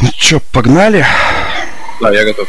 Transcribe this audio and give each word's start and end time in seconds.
Ну 0.00 0.08
чё, 0.16 0.40
погнали? 0.52 1.04
Да, 2.00 2.10
я 2.12 2.24
готов. 2.24 2.48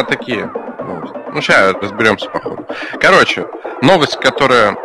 Меня 0.00 0.04
такие 0.04 0.46
новости. 0.46 1.16
Ну, 1.32 1.40
сейчас 1.40 1.74
разберемся 1.80 2.28
по 2.30 2.40
ходу. 2.40 2.66
Короче, 3.00 3.46
новость, 3.82 4.16
которая... 4.16 4.76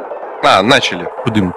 А, 0.43 0.61
начали. 0.61 1.07
Пудым. 1.23 1.53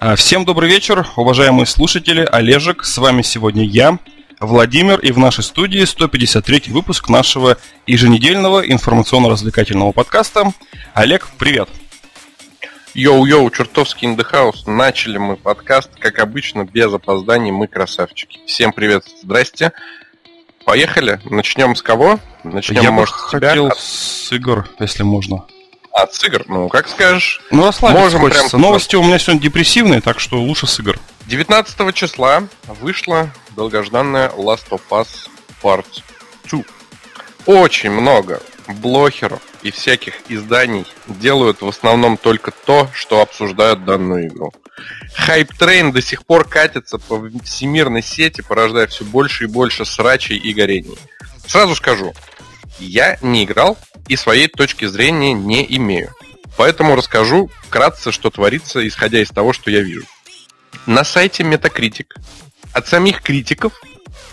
А, 0.00 0.16
Всем 0.16 0.44
добрый 0.44 0.70
вечер, 0.70 1.06
уважаемые 1.16 1.66
слушатели. 1.66 2.26
Олежек, 2.30 2.84
с 2.84 2.98
вами 2.98 3.22
сегодня 3.22 3.64
я, 3.64 3.98
Владимир, 4.40 5.00
и 5.00 5.10
в 5.10 5.18
нашей 5.18 5.42
студии 5.42 5.84
153 5.84 6.64
выпуск 6.68 7.08
нашего 7.08 7.56
еженедельного 7.86 8.60
информационно-развлекательного 8.70 9.92
подкаста. 9.92 10.52
Олег, 10.94 11.28
привет. 11.38 11.68
Йоу-йоу, 12.94 13.50
чертовский 13.50 14.08
in 14.08 14.16
the 14.16 14.26
house. 14.30 14.68
Начали 14.70 15.18
мы 15.18 15.36
подкаст, 15.36 15.90
как 15.98 16.20
обычно, 16.20 16.64
без 16.64 16.92
опозданий, 16.92 17.50
мы 17.50 17.66
красавчики. 17.66 18.38
Всем 18.46 18.72
привет, 18.72 19.04
здрасте. 19.22 19.72
Поехали. 20.64 21.20
Начнем 21.24 21.74
с 21.74 21.82
кого? 21.82 22.20
Начнем, 22.44 22.82
я 22.82 22.90
бы 22.90 22.96
может, 22.96 23.14
с 23.16 23.30
тебя? 23.30 23.48
хотел 23.48 23.66
От- 23.68 23.78
с 23.78 24.32
игр, 24.32 24.68
если 24.78 25.02
можно. 25.02 25.44
От 26.02 26.14
с 26.14 26.22
игр? 26.24 26.44
Ну, 26.46 26.68
как 26.68 26.88
скажешь. 26.88 27.40
Ну, 27.50 27.64
расслабиться 27.66 28.02
Можем 28.02 28.20
хочется. 28.20 28.48
прям- 28.50 28.60
Новости 28.62 28.94
у 28.96 29.02
меня 29.02 29.18
сегодня 29.18 29.42
депрессивные, 29.42 30.00
так 30.00 30.20
что 30.20 30.40
лучше 30.40 30.66
с 30.68 30.78
игр. 30.78 30.98
19 31.26 31.92
числа 31.92 32.44
вышла 32.80 33.30
долгожданная 33.56 34.28
Last 34.30 34.68
of 34.70 34.80
Us 34.90 35.08
Part 35.62 35.86
2. 36.50 36.62
Очень 37.46 37.90
много 37.90 38.40
блогеров 38.68 39.40
и 39.62 39.70
всяких 39.72 40.14
изданий 40.28 40.86
делают 41.06 41.62
в 41.62 41.68
основном 41.68 42.16
только 42.16 42.52
то, 42.52 42.88
что 42.94 43.20
обсуждают 43.20 43.84
данную 43.84 44.28
игру. 44.28 44.52
Hype 45.16 45.49
train 45.49 45.90
до 45.90 46.00
сих 46.00 46.24
пор 46.24 46.46
катится 46.46 46.98
по 46.98 47.20
всемирной 47.42 48.02
сети, 48.02 48.42
порождая 48.42 48.86
все 48.86 49.04
больше 49.04 49.44
и 49.44 49.46
больше 49.48 49.84
срачей 49.84 50.36
и 50.36 50.52
горений. 50.52 50.98
Сразу 51.46 51.74
скажу, 51.74 52.14
я 52.78 53.18
не 53.22 53.44
играл 53.44 53.78
и 54.08 54.16
своей 54.16 54.48
точки 54.48 54.86
зрения 54.86 55.32
не 55.32 55.64
имею. 55.76 56.14
Поэтому 56.56 56.96
расскажу 56.96 57.50
вкратце, 57.62 58.10
что 58.10 58.30
творится, 58.30 58.86
исходя 58.86 59.20
из 59.20 59.28
того, 59.28 59.52
что 59.52 59.70
я 59.70 59.80
вижу. 59.80 60.06
На 60.86 61.04
сайте 61.04 61.42
Metacritic 61.42 62.06
от 62.72 62.88
самих 62.88 63.22
критиков 63.22 63.72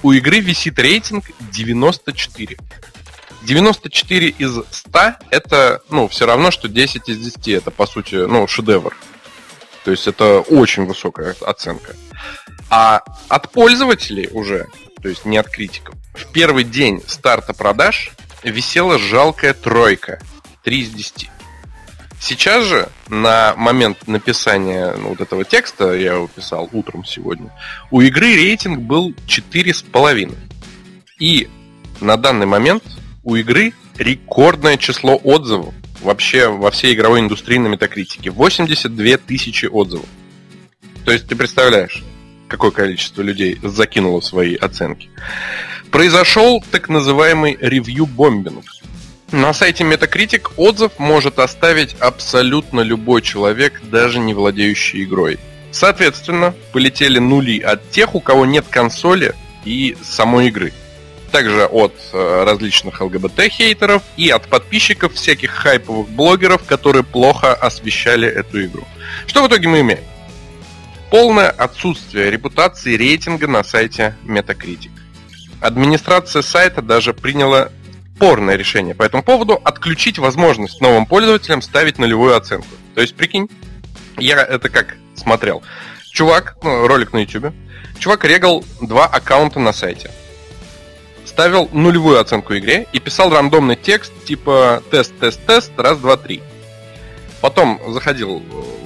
у 0.01 0.11
игры 0.11 0.39
висит 0.39 0.79
рейтинг 0.79 1.25
94. 1.51 2.57
94 3.43 4.27
из 4.29 4.57
100 4.71 4.99
это, 5.29 5.81
ну, 5.89 6.07
все 6.07 6.25
равно, 6.25 6.51
что 6.51 6.67
10 6.67 7.09
из 7.09 7.19
10. 7.19 7.47
Это, 7.49 7.71
по 7.71 7.85
сути, 7.85 8.15
ну, 8.15 8.47
шедевр. 8.47 8.95
То 9.83 9.91
есть 9.91 10.07
это 10.07 10.39
очень 10.39 10.85
высокая 10.85 11.35
оценка. 11.41 11.95
А 12.69 13.03
от 13.27 13.51
пользователей 13.51 14.29
уже, 14.31 14.67
то 15.01 15.09
есть 15.09 15.25
не 15.25 15.37
от 15.37 15.49
критиков, 15.49 15.95
в 16.15 16.31
первый 16.31 16.63
день 16.63 17.03
старта 17.05 17.53
продаж 17.53 18.11
висела 18.49 18.97
жалкая 18.97 19.53
тройка. 19.53 20.19
3 20.63 20.79
из 20.79 20.89
10. 20.89 21.29
Сейчас 22.19 22.65
же, 22.65 22.89
на 23.07 23.53
момент 23.55 24.07
написания 24.07 24.95
ну, 24.97 25.09
вот 25.09 25.21
этого 25.21 25.45
текста, 25.45 25.93
я 25.93 26.13
его 26.13 26.27
писал 26.27 26.69
утром 26.71 27.05
сегодня, 27.05 27.51
у 27.91 28.01
игры 28.01 28.33
рейтинг 28.33 28.79
был 28.79 29.11
4,5. 29.27 30.35
И 31.19 31.47
на 32.01 32.17
данный 32.17 32.45
момент 32.45 32.83
у 33.23 33.35
игры 33.35 33.73
рекордное 33.97 34.77
число 34.77 35.15
отзывов 35.15 35.73
вообще 36.01 36.47
во 36.47 36.71
всей 36.71 36.93
игровой 36.93 37.19
индустрии 37.19 37.57
на 37.57 37.67
метакритике. 37.67 38.31
82 38.31 39.17
тысячи 39.17 39.65
отзывов. 39.65 40.07
То 41.03 41.11
есть 41.11 41.27
ты 41.27 41.35
представляешь, 41.35 42.03
какое 42.47 42.71
количество 42.71 43.21
людей 43.21 43.59
закинуло 43.61 44.21
свои 44.21 44.55
оценки. 44.55 45.09
Произошел 45.95 46.61
так 46.71 46.89
называемый 46.89 47.57
ревью-бомбинг. 47.57 48.65
На 49.31 49.53
сайте 49.53 49.85
Metacritic 49.85 50.51
отзыв 50.57 50.99
может 50.99 51.39
оставить 51.39 51.95
абсолютно 52.01 52.81
любой 52.81 53.21
человек, 53.21 53.81
даже 53.81 54.19
не 54.19 54.33
владеющий 54.33 55.05
игрой. 55.05 55.39
Соответственно, 55.71 56.53
полетели 56.73 57.19
нули 57.19 57.61
от 57.61 57.91
тех, 57.91 58.13
у 58.13 58.19
кого 58.19 58.45
нет 58.45 58.65
консоли 58.69 59.35
и 59.63 59.95
самой 60.03 60.49
игры. 60.49 60.73
Также 61.31 61.63
от 61.65 61.93
э, 62.11 62.43
различных 62.43 62.99
ЛГБТ-хейтеров 62.99 64.03
и 64.17 64.29
от 64.31 64.49
подписчиков 64.49 65.13
всяких 65.13 65.51
хайповых 65.51 66.09
блогеров, 66.09 66.65
которые 66.65 67.05
плохо 67.05 67.53
освещали 67.53 68.27
эту 68.27 68.65
игру. 68.65 68.83
Что 69.27 69.43
в 69.43 69.47
итоге 69.47 69.69
мы 69.69 69.79
имеем? 69.79 70.03
Полное 71.09 71.51
отсутствие 71.51 72.31
репутации 72.31 72.97
рейтинга 72.97 73.47
на 73.47 73.63
сайте 73.63 74.17
Metacritic. 74.25 74.91
Администрация 75.61 76.41
сайта 76.41 76.81
даже 76.81 77.13
приняла 77.13 77.69
спорное 78.15 78.55
решение 78.55 78.95
по 78.95 79.03
этому 79.03 79.23
поводу 79.23 79.59
отключить 79.63 80.19
возможность 80.19 80.81
новым 80.81 81.05
пользователям 81.05 81.61
ставить 81.61 81.99
нулевую 81.99 82.35
оценку. 82.35 82.67
То 82.93 83.01
есть, 83.01 83.15
прикинь, 83.15 83.49
я 84.17 84.41
это 84.41 84.69
как 84.69 84.95
смотрел. 85.15 85.63
Чувак, 86.11 86.55
ну, 86.63 86.87
ролик 86.87 87.11
на 87.11 87.19
YouTube, 87.19 87.53
чувак 87.99 88.23
регал 88.23 88.63
два 88.81 89.05
аккаунта 89.05 89.59
на 89.59 89.73
сайте. 89.73 90.11
Ставил 91.25 91.67
нулевую 91.73 92.19
оценку 92.19 92.55
игре 92.57 92.87
и 92.93 92.99
писал 92.99 93.31
рандомный 93.31 93.75
текст 93.75 94.13
типа 94.25 94.81
тест, 94.91 95.13
тест, 95.19 95.45
тест, 95.45 95.71
раз, 95.77 95.97
два, 95.97 96.15
три. 96.15 96.41
Потом 97.41 97.81
заходил 97.89 98.41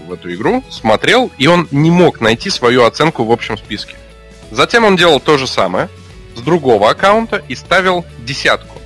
в 0.08 0.12
эту 0.12 0.34
игру, 0.34 0.64
смотрел, 0.72 1.32
и 1.38 1.46
он 1.46 1.68
не 1.70 1.92
мог 1.92 2.20
найти 2.20 2.50
свою 2.50 2.86
оценку 2.86 3.24
в 3.24 3.32
общем 3.32 3.58
списке. 3.58 3.96
Затем 4.50 4.86
он 4.86 4.96
делал 4.96 5.20
то 5.20 5.38
же 5.38 5.46
самое 5.46 5.90
с 6.40 6.42
другого 6.42 6.90
аккаунта 6.90 7.44
и 7.48 7.56
ставил 7.56 8.06
десятку 8.26 8.80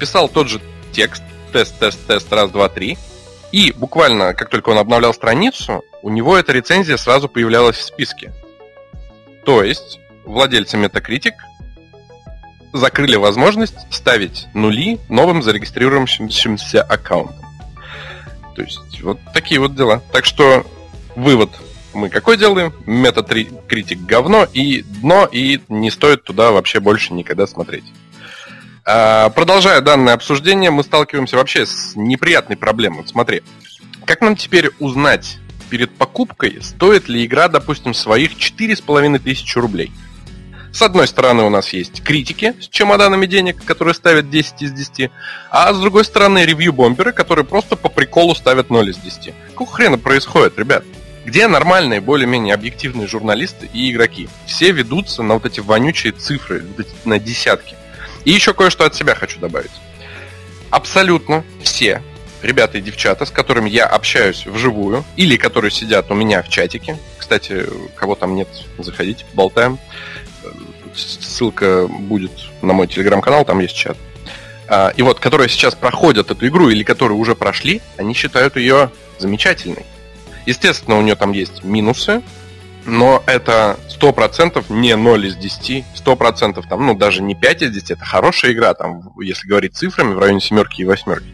писал 0.00 0.28
тот 0.28 0.48
же 0.48 0.60
текст, 0.90 1.22
тест, 1.52 1.78
тест, 1.78 2.04
тест, 2.08 2.32
раз, 2.32 2.50
два, 2.50 2.68
три. 2.68 2.98
И 3.52 3.72
буквально, 3.72 4.34
как 4.34 4.48
только 4.48 4.70
он 4.70 4.78
обновлял 4.78 5.14
страницу, 5.14 5.84
у 6.02 6.08
него 6.08 6.36
эта 6.36 6.52
рецензия 6.52 6.96
сразу 6.96 7.28
появлялась 7.28 7.76
в 7.76 7.82
списке. 7.82 8.32
То 9.44 9.62
есть, 9.62 10.00
владельцы 10.24 10.76
Metacritic 10.76 11.34
закрыли 12.72 13.16
возможность 13.16 13.76
ставить 13.90 14.46
нули 14.54 14.98
новым 15.08 15.42
зарегистрирующимся 15.42 16.82
аккаунтам. 16.82 17.44
То 18.56 18.62
есть, 18.62 19.02
вот 19.02 19.18
такие 19.34 19.60
вот 19.60 19.74
дела. 19.74 20.02
Так 20.12 20.24
что, 20.24 20.64
вывод 21.16 21.50
мы 21.92 22.08
какой 22.08 22.36
делаем? 22.36 22.72
Metacritic 22.86 24.04
говно 24.06 24.46
и 24.52 24.82
дно, 24.82 25.28
и 25.30 25.60
не 25.68 25.90
стоит 25.90 26.24
туда 26.24 26.52
вообще 26.52 26.80
больше 26.80 27.14
никогда 27.14 27.46
смотреть. 27.46 27.84
А, 28.84 29.30
Продолжая 29.30 29.80
данное 29.80 30.14
обсуждение, 30.14 30.70
мы 30.70 30.82
сталкиваемся 30.82 31.36
вообще 31.36 31.66
с 31.66 31.94
неприятной 31.96 32.56
проблемой. 32.56 33.06
Смотри, 33.06 33.42
как 34.04 34.20
нам 34.20 34.36
теперь 34.36 34.70
узнать 34.78 35.38
перед 35.68 35.90
покупкой, 35.96 36.58
стоит 36.62 37.08
ли 37.08 37.24
игра, 37.24 37.48
допустим, 37.48 37.94
своих 37.94 38.32
4,5 38.32 39.18
тысячи 39.18 39.58
рублей? 39.58 39.92
С 40.72 40.82
одной 40.82 41.08
стороны, 41.08 41.42
у 41.42 41.50
нас 41.50 41.72
есть 41.72 42.02
критики 42.04 42.54
с 42.60 42.68
чемоданами 42.68 43.26
денег, 43.26 43.64
которые 43.64 43.94
ставят 43.94 44.30
10 44.30 44.62
из 44.62 44.72
10, 44.72 45.10
а 45.50 45.72
с 45.74 45.80
другой 45.80 46.04
стороны, 46.04 46.44
ревью-бомберы, 46.44 47.12
которые 47.12 47.44
просто 47.44 47.74
по 47.74 47.88
приколу 47.88 48.36
ставят 48.36 48.70
0 48.70 48.88
из 48.88 48.96
10. 48.96 49.34
Какого 49.48 49.70
хрена 49.70 49.98
происходит, 49.98 50.58
ребят? 50.58 50.84
Где 51.24 51.48
нормальные, 51.48 52.00
более-менее 52.00 52.54
объективные 52.54 53.06
журналисты 53.06 53.68
и 53.72 53.90
игроки? 53.90 54.28
Все 54.46 54.72
ведутся 54.72 55.22
на 55.22 55.34
вот 55.34 55.44
эти 55.44 55.60
вонючие 55.60 56.12
цифры, 56.12 56.64
на 57.04 57.18
десятки. 57.18 57.76
И 58.24 58.30
еще 58.30 58.54
кое-что 58.54 58.84
от 58.84 58.94
себя 58.94 59.14
хочу 59.14 59.38
добавить. 59.38 59.70
Абсолютно 60.70 61.44
все 61.62 62.02
ребята 62.42 62.78
и 62.78 62.80
девчата, 62.80 63.24
с 63.24 63.30
которыми 63.30 63.68
я 63.68 63.86
общаюсь 63.86 64.46
вживую, 64.46 65.04
или 65.16 65.36
которые 65.36 65.70
сидят 65.70 66.10
у 66.10 66.14
меня 66.14 66.42
в 66.42 66.48
чатике, 66.48 66.98
кстати, 67.18 67.66
кого 67.94 68.14
там 68.14 68.34
нет, 68.34 68.48
заходите, 68.78 69.24
болтаем. 69.34 69.78
ссылка 70.94 71.86
будет 71.86 72.32
на 72.62 72.72
мой 72.72 72.86
телеграм-канал, 72.86 73.44
там 73.44 73.60
есть 73.60 73.76
чат. 73.76 73.96
А, 74.68 74.92
и 74.96 75.02
вот, 75.02 75.20
которые 75.20 75.48
сейчас 75.48 75.74
проходят 75.74 76.30
эту 76.30 76.46
игру 76.46 76.70
или 76.70 76.82
которые 76.82 77.18
уже 77.18 77.34
прошли, 77.34 77.80
они 77.96 78.14
считают 78.14 78.56
ее 78.56 78.90
замечательной. 79.18 79.84
Естественно, 80.46 80.98
у 80.98 81.02
нее 81.02 81.14
там 81.14 81.32
есть 81.32 81.64
минусы, 81.64 82.22
но 82.86 83.22
это 83.26 83.78
100% 83.88 84.64
не 84.70 84.96
0 84.96 85.26
из 85.26 85.36
10, 85.36 85.84
100% 85.94 86.68
там, 86.68 86.86
ну, 86.86 86.94
даже 86.94 87.22
не 87.22 87.34
5 87.34 87.62
из 87.62 87.70
10, 87.72 87.90
это 87.92 88.04
хорошая 88.04 88.52
игра, 88.52 88.74
там, 88.74 89.12
если 89.20 89.46
говорить 89.46 89.76
цифрами, 89.76 90.14
в 90.14 90.18
районе 90.18 90.40
семерки 90.40 90.80
и 90.82 90.84
восьмерки. 90.84 91.28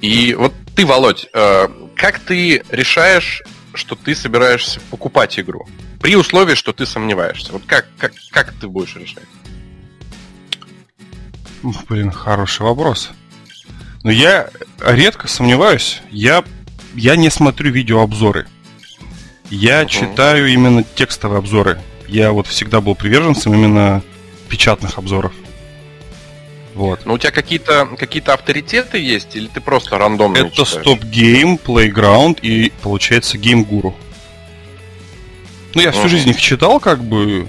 И 0.00 0.34
вот 0.34 0.52
ты, 0.76 0.84
Володь, 0.84 1.26
э, 1.32 1.68
как 1.96 2.18
ты 2.18 2.62
решаешь, 2.70 3.42
что 3.72 3.96
ты 3.96 4.14
собираешься 4.14 4.80
покупать 4.90 5.38
игру? 5.38 5.66
При 6.00 6.16
условии, 6.16 6.54
что 6.54 6.72
ты 6.72 6.84
сомневаешься. 6.84 7.52
Вот 7.52 7.62
как, 7.66 7.86
как, 7.98 8.12
как 8.30 8.52
ты 8.52 8.68
будешь 8.68 8.96
решать? 8.96 9.24
Блин, 11.88 12.10
хороший 12.10 12.62
вопрос. 12.62 13.10
Но 14.02 14.10
я 14.10 14.50
редко 14.80 15.28
сомневаюсь. 15.28 16.02
Я, 16.10 16.44
я 16.94 17.16
не 17.16 17.30
смотрю 17.30 17.70
видеообзоры. 17.70 18.46
Я 19.50 19.82
угу. 19.82 19.88
читаю 19.88 20.48
именно 20.48 20.84
текстовые 20.94 21.38
обзоры. 21.38 21.80
Я 22.08 22.32
вот 22.32 22.46
всегда 22.46 22.80
был 22.80 22.94
приверженцем 22.94 23.54
именно 23.54 24.02
печатных 24.48 24.98
обзоров. 24.98 25.32
Вот. 26.74 27.06
Ну, 27.06 27.14
у 27.14 27.18
тебя 27.18 27.30
какие-то 27.30 27.86
какие 27.98 28.22
авторитеты 28.28 28.98
есть, 28.98 29.36
или 29.36 29.46
ты 29.46 29.60
просто 29.60 29.96
рандомно 29.96 30.38
Это 30.38 30.62
Stop 30.62 31.02
Game, 31.08 31.60
Playground 31.62 32.40
и, 32.42 32.72
получается, 32.82 33.38
Game 33.38 33.66
Guru. 33.66 33.94
Ну, 35.74 35.82
я 35.82 35.92
всю 35.92 36.04
uh 36.04 36.08
жизнь 36.08 36.30
их 36.30 36.40
читал, 36.40 36.80
как 36.80 37.02
бы, 37.02 37.46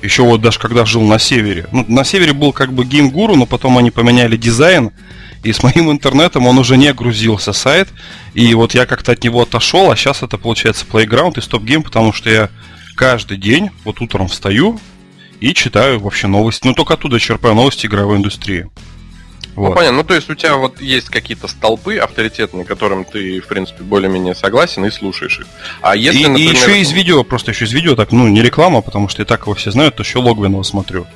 еще 0.00 0.22
вот 0.22 0.40
даже 0.40 0.58
когда 0.58 0.84
жил 0.86 1.02
на 1.02 1.18
севере. 1.18 1.66
Ну, 1.70 1.84
на 1.86 2.04
севере 2.04 2.32
был 2.32 2.52
как 2.52 2.72
бы 2.72 2.84
Game 2.84 3.10
Guru, 3.10 3.36
но 3.36 3.46
потом 3.46 3.76
они 3.76 3.90
поменяли 3.90 4.36
дизайн, 4.36 4.90
и 5.42 5.52
с 5.52 5.62
моим 5.62 5.90
интернетом 5.90 6.46
он 6.46 6.58
уже 6.58 6.76
не 6.76 6.92
грузился 6.92 7.52
сайт, 7.52 7.88
и 8.34 8.54
вот 8.54 8.74
я 8.74 8.86
как-то 8.86 9.12
от 9.12 9.24
него 9.24 9.42
отошел, 9.42 9.90
а 9.90 9.96
сейчас 9.96 10.22
это 10.22 10.38
получается 10.38 10.86
Playground 10.90 11.32
и 11.36 11.40
Stop 11.40 11.64
Game, 11.64 11.82
потому 11.82 12.12
что 12.12 12.30
я 12.30 12.50
каждый 12.94 13.36
день, 13.36 13.70
вот 13.84 14.00
утром 14.00 14.28
встаю 14.28 14.78
и 15.40 15.54
читаю 15.54 15.98
вообще 15.98 16.28
новости. 16.28 16.66
Ну, 16.66 16.74
только 16.74 16.94
оттуда 16.94 17.18
черпаю 17.18 17.54
новости 17.54 17.86
игровой 17.86 18.18
индустрии. 18.18 18.70
Ну, 19.54 19.62
вот. 19.62 19.68
Ну, 19.70 19.74
понятно. 19.74 19.98
Ну, 19.98 20.04
то 20.04 20.14
есть 20.14 20.30
у 20.30 20.34
тебя 20.34 20.56
вот 20.56 20.80
есть 20.80 21.08
какие-то 21.08 21.48
столпы 21.48 21.96
авторитетные, 21.96 22.64
которым 22.64 23.04
ты, 23.04 23.40
в 23.40 23.48
принципе, 23.48 23.82
более-менее 23.82 24.34
согласен 24.34 24.84
и 24.86 24.90
слушаешь 24.90 25.40
их. 25.40 25.46
А 25.82 25.94
если, 25.94 26.20
и, 26.20 26.26
например... 26.28 26.54
и 26.54 26.56
еще 26.56 26.80
из 26.80 26.92
видео, 26.92 27.22
просто 27.24 27.50
еще 27.50 27.64
из 27.66 27.72
видео, 27.72 27.94
так, 27.94 28.12
ну, 28.12 28.28
не 28.28 28.40
реклама, 28.40 28.80
потому 28.80 29.08
что 29.08 29.22
и 29.22 29.24
так 29.24 29.42
его 29.42 29.54
все 29.54 29.70
знают, 29.70 29.96
то 29.96 30.02
еще 30.02 30.18
Логвинова 30.18 30.62
смотрю. 30.62 31.06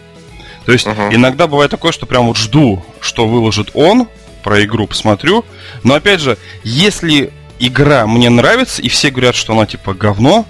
То 0.67 0.73
есть 0.73 0.87
uh-huh. 0.87 1.15
иногда 1.15 1.47
бывает 1.47 1.71
такое, 1.71 1.93
что 1.93 2.07
прям 2.07 2.27
вот 2.27 2.37
жду, 2.37 2.85
что 3.01 3.27
выложит 3.27 3.71
он, 3.75 4.09
про 4.43 4.63
игру 4.65 4.87
посмотрю. 4.87 5.45
Но 5.83 5.95
опять 5.95 6.21
же, 6.21 6.37
если 6.65 7.33
игра 7.59 8.07
мне 8.07 8.29
нравится, 8.29 8.83
и 8.83 8.89
все 8.89 9.11
говорят, 9.11 9.35
что 9.35 9.55
она 9.55 9.67
типа 9.67 9.95
говно, 9.95 10.45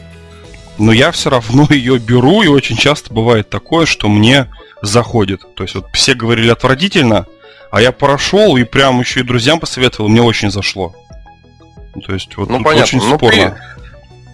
но 0.78 0.92
я 0.92 1.12
все 1.12 1.30
равно 1.30 1.66
ее 1.70 1.98
беру, 1.98 2.42
и 2.42 2.48
очень 2.48 2.76
часто 2.76 3.12
бывает 3.12 3.50
такое, 3.50 3.86
что 3.86 4.08
мне 4.08 4.50
заходит. 4.82 5.42
То 5.54 5.62
есть 5.62 5.74
вот 5.74 5.86
все 5.92 6.14
говорили 6.14 6.50
отвратительно, 6.50 7.26
а 7.70 7.80
я 7.80 7.92
прошел 7.92 8.56
и 8.56 8.64
прям 8.64 9.00
еще 9.00 9.20
и 9.20 9.22
друзьям 9.22 9.60
посоветовал, 9.60 10.08
мне 10.08 10.22
очень 10.22 10.50
зашло. 10.50 10.94
То 12.06 12.12
есть 12.12 12.36
вот 12.36 12.48
ну, 12.48 12.62
понятно. 12.62 12.82
очень 12.82 12.98
ну, 12.98 13.16
спорно. 13.16 13.50
Ты... 13.50 13.85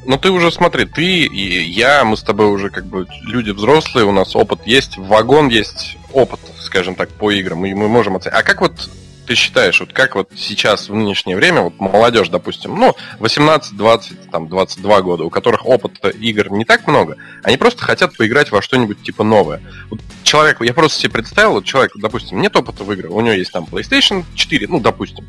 Ну 0.05 0.19
ты 0.19 0.31
уже 0.31 0.51
смотри, 0.51 0.85
ты 0.85 1.25
и 1.25 1.63
я, 1.63 2.05
мы 2.05 2.17
с 2.17 2.23
тобой 2.23 2.47
уже 2.47 2.71
как 2.71 2.87
бы 2.87 3.07
люди 3.23 3.51
взрослые, 3.51 4.05
у 4.05 4.13
нас 4.13 4.35
опыт 4.35 4.61
есть, 4.67 4.99
вагон 4.99 5.49
есть 5.49 5.97
опыт, 6.13 6.41
скажем 6.61 6.95
так, 6.95 7.09
по 7.11 7.31
играм, 7.31 7.65
и 7.65 7.75
мы 7.75 7.89
можем 7.89 8.17
оценить. 8.17 8.37
А 8.37 8.43
как 8.43 8.61
вот 8.61 8.91
ты 9.27 9.35
считаешь, 9.35 9.81
вот 9.81 9.93
как 9.93 10.15
вот 10.15 10.31
сейчас 10.37 10.89
в 10.89 10.95
нынешнее 10.95 11.37
время, 11.37 11.63
вот 11.63 11.79
молодежь, 11.79 12.29
допустим, 12.29 12.75
ну, 12.75 12.95
18, 13.19 13.77
20, 13.77 14.31
там, 14.31 14.49
22 14.49 15.03
года, 15.03 15.25
у 15.25 15.31
которых 15.31 15.67
опыта 15.67 16.09
игр 16.09 16.51
не 16.51 16.65
так 16.65 16.87
много, 16.87 17.17
они 17.43 17.57
просто 17.57 17.85
хотят 17.85 18.17
поиграть 18.17 18.51
во 18.51 18.63
что-нибудь 18.63 19.03
типа 19.03 19.25
новое. 19.25 19.61
Вот 19.91 20.01
человек, 20.23 20.61
я 20.61 20.75
просто 20.75 21.01
себе 21.01 21.13
представил, 21.13 21.53
вот 21.53 21.65
человек, 21.65 21.93
допустим, 21.97 22.41
нет 22.41 22.57
опыта 22.57 22.85
в 22.85 22.93
играх, 22.93 23.13
у 23.13 23.21
него 23.21 23.35
есть 23.35 23.53
там 23.53 23.65
PlayStation 23.65 24.25
4, 24.35 24.67
ну, 24.69 24.81
допустим, 24.81 25.27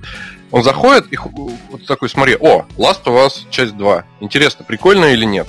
он 0.52 0.64
заходит 0.64 1.12
и 1.12 1.18
вот 1.18 1.86
такой, 1.86 2.10
смотри, 2.10 2.36
о, 2.40 2.66
Last 2.78 3.04
of 3.06 3.26
Us 3.26 3.50
часть 3.50 3.78
2, 3.78 4.06
интересно, 4.20 4.66
прикольно 4.66 5.06
или 5.06 5.26
нет? 5.26 5.48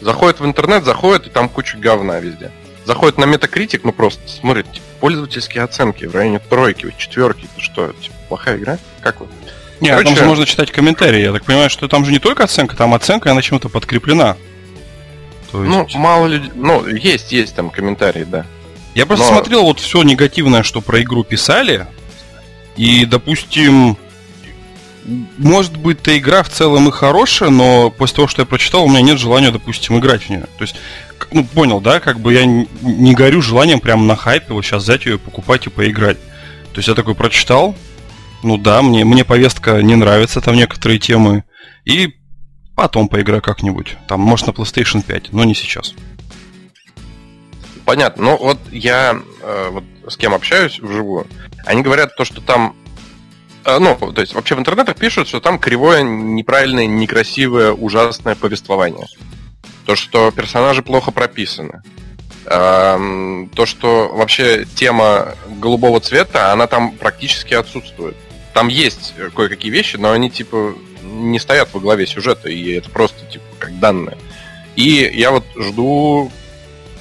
Заходит 0.00 0.40
в 0.40 0.44
интернет, 0.44 0.84
заходит, 0.84 1.26
и 1.26 1.30
там 1.30 1.48
куча 1.48 1.76
говна 1.76 2.20
везде 2.20 2.52
заходит 2.88 3.18
на 3.18 3.24
Metacritic, 3.24 3.82
ну 3.84 3.92
просто 3.92 4.26
смотрит, 4.26 4.72
типа, 4.72 4.86
пользовательские 5.00 5.62
оценки 5.62 6.06
в 6.06 6.14
районе 6.14 6.38
тройки, 6.38 6.94
четверки, 6.96 7.44
это 7.44 7.62
что, 7.62 7.92
типа, 7.92 8.14
плохая 8.30 8.56
игра? 8.56 8.78
Как 9.02 9.20
вы? 9.20 9.26
Не, 9.80 9.90
Короче... 9.90 10.08
там 10.08 10.16
же 10.16 10.24
можно 10.24 10.46
читать 10.46 10.72
комментарии. 10.72 11.20
Я 11.20 11.32
так 11.32 11.44
понимаю, 11.44 11.68
что 11.68 11.86
там 11.86 12.06
же 12.06 12.12
не 12.12 12.18
только 12.18 12.44
оценка, 12.44 12.74
там 12.76 12.94
оценка, 12.94 13.30
она 13.30 13.42
чем-то 13.42 13.68
подкреплена. 13.68 14.38
То 15.52 15.58
ну, 15.58 15.82
есть... 15.82 15.94
Ну, 15.94 16.00
мало 16.00 16.26
людей. 16.28 16.50
Ну, 16.54 16.86
есть, 16.86 17.30
есть 17.30 17.54
там 17.54 17.68
комментарии, 17.68 18.24
да. 18.24 18.46
Я 18.94 19.04
просто 19.04 19.26
Но... 19.26 19.34
смотрел 19.34 19.64
вот 19.64 19.80
все 19.80 20.02
негативное, 20.02 20.62
что 20.62 20.80
про 20.80 21.02
игру 21.02 21.24
писали. 21.24 21.86
И, 22.76 23.04
допустим, 23.04 23.98
может 25.36 25.76
быть, 25.76 26.00
эта 26.00 26.16
игра 26.16 26.42
в 26.42 26.48
целом 26.48 26.88
и 26.88 26.90
хорошая, 26.90 27.50
но 27.50 27.90
после 27.90 28.16
того, 28.16 28.28
что 28.28 28.42
я 28.42 28.46
прочитал, 28.46 28.84
у 28.84 28.88
меня 28.88 29.02
нет 29.02 29.18
желания, 29.18 29.50
допустим, 29.50 29.98
играть 29.98 30.22
в 30.22 30.30
нее. 30.30 30.46
То 30.56 30.62
есть 30.62 30.76
ну, 31.32 31.44
понял, 31.44 31.80
да, 31.80 32.00
как 32.00 32.20
бы 32.20 32.32
я 32.32 32.44
не 32.46 33.14
горю 33.14 33.42
желанием 33.42 33.80
прямо 33.80 34.02
на 34.04 34.16
хайпе 34.16 34.52
вот 34.52 34.64
сейчас 34.64 34.82
взять 34.84 35.06
ее, 35.06 35.18
покупать 35.18 35.66
и 35.66 35.70
поиграть. 35.70 36.18
То 36.72 36.78
есть 36.78 36.88
я 36.88 36.94
такой 36.94 37.14
прочитал, 37.14 37.74
ну 38.42 38.56
да, 38.56 38.82
мне, 38.82 39.04
мне 39.04 39.24
повестка 39.24 39.82
не 39.82 39.96
нравится, 39.96 40.40
там 40.40 40.54
некоторые 40.54 40.98
темы, 40.98 41.44
и 41.84 42.14
потом 42.76 43.08
поиграю 43.08 43.42
как-нибудь. 43.42 43.96
Там, 44.06 44.20
может, 44.20 44.46
на 44.46 44.52
PlayStation 44.52 45.02
5, 45.02 45.32
но 45.32 45.44
не 45.44 45.54
сейчас. 45.54 45.94
Понятно. 47.84 48.22
Ну, 48.22 48.36
вот 48.36 48.58
я 48.70 49.18
э, 49.42 49.68
вот 49.70 49.84
с 50.06 50.16
кем 50.16 50.34
общаюсь 50.34 50.78
вживую, 50.78 51.26
они 51.64 51.82
говорят 51.82 52.14
то, 52.16 52.24
что 52.24 52.40
там 52.40 52.76
э, 53.64 53.78
ну, 53.78 53.96
то 53.96 54.20
есть 54.20 54.34
вообще 54.34 54.54
в 54.54 54.58
интернетах 54.58 54.96
пишут, 54.96 55.26
что 55.26 55.40
там 55.40 55.58
кривое, 55.58 56.02
неправильное, 56.02 56.86
некрасивое, 56.86 57.72
ужасное 57.72 58.34
повествование. 58.34 59.06
То, 59.88 59.96
что 59.96 60.30
персонажи 60.30 60.82
плохо 60.82 61.12
прописаны. 61.12 61.82
То, 62.44 63.64
что 63.64 64.08
вообще 64.12 64.66
тема 64.74 65.34
голубого 65.48 65.98
цвета, 66.00 66.52
она 66.52 66.66
там 66.66 66.92
практически 66.92 67.54
отсутствует. 67.54 68.14
Там 68.52 68.68
есть 68.68 69.14
кое-какие 69.34 69.70
вещи, 69.70 69.96
но 69.96 70.10
они 70.12 70.28
типа 70.28 70.74
не 71.02 71.38
стоят 71.38 71.72
во 71.72 71.80
главе 71.80 72.06
сюжета, 72.06 72.50
и 72.50 72.72
это 72.72 72.90
просто 72.90 73.24
типа 73.32 73.46
как 73.58 73.78
данные. 73.80 74.18
И 74.76 75.10
я 75.14 75.30
вот 75.30 75.44
жду, 75.56 76.30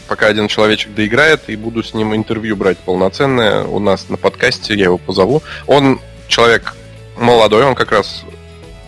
пока 0.08 0.28
один 0.28 0.48
человечек 0.48 0.94
доиграет, 0.94 1.50
и 1.50 1.58
буду 1.58 1.84
с 1.84 1.94
ним 1.94 2.16
интервью 2.16 2.56
брать 2.56 2.78
полноценное 2.78 3.66
у 3.66 3.80
нас 3.80 4.08
на 4.08 4.16
подкасте, 4.16 4.76
я 4.76 4.86
его 4.86 4.98
позову. 4.98 5.44
Он 5.66 6.00
человек 6.30 6.74
молодой, 7.18 7.66
он 7.66 7.76
как 7.76 7.92
раз 7.92 8.24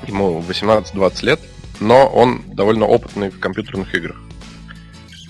ему 0.08 0.42
18-20 0.48 1.26
лет, 1.26 1.42
но 1.80 2.08
он 2.08 2.44
довольно 2.48 2.86
опытный 2.86 3.30
в 3.30 3.40
компьютерных 3.40 3.94
играх. 3.96 4.18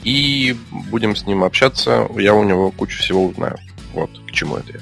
И 0.03 0.55
будем 0.71 1.15
с 1.15 1.25
ним 1.25 1.43
общаться, 1.43 2.07
я 2.15 2.33
у 2.33 2.43
него 2.43 2.71
кучу 2.71 2.99
всего 2.99 3.25
узнаю. 3.25 3.57
Вот 3.93 4.09
к 4.27 4.31
чему 4.31 4.57
это 4.57 4.73
я. 4.73 4.79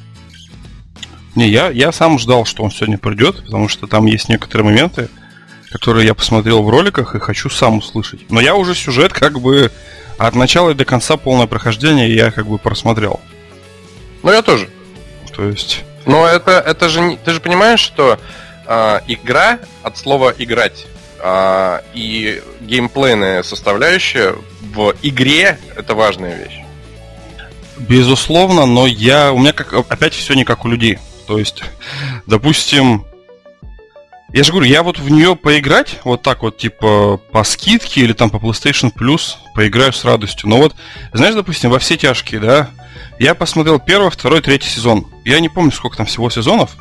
Не, 1.35 1.49
я, 1.49 1.69
я 1.69 1.91
сам 1.91 2.17
ждал, 2.19 2.45
что 2.45 2.63
он 2.63 2.71
сегодня 2.71 2.97
придет, 2.97 3.43
потому 3.43 3.67
что 3.67 3.87
там 3.87 4.05
есть 4.05 4.29
некоторые 4.29 4.65
моменты, 4.65 5.09
которые 5.71 6.05
я 6.05 6.13
посмотрел 6.13 6.63
в 6.63 6.69
роликах 6.69 7.15
и 7.15 7.19
хочу 7.19 7.49
сам 7.49 7.77
услышать. 7.77 8.29
Но 8.31 8.39
я 8.39 8.55
уже 8.55 8.73
сюжет 8.73 9.13
как 9.13 9.39
бы 9.39 9.71
от 10.17 10.35
начала 10.35 10.71
и 10.71 10.73
до 10.73 10.85
конца 10.85 11.17
полное 11.17 11.47
прохождение 11.47 12.13
я 12.13 12.31
как 12.31 12.47
бы 12.47 12.57
просмотрел. 12.57 13.19
Ну 14.23 14.31
я 14.31 14.41
тоже. 14.41 14.69
То 15.35 15.47
есть. 15.47 15.83
Но 16.05 16.25
это, 16.25 16.51
это 16.51 16.89
же 16.89 17.01
не. 17.01 17.17
Ты 17.17 17.31
же 17.31 17.39
понимаешь, 17.39 17.81
что 17.81 18.19
э, 18.65 18.99
игра 19.07 19.59
от 19.83 19.97
слова 19.97 20.33
играть 20.37 20.87
а, 21.19 21.83
и 21.93 22.41
геймплейная 22.61 23.43
составляющая 23.43 24.35
в 24.61 24.93
игре 25.01 25.59
это 25.75 25.95
важная 25.95 26.35
вещь. 26.37 26.59
Безусловно, 27.77 28.65
но 28.65 28.87
я. 28.87 29.31
У 29.31 29.39
меня 29.39 29.53
как 29.53 29.73
опять 29.73 30.13
все 30.13 30.33
не 30.33 30.43
как 30.43 30.65
у 30.65 30.67
людей. 30.67 30.99
То 31.27 31.37
есть, 31.37 31.63
допустим, 32.25 33.05
я 34.33 34.43
же 34.43 34.51
говорю, 34.51 34.67
я 34.67 34.83
вот 34.83 34.99
в 34.99 35.09
нее 35.09 35.35
поиграть, 35.35 35.99
вот 36.03 36.21
так 36.21 36.41
вот, 36.41 36.57
типа, 36.57 37.17
по 37.31 37.43
скидке 37.43 38.01
или 38.01 38.13
там 38.13 38.29
по 38.29 38.37
PlayStation 38.37 38.91
Plus, 38.93 39.35
поиграю 39.55 39.93
с 39.93 40.03
радостью. 40.03 40.49
Но 40.49 40.57
вот, 40.57 40.75
знаешь, 41.13 41.35
допустим, 41.35 41.69
во 41.69 41.79
все 41.79 41.97
тяжкие, 41.97 42.39
да, 42.39 42.69
я 43.19 43.35
посмотрел 43.35 43.79
первый, 43.79 44.11
второй, 44.11 44.41
третий 44.41 44.69
сезон. 44.69 45.07
Я 45.23 45.39
не 45.39 45.49
помню, 45.49 45.71
сколько 45.71 45.97
там 45.97 46.05
всего 46.05 46.29
сезонов. 46.29 46.75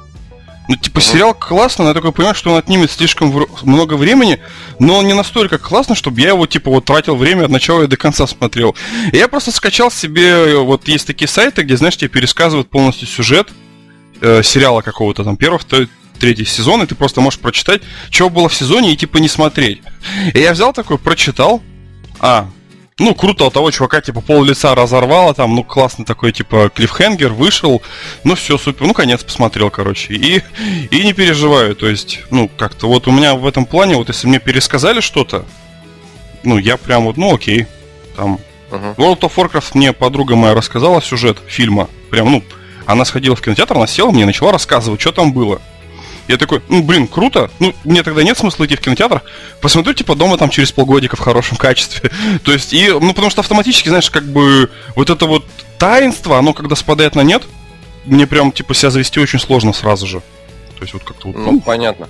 Ну, 0.69 0.77
типа, 0.77 1.01
сериал 1.01 1.33
классный, 1.35 1.85
но 1.85 1.91
я 1.91 1.95
такой 1.95 2.13
понимаю, 2.13 2.35
что 2.35 2.51
он 2.51 2.59
отнимет 2.59 2.91
слишком 2.91 3.47
много 3.63 3.95
времени, 3.95 4.41
но 4.81 4.99
он 4.99 5.07
не 5.07 5.15
настолько 5.15 5.59
классный, 5.59 5.95
чтобы 5.95 6.21
я 6.21 6.29
его, 6.29 6.47
типа, 6.47 6.71
вот 6.71 6.85
тратил 6.85 7.15
время 7.17 7.45
от 7.45 7.51
начала 7.51 7.85
и 7.85 7.87
до 7.87 7.97
конца 7.97 8.27
смотрел. 8.27 8.75
И 9.13 9.17
я 9.17 9.29
просто 9.29 9.53
скачал 9.53 9.91
себе, 9.91 10.57
вот 10.57 10.89
есть 10.89 11.07
такие 11.07 11.29
сайты, 11.29 11.63
где, 11.63 11.77
знаешь, 11.77 11.97
тебе 11.97 12.09
пересказывают 12.09 12.69
полностью 12.69 13.07
сюжет 13.07 13.49
э, 14.21 14.43
сериала 14.43 14.81
какого-то 14.81 15.23
там 15.23 15.37
первого, 15.37 15.61
второй, 15.61 15.89
третий 16.19 16.45
сезон, 16.45 16.83
и 16.83 16.87
ты 16.87 16.95
просто 16.95 17.21
можешь 17.21 17.39
прочитать, 17.39 17.83
что 18.11 18.29
было 18.29 18.49
в 18.49 18.55
сезоне, 18.55 18.93
и 18.93 18.97
типа 18.97 19.19
не 19.19 19.29
смотреть. 19.29 19.83
И 20.35 20.41
я 20.41 20.53
взял 20.53 20.73
такой, 20.73 20.99
прочитал. 20.99 21.63
А, 22.19 22.49
ну, 22.99 23.15
круто 23.15 23.45
у 23.45 23.51
того 23.51 23.71
чувака, 23.71 24.01
типа, 24.01 24.23
пол 24.23 24.43
лица 24.45 24.75
разорвало, 24.75 25.35
там, 25.35 25.55
ну, 25.55 25.63
классный 25.63 26.07
такой, 26.07 26.33
типа, 26.33 26.71
клиффхенгер, 26.75 27.33
вышел, 27.33 27.83
ну, 28.25 28.35
все, 28.35 28.57
супер, 28.57 28.87
ну, 28.87 28.95
конец 28.95 29.23
посмотрел, 29.23 29.71
короче, 29.71 30.15
и, 30.15 30.43
и 30.91 31.05
не 31.05 31.13
переживаю, 31.13 31.77
то 31.77 31.89
есть, 31.89 32.21
ну, 32.31 32.49
как-то 32.49 32.89
вот 32.89 33.07
у 33.07 33.11
меня 33.11 33.35
в 33.35 33.47
этом 33.47 33.67
плане, 33.67 33.97
вот 33.97 34.09
если 34.09 34.27
мне 34.27 34.39
пересказали 34.39 35.01
что-то, 35.01 35.45
ну, 36.43 36.57
я 36.57 36.79
прям 36.79 37.05
вот, 37.05 37.19
ну, 37.19 37.35
окей, 37.35 37.67
там, 38.17 38.39
uh-huh. 38.71 38.97
World 38.97 39.21
of 39.21 39.35
Warcraft 39.35 39.73
мне 39.75 39.93
подруга 39.93 40.35
моя 40.35 40.55
рассказала 40.55 41.03
сюжет 41.03 41.37
фильма, 41.47 41.91
прям, 42.11 42.33
ну, 42.33 42.43
она 42.87 43.05
сходила 43.05 43.37
в 43.37 43.43
кинотеатр, 43.43 43.77
она 43.77 43.87
села 43.87 44.11
мне 44.11 44.23
и 44.23 44.27
начала 44.27 44.53
рассказывать, 44.53 45.03
что 45.03 45.13
там 45.13 45.35
было. 45.35 45.61
Я 46.29 46.37
такой, 46.39 46.61
ну, 46.69 46.83
блин, 46.83 47.07
круто. 47.07 47.51
Ну, 47.61 47.75
мне 47.85 48.03
тогда 48.03 48.23
нет 48.23 48.37
смысла 48.37 48.67
идти 48.67 48.77
в 48.77 48.81
кинотеатр. 48.81 49.23
Посмотрю, 49.61 49.95
типа, 49.95 50.15
дома 50.17 50.37
там 50.39 50.51
через 50.51 50.73
полгодика 50.73 51.17
в 51.17 51.21
хорошем 51.21 51.57
качестве. 51.57 52.11
То 52.45 52.53
есть, 52.53 52.73
и, 52.73 52.91
ну, 52.91 53.13
потому 53.13 53.31
что 53.31 53.41
автоматически, 53.41 53.89
знаешь, 53.89 54.11
как 54.11 54.25
бы 54.25 54.71
вот 54.97 55.11
это 55.11 55.27
вот 55.27 55.45
таинство, 55.79 56.39
оно 56.39 56.53
когда 56.53 56.75
спадает 56.75 57.15
на 57.15 57.21
нет, 57.21 57.45
мне 58.05 58.27
прям, 58.27 58.51
типа, 58.51 58.75
себя 58.75 58.91
завести 58.91 59.21
очень 59.21 59.39
сложно 59.39 59.73
сразу 59.73 60.07
же. 60.07 60.21
То 60.77 60.83
есть, 60.83 60.95
вот 60.95 61.05
как-то 61.05 61.29
вот... 61.29 61.37
Ну, 61.37 61.53
ну, 61.53 61.61
понятно. 61.61 62.09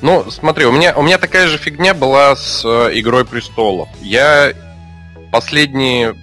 Ну, 0.00 0.30
смотри, 0.30 0.64
у 0.66 0.72
меня, 0.72 0.94
у 0.96 1.02
меня 1.02 1.18
такая 1.18 1.48
же 1.48 1.58
фигня 1.58 1.94
была 1.94 2.36
с 2.36 2.62
э, 2.64 2.90
Игрой 2.94 3.24
престолов. 3.24 3.88
Я 4.00 4.52
последние 5.32 6.14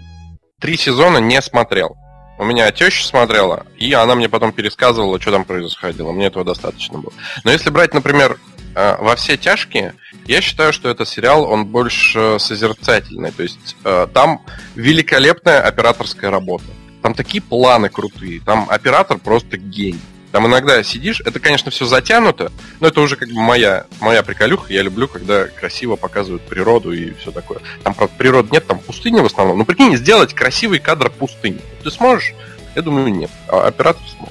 три 0.60 0.78
сезона 0.78 1.18
не 1.18 1.42
смотрел. 1.42 1.98
У 2.38 2.44
меня 2.44 2.70
теща 2.72 3.06
смотрела, 3.06 3.66
и 3.78 3.94
она 3.94 4.16
мне 4.16 4.28
потом 4.28 4.52
пересказывала, 4.52 5.22
что 5.22 5.32
там 5.32 5.46
происходило. 5.46 6.12
Мне 6.12 6.28
этого 6.28 6.44
достаточно 6.44 6.98
было. 7.00 7.14
Но 7.46 7.52
если 7.52 7.70
брать, 7.70 7.94
например, 7.94 8.38
э, 8.76 8.98
во 9.00 9.16
все 9.16 9.38
тяжкие, 9.38 9.96
я 10.26 10.42
считаю, 10.42 10.74
что 10.74 10.90
этот 10.90 11.08
сериал, 11.08 11.46
он 11.50 11.66
больше 11.66 12.38
созерцательный. 12.40 13.32
То 13.32 13.44
есть 13.44 13.78
э, 13.86 14.08
там 14.14 14.42
великолепная 14.76 15.62
операторская 15.62 16.30
работа. 16.30 16.66
Там 17.02 17.14
такие 17.14 17.42
планы 17.42 17.88
крутые. 17.88 18.42
Там 18.42 18.68
оператор 18.70 19.18
просто 19.18 19.58
гений. 19.58 20.02
Там 20.36 20.48
иногда 20.48 20.84
сидишь, 20.84 21.22
это, 21.22 21.40
конечно, 21.40 21.72
все 21.72 21.86
затянуто, 21.86 22.52
но 22.82 22.90
это 22.90 23.00
уже 23.00 23.16
как 23.16 23.30
бы 23.30 23.40
моя, 23.40 23.86
моя 24.02 24.22
приколюха. 24.22 24.74
Я 24.74 24.82
люблю, 24.82 25.08
когда 25.08 25.46
красиво 25.46 25.96
показывают 25.96 26.44
природу 26.44 26.92
и 26.92 27.14
все 27.14 27.32
такое. 27.32 27.62
Там, 27.84 27.94
правда, 27.94 28.14
природы 28.18 28.50
нет, 28.52 28.68
там 28.68 28.80
пустыня 28.80 29.24
в 29.24 29.28
основном. 29.28 29.60
Ну, 29.60 29.64
прикинь, 29.64 29.96
сделать 29.96 30.34
красивый 30.34 30.80
кадр 30.80 31.10
пустыни. 31.10 31.62
Ты 31.82 31.90
сможешь? 31.90 32.34
Я 32.76 32.82
думаю, 32.82 33.16
нет. 33.16 33.32
А 33.48 33.66
оператор 33.66 34.04
смог. 34.10 34.30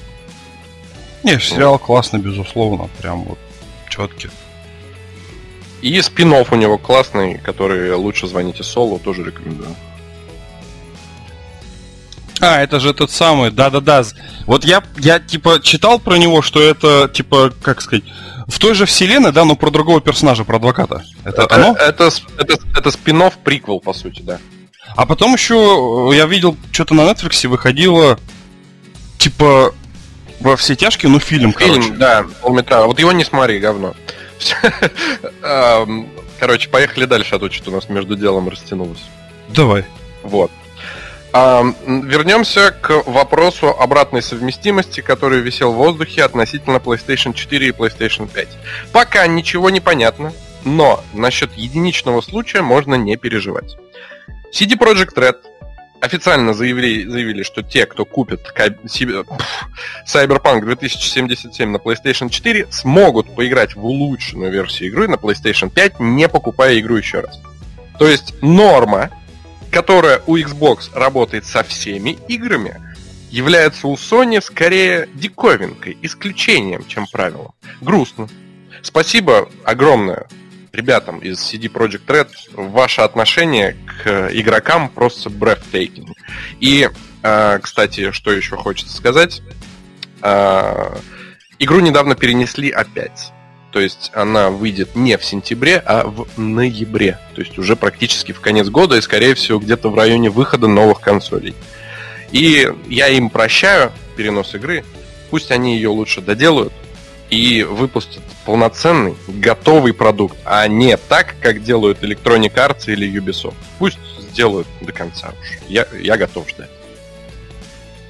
Не, 1.23 1.39
сериал 1.39 1.79
классный, 1.79 2.19
безусловно. 2.19 2.87
Прям 3.01 3.23
вот 3.23 3.39
четкий. 3.89 4.29
И 5.81 5.99
спин 6.03 6.33
у 6.33 6.55
него 6.55 6.77
классный, 6.77 7.39
который 7.39 7.91
лучше 7.95 8.27
звоните 8.27 8.61
Солу, 8.61 8.99
тоже 8.99 9.23
рекомендую. 9.23 9.75
А, 12.41 12.61
это 12.61 12.79
же 12.79 12.93
тот 12.93 13.11
самый, 13.11 13.51
да-да-да. 13.51 14.03
Вот 14.45 14.65
я, 14.65 14.83
я, 14.97 15.19
типа, 15.19 15.59
читал 15.61 15.99
про 15.99 16.15
него, 16.15 16.41
что 16.41 16.61
это, 16.61 17.09
типа, 17.11 17.53
как 17.61 17.81
сказать, 17.81 18.03
в 18.47 18.59
той 18.59 18.75
же 18.75 18.85
вселенной, 18.85 19.31
да, 19.31 19.45
но 19.45 19.55
про 19.55 19.71
другого 19.71 20.01
персонажа, 20.01 20.43
про 20.43 20.57
адвоката. 20.57 21.03
Это, 21.23 21.43
это 21.43 21.55
оно? 21.55 21.75
Это, 21.75 22.09
это, 22.37 22.57
это 22.75 22.91
спин 22.91 23.23
приквел, 23.43 23.79
по 23.79 23.93
сути, 23.93 24.21
да. 24.21 24.39
А 24.95 25.05
потом 25.05 25.33
еще 25.33 26.11
я 26.13 26.25
видел, 26.25 26.57
что-то 26.71 26.93
на 26.93 27.01
Netflix 27.01 27.47
выходило, 27.47 28.19
типа, 29.17 29.73
во 30.39 30.55
все 30.57 30.75
тяжкие, 30.75 31.11
ну, 31.11 31.19
фильм, 31.19 31.53
фильм 31.53 31.81
короче. 31.81 31.93
да, 31.93 32.25
полметра. 32.41 32.83
Вот 32.85 32.99
его 32.99 33.11
не 33.11 33.23
смотри, 33.23 33.59
говно. 33.59 33.95
Короче, 36.39 36.67
поехали 36.67 37.05
дальше, 37.05 37.35
а 37.35 37.39
то 37.39 37.49
что-то 37.49 37.71
у 37.71 37.73
нас 37.75 37.87
между 37.87 38.15
делом 38.17 38.49
растянулось. 38.49 38.99
Давай. 39.49 39.85
Вот. 40.23 40.51
Вернемся 41.35 42.71
к 42.71 43.03
вопросу 43.05 43.67
обратной 43.67 44.21
совместимости, 44.21 45.01
который 45.01 45.41
висел 45.41 45.73
в 45.73 45.75
воздухе 45.75 46.23
относительно 46.23 46.77
PlayStation 46.77 47.33
4 47.33 47.67
и 47.67 47.71
PlayStation 47.71 48.29
5. 48.31 48.47
Пока 48.93 49.27
ничего 49.27 49.69
не 49.69 49.81
понятно, 49.81 50.31
но 50.63 51.03
насчет 51.13 51.53
единичного 51.55 52.21
случая 52.21 52.61
можно 52.61 52.95
не 52.95 53.17
переживать. 53.17 53.75
CD 54.53 54.77
Projekt 54.79 55.15
Red 55.15 55.35
официально 55.99 56.53
заявили, 56.53 57.05
заявили, 57.05 57.43
что 57.43 57.63
те, 57.63 57.85
кто 57.85 58.05
купит 58.05 58.53
Cyberpunk 60.07 60.61
2077 60.61 61.69
на 61.69 61.77
PlayStation 61.77 62.29
4, 62.29 62.67
смогут 62.71 63.35
поиграть 63.35 63.75
в 63.75 63.83
улучшенную 63.83 64.53
версию 64.53 64.87
игры 64.87 65.09
на 65.09 65.15
PlayStation 65.15 65.69
5, 65.69 65.99
не 65.99 66.29
покупая 66.29 66.79
игру 66.79 66.95
еще 66.95 67.19
раз. 67.19 67.41
То 67.99 68.07
есть 68.07 68.41
норма 68.41 69.09
которая 69.75 70.21
у 70.25 70.37
Xbox 70.37 70.89
работает 70.93 71.43
со 71.45 71.61
всеми 71.61 72.11
играми, 72.29 72.81
является 73.29 73.89
у 73.89 73.95
Sony 73.95 74.39
скорее 74.39 75.09
диковинкой, 75.15 75.97
исключением, 76.01 76.85
чем 76.87 77.05
правилом. 77.11 77.51
Грустно. 77.81 78.29
Спасибо 78.81 79.49
огромное 79.65 80.27
ребятам 80.71 81.19
из 81.19 81.39
CD 81.39 81.69
Projekt 81.69 82.05
Red. 82.05 82.29
Ваше 82.53 83.01
отношение 83.01 83.75
к 84.01 84.29
игрокам 84.31 84.87
просто 84.87 85.29
breathtaking. 85.29 86.13
И, 86.61 86.89
э, 87.23 87.59
кстати, 87.61 88.11
что 88.11 88.31
еще 88.31 88.55
хочется 88.55 88.95
сказать. 88.95 89.41
Э, 90.21 90.95
игру 91.59 91.81
недавно 91.81 92.15
перенесли 92.15 92.71
опять. 92.71 93.33
То 93.75 93.81
есть 93.81 94.09
она 94.13 94.51
выйдет 94.51 94.95
не 94.95 95.17
в 95.17 95.25
сентябре, 95.25 95.83
а 95.85 96.07
в 96.07 96.39
ноябре. 96.39 97.19
То 97.33 97.41
есть 97.41 97.57
уже 97.57 97.75
практически 97.75 98.31
в 98.31 98.39
конец 98.39 98.69
года 98.69 98.95
и, 98.95 99.01
скорее 99.01 99.35
всего, 99.35 99.59
где-то 99.59 99.89
в 99.89 99.95
районе 99.95 100.29
выхода 100.29 100.67
новых 100.67 101.01
консолей. 101.01 101.53
И 102.31 102.71
я 102.87 103.09
им 103.09 103.29
прощаю 103.29 103.91
перенос 104.15 104.55
игры. 104.55 104.85
Пусть 105.29 105.51
они 105.51 105.75
ее 105.75 105.89
лучше 105.89 106.21
доделают 106.21 106.71
и 107.29 107.63
выпустят 107.63 108.23
полноценный, 108.45 109.15
готовый 109.27 109.93
продукт, 109.93 110.37
а 110.45 110.65
не 110.69 110.95
так, 110.95 111.35
как 111.41 111.61
делают 111.61 112.01
Electronic 112.01 112.53
Arts 112.53 112.85
или 112.87 113.11
Ubisoft. 113.11 113.55
Пусть 113.77 113.99
сделают 114.21 114.67
до 114.79 114.93
конца 114.93 115.33
уж. 115.41 115.57
Я, 115.67 115.85
я 115.99 116.15
готов 116.15 116.49
ждать. 116.49 116.71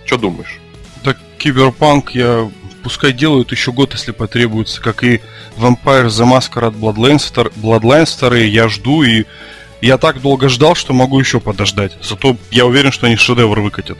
Что 0.05 0.17
думаешь? 0.17 0.59
Так, 1.03 1.17
Киберпанк 1.39 2.11
я 2.11 2.51
пускай 2.85 3.13
делают 3.13 3.51
еще 3.51 3.71
год, 3.71 3.93
если 3.93 4.11
потребуется, 4.11 4.79
как 4.79 5.03
и 5.03 5.19
Vampire 5.57 6.05
The 6.05 6.23
Masquerade 6.23 6.79
Bloodlines, 6.79 7.51
Bloodlines 7.55 8.15
2, 8.19 8.37
я 8.37 8.69
жду, 8.69 9.01
и 9.01 9.25
я 9.81 9.97
так 9.97 10.21
долго 10.21 10.49
ждал, 10.49 10.75
что 10.75 10.93
могу 10.93 11.19
еще 11.19 11.39
подождать. 11.39 11.97
Зато 12.03 12.37
я 12.51 12.67
уверен, 12.67 12.91
что 12.91 13.07
они 13.07 13.15
шедевр 13.15 13.59
выкатят. 13.59 13.97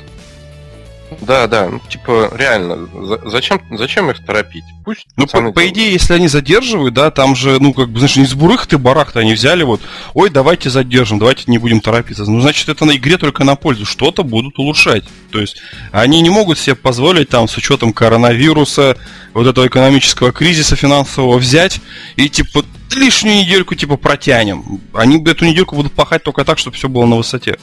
Да, 1.21 1.47
да, 1.47 1.69
ну, 1.69 1.79
типа, 1.87 2.31
реально, 2.35 2.87
зачем, 3.25 3.61
зачем 3.77 4.09
их 4.11 4.25
торопить? 4.25 4.63
Пусть 4.83 5.07
Ну, 5.15 5.27
по, 5.27 5.51
по 5.51 5.67
идее, 5.67 5.91
если 5.93 6.13
они 6.13 6.27
задерживают, 6.27 6.93
да, 6.93 7.11
там 7.11 7.35
же, 7.35 7.57
ну, 7.59 7.73
как 7.73 7.89
бы, 7.89 7.99
знаешь, 7.99 8.15
не 8.15 8.25
с 8.25 8.33
бурых 8.33 8.67
ты 8.67 8.77
барах-то 8.77 9.19
они 9.19 9.33
взяли, 9.33 9.63
вот, 9.63 9.81
ой, 10.13 10.29
давайте 10.29 10.69
задержим, 10.69 11.19
давайте 11.19 11.43
не 11.47 11.57
будем 11.57 11.81
торопиться. 11.81 12.25
Ну, 12.25 12.41
значит, 12.41 12.69
это 12.69 12.85
на 12.85 12.95
игре 12.95 13.17
только 13.17 13.43
на 13.43 13.55
пользу, 13.55 13.85
что-то 13.85 14.23
будут 14.23 14.59
улучшать. 14.59 15.03
То 15.31 15.39
есть, 15.39 15.57
они 15.91 16.21
не 16.21 16.29
могут 16.29 16.59
себе 16.59 16.75
позволить, 16.75 17.29
там, 17.29 17.47
с 17.47 17.57
учетом 17.57 17.93
коронавируса, 17.93 18.97
вот 19.33 19.47
этого 19.47 19.67
экономического 19.67 20.31
кризиса 20.31 20.75
финансового 20.75 21.37
взять 21.37 21.79
и, 22.15 22.29
типа, 22.29 22.63
лишнюю 22.95 23.37
недельку, 23.37 23.75
типа, 23.75 23.97
протянем. 23.97 24.81
Они 24.93 25.23
эту 25.23 25.45
недельку 25.45 25.75
будут 25.75 25.93
пахать 25.93 26.23
только 26.23 26.45
так, 26.45 26.57
чтобы 26.57 26.77
все 26.77 26.87
было 26.89 27.05
на 27.05 27.17
высоте. 27.17 27.57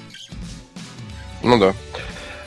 Ну 1.43 1.59
да. 1.59 1.75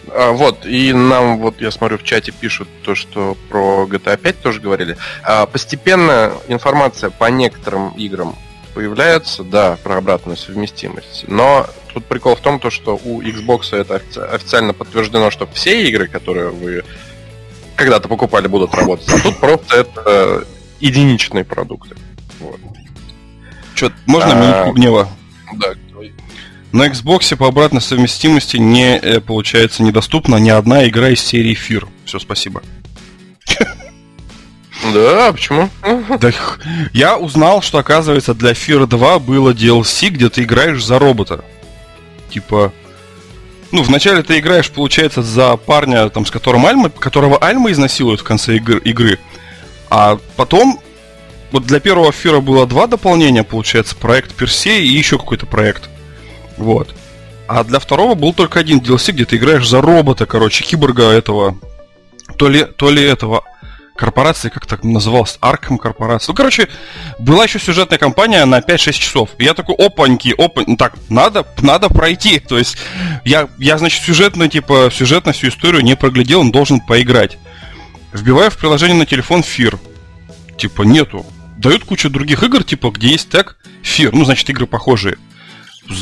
А, 0.10 0.32
вот, 0.32 0.66
и 0.66 0.94
нам, 0.94 1.40
вот 1.40 1.62
я 1.62 1.72
смотрю, 1.72 1.98
в 1.98 2.04
чате 2.04 2.32
пишут 2.32 2.68
то, 2.84 2.96
что 2.96 3.38
про 3.50 3.86
GTA 3.86 4.18
5 4.18 4.42
тоже 4.42 4.62
говорили. 4.62 4.98
А, 5.24 5.46
постепенно 5.46 6.34
информация 6.48 7.10
по 7.10 7.26
некоторым 7.26 7.90
играм 7.92 8.36
появляется, 8.74 9.44
да, 9.44 9.78
про 9.84 9.98
обратную 9.98 10.38
совместимость. 10.38 11.26
Но 11.28 11.66
тут 11.94 12.06
прикол 12.06 12.36
в 12.36 12.42
том, 12.42 12.60
то, 12.60 12.70
что 12.70 13.00
у 13.04 13.22
Xbox 13.22 13.76
это 13.76 14.02
официально 14.32 14.74
подтверждено, 14.74 15.32
что 15.32 15.48
все 15.54 15.88
игры, 15.88 16.08
которые 16.08 16.50
вы 16.50 16.84
когда-то 17.76 18.08
покупали, 18.08 18.48
будут 18.48 18.74
работать. 18.74 19.10
А 19.10 19.20
тут 19.20 19.38
просто 19.38 19.78
это 19.78 20.46
единичные 20.80 21.44
продукты. 21.46 21.96
Вот. 22.40 22.60
Что, 23.74 23.92
можно 24.06 24.32
а, 24.32 24.36
минутку 24.36 24.74
гнева? 24.74 25.10
Да, 25.54 25.74
на 26.76 26.88
Xbox 26.88 27.36
по 27.38 27.48
обратной 27.48 27.82
совместимости 27.82 28.58
не, 28.58 28.98
э, 28.98 29.22
получается, 29.22 29.82
недоступна 29.82 30.36
ни 30.36 30.50
одна 30.50 30.88
игра 30.88 31.10
из 31.10 31.22
серии 31.22 31.56
Fear. 31.56 31.88
Все, 32.04 32.20
спасибо. 32.20 32.62
Да, 34.94 35.32
почему? 35.32 35.70
Да, 36.20 36.32
я 36.92 37.18
узнал, 37.18 37.62
что, 37.62 37.78
оказывается, 37.78 38.34
для 38.34 38.52
Fear 38.52 38.88
2 38.88 39.20
было 39.20 39.52
DLC, 39.54 40.10
где 40.10 40.30
ты 40.30 40.44
играешь 40.44 40.84
за 40.84 41.00
робота. 41.00 41.46
Типа, 42.30 42.74
ну, 43.72 43.82
вначале 43.82 44.22
ты 44.22 44.38
играешь, 44.40 44.70
получается, 44.70 45.24
за 45.24 45.56
парня, 45.56 46.10
там, 46.10 46.26
с 46.26 46.32
которым 46.32 46.66
Альма, 46.66 46.90
которого 46.90 47.38
Альма 47.38 47.72
изнасилует 47.72 48.20
в 48.20 48.24
конце 48.24 48.58
игр, 48.58 48.78
игры. 48.80 49.18
А 49.90 50.20
потом, 50.36 50.80
вот 51.54 51.66
для 51.66 51.80
первого 51.80 52.12
Фира 52.12 52.42
было 52.42 52.68
два 52.68 52.86
дополнения, 52.88 53.44
получается, 53.44 53.96
проект 53.96 54.36
Персей 54.36 54.86
и 54.86 54.92
еще 54.92 55.18
какой-то 55.18 55.46
проект. 55.46 55.90
Вот. 56.58 56.96
А 57.48 57.64
для 57.64 57.80
второго 57.80 58.16
был 58.16 58.34
только 58.34 58.60
один 58.60 58.80
DLC, 58.80 59.12
где 59.12 59.26
ты 59.26 59.36
играешь 59.38 59.68
за 59.68 59.82
робота, 59.82 60.26
короче, 60.26 60.64
киборга 60.64 61.12
этого. 61.12 61.58
То 62.38 62.50
ли, 62.50 62.66
то 62.66 62.90
ли 62.90 63.04
этого 63.04 63.44
корпорации, 63.96 64.50
как 64.50 64.66
так 64.66 64.84
называлась, 64.84 65.38
Арком 65.42 65.78
корпорация. 65.78 66.34
Ну, 66.34 66.36
короче, 66.36 66.68
была 67.18 67.46
еще 67.46 67.60
сюжетная 67.60 67.98
кампания 67.98 68.44
на 68.46 68.60
5-6 68.60 68.92
часов. 68.94 69.30
И 69.38 69.46
я 69.46 69.54
такой, 69.54 69.76
опаньки, 69.76 70.34
опа, 70.38 70.64
ну, 70.68 70.76
так, 70.76 70.96
надо, 71.10 71.46
надо 71.62 71.90
пройти. 71.90 72.40
То 72.40 72.58
есть, 72.58 72.78
я, 73.24 73.48
я, 73.58 73.78
значит, 73.78 74.04
сюжетно, 74.04 74.50
типа, 74.50 74.90
сюжетно 74.92 75.32
всю 75.32 75.48
историю 75.48 75.84
не 75.84 75.96
проглядел, 75.96 76.42
он 76.42 76.52
должен 76.52 76.82
поиграть. 76.82 77.38
Вбиваю 78.12 78.52
в 78.52 78.58
приложение 78.58 78.98
на 78.98 79.06
телефон 79.06 79.44
Фир. 79.44 79.80
Типа, 80.58 80.84
нету. 80.84 81.26
Дают 81.58 81.86
кучу 81.86 82.10
других 82.10 82.44
игр, 82.44 82.64
типа, 82.64 82.90
где 82.92 83.10
есть 83.10 83.30
тег 83.30 83.58
Фир. 83.82 84.14
Ну, 84.14 84.26
значит, 84.26 84.50
игры 84.50 84.68
похожие. 84.68 85.18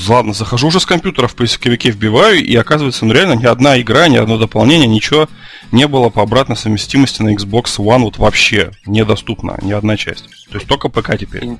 Ладно, 0.07 0.33
захожу 0.33 0.67
уже 0.67 0.79
с 0.79 0.85
компьютера 0.85 1.27
в 1.27 1.35
поисковике, 1.35 1.91
вбиваю, 1.91 2.43
и 2.43 2.55
оказывается, 2.55 3.05
ну 3.05 3.13
реально 3.13 3.33
ни 3.33 3.45
одна 3.45 3.79
игра, 3.79 4.07
ни 4.07 4.15
одно 4.15 4.37
дополнение, 4.37 4.87
ничего 4.87 5.27
не 5.73 5.87
было 5.87 6.09
по 6.09 6.21
обратной 6.21 6.55
совместимости 6.55 7.21
на 7.21 7.33
Xbox 7.33 7.77
One 7.79 8.03
вот 8.03 8.17
вообще 8.17 8.71
недоступно, 8.85 9.57
ни 9.61 9.73
одна 9.73 9.97
часть. 9.97 10.29
То 10.49 10.55
есть 10.55 10.67
только 10.67 10.87
ПК 10.87 11.17
теперь. 11.17 11.57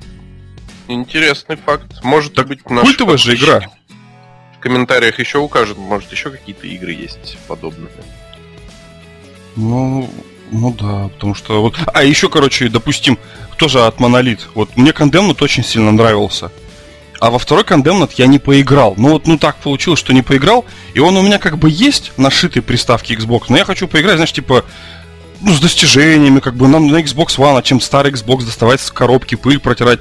Интересный 0.88 1.56
факт. 1.56 2.02
Может 2.02 2.34
так 2.34 2.48
быть 2.48 2.68
наш 2.70 2.84
культовая 2.84 3.16
же 3.16 3.34
игра. 3.34 3.62
В 4.56 4.60
комментариях 4.60 5.18
еще 5.18 5.38
укажут, 5.38 5.78
может 5.78 6.10
еще 6.12 6.30
какие-то 6.30 6.66
игры 6.66 6.92
есть 6.92 7.36
подобные. 7.48 7.90
Ну, 9.56 10.08
ну 10.50 10.72
да, 10.72 11.08
потому 11.08 11.34
что 11.34 11.60
вот. 11.60 11.76
А 11.92 12.04
еще, 12.04 12.28
короче, 12.28 12.68
допустим, 12.68 13.18
тоже 13.56 13.84
от 13.84 14.00
Монолит. 14.00 14.48
Вот 14.54 14.76
мне 14.76 14.90
Condemned 14.92 15.42
очень 15.42 15.64
сильно 15.64 15.92
нравился. 15.92 16.50
А 17.20 17.30
во 17.30 17.38
второй 17.38 17.64
Condemned 17.64 18.10
я 18.16 18.26
не 18.26 18.38
поиграл. 18.38 18.94
Ну 18.96 19.10
вот, 19.10 19.26
ну 19.26 19.38
так 19.38 19.56
получилось, 19.56 20.00
что 20.00 20.12
не 20.12 20.22
поиграл. 20.22 20.64
И 20.94 21.00
он 21.00 21.16
у 21.16 21.22
меня 21.22 21.38
как 21.38 21.58
бы 21.58 21.70
есть 21.70 22.12
нашитый 22.16 22.62
приставки 22.62 23.12
Xbox, 23.12 23.44
но 23.48 23.56
я 23.56 23.64
хочу 23.64 23.88
поиграть, 23.88 24.16
знаешь, 24.16 24.32
типа, 24.32 24.64
ну, 25.40 25.52
с 25.52 25.60
достижениями, 25.60 26.40
как 26.40 26.54
бы 26.54 26.68
нам 26.68 26.88
на 26.88 26.96
Xbox 26.96 27.36
One, 27.36 27.58
а 27.58 27.62
чем 27.62 27.80
старый 27.80 28.12
Xbox 28.12 28.44
доставать 28.44 28.80
с 28.80 28.90
коробки, 28.90 29.34
пыль 29.34 29.58
протирать, 29.58 30.00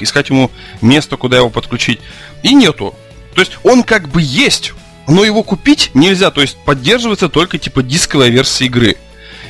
искать 0.00 0.30
ему 0.30 0.50
место, 0.80 1.16
куда 1.16 1.36
его 1.36 1.50
подключить. 1.50 2.00
И 2.42 2.54
нету. 2.54 2.94
То 3.34 3.40
есть 3.40 3.58
он 3.62 3.82
как 3.82 4.08
бы 4.08 4.22
есть, 4.22 4.72
но 5.08 5.24
его 5.24 5.42
купить 5.42 5.90
нельзя. 5.94 6.30
То 6.30 6.40
есть 6.40 6.56
поддерживается 6.64 7.28
только 7.28 7.58
типа 7.58 7.82
дисковая 7.82 8.28
версия 8.28 8.66
игры. 8.66 8.96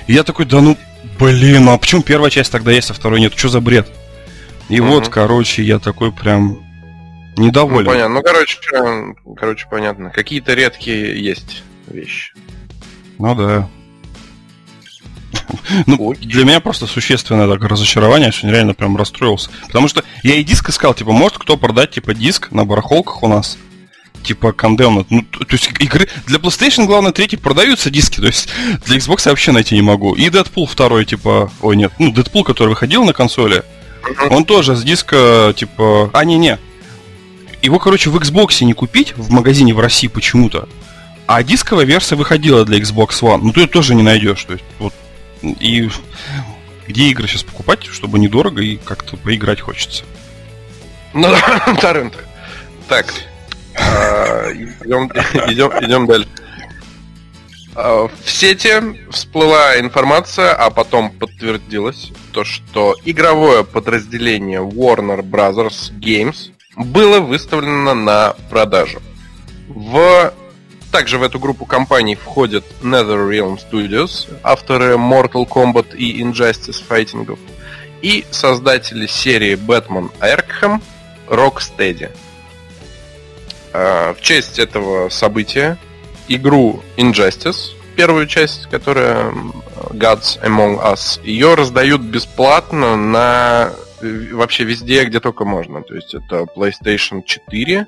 И 0.06 0.12
я 0.12 0.22
такой, 0.22 0.46
да 0.46 0.60
ну, 0.60 0.76
блин, 1.18 1.66
ну 1.66 1.72
а 1.72 1.78
почему 1.78 2.02
первая 2.02 2.30
часть 2.30 2.50
тогда 2.50 2.72
есть, 2.72 2.90
а 2.90 2.94
второй 2.94 3.20
нет? 3.20 3.32
Что 3.36 3.48
за 3.48 3.60
бред? 3.60 3.88
И 4.68 4.80
угу. 4.80 4.90
вот, 4.90 5.08
короче, 5.08 5.62
я 5.62 5.78
такой 5.78 6.12
прям 6.12 6.65
недоволен. 7.36 7.86
Ну, 7.86 7.90
понятно. 7.92 8.14
Ну, 8.14 8.22
короче, 8.22 8.58
короче, 9.36 9.66
понятно. 9.70 10.10
Какие-то 10.10 10.54
редкие 10.54 11.22
есть 11.22 11.62
вещи. 11.88 12.32
Ну 13.18 13.34
да. 13.34 13.68
Ну, 15.86 16.14
для 16.20 16.44
меня 16.44 16.60
просто 16.60 16.86
существенное 16.86 17.48
так, 17.48 17.62
разочарование, 17.62 18.32
что 18.32 18.48
реально 18.48 18.74
прям 18.74 18.96
расстроился. 18.96 19.50
Потому 19.66 19.88
что 19.88 20.02
я 20.22 20.34
и 20.34 20.42
диск 20.42 20.68
искал, 20.70 20.94
типа, 20.94 21.12
может 21.12 21.38
кто 21.38 21.56
продать, 21.56 21.92
типа, 21.92 22.14
диск 22.14 22.50
на 22.52 22.64
барахолках 22.64 23.22
у 23.22 23.28
нас? 23.28 23.58
Типа, 24.22 24.48
Condemned. 24.48 25.06
Ну, 25.10 25.22
то, 25.22 25.40
то 25.40 25.54
есть, 25.54 25.70
игры... 25.78 26.08
Для 26.26 26.38
PlayStation, 26.38 26.86
главное, 26.86 27.12
третий 27.12 27.36
продаются 27.36 27.90
диски, 27.90 28.20
то 28.20 28.26
есть, 28.26 28.48
для 28.86 28.96
Xbox 28.96 29.22
я 29.26 29.32
вообще 29.32 29.52
найти 29.52 29.74
не 29.74 29.82
могу. 29.82 30.14
И 30.14 30.28
Deadpool 30.28 30.66
второй, 30.66 31.04
типа, 31.04 31.50
ой, 31.60 31.76
нет, 31.76 31.92
ну, 31.98 32.12
Deadpool, 32.12 32.44
который 32.44 32.70
выходил 32.70 33.04
на 33.04 33.12
консоли, 33.12 33.62
он 34.30 34.44
тоже 34.44 34.74
с 34.74 34.82
диска, 34.82 35.52
типа... 35.56 36.10
А, 36.12 36.24
не-не, 36.24 36.58
его, 37.66 37.78
короче, 37.78 38.10
в 38.10 38.16
Xbox 38.16 38.64
не 38.64 38.72
купить 38.72 39.16
в 39.16 39.30
магазине 39.30 39.74
в 39.74 39.80
России 39.80 40.08
почему-то. 40.08 40.68
А 41.26 41.42
дисковая 41.42 41.84
версия 41.84 42.14
выходила 42.14 42.64
для 42.64 42.78
Xbox 42.78 43.20
One. 43.20 43.40
Ну, 43.42 43.52
ты 43.52 43.60
ее 43.60 43.66
тоже 43.66 43.94
не 43.94 44.02
найдешь. 44.02 44.44
То 44.44 44.54
есть, 44.54 44.64
вот, 44.78 44.94
и 45.42 45.90
где 46.86 47.08
игры 47.08 47.26
сейчас 47.26 47.42
покупать, 47.42 47.84
чтобы 47.86 48.18
недорого 48.18 48.62
и 48.62 48.76
как-то 48.76 49.16
поиграть 49.16 49.60
хочется. 49.60 50.04
Ну, 51.12 51.28
торренты. 51.80 52.18
Так, 52.88 53.12
а, 53.74 54.52
идем, 54.52 56.06
дальше. 56.06 56.28
А, 57.74 58.08
в 58.08 58.30
сети 58.30 58.74
всплыла 59.10 59.78
информация, 59.80 60.54
а 60.54 60.70
потом 60.70 61.10
подтвердилось, 61.10 62.12
то, 62.32 62.44
что 62.44 62.94
игровое 63.04 63.64
подразделение 63.64 64.60
Warner 64.60 65.22
Brothers 65.22 65.92
Games 65.98 66.52
было 66.76 67.20
выставлено 67.20 67.94
на 67.94 68.34
продажу. 68.50 69.00
В... 69.68 70.32
Также 70.92 71.18
в 71.18 71.22
эту 71.22 71.38
группу 71.38 71.66
компаний 71.66 72.14
входят 72.14 72.64
NetherRealm 72.80 73.58
Studios, 73.58 74.32
авторы 74.42 74.94
Mortal 74.94 75.46
Kombat 75.46 75.94
и 75.96 76.22
Injustice 76.22 76.82
файтингов, 76.82 77.38
и 78.00 78.24
создатели 78.30 79.06
серии 79.06 79.56
Batman 79.56 80.10
Arkham 80.20 80.80
Rocksteady. 81.28 82.10
А, 83.72 84.14
в 84.14 84.22
честь 84.22 84.58
этого 84.58 85.10
события 85.10 85.76
игру 86.28 86.82
Injustice, 86.96 87.72
первую 87.94 88.26
часть, 88.26 88.66
которая 88.70 89.32
Gods 89.90 90.40
Among 90.42 90.82
Us, 90.82 91.20
ее 91.24 91.54
раздают 91.54 92.00
бесплатно 92.00 92.96
на 92.96 93.72
вообще 94.00 94.64
везде, 94.64 95.04
где 95.04 95.20
только 95.20 95.44
можно. 95.44 95.82
То 95.82 95.94
есть 95.94 96.14
это 96.14 96.46
PlayStation 96.54 97.22
4, 97.24 97.86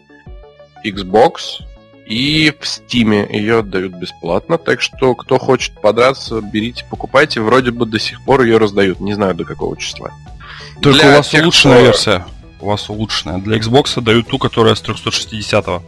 Xbox 0.84 1.62
и 2.08 2.50
в 2.58 2.64
Steam 2.64 3.30
ее 3.30 3.58
отдают 3.58 3.92
бесплатно. 3.94 4.56
Так 4.56 4.80
что 4.80 5.14
кто 5.14 5.38
хочет 5.38 5.78
подраться, 5.80 6.40
берите, 6.40 6.84
покупайте. 6.88 7.40
Вроде 7.42 7.70
бы 7.70 7.84
до 7.84 7.98
сих 7.98 8.24
пор 8.24 8.42
ее 8.42 8.56
раздают. 8.56 9.00
Не 9.00 9.12
знаю 9.12 9.34
до 9.34 9.44
какого 9.44 9.76
числа. 9.76 10.10
Только 10.80 11.00
Для 11.00 11.10
у 11.10 11.16
вас 11.16 11.28
тех, 11.28 11.42
улучшенная 11.42 11.76
кто... 11.76 11.84
версия. 11.84 12.26
У 12.60 12.66
вас 12.66 12.88
улучшенная. 12.88 13.38
Для 13.38 13.58
Xbox 13.58 14.00
дают 14.00 14.28
ту, 14.28 14.38
которая 14.38 14.74
с 14.74 14.82
360-го. 14.82 15.82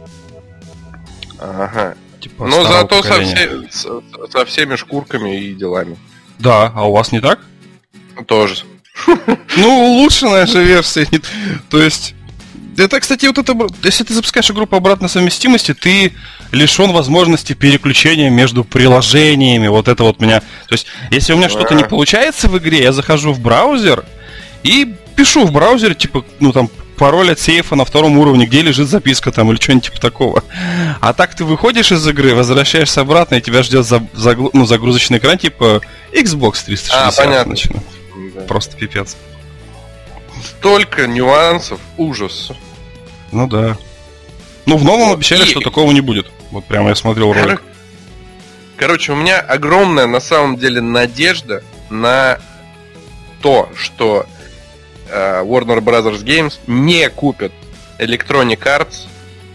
Ага. 1.39 1.95
Типа 2.19 2.45
Но 2.45 2.63
зато 2.63 3.01
со, 3.01 3.19
все, 3.21 3.67
со, 3.71 4.01
со 4.29 4.45
всеми 4.45 4.75
шкурками 4.75 5.41
и 5.41 5.55
делами. 5.55 5.97
Да, 6.37 6.71
а 6.75 6.87
у 6.87 6.93
вас 6.93 7.11
не 7.11 7.19
так? 7.19 7.39
Тоже. 8.27 8.63
Ну, 9.57 9.97
улучшенная 9.97 10.45
же 10.45 10.63
версия. 10.63 11.07
То 11.69 11.81
есть, 11.81 12.13
это, 12.77 12.99
кстати, 12.99 13.25
вот 13.25 13.37
это, 13.37 13.55
если 13.83 14.03
ты 14.03 14.13
запускаешь 14.13 14.49
игру 14.51 14.65
по 14.65 14.77
обратной 14.77 15.09
совместимости, 15.09 15.73
ты 15.73 16.13
лишен 16.51 16.91
возможности 16.91 17.53
переключения 17.53 18.29
между 18.29 18.63
приложениями. 18.63 19.67
Вот 19.67 19.87
это 19.87 20.03
вот 20.03 20.19
меня. 20.19 20.39
То 20.39 20.73
есть, 20.73 20.87
если 21.09 21.33
у 21.33 21.37
меня 21.37 21.49
что-то 21.49 21.73
не 21.73 21.83
получается 21.83 22.47
в 22.47 22.57
игре, 22.57 22.81
я 22.83 22.91
захожу 22.91 23.33
в 23.33 23.39
браузер 23.39 24.05
и 24.63 24.95
пишу 25.15 25.45
в 25.45 25.51
браузере, 25.51 25.95
типа, 25.95 26.25
ну 26.39 26.51
там, 26.51 26.69
пароль 26.97 27.31
от 27.31 27.39
сейфа 27.39 27.75
на 27.75 27.83
втором 27.83 28.17
уровне, 28.19 28.45
где 28.45 28.61
лежит 28.61 28.87
записка 28.87 29.31
там 29.31 29.51
или 29.51 29.59
что-нибудь 29.59 29.85
типа 29.85 29.99
такого. 29.99 30.43
А 30.99 31.13
так 31.13 31.35
ты 31.35 31.43
выходишь 31.43 31.91
из 31.91 32.07
игры, 32.07 32.35
возвращаешься 32.35 33.01
обратно, 33.01 33.35
и 33.35 33.41
тебя 33.41 33.63
ждет 33.63 33.87
за, 33.87 34.05
за, 34.13 34.35
ну, 34.53 34.65
загрузочный 34.65 35.17
экран 35.17 35.37
типа 35.37 35.81
Xbox 36.13 36.63
360. 36.65 36.91
А, 36.93 37.11
понятно. 37.11 37.51
Начинает. 37.51 37.83
Да. 38.41 38.47
Просто 38.47 38.77
пипец. 38.77 39.17
Столько 40.43 41.07
нюансов, 41.07 41.79
ужас. 41.97 42.51
Ну 43.31 43.47
да. 43.47 43.77
Ну, 44.65 44.77
в 44.77 44.83
новом 44.83 45.09
вот. 45.09 45.15
обещали, 45.15 45.43
и... 45.43 45.45
что 45.45 45.59
такого 45.59 45.91
не 45.91 46.01
будет. 46.01 46.27
Вот 46.51 46.65
прямо 46.65 46.89
я 46.89 46.95
смотрел 46.95 47.33
ролик. 47.33 47.61
Кор... 47.61 47.71
Короче, 48.77 49.11
у 49.13 49.15
меня 49.15 49.39
огромная 49.39 50.07
на 50.07 50.19
самом 50.19 50.57
деле 50.57 50.81
надежда 50.81 51.63
на 51.89 52.39
то, 53.41 53.69
что 53.75 54.25
э, 55.09 55.43
Warner 55.43 55.79
Brothers 55.79 56.23
Games 56.23 56.59
не 56.67 57.09
купят 57.09 57.51
Electronic 57.99 58.59
Arts 58.63 59.07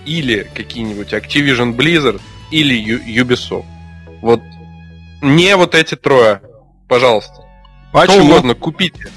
или 0.04 0.48
какие-нибудь 0.54 1.12
Activision 1.12 1.74
Blizzard 1.74 2.20
или 2.50 2.76
Ubisoft. 3.20 3.66
Вот 4.22 4.40
не 5.20 5.56
вот 5.56 5.74
эти 5.74 5.96
трое, 5.96 6.40
пожалуйста. 6.88 7.45
Почему? 7.92 8.16
Что 8.16 8.24
угодно 8.24 8.54
купите. 8.54 9.10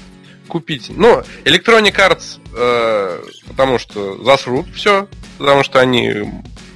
Купите. 0.48 0.92
Ну, 0.96 1.22
Electronic 1.44 1.94
Arts, 1.94 2.40
э, 2.54 3.22
потому 3.46 3.78
что 3.78 4.22
засрут 4.24 4.66
все, 4.74 5.06
потому 5.38 5.62
что 5.62 5.80
они 5.80 6.24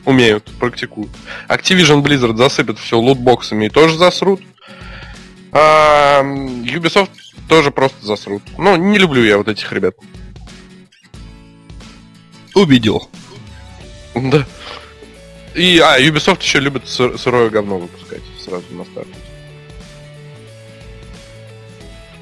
умеют, 0.04 0.44
практикуют. 0.58 1.10
Activision 1.48 2.02
Blizzard 2.02 2.36
засыпят 2.36 2.78
все 2.78 2.98
лутбоксами 2.98 3.66
и 3.66 3.70
тоже 3.70 3.96
засрут. 3.96 4.40
А 5.52 6.22
Ubisoft 6.22 7.10
тоже 7.48 7.70
просто 7.70 8.04
засрут. 8.04 8.42
Ну, 8.58 8.76
не 8.76 8.98
люблю 8.98 9.22
я 9.24 9.38
вот 9.38 9.48
этих 9.48 9.72
ребят. 9.72 9.94
Убедил. 12.54 13.08
Да. 14.14 14.46
И, 15.54 15.78
а, 15.78 16.00
Ubisoft 16.00 16.42
еще 16.42 16.60
любит 16.60 16.84
сыр- 16.84 17.18
сырое 17.18 17.50
говно 17.50 17.78
выпускать 17.78 18.22
сразу 18.44 18.64
на 18.70 18.84
старте. 18.84 19.14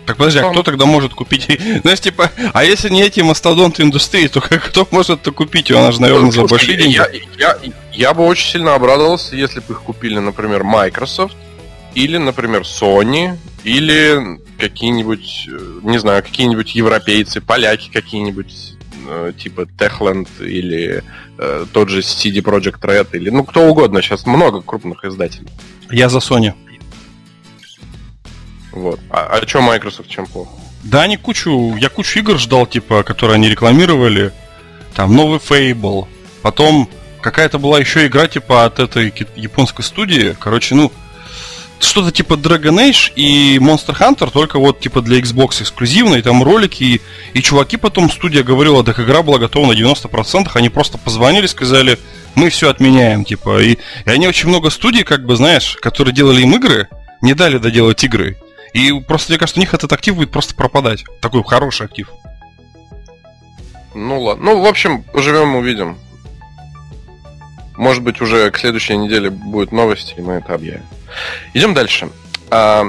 Так 0.07 0.17
подожди, 0.17 0.41
а 0.41 0.51
кто 0.51 0.63
тогда 0.63 0.85
может 0.85 1.15
купить? 1.15 1.47
Знаешь, 1.83 2.01
типа, 2.01 2.31
а 2.53 2.65
если 2.65 2.89
не 2.89 3.03
эти 3.03 3.21
мастодонты 3.21 3.83
индустрии, 3.83 4.27
то 4.27 4.41
кто 4.41 4.87
может-то 4.91 5.33
купить 5.33 5.71
ее? 5.71 5.79
Она 5.79 5.93
же, 5.93 6.01
наверное, 6.01 6.31
за 6.31 6.45
большие 6.45 6.77
деньги. 6.77 6.95
я, 6.95 7.09
я, 7.39 7.59
я 7.93 8.15
бы 8.15 8.25
очень 8.25 8.51
сильно 8.51 8.75
обрадовался, 8.75 9.37
если 9.37 9.61
бы 9.61 9.75
их 9.75 9.83
купили, 9.83 10.19
например, 10.19 10.65
Microsoft, 10.65 11.37
или, 11.95 12.17
например, 12.17 12.63
Sony, 12.63 13.37
или 13.65 14.41
какие-нибудь, 14.59 15.49
э, 15.49 15.81
не 15.83 15.99
знаю, 15.99 16.23
какие-нибудь 16.23 16.75
европейцы, 16.75 17.41
поляки 17.41 17.91
какие-нибудь, 17.93 18.75
э, 19.09 19.33
типа 19.39 19.69
Techland, 19.79 20.29
или 20.41 21.03
э, 21.39 21.67
тот 21.73 21.89
же 21.91 22.01
CD 22.01 22.41
Projekt 22.41 22.81
Red, 22.81 23.09
или, 23.13 23.31
ну, 23.31 23.45
кто 23.45 23.69
угодно, 23.69 24.03
сейчас 24.03 24.27
много 24.27 24.63
крупных 24.63 25.05
издателей. 25.05 25.49
Я 25.91 26.09
за 26.09 26.19
Sony. 26.19 26.55
Вот. 28.73 29.01
А, 29.11 29.39
а 29.39 29.47
что 29.47 29.61
Microsoft 29.61 30.09
чем 30.09 30.27
плохо? 30.27 30.51
Да, 30.83 31.03
они 31.03 31.17
кучу, 31.17 31.77
я 31.77 31.89
кучу 31.89 32.19
игр 32.19 32.39
ждал, 32.39 32.67
типа, 32.67 33.03
которые 33.03 33.37
они 33.37 33.49
рекламировали. 33.49 34.33
Там 34.95 35.15
новый 35.15 35.39
Fable. 35.39 36.07
Потом 36.43 36.89
какая-то 37.21 37.59
была 37.59 37.79
еще 37.79 38.07
игра, 38.07 38.27
типа, 38.27 38.65
от 38.65 38.81
этой 38.81 39.13
японской 39.37 39.83
студии. 39.83 40.37
Короче, 40.39 40.75
ну, 40.75 40.91
что-то 41.79 42.13
типа 42.13 42.35
Dragon 42.35 42.77
Age 42.79 43.13
и 43.17 43.59
Monster 43.59 43.97
Hunter, 43.99 44.31
только 44.31 44.59
вот 44.59 44.81
типа 44.81 45.03
для 45.03 45.19
Xbox 45.19 45.63
эксклюзивно, 45.63 46.17
и 46.17 46.23
там 46.23 46.43
ролики, 46.43 46.85
и, 46.85 47.01
и 47.35 47.43
чуваки 47.43 47.77
потом, 47.77 48.11
студия 48.11 48.43
говорила, 48.43 48.85
так 48.85 49.01
игра 49.01 49.23
была 49.23 49.39
готова 49.39 49.73
на 49.73 49.77
90%, 49.77 50.51
они 50.55 50.69
просто 50.69 50.99
позвонили, 50.99 51.47
сказали, 51.47 51.99
мы 52.35 52.51
все 52.51 52.71
отменяем, 52.71 53.25
типа, 53.25 53.61
и, 53.63 53.73
и 53.73 54.11
они 54.11 54.29
очень 54.29 54.49
много 54.49 54.71
студий, 54.71 55.03
как 55.03 55.27
бы, 55.27 55.37
знаешь, 55.37 55.77
которые 55.81 56.15
делали 56.15 56.43
им 56.43 56.55
игры, 56.55 56.89
не 57.21 57.35
дали 57.35 57.59
доделать 57.59 58.03
игры. 58.05 58.37
И 58.73 58.93
просто, 59.01 59.33
мне 59.33 59.39
кажется, 59.39 59.61
у 59.61 59.63
них 59.63 59.75
этот 59.75 59.93
актив 59.93 60.17
будет 60.17 60.31
просто 60.31 60.55
пропадать. 60.55 61.05
Такой 61.21 61.43
хороший 61.45 61.87
актив. 61.87 62.11
Ну 63.95 64.21
ладно. 64.21 64.45
Ну, 64.45 64.61
в 64.63 64.67
общем, 64.67 65.03
поживем, 65.03 65.57
увидим. 65.57 65.99
Может 67.77 68.03
быть, 68.03 68.21
уже 68.21 68.51
к 68.51 68.59
следующей 68.59 68.97
неделе 68.97 69.31
будет 69.31 69.73
новости, 69.73 70.15
и 70.17 70.21
мы 70.21 70.35
это 70.35 70.55
объявим. 70.55 70.85
Идем 71.55 71.75
дальше. 71.75 72.09
А, 72.51 72.85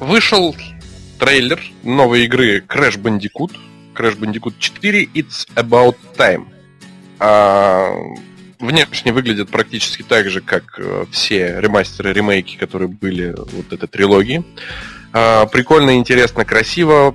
вышел 0.00 0.54
трейлер 1.18 1.60
новой 1.82 2.24
игры 2.24 2.60
Crash 2.60 2.98
Bandicoot. 2.98 3.56
Crash 3.94 4.18
Bandicoot 4.18 4.54
4 4.58 5.04
It's 5.14 5.48
About 5.54 5.96
Time. 6.16 6.46
А, 7.18 7.92
внешне 8.58 9.12
выглядит 9.12 9.50
практически 9.50 10.02
так 10.02 10.28
же, 10.30 10.40
как 10.40 10.78
э, 10.78 11.04
все 11.10 11.60
ремастеры, 11.60 12.12
ремейки, 12.12 12.56
которые 12.56 12.88
были 12.88 13.34
вот 13.36 13.72
этой 13.72 13.88
трилогии. 13.88 14.44
А, 15.12 15.46
прикольно, 15.46 15.96
интересно, 15.96 16.44
красиво, 16.44 17.14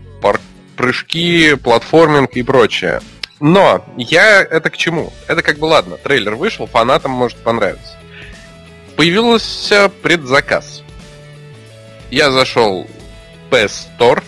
прыжки, 0.75 1.55
платформинг 1.55 2.31
и 2.33 2.43
прочее. 2.43 3.01
Но 3.39 3.85
я 3.97 4.41
это 4.41 4.69
к 4.69 4.77
чему? 4.77 5.11
Это 5.27 5.41
как 5.41 5.57
бы 5.57 5.65
ладно, 5.65 5.97
трейлер 5.97 6.35
вышел, 6.35 6.65
фанатам 6.65 7.11
может 7.11 7.37
понравиться. 7.37 7.97
Появился 8.95 9.89
предзаказ. 10.01 10.83
Я 12.09 12.31
зашел 12.31 12.87
в 13.49 13.53
PS 13.53 13.87
Store 13.99 14.23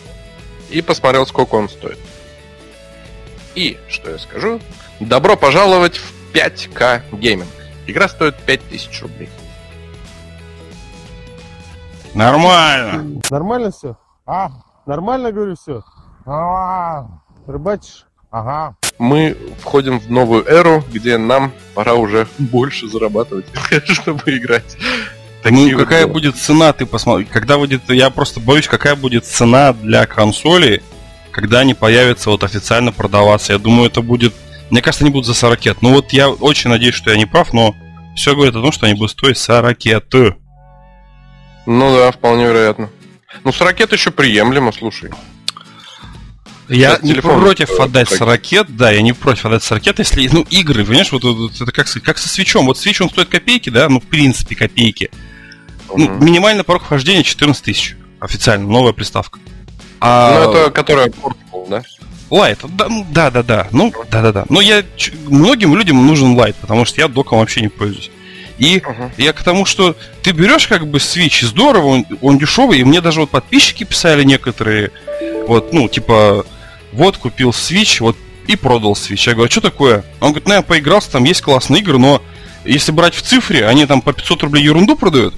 и 0.69 0.81
посмотрел, 0.81 1.25
сколько 1.27 1.55
он 1.55 1.69
стоит. 1.69 1.99
И, 3.53 3.77
что 3.87 4.09
я 4.11 4.17
скажу, 4.17 4.59
добро 4.99 5.37
пожаловать 5.37 5.97
в 5.97 6.33
5К 6.33 7.03
гейминг. 7.13 7.47
Игра 7.87 8.09
стоит 8.09 8.35
5000 8.45 9.01
рублей. 9.03 9.29
Нормально. 12.15 13.21
Нормально 13.29 13.71
все? 13.71 13.97
А, 14.25 14.49
Нормально, 14.85 15.31
говорю, 15.31 15.55
все? 15.55 15.83
а, 16.25 17.07
Рыбачишь? 17.45 18.05
ага. 18.31 18.75
Мы 18.97 19.37
входим 19.59 19.99
в 19.99 20.09
новую 20.09 20.45
эру, 20.47 20.83
где 20.91 21.17
нам 21.17 21.51
пора 21.73 21.95
уже 21.95 22.27
больше 22.39 22.87
зарабатывать, 22.87 23.45
чтобы 23.85 24.21
играть. 24.37 24.77
Ну, 25.43 25.49
Такие 25.51 25.75
вот 25.75 25.83
какая 25.83 26.03
дела. 26.05 26.13
будет 26.13 26.35
цена, 26.37 26.71
ты 26.73 26.85
посмотри. 26.85 27.25
Когда 27.25 27.57
будет, 27.57 27.89
я 27.89 28.09
просто 28.09 28.39
боюсь, 28.39 28.67
какая 28.67 28.95
будет 28.95 29.25
цена 29.25 29.73
для 29.73 30.05
консоли, 30.05 30.81
когда 31.31 31.59
они 31.59 31.73
появятся 31.73 32.29
вот 32.29 32.43
официально 32.43 32.91
продаваться. 32.93 33.53
Я 33.53 33.59
думаю, 33.59 33.87
это 33.89 34.01
будет, 34.01 34.33
мне 34.71 34.81
кажется, 34.81 35.03
они 35.03 35.11
будут 35.11 35.27
за 35.27 35.33
40. 35.33 35.81
Ну 35.81 35.93
вот 35.93 36.13
я 36.13 36.29
очень 36.29 36.69
надеюсь, 36.69 36.95
что 36.95 37.11
я 37.11 37.17
не 37.17 37.25
прав, 37.25 37.51
но 37.53 37.75
все 38.15 38.33
говорит 38.33 38.55
о 38.55 38.61
том, 38.61 38.71
что 38.71 38.85
они 38.85 38.95
будут 38.95 39.11
стоить 39.11 39.37
40. 39.37 39.77
Ну 41.65 41.95
да, 41.95 42.11
вполне 42.11 42.45
вероятно. 42.45 42.89
Ну, 43.43 43.51
с 43.51 43.59
ракет 43.61 43.91
еще 43.91 44.11
приемлемо, 44.11 44.71
слушай. 44.71 45.11
Я 46.67 46.97
не 47.01 47.13
против 47.13 47.69
э, 47.71 47.83
отдать 47.83 48.09
с 48.09 48.19
ракет, 48.21 48.75
да, 48.75 48.89
я 48.91 49.01
не 49.03 49.13
против 49.13 49.45
отдать 49.45 49.63
с 49.63 49.71
ракет, 49.71 49.99
если, 49.99 50.27
ну, 50.29 50.41
игры, 50.49 50.83
понимаешь, 50.83 51.11
вот, 51.11 51.23
вот 51.23 51.61
это 51.61 51.71
как, 51.71 51.87
как 52.03 52.17
со 52.17 52.27
свечом. 52.27 52.65
Вот 52.65 52.79
свеч, 52.79 53.01
он 53.01 53.09
стоит 53.09 53.29
копейки, 53.29 53.69
да, 53.69 53.87
ну, 53.87 53.99
в 53.99 54.05
принципе, 54.05 54.55
копейки. 54.55 55.11
Ну, 55.95 56.05
Мгм. 56.05 56.25
минимальный 56.25 56.63
порог 56.63 56.83
вхождения 56.83 57.21
14 57.23 57.63
тысяч. 57.63 57.95
Официально, 58.19 58.67
новая 58.67 58.93
приставка. 58.93 59.39
А 60.01 60.43
Ну, 60.43 60.51
это 60.51 60.71
которая 60.71 61.07
Portable, 61.07 61.69
да? 61.69 61.83
Лайт, 62.31 62.59
да, 62.63 62.87
ну, 62.89 63.05
да, 63.11 63.29
да, 63.29 63.43
да. 63.43 63.67
Ну, 63.71 63.93
да, 64.09 64.21
да, 64.23 64.31
да. 64.31 64.45
Но 64.49 64.59
я 64.59 64.83
ч- 64.97 65.13
многим 65.27 65.75
людям 65.75 66.05
нужен 66.07 66.35
лайт, 66.35 66.55
потому 66.55 66.85
что 66.85 66.99
я 66.99 67.07
доком 67.07 67.39
вообще 67.39 67.61
не 67.61 67.67
пользуюсь. 67.67 68.09
И 68.57 68.81
Мгм. 68.85 69.11
я 69.17 69.33
к 69.33 69.43
тому, 69.43 69.65
что 69.65 69.95
ты 70.23 70.31
берешь 70.31 70.67
как 70.67 70.87
бы 70.87 70.97
Switch, 70.99 71.45
здорово, 71.45 71.85
он, 71.87 72.05
он 72.21 72.37
дешевый, 72.37 72.79
и 72.79 72.83
мне 72.83 73.01
даже 73.01 73.19
вот 73.21 73.29
подписчики 73.29 73.83
писали 73.83 74.23
некоторые, 74.23 74.91
вот, 75.47 75.73
ну, 75.73 75.89
типа, 75.89 76.45
вот 76.93 77.17
купил 77.17 77.49
Switch, 77.49 77.97
вот 77.99 78.15
и 78.47 78.55
продал 78.55 78.93
Switch. 78.93 79.27
Я 79.27 79.33
говорю, 79.33 79.47
а 79.49 79.51
что 79.51 79.61
такое? 79.61 80.05
Он 80.21 80.29
говорит, 80.29 80.47
ну 80.47 80.53
я 80.53 80.61
поигрался, 80.61 81.11
там 81.11 81.23
есть 81.25 81.41
классные 81.41 81.81
игры, 81.81 81.97
но 81.97 82.21
если 82.63 82.91
брать 82.91 83.15
в 83.15 83.21
цифре, 83.21 83.67
они 83.67 83.85
там 83.85 84.01
по 84.01 84.13
500 84.13 84.43
рублей 84.43 84.63
ерунду 84.63 84.95
продают, 84.95 85.33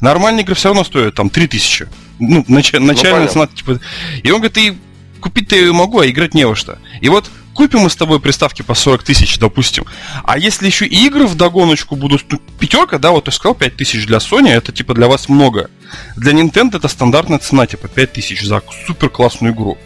нормальные 0.00 0.42
игры 0.42 0.54
все 0.54 0.68
равно 0.68 0.84
стоят 0.84 1.14
там 1.14 1.30
3000. 1.30 1.86
Ну, 2.18 2.40
нач- 2.48 2.78
начальная 2.78 3.28
понятно. 3.28 3.28
цена, 3.28 3.46
типа... 3.46 3.80
И 4.22 4.30
он 4.30 4.40
говорит, 4.40 4.58
и 4.58 4.76
купить-то 5.20 5.54
я 5.56 5.72
могу, 5.72 6.00
а 6.00 6.06
играть 6.08 6.34
не 6.34 6.44
во 6.46 6.54
что. 6.56 6.78
И 7.00 7.08
вот 7.08 7.30
купим 7.58 7.80
мы 7.80 7.90
с 7.90 7.96
тобой 7.96 8.20
приставки 8.20 8.62
по 8.62 8.74
40 8.74 9.02
тысяч, 9.02 9.36
допустим. 9.36 9.84
А 10.22 10.38
если 10.38 10.66
еще 10.66 10.86
и 10.86 11.06
игры 11.06 11.26
в 11.26 11.34
догоночку 11.34 11.96
будут, 11.96 12.24
ну, 12.30 12.40
пятерка, 12.60 12.98
да, 12.98 13.10
вот 13.10 13.24
ты 13.24 13.32
сказал 13.32 13.56
5 13.56 13.74
тысяч 13.74 14.06
для 14.06 14.18
Sony, 14.18 14.50
это 14.50 14.70
типа 14.70 14.94
для 14.94 15.08
вас 15.08 15.28
много. 15.28 15.68
Для 16.14 16.34
Nintendo 16.34 16.76
это 16.76 16.86
стандартная 16.86 17.40
цена, 17.40 17.66
типа 17.66 17.88
5 17.88 18.12
тысяч 18.12 18.42
за 18.44 18.62
супер 18.86 19.10
классную 19.10 19.52
игру. 19.54 19.76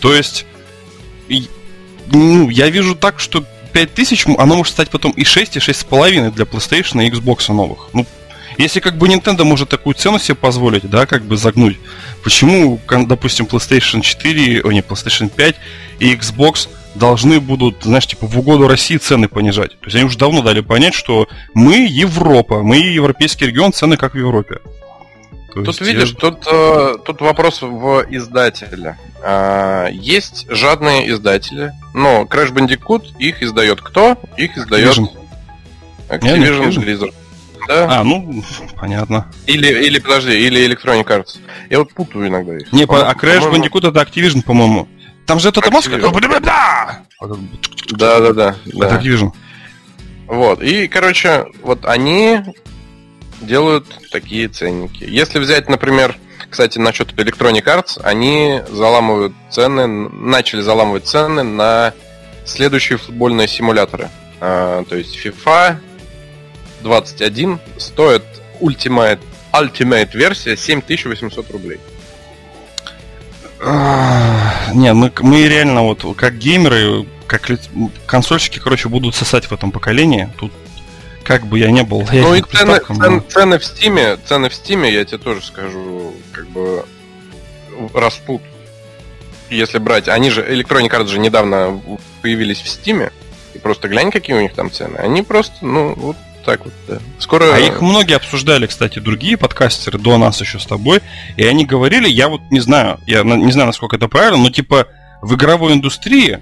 То 0.00 0.12
есть, 0.12 0.44
ну, 2.08 2.50
я 2.50 2.68
вижу 2.68 2.96
так, 2.96 3.20
что 3.20 3.44
5 3.72 3.94
тысяч, 3.94 4.26
оно 4.26 4.56
может 4.56 4.72
стать 4.72 4.90
потом 4.90 5.12
и 5.12 5.22
6, 5.22 5.54
и 5.54 5.60
6,5 5.60 6.32
для 6.32 6.46
PlayStation 6.46 7.06
и 7.06 7.10
Xbox 7.10 7.52
новых. 7.52 7.90
Ну, 7.92 8.06
если 8.56 8.80
как 8.80 8.98
бы 8.98 9.06
Nintendo 9.06 9.44
может 9.44 9.68
такую 9.68 9.94
цену 9.94 10.18
себе 10.18 10.34
позволить, 10.34 10.90
да, 10.90 11.06
как 11.06 11.22
бы 11.22 11.36
загнуть, 11.36 11.78
почему, 12.22 12.80
допустим, 12.88 13.46
PlayStation 13.46 14.00
4, 14.00 14.62
о 14.62 14.72
не, 14.72 14.80
PlayStation 14.80 15.28
5 15.28 15.56
и 16.00 16.14
Xbox 16.14 16.68
должны 16.94 17.40
будут, 17.40 17.82
знаешь, 17.82 18.06
типа 18.06 18.26
в 18.26 18.38
угоду 18.38 18.68
России 18.68 18.96
цены 18.96 19.28
понижать? 19.28 19.78
То 19.80 19.86
есть 19.86 19.96
они 19.96 20.04
уже 20.04 20.18
давно 20.18 20.42
дали 20.42 20.60
понять, 20.60 20.94
что 20.94 21.28
мы 21.54 21.86
Европа, 21.88 22.62
мы 22.62 22.76
европейский 22.76 23.46
регион, 23.46 23.72
цены 23.72 23.96
как 23.96 24.14
в 24.14 24.18
Европе. 24.18 24.58
То 25.48 25.62
Тут 25.62 25.66
есть 25.66 25.80
видишь, 25.80 26.10
тут, 26.12 26.46
э, 26.46 26.96
тут 27.04 27.20
вопрос 27.20 27.62
в 27.62 28.04
издателя. 28.10 28.98
А, 29.22 29.88
есть 29.90 30.46
жадные 30.48 31.10
издатели, 31.10 31.72
но 31.94 32.22
Crash 32.22 32.52
Bandicoot 32.52 33.16
их 33.18 33.42
издает 33.42 33.80
кто? 33.80 34.18
Их 34.36 34.56
издает. 34.56 34.96
Activision 36.08 36.68
Activision. 36.68 36.84
Blizzard. 36.84 37.14
Да? 37.68 38.00
А, 38.00 38.02
ну, 38.02 38.42
понятно. 38.80 39.30
Или, 39.46 39.68
или, 39.84 39.98
подожди, 39.98 40.32
или 40.32 40.66
Electronic 40.66 41.04
Arts. 41.04 41.38
Я 41.68 41.80
вот 41.80 41.92
путаю 41.92 42.26
иногда 42.26 42.56
их. 42.56 42.72
Не, 42.72 42.86
по- 42.86 43.06
а 43.08 43.12
Crash 43.12 43.40
По-моему, 43.42 43.66
Bandicoot 43.66 43.88
это 43.90 44.00
Activision, 44.00 44.42
по-моему. 44.42 44.88
Там 45.26 45.38
же 45.38 45.50
эта 45.50 45.70
маска, 45.70 45.96
Activision. 45.96 46.00
которая... 46.00 46.40
Да! 46.40 47.00
Да, 47.90 48.32
да. 48.32 48.56
Это. 48.66 48.96
Activision. 48.96 49.32
Вот. 50.26 50.62
И, 50.62 50.88
короче, 50.88 51.44
вот 51.62 51.84
они 51.84 52.40
делают 53.42 53.86
такие 54.10 54.48
ценники. 54.48 55.04
Если 55.04 55.38
взять, 55.38 55.68
например, 55.68 56.16
кстати, 56.48 56.78
насчет 56.78 57.12
Electronic 57.12 57.64
Arts, 57.64 58.00
они 58.02 58.62
заламывают 58.70 59.34
цены, 59.50 59.86
начали 59.86 60.62
заламывать 60.62 61.06
цены 61.06 61.42
на 61.42 61.92
следующие 62.46 62.96
футбольные 62.96 63.46
симуляторы. 63.46 64.08
А, 64.40 64.84
то 64.84 64.96
есть 64.96 65.18
FIFA 65.22 65.76
21 66.82 67.60
стоит 67.76 68.22
Ultimate, 68.60 69.20
Ultimate 69.52 70.16
версия 70.16 70.56
7800 70.56 71.50
рублей. 71.50 71.80
Не, 73.60 74.92
мы, 74.92 75.12
мы 75.20 75.48
реально 75.48 75.82
вот 75.82 76.04
как 76.16 76.38
геймеры, 76.38 77.06
как 77.26 77.50
консольщики, 78.06 78.60
короче, 78.60 78.88
будут 78.88 79.14
сосать 79.14 79.46
в 79.46 79.52
этом 79.52 79.72
поколении. 79.72 80.30
Тут 80.38 80.52
как 81.24 81.46
бы 81.46 81.58
я 81.58 81.70
не 81.70 81.82
был 81.82 82.06
Ну 82.10 82.34
и 82.34 82.42
цены, 82.42 82.80
цен- 82.80 83.22
цены 83.28 83.58
в 83.58 83.64
Стиме, 83.64 84.16
цены 84.24 84.48
в 84.48 84.54
Стиме, 84.54 84.92
я 84.92 85.04
тебе 85.04 85.18
тоже 85.18 85.44
скажу, 85.44 86.14
как 86.32 86.48
бы 86.48 86.84
растут. 87.92 88.42
Если 89.50 89.78
брать, 89.78 90.08
они 90.08 90.30
же, 90.30 90.42
Electronic 90.42 90.90
Arts 90.90 91.08
же 91.08 91.18
недавно 91.18 91.82
появились 92.22 92.60
в 92.60 92.68
Стиме, 92.68 93.12
и 93.54 93.58
просто 93.58 93.88
глянь, 93.88 94.10
какие 94.10 94.36
у 94.36 94.40
них 94.40 94.54
там 94.54 94.70
цены. 94.70 94.96
Они 94.96 95.22
просто, 95.22 95.54
ну, 95.62 95.94
вот 95.94 96.16
так 96.48 96.64
вот, 96.64 96.72
да. 96.86 96.98
Скоро... 97.18 97.54
А 97.54 97.58
их 97.58 97.82
многие 97.82 98.16
обсуждали, 98.16 98.66
кстати, 98.66 99.00
другие 99.00 99.36
подкастеры 99.36 99.98
до 99.98 100.16
нас 100.16 100.40
еще 100.40 100.58
с 100.58 100.64
тобой, 100.64 101.00
и 101.36 101.44
они 101.44 101.66
говорили, 101.66 102.08
я 102.08 102.28
вот 102.28 102.40
не 102.50 102.60
знаю, 102.60 102.98
я 103.06 103.22
не 103.22 103.52
знаю, 103.52 103.66
насколько 103.66 103.96
это 103.96 104.08
правильно, 104.08 104.38
но 104.38 104.48
типа 104.48 104.86
в 105.20 105.34
игровой 105.34 105.74
индустрии 105.74 106.38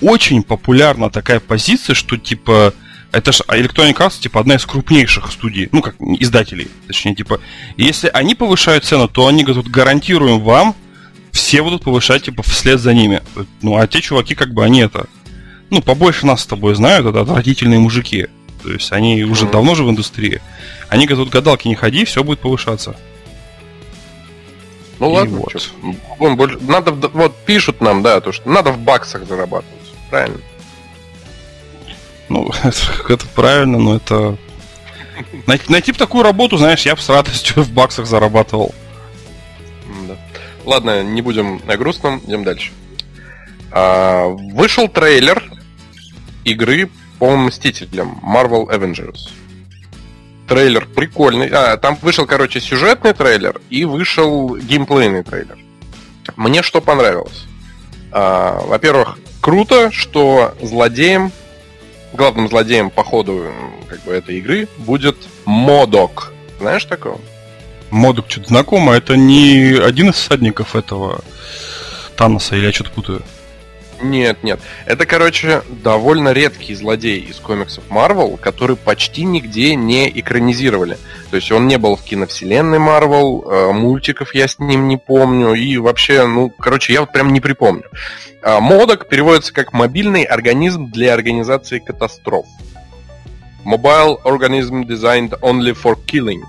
очень 0.00 0.42
популярна 0.42 1.08
такая 1.08 1.38
позиция, 1.38 1.94
что 1.94 2.16
типа 2.16 2.74
это 3.12 3.30
же 3.30 3.44
Electronic 3.44 3.94
Arts, 3.96 4.18
типа, 4.20 4.40
одна 4.40 4.56
из 4.56 4.66
крупнейших 4.66 5.30
студий, 5.30 5.68
ну, 5.70 5.82
как 5.82 5.94
издателей, 6.00 6.66
точнее, 6.88 7.14
типа, 7.14 7.40
если 7.76 8.10
они 8.12 8.34
повышают 8.34 8.84
цену, 8.84 9.06
то 9.06 9.28
они 9.28 9.44
говорят, 9.44 9.68
гарантируем 9.68 10.40
вам, 10.40 10.74
все 11.30 11.62
будут 11.62 11.84
повышать, 11.84 12.24
типа, 12.24 12.42
вслед 12.42 12.80
за 12.80 12.92
ними. 12.92 13.22
Ну, 13.62 13.76
а 13.76 13.86
те 13.86 14.00
чуваки, 14.00 14.34
как 14.34 14.52
бы, 14.52 14.64
они 14.64 14.80
это, 14.80 15.06
ну, 15.70 15.80
побольше 15.80 16.26
нас 16.26 16.42
с 16.42 16.46
тобой 16.46 16.74
знают, 16.74 17.06
это 17.06 17.20
отвратительные 17.20 17.78
мужики. 17.78 18.26
То 18.64 18.72
есть 18.72 18.90
они 18.92 19.24
уже 19.24 19.46
давно 19.46 19.74
же 19.74 19.84
в 19.84 19.90
индустрии. 19.90 20.40
Они 20.88 21.06
говорят, 21.06 21.28
гадалки 21.28 21.68
не 21.68 21.74
ходи, 21.74 22.06
все 22.06 22.24
будет 22.24 22.40
повышаться. 22.40 22.96
Ну 24.98 25.10
и 25.10 25.14
ладно, 25.14 25.36
вот. 25.38 26.36
больше- 26.36 26.58
надо, 26.62 26.92
в- 26.92 27.10
вот 27.12 27.36
пишут 27.44 27.82
нам, 27.82 28.02
да, 28.02 28.22
то, 28.22 28.32
что 28.32 28.48
надо 28.48 28.72
в 28.72 28.78
баксах 28.78 29.26
зарабатывать. 29.26 29.92
Правильно. 30.08 30.38
Ну, 32.30 32.50
это, 32.64 33.12
это 33.12 33.26
правильно, 33.34 33.78
но 33.78 33.96
это... 33.96 34.38
Найти, 35.46 35.64
найти 35.70 35.92
бы 35.92 35.98
такую 35.98 36.24
работу, 36.24 36.56
знаешь, 36.56 36.86
я 36.86 36.94
бы 36.94 37.02
с 37.02 37.08
радостью 37.10 37.62
в 37.62 37.70
баксах 37.70 38.06
зарабатывал. 38.06 38.74
Да. 40.08 40.16
Ладно, 40.64 41.02
не 41.02 41.20
будем 41.20 41.60
на 41.66 41.76
грустном, 41.76 42.22
идем 42.26 42.44
дальше. 42.44 42.72
А, 43.70 44.24
вышел 44.28 44.88
трейлер 44.88 45.44
игры 46.44 46.88
по 47.24 47.36
Мстителям 47.36 48.20
Marvel 48.22 48.68
Avengers. 48.68 49.30
Трейлер 50.46 50.84
прикольный. 50.84 51.48
А, 51.48 51.78
там 51.78 51.96
вышел, 52.02 52.26
короче, 52.26 52.60
сюжетный 52.60 53.14
трейлер 53.14 53.62
и 53.70 53.86
вышел 53.86 54.56
геймплейный 54.56 55.22
трейлер. 55.22 55.56
Мне 56.36 56.62
что 56.62 56.82
понравилось? 56.82 57.46
А, 58.12 58.60
во-первых, 58.66 59.18
круто, 59.40 59.90
что 59.90 60.54
злодеем, 60.60 61.32
главным 62.12 62.50
злодеем 62.50 62.90
по 62.90 63.02
ходу 63.02 63.50
как 63.88 64.02
бы, 64.02 64.12
этой 64.12 64.36
игры 64.36 64.68
будет 64.76 65.16
Модок. 65.46 66.30
Знаешь 66.60 66.84
такого? 66.84 67.18
Модук 67.88 68.26
что-то 68.28 68.48
знакомо, 68.48 68.92
это 68.92 69.16
не 69.16 69.78
один 69.82 70.10
из 70.10 70.16
всадников 70.16 70.76
этого 70.76 71.24
Таноса, 72.18 72.56
или 72.56 72.66
я 72.66 72.72
что-то 72.72 72.90
путаю? 72.90 73.22
Нет, 74.04 74.44
нет. 74.44 74.60
Это, 74.84 75.06
короче, 75.06 75.62
довольно 75.82 76.34
редкий 76.34 76.74
злодей 76.74 77.20
из 77.20 77.36
комиксов 77.36 77.84
Marvel, 77.88 78.36
который 78.36 78.76
почти 78.76 79.24
нигде 79.24 79.74
не 79.74 80.10
экранизировали. 80.20 80.98
То 81.30 81.36
есть 81.36 81.50
он 81.50 81.66
не 81.68 81.78
был 81.78 81.96
в 81.96 82.02
киновселенной 82.02 82.78
Marvel, 82.78 83.50
э, 83.50 83.72
мультиков 83.72 84.34
я 84.34 84.46
с 84.46 84.58
ним 84.58 84.88
не 84.88 84.98
помню, 84.98 85.54
и 85.54 85.78
вообще, 85.78 86.26
ну, 86.26 86.50
короче, 86.50 86.92
я 86.92 87.00
вот 87.00 87.12
прям 87.12 87.32
не 87.32 87.40
припомню. 87.40 87.84
А, 88.42 88.60
Модок 88.60 89.08
переводится 89.08 89.54
как 89.54 89.72
«мобильный 89.72 90.24
организм 90.24 90.90
для 90.90 91.14
организации 91.14 91.78
катастроф». 91.78 92.44
Mobile 93.64 94.18
organism 94.24 94.84
designed 94.84 95.32
only 95.40 95.72
for 95.72 95.96
killing. 96.04 96.42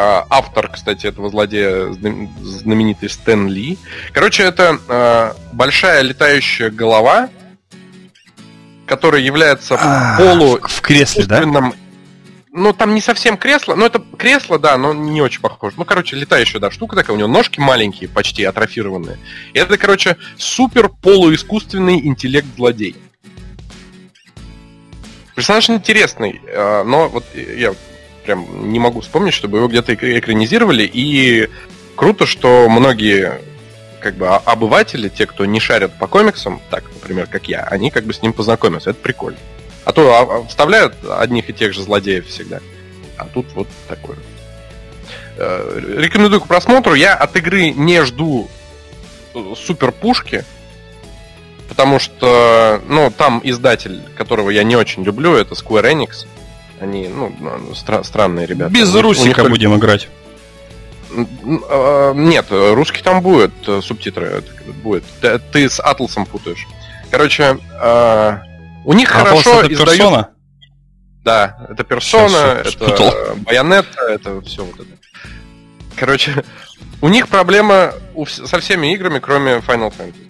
А, 0.00 0.24
Автор, 0.30 0.68
кстати, 0.68 1.08
этого 1.08 1.28
злодея 1.28 1.90
знам- 1.92 2.28
знаменитый 2.40 3.10
Стэн 3.10 3.48
Ли. 3.48 3.76
Короче, 4.12 4.44
это 4.44 4.78
э, 4.88 5.32
большая 5.52 6.02
летающая 6.02 6.70
голова, 6.70 7.28
которая 8.86 9.20
является 9.20 9.76
А, 9.76 10.16
полу 10.16 10.60
в, 10.62 10.80
кресле, 10.82 11.24
да? 11.24 11.72
Ну, 12.52 12.72
там 12.72 12.94
не 12.94 13.00
совсем 13.00 13.36
кресло, 13.36 13.74
но 13.74 13.86
это 13.86 14.00
кресло, 14.16 14.60
да, 14.60 14.78
но 14.78 14.94
не 14.94 15.20
очень 15.20 15.40
похоже. 15.40 15.74
Ну, 15.76 15.84
короче, 15.84 16.14
летающая, 16.14 16.60
да, 16.60 16.70
штука 16.70 16.94
такая, 16.94 17.16
у 17.16 17.18
него 17.18 17.28
ножки 17.28 17.58
маленькие, 17.58 18.08
почти 18.08 18.44
атрофированные. 18.44 19.18
И 19.52 19.58
это, 19.58 19.76
короче, 19.78 20.16
супер 20.36 20.90
полуискусственный 20.90 21.98
интеллект 22.06 22.46
злодей. 22.56 22.94
Персонаж 25.34 25.68
интересный, 25.70 26.40
э, 26.46 26.84
но 26.84 27.08
вот 27.08 27.24
я 27.34 27.74
прям 28.28 28.70
не 28.70 28.78
могу 28.78 29.00
вспомнить, 29.00 29.32
чтобы 29.32 29.56
его 29.56 29.68
где-то 29.68 29.94
эк- 29.94 30.18
экранизировали, 30.18 30.82
и 30.82 31.48
круто, 31.96 32.26
что 32.26 32.68
многие 32.68 33.40
как 34.00 34.16
бы 34.16 34.28
а- 34.28 34.42
обыватели, 34.44 35.08
те, 35.08 35.24
кто 35.24 35.46
не 35.46 35.60
шарят 35.60 35.98
по 35.98 36.06
комиксам, 36.06 36.60
так, 36.68 36.84
например, 36.92 37.26
как 37.26 37.48
я, 37.48 37.62
они 37.62 37.90
как 37.90 38.04
бы 38.04 38.12
с 38.12 38.20
ним 38.20 38.34
познакомятся. 38.34 38.90
Это 38.90 39.00
прикольно. 39.00 39.38
А 39.86 39.92
то 39.92 40.14
а, 40.14 40.20
а, 40.40 40.46
вставляют 40.46 40.94
одних 41.08 41.48
и 41.48 41.54
тех 41.54 41.72
же 41.72 41.82
злодеев 41.82 42.26
всегда. 42.26 42.60
А 43.16 43.24
тут 43.24 43.46
вот 43.54 43.66
такое. 43.88 44.18
Э, 45.38 45.80
Рекомендую 45.96 46.42
к 46.42 46.48
просмотру. 46.48 46.92
Я 46.92 47.14
от 47.14 47.34
игры 47.34 47.70
не 47.70 48.04
жду 48.04 48.50
э, 49.34 49.54
супер 49.56 49.90
пушки, 49.90 50.44
потому 51.70 51.98
что, 51.98 52.82
ну, 52.86 53.10
там 53.10 53.40
издатель, 53.42 54.02
которого 54.16 54.50
я 54.50 54.64
не 54.64 54.76
очень 54.76 55.02
люблю, 55.02 55.34
это 55.34 55.54
Square 55.54 55.90
Enix. 55.94 56.26
Они, 56.80 57.08
ну, 57.08 57.32
стра- 57.74 58.04
странные 58.04 58.46
ребята. 58.46 58.70
Без 58.70 58.86
них- 58.88 58.94
них 58.94 59.02
Русика 59.02 59.34
только- 59.36 59.50
будем 59.50 59.74
играть. 59.76 60.08
Э, 61.10 62.12
Нет, 62.14 62.46
э, 62.50 62.74
русский 62.74 63.02
там 63.02 63.22
будет, 63.22 63.52
э, 63.66 63.80
субтитры 63.82 64.26
это 64.26 64.52
будет. 64.82 65.04
Ты, 65.52 65.68
с 65.68 65.80
Атласом 65.80 66.26
путаешь. 66.26 66.66
Короче, 67.10 67.58
э, 67.80 68.38
у 68.84 68.92
них 68.92 69.10
А 69.14 69.24
хорошо 69.24 69.60
это 69.60 69.72
издают... 69.72 69.90
персона? 69.98 70.28
Да, 71.24 71.66
это 71.70 71.84
персона, 71.84 72.62
это 72.64 73.34
байонетта, 73.38 74.02
это 74.02 74.40
все 74.42 74.64
вот 74.64 74.74
это. 74.76 74.90
Короче, 75.96 76.44
у 77.00 77.08
них 77.08 77.28
проблема 77.28 77.92
со 78.26 78.60
всеми 78.60 78.92
играми, 78.94 79.18
кроме 79.18 79.56
Final 79.56 79.92
Fantasy. 79.96 80.28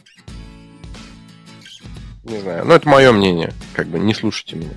Не 2.25 2.39
знаю, 2.41 2.65
но 2.67 2.75
это 2.75 2.89
мое 2.89 3.13
мнение. 3.13 3.53
Как 3.75 3.87
бы 3.89 3.99
не 3.99 4.15
слушайте 4.15 4.57
меня. 4.57 4.71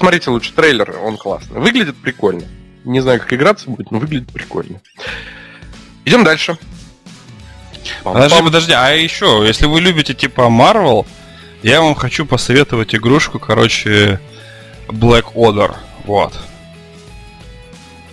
Посмотрите 0.00 0.30
лучше 0.30 0.54
трейлер, 0.54 0.98
он 1.04 1.18
классный. 1.18 1.60
Выглядит 1.60 1.94
прикольно. 1.94 2.44
Не 2.84 3.00
знаю, 3.00 3.20
как 3.20 3.34
играться 3.34 3.68
будет, 3.68 3.90
но 3.90 3.98
выглядит 3.98 4.32
прикольно. 4.32 4.80
Идем 6.06 6.24
дальше. 6.24 6.56
Подожди, 8.02 8.42
подожди, 8.42 8.72
а 8.72 8.92
еще, 8.92 9.44
если 9.46 9.66
вы 9.66 9.82
любите 9.82 10.14
типа 10.14 10.48
Marvel, 10.50 11.04
я 11.62 11.82
вам 11.82 11.94
хочу 11.94 12.24
посоветовать 12.24 12.94
игрушку, 12.94 13.38
короче, 13.38 14.18
Black 14.88 15.34
Order. 15.34 15.76
Вот. 16.04 16.32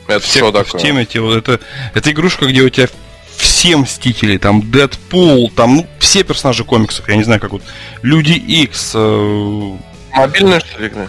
Это 0.07 0.19
Все, 0.19 0.39
что 0.39 0.49
кто 0.49 0.63
в 0.63 0.65
такое? 0.65 0.81
теме, 0.81 1.05
те, 1.05 1.21
вот 1.21 1.37
это, 1.37 1.61
это 1.93 2.11
игрушка, 2.11 2.47
где 2.47 2.63
у 2.63 2.69
тебя 2.69 2.89
все 3.37 3.77
мстители, 3.77 4.37
там 4.37 4.71
Дэдпул, 4.71 5.49
там 5.51 5.77
ну, 5.77 5.87
все 5.99 6.25
персонажи 6.25 6.65
комиксов, 6.65 7.07
я 7.07 7.15
не 7.15 7.23
знаю, 7.23 7.39
как 7.39 7.51
вот 7.51 7.63
Люди 8.01 8.33
Икс, 8.33 8.91
э, 8.93 9.77
Мобильная, 10.13 10.59
что 10.59 10.81
ли, 10.81 10.89
игра? 10.89 11.07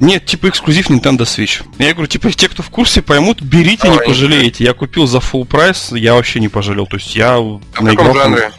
Нет, 0.00 0.26
типа 0.26 0.48
эксклюзив 0.48 0.90
Nintendo 0.90 1.20
Switch. 1.20 1.62
Я 1.78 1.92
говорю, 1.92 2.08
типа, 2.08 2.30
те, 2.32 2.48
кто 2.48 2.62
в 2.62 2.70
курсе, 2.70 3.02
поймут, 3.02 3.42
берите, 3.42 3.88
не 3.88 3.98
Ой, 3.98 4.06
пожалеете. 4.06 4.64
Я 4.64 4.72
купил 4.72 5.06
за 5.06 5.18
full 5.18 5.44
прайс, 5.44 5.92
я 5.92 6.14
вообще 6.14 6.40
не 6.40 6.48
пожалел. 6.48 6.86
То 6.86 6.96
есть 6.96 7.14
я 7.14 7.36
А 7.36 7.40
в 7.40 7.60
каком 7.84 8.14
жанре? 8.14 8.50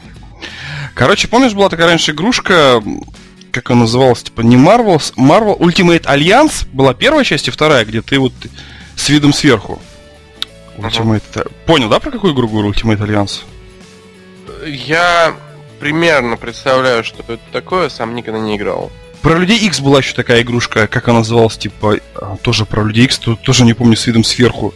Короче, 0.94 1.28
помнишь, 1.28 1.54
была 1.54 1.70
такая 1.70 1.88
раньше 1.88 2.12
игрушка, 2.12 2.82
как 3.52 3.70
она 3.72 3.82
называлась, 3.82 4.24
типа 4.24 4.42
не 4.42 4.56
Marvel, 4.56 5.00
с- 5.00 5.14
Marvel 5.14 5.58
Ultimate 5.58 6.04
Alliance 6.04 6.68
была 6.72 6.94
первая 6.94 7.24
часть 7.24 7.48
и 7.48 7.52
вторая, 7.52 7.86
где 7.86 8.02
ты 8.02 8.20
вот 8.20 8.34
с 8.96 9.10
видом 9.10 9.34
сверху. 9.34 9.82
Ultimate... 10.78 11.50
Понял, 11.66 11.90
да, 11.90 12.00
про 12.00 12.12
какую 12.12 12.34
игру 12.34 12.48
говорю 12.48 12.72
Ultimate 12.72 13.00
Alliance? 13.00 13.42
Я 14.66 15.34
примерно 15.80 16.38
представляю, 16.38 17.04
что 17.04 17.24
это 17.24 17.40
такое, 17.52 17.90
сам 17.90 18.16
никогда 18.16 18.40
не 18.40 18.58
играл. 18.58 18.92
Про 19.22 19.38
Людей 19.38 19.60
X 19.60 19.80
была 19.82 20.00
еще 20.00 20.14
такая 20.14 20.42
игрушка, 20.42 20.88
как 20.88 21.08
она 21.08 21.20
называлась, 21.20 21.58
типа, 21.58 22.00
а, 22.16 22.38
тоже 22.42 22.66
про 22.66 22.84
Людей 22.84 23.06
X, 23.06 23.20
то- 23.20 23.36
тоже 23.36 23.64
не 23.66 23.74
помню, 23.74 23.96
с 23.96 24.08
видом 24.08 24.24
сверху. 24.24 24.74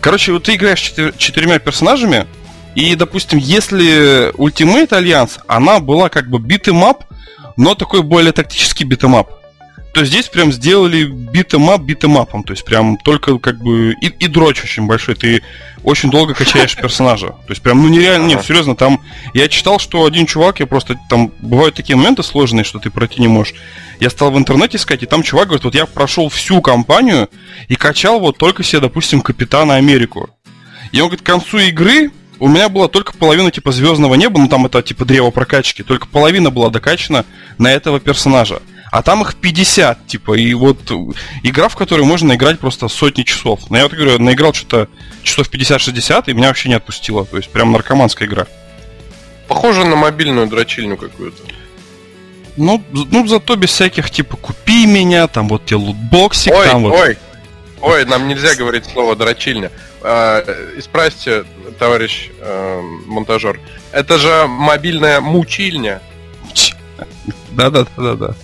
Короче, 0.00 0.32
вот 0.32 0.44
ты 0.44 0.54
играешь 0.54 0.80
четыр- 0.80 1.14
четырьмя 1.18 1.58
персонажами, 1.58 2.26
и, 2.76 2.94
допустим, 2.94 3.38
если 3.38 4.32
Ultimate 4.36 4.90
Alliance, 4.90 5.40
она 5.48 5.80
была 5.80 6.08
как 6.08 6.30
бы 6.30 6.38
beat 6.38 6.64
'em 6.64 6.84
up, 6.84 7.04
но 7.56 7.74
такой 7.74 8.02
более 8.02 8.32
тактический 8.32 8.86
beat 8.86 9.03
'em 9.03 9.15
up. 9.15 9.28
То 9.98 10.04
здесь 10.04 10.28
прям 10.28 10.52
сделали 10.52 11.06
битэмап 11.06 11.80
битэмапом, 11.80 12.44
то 12.44 12.52
есть 12.52 12.64
прям 12.64 12.98
только 12.98 13.36
как 13.40 13.58
бы 13.58 13.96
и, 14.00 14.06
и 14.06 14.28
дрочь 14.28 14.62
очень 14.62 14.86
большой, 14.86 15.16
ты 15.16 15.42
очень 15.82 16.08
долго 16.08 16.34
качаешь 16.34 16.76
персонажа, 16.80 17.30
то 17.30 17.48
есть 17.48 17.62
прям 17.62 17.82
ну 17.82 17.88
нереально, 17.88 18.28
нет, 18.28 18.44
серьезно, 18.44 18.76
там 18.76 19.00
я 19.34 19.48
читал, 19.48 19.80
что 19.80 20.04
один 20.04 20.26
чувак, 20.26 20.60
я 20.60 20.68
просто 20.68 20.96
там 21.10 21.32
бывают 21.40 21.74
такие 21.74 21.96
моменты 21.96 22.22
сложные, 22.22 22.62
что 22.62 22.78
ты 22.78 22.90
пройти 22.90 23.20
не 23.20 23.26
можешь. 23.26 23.56
Я 23.98 24.08
стал 24.10 24.30
в 24.30 24.38
интернете 24.38 24.76
искать, 24.76 25.02
и 25.02 25.06
там 25.06 25.24
чувак 25.24 25.48
говорит, 25.48 25.64
вот 25.64 25.74
я 25.74 25.84
прошел 25.84 26.28
всю 26.28 26.62
кампанию 26.62 27.28
и 27.66 27.74
качал 27.74 28.20
вот 28.20 28.38
только 28.38 28.62
себе, 28.62 28.82
допустим, 28.82 29.20
Капитана 29.20 29.74
Америку. 29.74 30.30
И 30.92 31.00
он 31.00 31.08
говорит, 31.08 31.22
к 31.22 31.26
концу 31.26 31.58
игры 31.58 32.12
у 32.38 32.46
меня 32.46 32.68
была 32.68 32.86
только 32.86 33.14
половина 33.14 33.50
типа 33.50 33.72
звездного 33.72 34.14
неба, 34.14 34.38
ну 34.38 34.46
там 34.46 34.64
это 34.64 34.80
типа 34.80 35.04
древо 35.04 35.32
прокачки, 35.32 35.82
только 35.82 36.06
половина 36.06 36.50
была 36.50 36.70
докачана 36.70 37.24
на 37.58 37.72
этого 37.72 37.98
персонажа. 37.98 38.62
А 38.90 39.02
там 39.02 39.22
их 39.22 39.34
50, 39.34 40.06
типа, 40.06 40.34
и 40.34 40.54
вот 40.54 40.90
игра, 41.42 41.68
в 41.68 41.76
которой 41.76 42.02
можно 42.02 42.34
играть 42.34 42.58
просто 42.58 42.88
сотни 42.88 43.22
часов. 43.22 43.70
Но 43.70 43.76
я 43.76 43.84
вот 43.84 43.92
говорю, 43.92 44.18
наиграл 44.18 44.54
что-то 44.54 44.88
часов 45.22 45.50
50-60, 45.50 46.24
и 46.26 46.32
меня 46.32 46.48
вообще 46.48 46.68
не 46.68 46.74
отпустило. 46.74 47.24
То 47.24 47.36
есть 47.36 47.50
прям 47.50 47.72
наркоманская 47.72 48.26
игра. 48.28 48.46
Похоже 49.46 49.84
на 49.84 49.96
мобильную 49.96 50.46
дрочильню 50.46 50.96
какую-то. 50.96 51.42
Ну, 52.56 52.82
ну, 52.90 53.26
зато 53.28 53.54
без 53.56 53.70
всяких, 53.70 54.10
типа, 54.10 54.36
купи 54.36 54.86
меня, 54.86 55.28
там 55.28 55.48
вот 55.48 55.64
тебе 55.64 55.76
лутбоксик, 55.76 56.52
ой, 56.52 56.66
там 56.66 56.82
вот... 56.82 56.94
Ой, 56.94 57.16
ой, 57.80 58.04
нам 58.04 58.26
нельзя 58.26 58.56
говорить 58.56 58.84
слово 58.84 59.14
дрочильня. 59.14 59.70
А, 60.02 60.44
исправьте, 60.76 61.44
товарищ 61.78 62.30
э, 62.40 62.80
монтажер. 63.06 63.60
Это 63.92 64.18
же 64.18 64.46
мобильная 64.48 65.20
мучильня. 65.20 66.02
Да-да-да-да-да. 67.50 68.34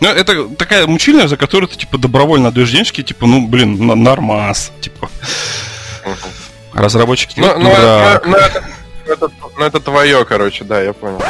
Ну, 0.00 0.08
это 0.08 0.48
такая 0.56 0.86
мучильня, 0.86 1.28
за 1.28 1.36
которую 1.36 1.68
ты, 1.68 1.76
типа, 1.76 1.98
добровольно 1.98 2.48
отдаешь 2.48 2.70
денежки, 2.70 3.02
типа, 3.02 3.26
ну, 3.26 3.46
блин, 3.46 3.86
на- 3.86 3.94
нормас, 3.94 4.72
типа. 4.80 5.10
Разработчики, 6.72 7.38
Ну, 7.40 7.46
ну, 7.58 7.64
ну, 7.64 7.68
ну, 8.26 8.36
это, 8.36 8.64
это- 9.06 9.30
ну, 9.58 9.64
это 9.64 9.80
твое, 9.80 10.24
короче, 10.24 10.64
да, 10.64 10.80
я 10.80 10.92
понял. 10.92 11.22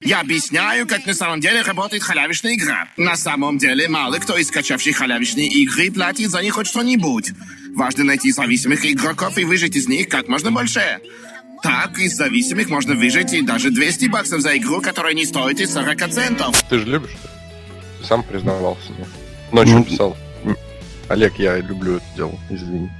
Я 0.00 0.20
объясняю, 0.20 0.86
как 0.86 1.06
на 1.06 1.14
самом 1.14 1.40
деле 1.40 1.62
работает 1.62 2.02
халявичная 2.02 2.54
игра. 2.54 2.88
На 2.98 3.16
самом 3.16 3.56
деле, 3.56 3.88
мало 3.88 4.16
кто 4.16 4.36
из 4.36 4.48
скачавших 4.48 4.96
халявичные 4.98 5.46
игры 5.46 5.90
платит 5.90 6.30
за 6.30 6.42
них 6.42 6.54
хоть 6.54 6.66
что-нибудь. 6.66 7.30
Важно 7.74 8.04
найти 8.04 8.30
зависимых 8.30 8.84
игроков 8.84 9.38
и 9.38 9.44
выжить 9.44 9.76
из 9.76 9.88
них 9.88 10.08
как 10.10 10.28
можно 10.28 10.50
больше. 10.50 10.98
Так, 11.62 11.98
из 11.98 12.14
зависимых 12.16 12.68
можно 12.68 12.94
выжить 12.94 13.32
и 13.32 13.40
даже 13.40 13.70
200 13.70 14.06
баксов 14.08 14.42
за 14.42 14.58
игру, 14.58 14.82
которая 14.82 15.14
не 15.14 15.24
стоит 15.24 15.58
и 15.60 15.66
40 15.66 16.08
центов. 16.12 16.62
Ты 16.68 16.80
же 16.80 16.84
любишь? 16.84 17.12
Сам 18.06 18.22
признавался 18.22 18.92
мне. 18.92 19.06
Ночью 19.52 19.78
Ну, 19.78 19.84
писал. 19.84 20.16
Олег, 21.08 21.38
я 21.38 21.58
люблю 21.58 21.96
это 21.96 22.04
дело, 22.16 22.32
извини. 22.48 22.90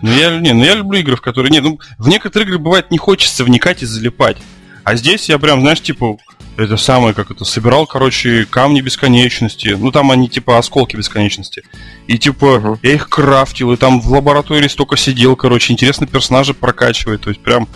Ну 0.00 0.10
я, 0.10 0.38
не, 0.38 0.52
ну 0.54 0.64
я 0.64 0.74
люблю 0.74 0.98
игры, 1.00 1.16
в 1.16 1.20
которые... 1.20 1.50
Не, 1.50 1.60
ну, 1.60 1.78
в 1.98 2.08
некоторые 2.08 2.46
игры 2.48 2.58
бывает 2.58 2.90
не 2.90 2.96
хочется 2.96 3.44
вникать 3.44 3.82
и 3.82 3.86
залипать. 3.86 4.38
А 4.82 4.96
здесь 4.96 5.28
я 5.28 5.38
прям, 5.38 5.60
знаешь, 5.60 5.82
типа, 5.82 6.16
это 6.56 6.76
самое, 6.78 7.14
как 7.14 7.30
это, 7.30 7.44
собирал, 7.44 7.86
короче, 7.86 8.46
камни 8.46 8.80
бесконечности. 8.80 9.76
Ну, 9.78 9.92
там 9.92 10.10
они, 10.10 10.28
типа, 10.30 10.56
осколки 10.58 10.96
бесконечности. 10.96 11.62
И, 12.06 12.18
типа, 12.18 12.58
Мгм. 12.58 12.78
я 12.82 12.92
их 12.94 13.08
крафтил, 13.10 13.72
и 13.72 13.76
там 13.76 14.00
в 14.00 14.10
лаборатории 14.10 14.68
столько 14.68 14.96
сидел, 14.96 15.36
короче, 15.36 15.72
интересно 15.74 16.06
персонажи 16.06 16.54
прокачивает. 16.54 17.20
То 17.22 17.28
есть, 17.30 17.42
прям 17.42 17.68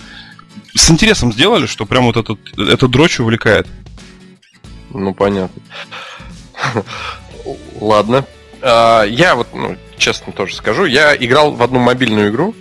с 0.74 0.90
интересом 0.90 1.31
сделали, 1.33 1.66
что 1.66 1.85
прям 1.85 2.04
вот 2.07 2.16
этот, 2.16 2.38
этот 2.59 2.90
дрочь 2.90 3.20
увлекает. 3.20 3.66
Ну, 4.90 5.12
понятно. 5.12 5.62
Ладно. 7.81 8.25
А, 8.62 9.03
Я 9.05 9.35
вот, 9.35 9.49
ну, 9.55 9.77
честно 9.97 10.33
тоже 10.33 10.55
скажу, 10.55 10.85
я 10.85 11.14
играл 11.16 11.53
в 11.53 11.62
одну 11.62 11.79
мобильную 11.79 12.31
игру 12.31 12.55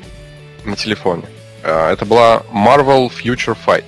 на 0.66 0.76
телефоне. 0.76 1.24
А, 1.64 1.92
Это 1.92 2.06
была 2.06 2.44
Marvel 2.54 3.12
Future 3.12 3.58
Fight. 3.66 3.86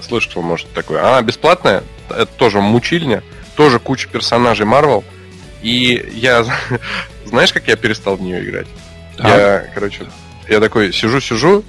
Слышал, 0.00 0.42
может, 0.42 0.72
такое. 0.72 1.00
Она 1.00 1.22
бесплатная, 1.22 1.82
это 2.08 2.26
тоже 2.26 2.60
мучильня, 2.60 3.22
тоже 3.56 3.78
куча 3.78 4.08
персонажей 4.08 4.66
Marvel. 4.66 5.04
И 5.62 6.10
я, 6.14 6.44
знаешь, 7.26 7.52
как 7.52 7.68
я 7.68 7.76
перестал 7.76 8.16
в 8.16 8.22
нее 8.22 8.42
играть? 8.42 8.66
Я, 9.18 9.66
короче, 9.74 10.06
я 10.48 10.60
такой 10.60 10.92
сижу-сижу, 10.92 11.62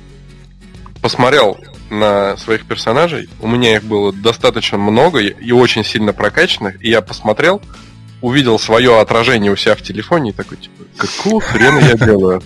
посмотрел 1.01 1.59
на 1.91 2.37
своих 2.37 2.65
персонажей, 2.65 3.29
у 3.41 3.47
меня 3.47 3.75
их 3.75 3.83
было 3.83 4.13
достаточно 4.13 4.77
много 4.77 5.19
и 5.19 5.31
и 5.41 5.51
очень 5.51 5.83
сильно 5.83 6.13
прокачанных, 6.13 6.83
и 6.83 6.89
я 6.89 7.01
посмотрел, 7.01 7.61
увидел 8.21 8.57
свое 8.57 8.99
отражение 8.99 9.51
у 9.51 9.55
себя 9.55 9.75
в 9.75 9.81
телефоне 9.81 10.29
и 10.29 10.33
такой, 10.33 10.57
типа, 10.57 10.83
какого 10.97 11.41
хрена 11.41 11.79
я 11.79 11.93
делаю? 11.95 12.41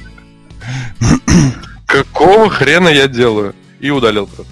Какого 1.86 2.49
хрена 2.49 2.89
я 2.89 3.08
делаю? 3.08 3.53
И 3.79 3.91
удалил 3.91 4.25
просто. 4.25 4.51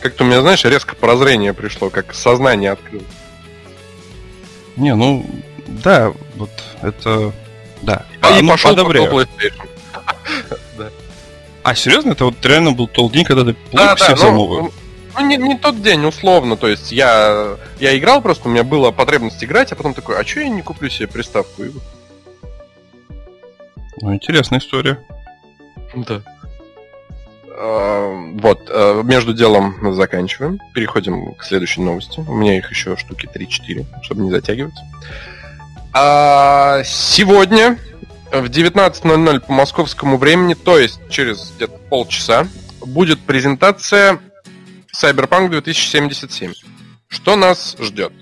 Как-то 0.00 0.24
у 0.24 0.26
меня, 0.26 0.40
знаешь, 0.40 0.64
резко 0.64 0.96
прозрение 0.96 1.54
пришло, 1.54 1.88
как 1.88 2.14
сознание 2.14 2.72
открылось. 2.72 3.06
Не, 4.76 4.94
ну, 4.94 5.24
да, 5.66 6.12
вот 6.34 6.50
это... 6.82 7.32
Да. 7.82 8.04
и 8.38 8.42
ну, 8.42 8.50
пошел 8.50 8.74
по 8.74 8.82
PlayStation. 8.82 9.68
А, 11.64 11.74
серьезно? 11.74 12.12
Это 12.12 12.26
вот 12.26 12.44
реально 12.44 12.72
был 12.72 12.86
тот 12.86 13.10
день, 13.12 13.24
когда 13.24 13.42
ты 13.44 13.56
Да, 13.72 13.94
да, 13.96 14.14
взял 14.14 14.30
ну, 14.32 14.36
новую? 14.36 14.72
ну, 15.14 15.26
не, 15.26 15.36
не 15.38 15.56
тот 15.58 15.80
день, 15.82 16.04
условно. 16.04 16.56
То 16.56 16.68
есть 16.68 16.92
я, 16.92 17.56
я 17.80 17.96
играл 17.98 18.20
просто, 18.20 18.48
у 18.48 18.52
меня 18.52 18.64
была 18.64 18.92
потребность 18.92 19.42
играть, 19.42 19.72
а 19.72 19.76
потом 19.76 19.94
такой, 19.94 20.20
а 20.20 20.24
что 20.26 20.40
я 20.40 20.48
не 20.50 20.60
куплю 20.62 20.90
себе 20.90 21.08
приставку? 21.08 21.64
И 21.64 21.70
Ну, 24.02 24.14
интересная 24.14 24.58
история. 24.58 24.98
Да. 25.94 26.20
А, 27.56 28.12
Вот, 28.34 28.68
а, 28.70 29.02
между 29.02 29.32
делом 29.32 29.94
заканчиваем. 29.94 30.58
Переходим 30.74 31.34
к 31.34 31.44
следующей 31.44 31.80
новости. 31.80 32.20
У 32.20 32.34
меня 32.34 32.58
их 32.58 32.70
еще 32.70 32.94
штуки 32.98 33.26
3-4, 33.32 33.86
чтобы 34.02 34.22
не 34.22 34.30
затягивать. 34.30 34.74
А, 35.94 36.82
Сегодня 36.84 37.78
в 38.40 38.46
19.00 38.46 39.40
по 39.40 39.52
московскому 39.52 40.16
времени, 40.16 40.54
то 40.54 40.78
есть 40.78 41.00
через 41.08 41.52
где-то 41.56 41.78
полчаса, 41.88 42.48
будет 42.80 43.20
презентация 43.20 44.20
Cyberpunk 44.94 45.50
2077. 45.50 46.52
Что 47.08 47.36
нас 47.36 47.76
ждет? 47.78 48.12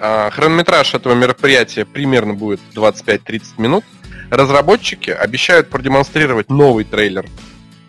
А, 0.00 0.30
Хронометраж 0.30 0.94
этого 0.94 1.14
мероприятия 1.14 1.84
примерно 1.84 2.34
будет 2.34 2.60
25-30 2.74 3.42
минут. 3.58 3.84
Разработчики 4.30 5.10
обещают 5.10 5.70
продемонстрировать 5.70 6.50
новый 6.50 6.84
трейлер 6.84 7.26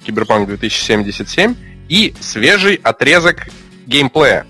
Киберпанк 0.06 0.48
2077 0.48 1.56
и 1.90 2.14
свежий 2.20 2.76
отрезок 2.76 3.48
геймплея. 3.86 4.46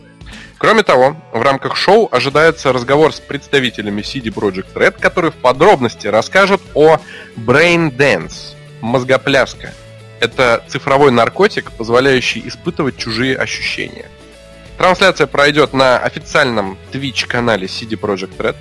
Кроме 0.60 0.84
того, 0.84 1.16
в 1.32 1.42
рамках 1.42 1.78
шоу 1.78 2.10
ожидается 2.12 2.74
разговор 2.74 3.14
с 3.14 3.22
представителями 3.22 4.02
CD 4.02 4.24
Projekt 4.24 4.74
Red, 4.74 5.00
которые 5.00 5.32
в 5.32 5.36
подробности 5.36 6.08
расскажут 6.08 6.62
о 6.74 6.98
Brain 7.38 7.96
Dance, 7.96 8.56
мозгопляска. 8.82 9.74
Это 10.20 10.62
цифровой 10.68 11.12
наркотик, 11.12 11.72
позволяющий 11.72 12.46
испытывать 12.46 12.98
чужие 12.98 13.38
ощущения. 13.38 14.08
Трансляция 14.78 15.28
пройдет 15.28 15.72
на 15.72 15.98
официальном 15.98 16.78
Twitch-канале 16.92 17.68
CD 17.68 17.98
Projekt 17.98 18.36
Red. 18.38 18.58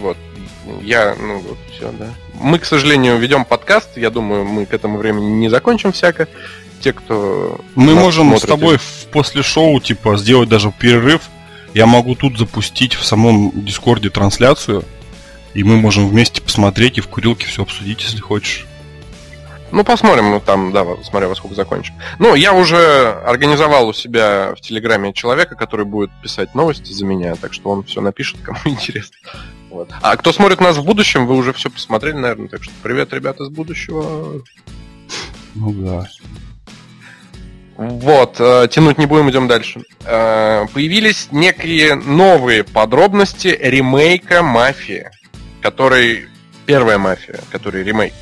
Вот. 0.00 0.18
Я, 0.82 1.16
ну 1.18 1.38
вот, 1.38 1.58
все, 1.72 1.90
да. 1.92 2.08
Мы, 2.34 2.58
к 2.58 2.66
сожалению, 2.66 3.16
ведем 3.16 3.46
подкаст. 3.46 3.96
Я 3.96 4.10
думаю, 4.10 4.44
мы 4.44 4.66
к 4.66 4.74
этому 4.74 4.98
времени 4.98 5.30
не 5.30 5.48
закончим 5.48 5.92
всяко. 5.92 6.28
Те, 6.80 6.92
кто... 6.92 7.60
Мы 7.74 7.94
можем 7.94 8.36
с 8.36 8.40
смотрит 8.40 8.48
тобой 8.48 8.78
после 9.12 9.42
шоу, 9.42 9.80
типа, 9.80 10.16
сделать 10.16 10.48
даже 10.48 10.72
перерыв. 10.72 11.22
Я 11.74 11.86
могу 11.86 12.14
тут 12.14 12.38
запустить 12.38 12.94
в 12.94 13.04
самом 13.04 13.52
Дискорде 13.54 14.10
трансляцию. 14.10 14.84
И 15.52 15.64
мы 15.64 15.76
можем 15.76 16.08
вместе 16.08 16.40
посмотреть 16.40 16.98
и 16.98 17.00
в 17.00 17.08
курилке 17.08 17.46
все 17.46 17.62
обсудить, 17.62 18.02
если 18.02 18.18
хочешь. 18.18 18.66
Ну, 19.72 19.84
посмотрим, 19.84 20.30
ну, 20.30 20.40
там, 20.40 20.72
да, 20.72 20.84
смотря 21.04 21.28
во 21.28 21.36
сколько 21.36 21.54
закончим. 21.54 21.94
Ну, 22.18 22.34
я 22.34 22.52
уже 22.52 23.12
организовал 23.24 23.88
у 23.88 23.92
себя 23.92 24.54
в 24.56 24.60
Телеграме 24.60 25.12
человека, 25.12 25.54
который 25.54 25.86
будет 25.86 26.10
писать 26.22 26.54
новости 26.54 26.92
за 26.92 27.04
меня, 27.04 27.36
так 27.36 27.52
что 27.52 27.70
он 27.70 27.84
все 27.84 28.00
напишет, 28.00 28.40
кому 28.42 28.58
интересно. 28.64 29.16
Вот. 29.70 29.90
А 30.02 30.16
кто 30.16 30.32
смотрит 30.32 30.60
нас 30.60 30.76
в 30.76 30.84
будущем, 30.84 31.26
вы 31.26 31.36
уже 31.36 31.52
все 31.52 31.70
посмотрели, 31.70 32.16
наверное, 32.16 32.48
так 32.48 32.64
что 32.64 32.72
привет, 32.82 33.12
ребята 33.12 33.44
из 33.44 33.48
будущего. 33.48 34.42
Ну 35.54 35.72
да. 35.72 36.08
Вот, 37.80 38.36
э, 38.38 38.68
тянуть 38.70 38.98
не 38.98 39.06
будем, 39.06 39.30
идем 39.30 39.48
дальше. 39.48 39.80
Э, 40.04 40.66
появились 40.74 41.28
некие 41.30 41.94
новые 41.94 42.62
подробности 42.62 43.58
ремейка 43.58 44.42
«Мафии», 44.42 45.08
который... 45.62 46.28
Первая 46.66 46.98
«Мафия», 46.98 47.40
который 47.50 47.82
ремейк. 47.82 48.12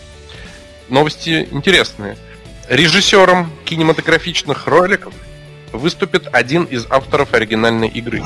Новости 0.89 1.49
интересные. 1.51 2.17
Режиссером 2.69 3.51
кинематографичных 3.65 4.69
роликов 4.69 5.13
выступит 5.73 6.29
один 6.31 6.63
из 6.63 6.87
авторов 6.89 7.35
оригинальной 7.35 7.89
игры. 7.89 8.23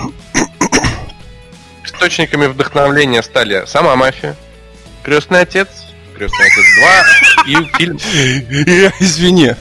источниками 1.82 2.44
вдохновления 2.44 3.22
стали 3.22 3.64
сама 3.66 3.96
мафия, 3.96 4.36
Крестный 5.02 5.40
отец, 5.40 5.68
Крестный 6.22 6.46
отец 6.46 6.64
2 7.46 7.46
и 7.46 7.76
фильм. 7.78 7.96
Извини. 9.00 9.56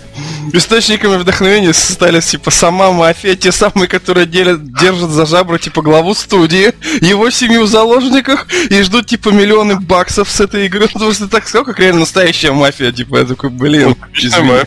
Источниками 0.53 1.16
вдохновения 1.16 1.74
стали 1.74 2.20
типа 2.20 2.51
сама 2.51 2.91
мафия, 2.91 3.36
те 3.36 3.51
самые, 3.51 3.88
которые 3.88 4.28
делят, 4.28 4.72
держат 4.80 5.09
за 5.09 5.26
жабры 5.26 5.57
типа 5.57 5.82
главу 5.82 6.14
студии, 6.14 6.74
его 7.03 7.32
семью 7.32 7.64
в 7.64 7.68
заложниках 7.68 8.45
и 8.70 8.80
ждут 8.84 9.07
типа 9.07 9.30
миллионы 9.30 9.80
баксов 9.80 10.30
с 10.30 10.39
этой 10.39 10.68
игры. 10.68 10.88
Потому 10.93 11.14
что 11.14 11.28
так 11.28 11.47
сказал, 11.47 11.66
как 11.66 11.80
реально 11.80 12.01
настоящая 12.01 12.51
мафия. 12.51 12.91
Типа 12.91 13.18
я 13.18 13.26
такой, 13.26 13.49
блин, 13.49 13.95
извини. 14.14 14.62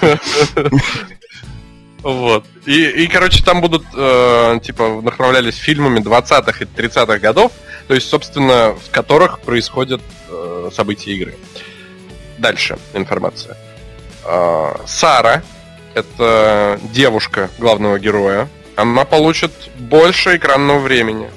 Вот. 2.06 2.44
И, 2.66 2.84
и, 2.84 3.08
короче, 3.08 3.42
там 3.42 3.60
будут, 3.60 3.82
э, 3.92 4.60
типа, 4.62 4.90
вдохновлялись 4.90 5.56
фильмами 5.56 5.98
20-х 5.98 6.64
и 6.64 6.64
30-х 6.64 7.18
годов, 7.18 7.50
то 7.88 7.94
есть, 7.94 8.08
собственно, 8.08 8.74
в 8.74 8.90
которых 8.92 9.40
происходят 9.40 10.00
э, 10.28 10.70
события 10.72 11.10
игры. 11.10 11.34
Дальше 12.38 12.78
информация. 12.94 13.56
Э, 14.24 14.76
Сара, 14.86 15.42
это 15.94 16.78
девушка 16.92 17.50
главного 17.58 17.98
героя, 17.98 18.48
она 18.76 19.04
получит 19.04 19.50
больше 19.74 20.36
экранного 20.36 20.78
времени. 20.78 21.28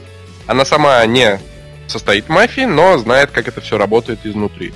Она 0.46 0.66
сама 0.66 1.04
не 1.08 1.40
состоит 1.88 2.26
в 2.26 2.30
мафии, 2.30 2.66
но 2.66 2.96
знает, 3.00 3.32
как 3.32 3.48
это 3.48 3.60
все 3.60 3.80
работает 3.80 4.20
изнутри. 4.24 4.72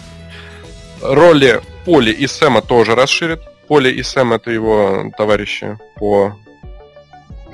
Роли 1.04 1.62
Поли 1.86 2.12
и 2.12 2.26
Сэма 2.26 2.64
тоже 2.64 2.96
расширят. 2.96 3.53
Поли 3.68 3.92
и 3.92 4.04
Сэм 4.04 4.34
это 4.34 4.52
его 4.52 5.12
товарищи 5.18 5.78
по 5.96 6.38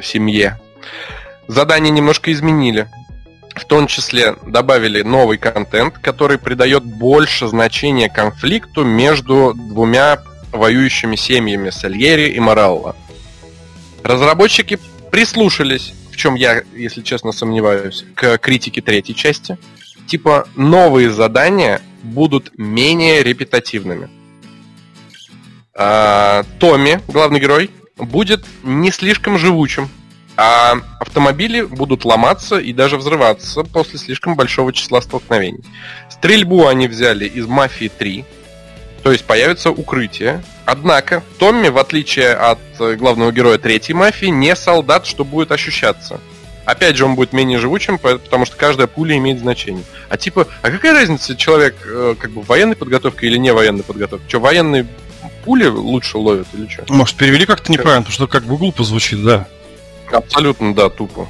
семье. 0.02 0.60
Задания 1.48 1.92
немножко 1.92 2.32
изменили. 2.32 2.88
В 3.56 3.66
том 3.66 3.88
числе 3.88 4.36
добавили 4.46 5.02
новый 5.02 5.38
контент, 5.38 5.98
который 5.98 6.38
придает 6.38 6.84
больше 6.84 7.48
значения 7.48 8.10
конфликту 8.10 8.86
между 8.86 9.54
двумя 9.54 10.20
воюющими 10.52 11.16
семьями 11.16 11.70
Сальери 11.70 12.30
и 12.30 12.40
Моралла. 12.40 12.96
Разработчики 14.04 14.80
прислушались, 15.12 15.94
в 16.12 16.16
чем 16.16 16.36
я, 16.36 16.64
если 16.74 17.02
честно, 17.02 17.32
сомневаюсь, 17.32 18.06
к 18.16 18.38
критике 18.38 18.82
третьей 18.82 19.16
части. 19.16 19.58
Типа 20.08 20.48
новые 20.56 21.12
задания 21.12 21.82
будут 22.02 22.52
менее 22.58 23.24
репетативными. 23.24 24.10
А, 25.82 26.44
Томми, 26.60 27.00
главный 27.08 27.40
герой, 27.40 27.72
будет 27.96 28.44
не 28.64 28.92
слишком 28.92 29.38
живучим, 29.38 29.90
а 30.36 30.76
автомобили 31.00 31.62
будут 31.62 32.04
ломаться 32.04 32.58
и 32.60 32.74
даже 32.74 32.98
взрываться 32.98 33.64
после 33.64 33.98
слишком 33.98 34.36
большого 34.36 34.74
числа 34.74 35.00
столкновений. 35.00 35.64
Стрельбу 36.10 36.68
они 36.68 36.90
взяли 36.90 37.26
из 37.26 37.48
«Мафии 37.48 37.90
3», 37.98 38.26
то 39.04 39.12
есть 39.14 39.24
появится 39.24 39.72
укрытие. 39.72 40.44
Однако 40.66 41.24
Томми, 41.38 41.70
в 41.70 41.78
отличие 41.78 42.34
от 42.34 42.60
э, 42.80 42.96
главного 42.96 43.32
героя 43.32 43.58
третьей 43.58 43.96
мафии, 43.96 44.26
не 44.26 44.58
солдат, 44.58 45.06
что 45.06 45.24
будет 45.24 45.54
ощущаться. 45.54 46.20
Опять 46.66 46.98
же, 46.98 47.06
он 47.06 47.16
будет 47.16 47.32
менее 47.32 47.58
живучим, 47.58 47.98
потому 47.98 48.46
что 48.46 48.58
каждая 48.58 48.88
пуля 48.88 49.16
имеет 49.16 49.40
значение. 49.40 49.86
А 50.10 50.18
типа, 50.18 50.46
а 50.62 50.70
какая 50.70 50.92
разница, 50.92 51.38
человек 51.38 51.76
э, 51.86 52.16
как 52.20 52.32
бы 52.32 52.42
военной 52.42 52.76
подготовкой 52.76 53.30
или 53.30 53.38
не 53.38 53.54
военной 53.54 53.84
подготовкой? 53.84 54.28
Что, 54.28 54.42
военные 54.42 54.86
пули 55.40 55.66
лучше 55.66 56.18
ловят 56.18 56.48
или 56.54 56.68
что? 56.68 56.86
Может, 56.90 57.16
перевели 57.16 57.46
как-то 57.46 57.72
неправильно, 57.72 58.04
потому 58.04 58.14
что 58.14 58.28
как 58.28 58.44
бы 58.44 58.58
глупо 58.58 58.84
звучит, 58.84 59.24
да. 59.24 59.48
Абсолютно, 60.12 60.74
да, 60.74 60.90
тупо. 60.90 61.30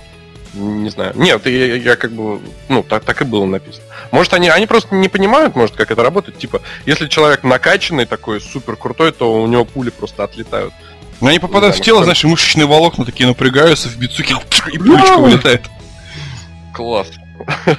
Не 0.54 0.90
знаю. 0.90 1.14
Нет, 1.16 1.46
я, 1.46 1.76
я 1.76 1.96
как 1.96 2.12
бы, 2.12 2.42
ну, 2.70 2.82
так, 2.82 3.04
так 3.04 3.22
и 3.22 3.26
было 3.26 3.46
написано. 3.46 3.84
Может, 4.12 4.34
они, 4.34 4.50
они 4.50 4.66
просто 4.66 4.96
не 4.96 5.08
понимают, 5.08 5.56
может, 5.56 5.76
как 5.76 5.92
это 5.92 6.02
работает. 6.02 6.40
Типа, 6.40 6.62
если 6.86 7.08
человек 7.08 7.44
накачанный 7.44 8.06
такой, 8.06 8.42
супер 8.42 8.76
крутой, 8.76 9.12
то 9.12 9.42
у 9.42 9.48
него 9.48 9.66
пули 9.66 9.92
просто 9.92 10.24
отлетают. 10.24 10.74
Но 11.22 11.30
они 11.30 11.40
попадают 11.40 11.76
Да, 11.76 11.82
в 11.82 11.86
тело, 11.86 12.04
знаешь, 12.04 12.24
и 12.24 12.28
мышечные 12.28 12.66
волокна 12.66 13.06
такие 13.06 13.28
напрягаются 13.28 13.90
в 13.90 13.98
бицуке, 13.98 14.36
и 14.72 14.78
пулечка 14.78 15.18
вылетает. 15.18 15.62
Класс. 16.74 17.08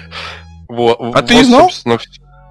Вот, 0.68 1.00
А 1.16 1.22
ты 1.22 1.34
не 1.34 1.42
знал? 1.42 1.68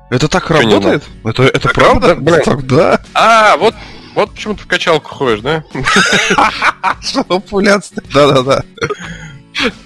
Это 0.09 0.27
так 0.27 0.47
Чё 0.47 0.53
работает? 0.53 1.03
Это, 1.23 1.43
это 1.43 1.59
Так 1.59 1.73
правда? 1.73 2.07
правда? 2.15 2.21
Блин. 2.21 2.41
Так 2.43 2.65
да. 2.67 3.01
А, 3.13 3.57
вот, 3.57 3.75
вот 4.15 4.31
почему 4.33 4.55
ты 4.55 4.63
в 4.63 4.67
качалку 4.67 5.13
ходишь, 5.13 5.41
да? 5.41 5.63
Что 7.01 7.39
пуляться? 7.39 7.93
Да-да-да. 8.13 8.63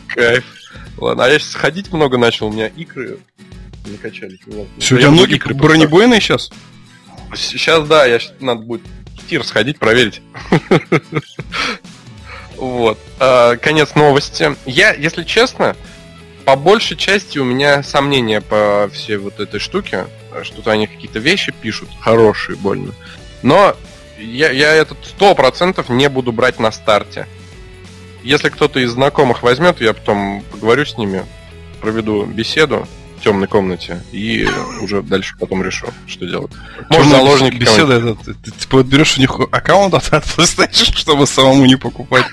Кайф. 0.07 0.45
Ладно, 0.97 1.25
а 1.25 1.27
я 1.29 1.39
сейчас 1.39 1.55
ходить 1.55 1.91
много 1.91 2.17
начал, 2.17 2.47
у 2.47 2.51
меня 2.53 2.67
икры 2.67 3.19
не 3.85 3.97
качались. 3.97 4.39
Ну, 4.45 4.65
Что, 4.79 4.95
у 4.95 4.97
тебя 4.99 5.11
ноги 5.11 5.41
бронебойные 5.53 6.21
сейчас? 6.21 6.49
Сейчас, 7.35 7.85
да, 7.87 8.05
я 8.05 8.19
надо 8.39 8.61
будет 8.61 8.83
в 9.21 9.27
тир 9.27 9.43
сходить, 9.43 9.79
проверить. 9.79 10.21
Вот. 12.55 12.97
А, 13.19 13.57
Конец 13.57 13.95
новости. 13.95 14.55
Я, 14.65 14.93
если 14.93 15.23
честно, 15.23 15.75
по 16.45 16.55
большей 16.55 16.97
части 16.97 17.37
у 17.37 17.43
меня 17.43 17.83
сомнения 17.83 18.41
по 18.41 18.89
всей 18.93 19.17
вот 19.17 19.39
этой 19.39 19.59
штуке. 19.59 20.07
Что-то 20.43 20.71
они 20.71 20.87
какие-то 20.87 21.19
вещи 21.19 21.53
пишут, 21.61 21.89
хорошие, 22.01 22.55
больно. 22.57 22.93
Но 23.43 23.75
я, 24.17 24.51
я 24.51 24.73
этот 24.73 24.97
сто 25.05 25.35
процентов 25.35 25.89
не 25.89 26.09
буду 26.09 26.31
брать 26.31 26.59
на 26.59 26.71
старте. 26.71 27.27
Если 28.23 28.49
кто-то 28.49 28.79
из 28.79 28.91
знакомых 28.91 29.43
возьмет, 29.43 29.81
я 29.81 29.93
потом 29.93 30.43
поговорю 30.51 30.85
с 30.85 30.97
ними, 30.97 31.25
проведу 31.81 32.25
беседу 32.25 32.87
в 33.17 33.23
темной 33.23 33.47
комнате 33.47 34.01
и 34.11 34.47
уже 34.81 35.01
дальше 35.01 35.35
потом 35.39 35.61
решу, 35.61 35.87
что 36.07 36.25
делать. 36.25 36.51
Может, 36.89 37.11
заложники 37.11 37.55
беседа, 37.55 37.93
это, 37.95 38.15
ты, 38.15 38.33
ты, 38.33 38.51
типа, 38.51 38.77
вот 38.77 38.85
берешь 38.85 39.17
у 39.17 39.19
них 39.21 39.37
аккаунт 39.51 39.93
от 39.93 40.13
от 40.13 40.23
PlayStation, 40.23 40.95
чтобы 40.95 41.27
самому 41.27 41.65
не 41.65 41.75
покупать. 41.75 42.25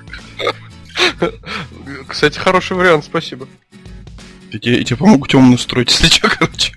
Кстати, 2.07 2.39
хороший 2.39 2.77
вариант, 2.77 3.05
спасибо. 3.05 3.49
И 4.53 4.59
тебе, 4.59 4.80
и 4.80 4.84
тебе 4.84 4.96
помогут 4.96 5.30
темную 5.30 5.59
строить, 5.59 5.90
если 6.01 6.07
что, 6.09 6.28
короче. 6.28 6.72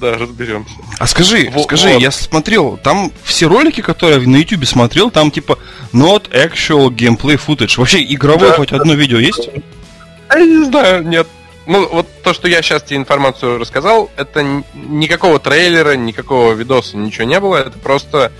Да, 0.00 0.16
разберемся. 0.16 0.74
А 0.98 1.06
скажи, 1.06 1.50
Во- 1.52 1.62
скажи, 1.62 1.88
вот. 1.94 2.02
я 2.02 2.10
смотрел, 2.12 2.76
там 2.76 3.10
все 3.24 3.48
ролики, 3.48 3.80
которые 3.80 4.20
я 4.20 4.28
на 4.28 4.36
YouTube 4.36 4.64
смотрел, 4.66 5.10
там 5.10 5.30
типа 5.30 5.58
not 5.92 6.30
actual 6.30 6.88
gameplay 6.90 7.40
footage. 7.44 7.78
Вообще 7.78 8.02
игровое 8.04 8.50
Да. 8.50 8.56
хоть 8.56 8.72
одно 8.72 8.94
видео 8.94 9.18
есть? 9.18 9.48
Я 10.30 10.40
не 10.44 10.64
знаю, 10.66 11.04
нет. 11.04 11.26
Ну, 11.66 11.86
вот 11.88 12.06
то, 12.22 12.32
что 12.32 12.48
я 12.48 12.62
сейчас 12.62 12.82
тебе 12.82 12.96
информацию 12.98 13.58
рассказал, 13.58 14.10
это 14.16 14.42
никакого 14.74 15.38
трейлера, 15.38 15.96
никакого 15.96 16.52
видоса, 16.52 16.96
ничего 16.96 17.24
не 17.24 17.40
было. 17.40 17.56
Это 17.56 17.78
просто 17.78 18.30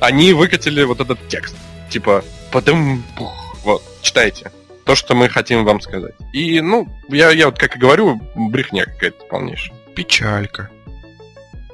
они 0.00 0.32
выкатили 0.32 0.82
вот 0.84 1.00
этот 1.00 1.18
текст. 1.28 1.54
Типа, 1.90 2.24
потом, 2.50 3.02
пух, 3.16 3.32
вот, 3.64 3.82
читайте. 4.02 4.50
То, 4.84 4.94
что 4.96 5.14
мы 5.14 5.28
хотим 5.28 5.64
вам 5.64 5.80
сказать. 5.80 6.14
И, 6.32 6.60
ну, 6.60 6.88
я, 7.08 7.30
я 7.30 7.46
вот 7.46 7.58
как 7.58 7.76
и 7.76 7.78
говорю, 7.78 8.20
брехня 8.34 8.84
какая-то 8.84 9.24
полнейшая. 9.26 9.76
Печалька. 9.94 10.70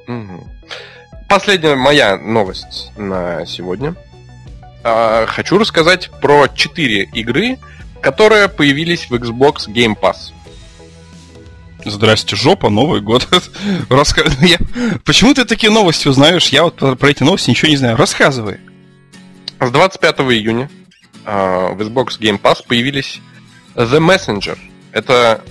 Мгм. 0.06 0.44
Последняя 1.28 1.74
моя 1.74 2.16
новость 2.18 2.90
на 2.96 3.44
сегодня. 3.46 3.94
А, 4.84 5.26
Хочу 5.26 5.58
рассказать 5.58 6.10
про 6.20 6.48
четыре 6.48 7.04
игры, 7.04 7.58
которые 8.02 8.48
появились 8.48 9.08
в 9.10 9.14
Xbox 9.14 9.68
Game 9.68 9.98
Pass. 9.98 10.32
Здрасте, 11.84 12.36
жопа, 12.36 12.68
Новый 12.70 13.00
год. 13.00 13.26
Раска- 13.88 14.30
я- 14.46 14.58
Почему 15.04 15.32
ты 15.34 15.44
такие 15.44 15.70
новости 15.72 16.08
узнаешь? 16.08 16.48
Я 16.48 16.64
вот 16.64 16.76
про 16.76 17.08
эти 17.10 17.22
новости 17.22 17.50
ничего 17.50 17.70
не 17.70 17.76
знаю. 17.76 17.96
Рассказывай. 17.96 18.58
С 19.60 19.70
25 19.70 20.20
июня 20.20 20.70
в 21.28 21.80
Xbox 21.82 22.18
Game 22.18 22.40
Pass 22.40 22.64
появились 22.66 23.20
The 23.74 23.98
Messenger. 23.98 24.58
Это 24.92 25.42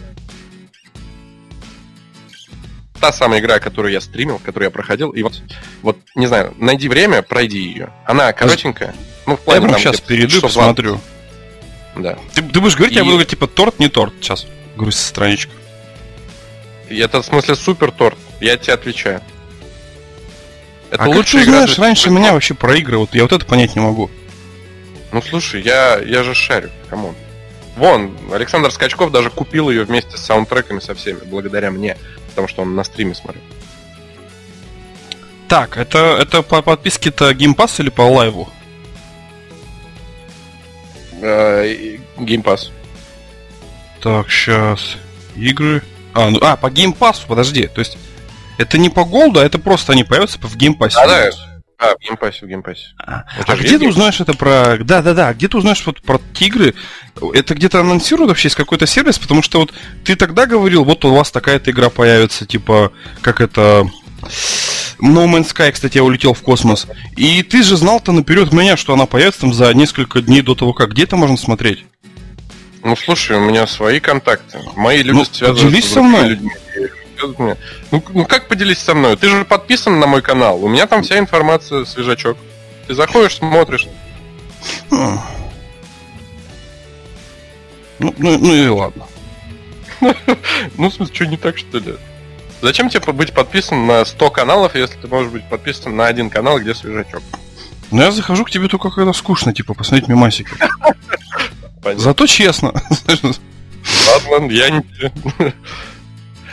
та 2.99 3.11
самая 3.11 3.39
игра, 3.39 3.59
которую 3.59 3.93
я 3.93 4.01
стримил, 4.01 4.39
которую 4.39 4.67
я 4.67 4.71
проходил. 4.71 5.11
И 5.11 5.21
вот, 5.21 5.41
вот 5.81 5.97
не 6.15 6.27
знаю, 6.27 6.53
найди 6.57 6.89
время, 6.89 7.21
пройди 7.21 7.59
ее. 7.59 7.91
Она 8.05 8.33
коротенькая. 8.33 8.95
Ну, 9.25 9.35
в 9.35 9.39
Я 9.39 9.43
плане 9.43 9.61
прям 9.61 9.71
там 9.73 9.81
сейчас 9.81 9.95
где-то 9.97 10.07
перейду 10.07 10.37
и 10.37 10.41
посмотрю. 10.41 10.99
20. 11.95 12.03
Да. 12.03 12.17
Ты, 12.33 12.41
ты 12.41 12.59
будешь 12.59 12.75
говорить, 12.75 12.95
я 12.95 13.01
И- 13.01 13.03
буду 13.03 13.13
говорить, 13.13 13.29
типа, 13.29 13.47
торт, 13.47 13.79
не 13.79 13.87
торт. 13.87 14.13
Сейчас. 14.21 14.47
Грузись, 14.75 15.05
страничка. 15.05 15.51
И 16.89 16.97
это 16.97 17.21
в 17.21 17.25
смысле 17.25 17.55
супер 17.55 17.91
торт. 17.91 18.17
Я 18.39 18.57
тебе 18.57 18.73
отвечаю. 18.73 19.21
Это 20.89 21.03
а 21.03 21.05
как 21.05 21.15
лучшая 21.15 21.43
ты 21.43 21.49
игра 21.49 21.61
знаешь 21.61 21.79
раньше 21.79 22.09
меня 22.09 22.33
вообще 22.33 22.53
про 22.53 22.75
игры? 22.77 22.97
Вот 22.97 23.13
я 23.13 23.23
вот 23.23 23.33
это 23.33 23.45
понять 23.45 23.75
не 23.75 23.81
могу. 23.81 24.09
Ну 25.11 25.21
слушай, 25.21 25.61
я, 25.61 25.99
я 25.99 26.23
же 26.23 26.33
шарю, 26.33 26.69
come 26.89 27.04
on. 27.04 27.15
Вон, 27.77 28.17
Александр 28.31 28.71
Скачков 28.71 29.11
даже 29.11 29.29
купил 29.29 29.69
ее 29.69 29.83
вместе 29.83 30.17
с 30.17 30.21
саундтреками 30.21 30.79
со 30.79 30.95
всеми, 30.95 31.19
благодаря 31.25 31.69
мне, 31.69 31.97
потому 32.29 32.47
что 32.47 32.63
он 32.63 32.75
на 32.75 32.83
стриме 32.83 33.13
смотрел. 33.13 33.43
Так, 35.47 35.77
это, 35.77 36.17
это 36.19 36.41
по 36.41 36.61
подписке-то 36.61 37.31
Pass 37.55 37.75
или 37.79 37.89
по 37.89 38.01
Live 38.01 38.33
у? 38.33 38.49
Э, 41.21 41.97
Game 42.17 42.43
Pass. 42.43 42.71
Так, 44.01 44.29
сейчас. 44.29 44.97
Игры. 45.35 45.83
А, 46.13 46.29
ну, 46.29 46.39
а, 46.41 46.57
по 46.57 46.67
Pass, 46.67 47.21
подожди. 47.27 47.67
То 47.67 47.79
есть, 47.79 47.97
это 48.57 48.77
не 48.77 48.89
по 48.89 49.05
Gold 49.05 49.28
у, 49.28 49.39
а 49.39 49.45
это 49.45 49.59
просто 49.59 49.93
они 49.93 50.03
появятся 50.03 50.39
в 50.39 50.57
Pass. 50.77 50.93
Да, 50.95 51.07
да. 51.07 51.56
А, 51.79 51.95
в 51.95 51.99
геймпассе, 51.99 52.45
в 52.45 52.49
геймпассе. 52.49 52.87
А, 52.97 53.23
а 53.45 53.55
где 53.55 53.77
ты 53.77 53.87
узнаешь 53.87 54.19
это 54.19 54.33
про... 54.33 54.77
Да, 54.79 55.03
да, 55.03 55.13
да. 55.13 55.33
Где 55.33 55.47
ты 55.47 55.57
узнаешь 55.57 55.85
вот 55.85 56.01
про 56.01 56.19
эти 56.33 56.48
игры? 56.48 56.73
Это 57.33 57.53
где-то 57.53 57.81
анонсируют 57.81 58.29
вообще, 58.29 58.47
есть 58.47 58.55
какой-то 58.55 58.87
сервис? 58.87 59.19
Потому 59.19 59.43
что 59.43 59.59
вот 59.59 59.73
ты 60.03 60.15
тогда 60.15 60.47
говорил, 60.47 60.83
вот 60.83 61.05
у 61.05 61.13
вас 61.13 61.29
такая-то 61.29 61.69
игра 61.69 61.89
появится, 61.89 62.45
типа, 62.47 62.91
как 63.21 63.41
это... 63.41 63.87
No 64.99 65.27
Man's 65.27 65.53
Sky, 65.53 65.71
кстати, 65.71 65.97
я 65.97 66.03
улетел 66.03 66.33
в 66.33 66.41
космос. 66.41 66.87
И 67.15 67.43
ты 67.43 67.61
же 67.61 67.77
знал-то 67.77 68.11
наперед 68.11 68.51
меня, 68.51 68.75
что 68.75 68.93
она 68.93 69.05
появится 69.05 69.41
там 69.41 69.53
за 69.53 69.71
несколько 69.75 70.21
дней 70.21 70.41
до 70.41 70.55
того, 70.55 70.73
как. 70.73 70.93
Где 70.93 71.03
это 71.03 71.15
можно 71.15 71.37
смотреть? 71.37 71.85
Ну, 72.83 72.95
слушай, 72.95 73.37
у 73.37 73.41
меня 73.41 73.67
свои 73.67 73.99
контакты. 73.99 74.59
Мои 74.75 75.03
люди 75.03 75.17
Ну, 75.17 75.25
связаны 75.25 75.81
с 75.81 75.85
со 75.93 76.01
мной. 76.01 76.29
людьми. 76.29 76.49
Ну, 77.21 77.57
ну, 77.91 78.25
как 78.25 78.47
поделись 78.47 78.79
со 78.79 78.93
мной? 78.93 79.17
Ты 79.17 79.29
же 79.29 79.45
подписан 79.45 79.99
на 79.99 80.07
мой 80.07 80.21
канал. 80.21 80.63
У 80.63 80.67
меня 80.67 80.87
там 80.87 81.03
вся 81.03 81.19
информация, 81.19 81.85
свежачок. 81.85 82.37
Ты 82.87 82.93
заходишь, 82.93 83.37
смотришь. 83.37 83.87
Хм. 84.89 85.19
Ну, 87.99 88.13
ну, 88.17 88.37
ну 88.37 88.53
и 88.53 88.67
ладно. 88.67 89.05
Ну, 90.77 90.89
в 90.89 90.93
смысле, 90.93 91.15
что 91.15 91.25
не 91.25 91.37
так, 91.37 91.57
что 91.57 91.79
ли? 91.79 91.95
Зачем 92.61 92.89
тебе 92.89 93.13
быть 93.13 93.33
подписан 93.33 93.85
на 93.85 94.05
100 94.05 94.29
каналов, 94.31 94.75
если 94.75 94.97
ты 94.97 95.07
можешь 95.07 95.31
быть 95.31 95.47
подписан 95.49 95.95
на 95.95 96.07
один 96.07 96.29
канал, 96.29 96.59
где 96.59 96.73
свежачок? 96.73 97.23
Но 97.91 98.03
я 98.03 98.11
захожу 98.11 98.43
к 98.43 98.51
тебе 98.51 98.67
только 98.67 98.89
когда 98.89 99.13
скучно, 99.13 99.53
типа, 99.53 99.73
посмотреть 99.73 100.09
мимасики. 100.09 100.51
Зато 101.95 102.27
честно. 102.27 102.73
Ладно, 104.29 104.51
я 104.51 104.69
не... 104.69 104.83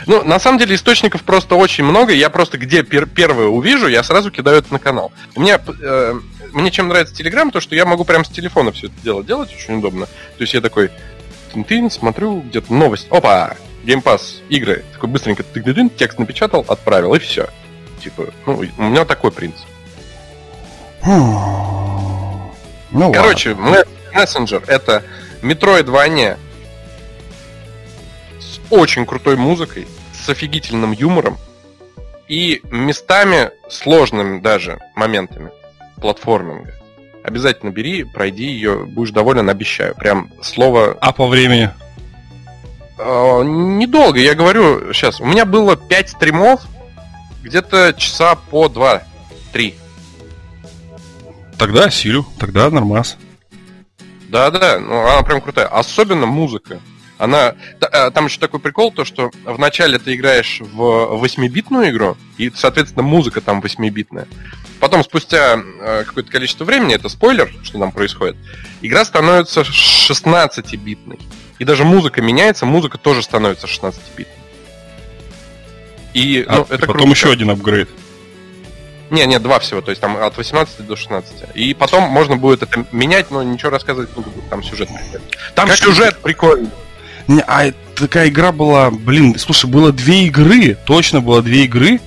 Ну, 0.07 0.23
на 0.23 0.39
самом 0.39 0.59
деле, 0.59 0.75
источников 0.75 1.23
просто 1.23 1.55
очень 1.55 1.83
много. 1.83 2.13
Я 2.13 2.29
просто 2.29 2.57
где 2.57 2.81
пер- 2.81 3.07
первое 3.07 3.47
увижу, 3.47 3.87
я 3.87 4.03
сразу 4.03 4.31
кидаю 4.31 4.59
это 4.59 4.71
на 4.71 4.79
канал. 4.79 5.11
У 5.35 5.41
меня... 5.41 5.59
э, 5.81 6.13
мне 6.51 6.71
чем 6.71 6.87
нравится 6.87 7.15
Телеграм, 7.15 7.51
то, 7.51 7.59
что 7.59 7.75
я 7.75 7.85
могу 7.85 8.05
прямо 8.05 8.23
с 8.23 8.29
телефона 8.29 8.71
все 8.71 8.87
это 8.87 8.95
дело 9.03 9.23
делать, 9.23 9.53
очень 9.53 9.77
удобно. 9.79 10.05
То 10.05 10.41
есть 10.41 10.53
я 10.53 10.61
такой... 10.61 10.91
Тын-тын, 11.53 11.89
смотрю, 11.89 12.41
где-то 12.41 12.73
новость. 12.73 13.07
Опа! 13.09 13.55
Геймпас, 13.83 14.41
игры. 14.49 14.83
Такой 14.93 15.09
быстренько 15.09 15.43
тык 15.43 15.63
тын 15.63 15.89
текст 15.89 16.17
напечатал, 16.19 16.65
отправил, 16.67 17.13
и 17.13 17.19
все. 17.19 17.49
Типа, 18.03 18.27
ну, 18.45 18.63
у 18.77 18.83
меня 18.83 19.05
такой 19.05 19.31
принцип. 19.31 19.65
Ну. 22.91 23.11
Короче, 23.13 23.53
Ме- 23.55 23.85
Messenger 24.13 24.63
это 24.67 25.03
Metroidvania 25.41 26.37
с 28.39 28.59
очень 28.71 29.05
крутой 29.05 29.35
музыкой, 29.35 29.87
с 30.25 30.29
офигительным 30.29 30.91
юмором 30.91 31.37
и 32.27 32.61
местами 32.71 33.51
сложными 33.69 34.39
даже 34.39 34.79
моментами 34.95 35.51
платформинга. 35.97 36.73
Обязательно 37.23 37.69
бери, 37.71 38.03
пройди 38.03 38.45
ее, 38.45 38.85
будешь 38.85 39.11
доволен, 39.11 39.49
обещаю. 39.49 39.95
Прям 39.95 40.31
слово 40.41 40.97
А 40.99 41.11
по 41.11 41.27
времени? 41.27 41.69
э, 42.97 43.41
недолго, 43.43 44.19
я 44.19 44.33
говорю 44.35 44.93
сейчас. 44.93 45.19
У 45.21 45.25
меня 45.25 45.45
было 45.45 45.75
5 45.75 46.09
стримов, 46.09 46.61
где-то 47.43 47.93
часа 47.97 48.35
по 48.35 48.65
2-3. 48.67 49.75
Тогда 51.57 51.89
силю, 51.89 52.25
тогда 52.39 52.69
нормас. 52.69 53.17
Да-да, 54.29 54.79
ну 54.79 54.99
она 55.07 55.21
прям 55.21 55.41
крутая. 55.41 55.67
Особенно 55.67 56.25
музыка. 56.25 56.79
Она... 57.17 57.55
э, 57.79 58.11
Там 58.11 58.25
еще 58.25 58.39
такой 58.39 58.59
прикол, 58.59 58.91
то 58.91 59.05
что 59.05 59.31
вначале 59.43 59.99
ты 59.99 60.15
играешь 60.15 60.59
в 60.61 60.81
8-битную 61.23 61.89
игру, 61.89 62.17
и, 62.37 62.51
соответственно, 62.53 63.03
музыка 63.03 63.41
там 63.41 63.61
8-битная. 63.61 64.27
Потом, 64.79 65.03
спустя 65.03 65.57
э, 65.79 66.03
какое-то 66.05 66.29
количество 66.31 66.65
времени, 66.65 66.95
это 66.95 67.07
спойлер, 67.09 67.51
что 67.63 67.79
там 67.79 67.91
происходит, 67.91 68.35
игра 68.81 69.05
становится 69.05 69.61
16-битной. 69.61 71.19
И 71.59 71.63
даже 71.63 71.85
музыка 71.85 72.21
меняется, 72.21 72.65
музыка 72.65 72.97
тоже 72.97 73.21
становится 73.23 73.67
16-битной. 73.67 74.27
И, 76.13 76.45
А, 76.47 76.57
ну, 76.57 76.61
это 76.63 76.79
потом 76.79 76.93
круто. 76.95 77.09
еще 77.09 77.31
один 77.31 77.49
апгрейд. 77.49 77.89
Не, 79.09 79.25
не, 79.25 79.37
два 79.39 79.59
всего, 79.59 79.81
то 79.81 79.91
есть 79.91 80.01
там 80.01 80.17
от 80.17 80.35
18 80.35 80.85
до 80.85 80.95
16. 80.95 81.55
И 81.55 81.73
потом 81.73 82.03
можно 82.03 82.37
будет 82.37 82.63
это 82.63 82.85
менять, 82.91 83.31
но 83.31 83.43
ничего 83.43 83.69
рассказывать 83.69 84.15
не 84.17 84.23
буду, 84.23 84.41
там 84.49 84.63
сюжет. 84.63 84.89
Там 85.53 85.67
Как 85.69 85.77
сюжет 85.77 86.17
прикольный. 86.21 86.69
Не, 87.27 87.41
а 87.41 87.73
такая 87.95 88.29
игра 88.29 88.51
была, 88.51 88.91
блин, 88.91 89.37
слушай, 89.37 89.69
было 89.69 89.91
две 89.91 90.25
игры, 90.25 90.77
точно 90.85 91.21
было 91.21 91.41
две 91.41 91.65
игры. 91.65 91.99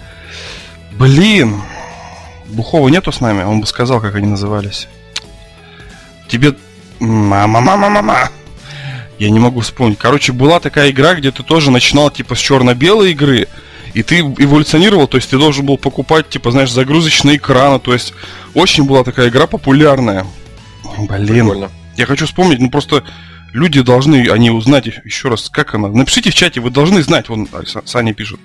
Блин, 0.93 1.61
Бухова 2.47 2.89
нету 2.89 3.13
с 3.13 3.21
нами, 3.21 3.43
он 3.43 3.61
бы 3.61 3.67
сказал, 3.67 4.01
как 4.01 4.15
они 4.15 4.27
назывались. 4.27 4.89
Тебе... 6.29 6.55
Мама-мама-мама! 7.01 8.31
Я 9.19 9.31
не 9.31 9.39
могу 9.39 9.61
вспомнить. 9.61 9.99
Короче, 9.99 10.33
была 10.33 10.61
такая 10.61 10.91
игра, 10.91 11.15
где 11.15 11.31
ты 11.31 11.43
тоже 11.43 11.71
начинал 11.71 12.11
типа 12.11 12.35
с 12.35 12.39
черно-белой 12.39 13.13
игры, 13.13 13.49
и 13.95 14.03
ты 14.03 14.21
эволюционировал, 14.21 15.09
то 15.09 15.17
есть 15.17 15.31
ты 15.31 15.39
должен 15.39 15.67
был 15.67 15.79
покупать, 15.79 16.29
типа, 16.29 16.51
знаешь, 16.53 16.71
загрузочные 16.71 17.37
экраны, 17.37 17.81
то 17.81 17.93
есть 17.93 18.15
очень 18.55 18.85
была 18.85 19.03
такая 19.03 19.29
игра 19.29 19.47
популярная. 19.47 20.27
Блин, 20.99 21.47
Прикольно. 21.47 21.71
я 21.97 22.07
хочу 22.07 22.27
вспомнить, 22.27 22.61
ну 22.61 22.71
просто 22.71 23.05
люди 23.53 23.83
должны, 23.83 24.29
они 24.31 24.51
узнать 24.51 24.87
еще 24.87 25.29
раз, 25.29 25.49
как 25.49 25.75
она. 25.75 25.89
Напишите 25.89 26.31
в 26.31 26.35
чате, 26.35 26.61
вы 26.61 26.71
должны 26.71 27.03
знать, 27.03 27.29
вон 27.29 27.49
а, 27.53 27.63
Са- 27.63 27.87
Саня 27.87 28.15
пишет. 28.15 28.41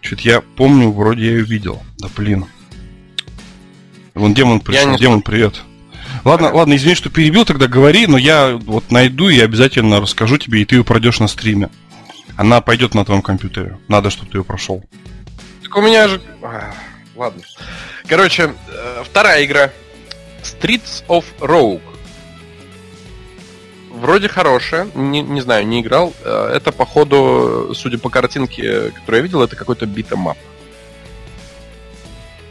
Что-то 0.00 0.22
я 0.22 0.40
помню, 0.40 0.90
вроде 0.90 1.24
я 1.24 1.30
ее 1.32 1.44
видел. 1.44 1.82
Да 1.98 2.08
блин. 2.16 2.46
Вон 4.14 4.34
демон 4.34 4.60
пришел, 4.60 4.90
не 4.90 4.98
демон, 4.98 5.22
привет. 5.22 5.62
Ладно, 6.24 6.52
ладно, 6.52 6.74
извини, 6.74 6.94
что 6.94 7.10
перебил, 7.10 7.44
тогда 7.44 7.68
говори, 7.68 8.06
но 8.06 8.18
я 8.18 8.56
вот 8.56 8.90
найду 8.90 9.28
и 9.28 9.38
обязательно 9.40 10.00
расскажу 10.00 10.38
тебе, 10.38 10.62
и 10.62 10.64
ты 10.64 10.76
ее 10.76 10.84
пройдешь 10.84 11.20
на 11.20 11.28
стриме. 11.28 11.70
Она 12.36 12.60
пойдет 12.60 12.94
на 12.94 13.04
твоем 13.04 13.22
компьютере. 13.22 13.78
Надо, 13.88 14.10
чтобы 14.10 14.30
ты 14.30 14.38
ее 14.38 14.44
прошел. 14.44 14.84
Так 15.62 15.76
у 15.76 15.80
меня 15.80 16.08
же... 16.08 16.20
А, 16.42 16.72
Ладно. 17.14 17.42
Короче, 18.06 18.54
э, 18.68 19.02
вторая 19.04 19.44
игра. 19.44 19.70
Streets 20.42 21.04
of 21.08 21.24
Rogue. 21.40 21.82
Вроде 23.98 24.28
хорошая, 24.28 24.88
не, 24.94 25.22
не 25.22 25.40
знаю, 25.40 25.66
не 25.66 25.80
играл. 25.80 26.14
Э, 26.24 26.52
Это, 26.54 26.72
походу, 26.72 27.72
судя 27.74 27.98
по 27.98 28.10
картинке, 28.10 28.90
которую 28.90 29.18
я 29.18 29.22
видел, 29.22 29.42
это 29.42 29.56
какой-то 29.56 29.86
beat 29.86 30.07
'em 30.07 30.22
up. 30.22 30.38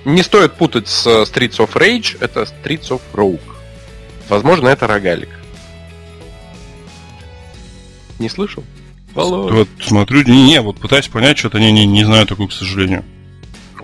Не 0.05 0.23
стоит 0.23 0.53
путать 0.53 0.87
с 0.87 1.05
Streets 1.05 1.57
of 1.57 1.73
Rage, 1.73 2.17
это 2.19 2.41
Streets 2.41 2.89
of 2.89 3.01
Rogue. 3.13 3.41
Возможно, 4.29 4.67
это 4.69 4.87
рогалик. 4.87 5.29
Не 8.19 8.29
слышал? 8.29 8.63
Володь. 9.13 9.53
Вот 9.53 9.67
смотрю, 9.81 10.23
не, 10.23 10.43
не, 10.43 10.61
вот 10.61 10.79
пытаюсь 10.79 11.07
понять, 11.07 11.37
что-то 11.37 11.59
не, 11.59 11.71
не, 11.71 11.85
не 11.85 12.03
знаю 12.03 12.25
такую, 12.27 12.49
к 12.49 12.53
сожалению. 12.53 13.03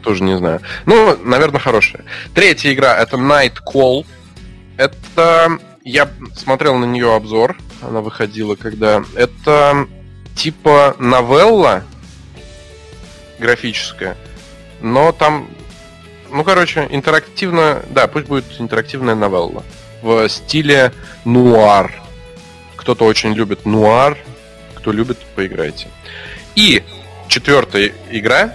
Тоже 0.03 0.23
не 0.23 0.37
знаю. 0.37 0.61
Ну, 0.85 1.17
наверное, 1.23 1.61
хорошая. 1.61 2.03
Третья 2.33 2.73
игра 2.73 2.97
это 2.97 3.15
Night 3.15 3.55
Call. 3.65 4.05
Это 4.75 5.59
я 5.83 6.09
смотрел 6.35 6.77
на 6.77 6.85
нее 6.85 7.13
обзор. 7.15 7.57
Она 7.81 8.01
выходила 8.01 8.55
когда. 8.55 9.03
Это 9.15 9.87
типа 10.35 10.95
новелла 10.99 11.83
графическая. 13.39 14.17
Но 14.81 15.11
там. 15.11 15.49
Ну, 16.31 16.43
короче, 16.43 16.87
интерактивно. 16.89 17.83
Да, 17.89 18.07
пусть 18.07 18.27
будет 18.27 18.45
интерактивная 18.59 19.15
новелла. 19.15 19.63
В 20.01 20.27
стиле 20.29 20.91
нуар. 21.25 21.93
Кто-то 22.75 23.05
очень 23.05 23.33
любит 23.33 23.65
нуар. 23.65 24.17
Кто 24.75 24.91
любит, 24.91 25.17
поиграйте. 25.35 25.87
И 26.55 26.83
четвертая 27.27 27.93
игра, 28.09 28.53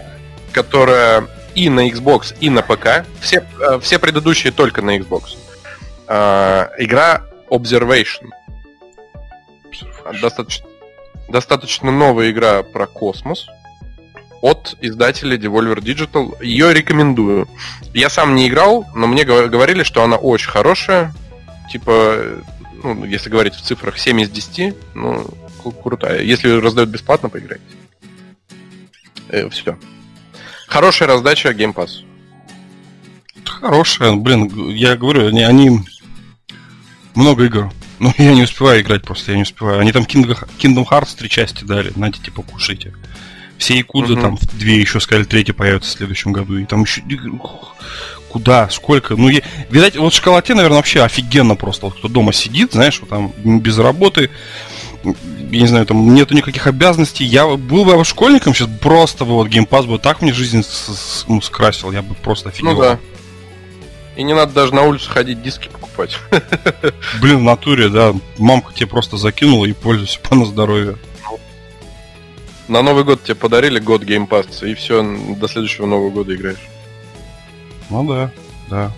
которая 0.53 1.27
и 1.55 1.69
на 1.69 1.89
Xbox, 1.89 2.35
и 2.41 2.51
на 2.51 2.63
ПК. 2.63 3.05
Все, 3.21 3.45
э, 3.61 3.81
все 3.81 3.99
предыдущие 3.99 4.53
только 4.53 4.83
на 4.83 4.99
Xbox. 4.99 5.37
А, 6.09 6.71
игра 6.79 7.23
Observation. 7.51 8.31
Достаточно, 10.23 10.67
достаточно 11.29 11.91
новая 11.91 12.31
игра 12.31 12.63
про 12.63 12.87
космос 12.87 13.47
от 14.41 14.77
издателя 14.81 15.37
Devolver 15.37 15.79
Digital. 15.81 16.43
Ее 16.43 16.73
рекомендую. 16.73 17.47
Я 17.93 18.09
сам 18.09 18.35
не 18.35 18.49
играл, 18.49 18.87
но 18.95 19.07
мне 19.07 19.25
гов- 19.25 19.51
говорили, 19.51 19.83
что 19.83 20.03
она 20.03 20.17
очень 20.17 20.49
хорошая. 20.51 21.13
Типа, 21.71 21.91
э, 21.91 22.41
ну, 22.83 23.05
если 23.05 23.29
говорить 23.29 23.55
в 23.55 23.63
цифрах 23.63 23.99
7 23.99 24.21
из 24.21 24.31
10, 24.31 24.75
ну, 24.95 25.27
кру- 25.63 25.83
крутая. 25.83 26.23
Если 26.23 26.49
раздают 26.59 26.89
бесплатно, 26.91 27.29
поиграйте. 27.29 27.65
все. 29.51 29.77
Хорошая 30.69 31.09
раздача 31.09 31.51
Game 31.51 31.75
Pass. 31.75 32.03
Хорошая, 33.45 34.13
блин, 34.15 34.69
я 34.71 34.97
говорю, 34.97 35.27
они, 35.29 35.43
они 35.43 35.81
много 37.19 37.45
игр 37.45 37.71
Ну, 37.99 38.13
я 38.19 38.33
не 38.35 38.43
успеваю 38.45 38.81
играть 38.81 39.03
просто, 39.03 39.33
я 39.33 39.37
не 39.37 39.43
успеваю. 39.43 39.81
Они 39.81 39.91
там 39.93 40.05
Kingdom, 40.05 40.39
Kingdom 40.59 40.87
Hearts 40.89 41.17
три 41.19 41.29
части 41.29 41.65
дали, 41.65 41.91
знаете, 41.91 42.21
типа, 42.23 42.43
кушайте. 42.43 42.95
Все 43.59 43.77
Якудзы 43.77 44.13
Мгм. 44.13 44.23
там 44.23 44.39
две 44.53 44.79
еще 44.81 45.01
сказали, 45.01 45.25
третья 45.25 45.53
появится 45.53 45.91
в 45.91 45.93
следующем 45.95 46.33
году. 46.33 46.57
И 46.59 46.65
там 46.65 46.83
еще... 46.83 47.03
Куда? 48.29 48.69
Сколько? 48.69 49.17
Ну, 49.17 49.29
я... 49.31 49.41
видать, 49.71 49.97
вот 49.97 50.13
в 50.13 50.17
шоколаде, 50.17 50.55
наверное, 50.55 50.77
вообще 50.77 51.03
офигенно 51.03 51.57
просто. 51.57 51.87
Вот 51.87 51.97
кто 51.99 52.07
дома 52.09 52.33
сидит, 52.33 52.73
знаешь, 52.73 53.01
вот 53.01 53.09
там 53.11 53.33
без 53.43 53.79
работы, 53.79 54.31
я 55.03 55.61
не 55.61 55.67
знаю, 55.67 55.87
там 55.87 56.15
нету 56.15 56.35
никаких 56.35 56.67
обязанностей. 56.67 57.25
Я 57.25 57.47
был 57.47 57.85
бы 57.85 58.05
школьником, 58.05 58.55
сейчас 58.55 58.69
просто 58.81 59.25
бы 59.25 59.33
вот 59.33 59.49
геймпас 59.49 59.87
бы 59.87 59.99
так 59.99 60.21
мне 60.23 60.33
жизнь 60.33 60.63
с- 60.63 60.67
с- 60.95 61.25
ну, 61.27 61.41
скрасил, 61.41 61.91
я 61.91 62.03
бы 62.03 62.15
просто 62.15 62.51
офигел. 62.51 62.75
Ну 62.75 62.81
да. 62.81 62.99
И 64.17 64.23
не 64.23 64.35
надо 64.35 64.53
даже 64.53 64.75
на 64.75 64.83
улицу 64.83 65.11
ходить, 65.11 65.43
диски 65.43 65.69
покупать. 65.99 66.19
Блин, 67.21 67.39
в 67.39 67.43
натуре, 67.43 67.89
да, 67.89 68.15
мамка 68.39 68.73
тебе 68.73 68.87
просто 68.87 69.17
закинула 69.17 69.67
и 69.67 69.73
пользуйся 69.73 70.19
по 70.21 70.35
на 70.35 70.45
здоровье. 70.47 70.97
На 72.69 72.83
Новый 72.83 73.05
год 73.05 73.23
тебе 73.25 73.35
подарили 73.35 73.79
год 73.79 74.03
геймпасса, 74.03 74.67
и 74.67 74.75
все, 74.75 75.03
до 75.03 75.49
следующего 75.49 75.87
Нового 75.87 76.11
года 76.11 76.35
играешь. 76.35 76.69
Ну 77.89 78.05
да, 78.07 78.31
да. 78.69 78.93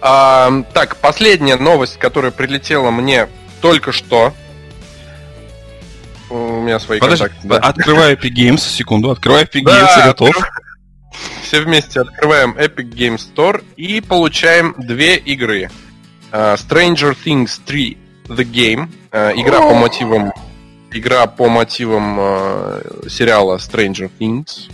А, 0.00 0.50
так, 0.72 0.96
последняя 0.96 1.56
новость, 1.56 1.98
которая 1.98 2.30
прилетела 2.30 2.90
мне 2.90 3.28
только 3.60 3.92
что. 3.92 4.32
У 6.30 6.60
меня 6.60 6.78
свои 6.78 7.00
Подожди, 7.00 7.24
контакты. 7.24 7.48
да. 7.48 7.56
открываю 7.58 8.16
Epic 8.16 8.30
Games, 8.34 8.60
секунду, 8.60 9.10
открываю 9.10 9.44
Epic 9.46 9.62
Да, 9.64 9.80
Games, 9.82 9.98
я 9.98 10.06
готов. 10.06 10.36
Все 11.48 11.62
вместе 11.62 12.02
открываем 12.02 12.50
Epic 12.58 12.90
Game 12.90 13.16
Store 13.16 13.64
и 13.76 14.02
получаем 14.02 14.74
две 14.76 15.16
игры. 15.16 15.70
А, 16.30 16.56
Stranger 16.56 17.16
Things 17.24 17.58
3 17.64 17.96
The 18.24 18.44
Game. 18.44 18.90
а, 19.10 19.32
Игра 19.32 19.62
по 19.62 19.72
мотивам 19.72 20.34
игра 20.92 21.26
по 21.26 21.48
мотивам 21.48 22.18
э, 22.20 22.82
сериала 23.08 23.56
Stranger 23.56 24.10
Things. 24.20 24.70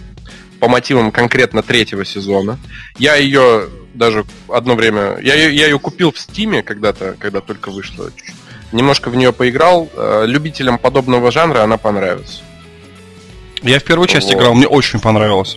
По 0.59 0.67
мотивам 0.67 1.13
конкретно 1.13 1.63
третьего 1.63 2.05
сезона. 2.05 2.59
Я 2.99 3.15
ее 3.15 3.69
даже 3.95 4.25
одно 4.49 4.75
время... 4.75 5.19
Я, 5.23 5.37
я 5.37 5.67
ее 5.67 5.79
купил 5.79 6.11
в 6.11 6.19
Стиме 6.19 6.65
когда-то, 6.65 7.15
когда 7.21 7.41
только 7.41 7.71
вышла. 7.71 8.11
Немножко 8.73 9.11
в 9.11 9.15
нее 9.15 9.33
поиграл. 9.33 9.89
Любителям 10.25 10.79
подобного 10.79 11.31
жанра 11.31 11.63
она 11.63 11.77
понравится. 11.77 12.41
Я 13.63 13.79
в 13.79 13.85
первую 13.85 14.09
часть 14.09 14.27
Вот. 14.27 14.35
играл, 14.35 14.55
мне 14.55 14.67
очень 14.67 14.99
понравилось. 14.99 15.57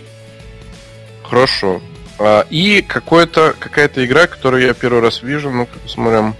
Хорошо. 1.28 1.80
А, 2.18 2.46
И 2.50 2.82
какое-то, 2.82 3.54
какая-то 3.58 4.04
игра, 4.04 4.26
которую 4.26 4.64
я 4.66 4.74
первый 4.74 5.00
раз 5.02 5.22
вижу, 5.22 5.50
ну-ка 5.50 5.78
посмотрим. 5.78 6.34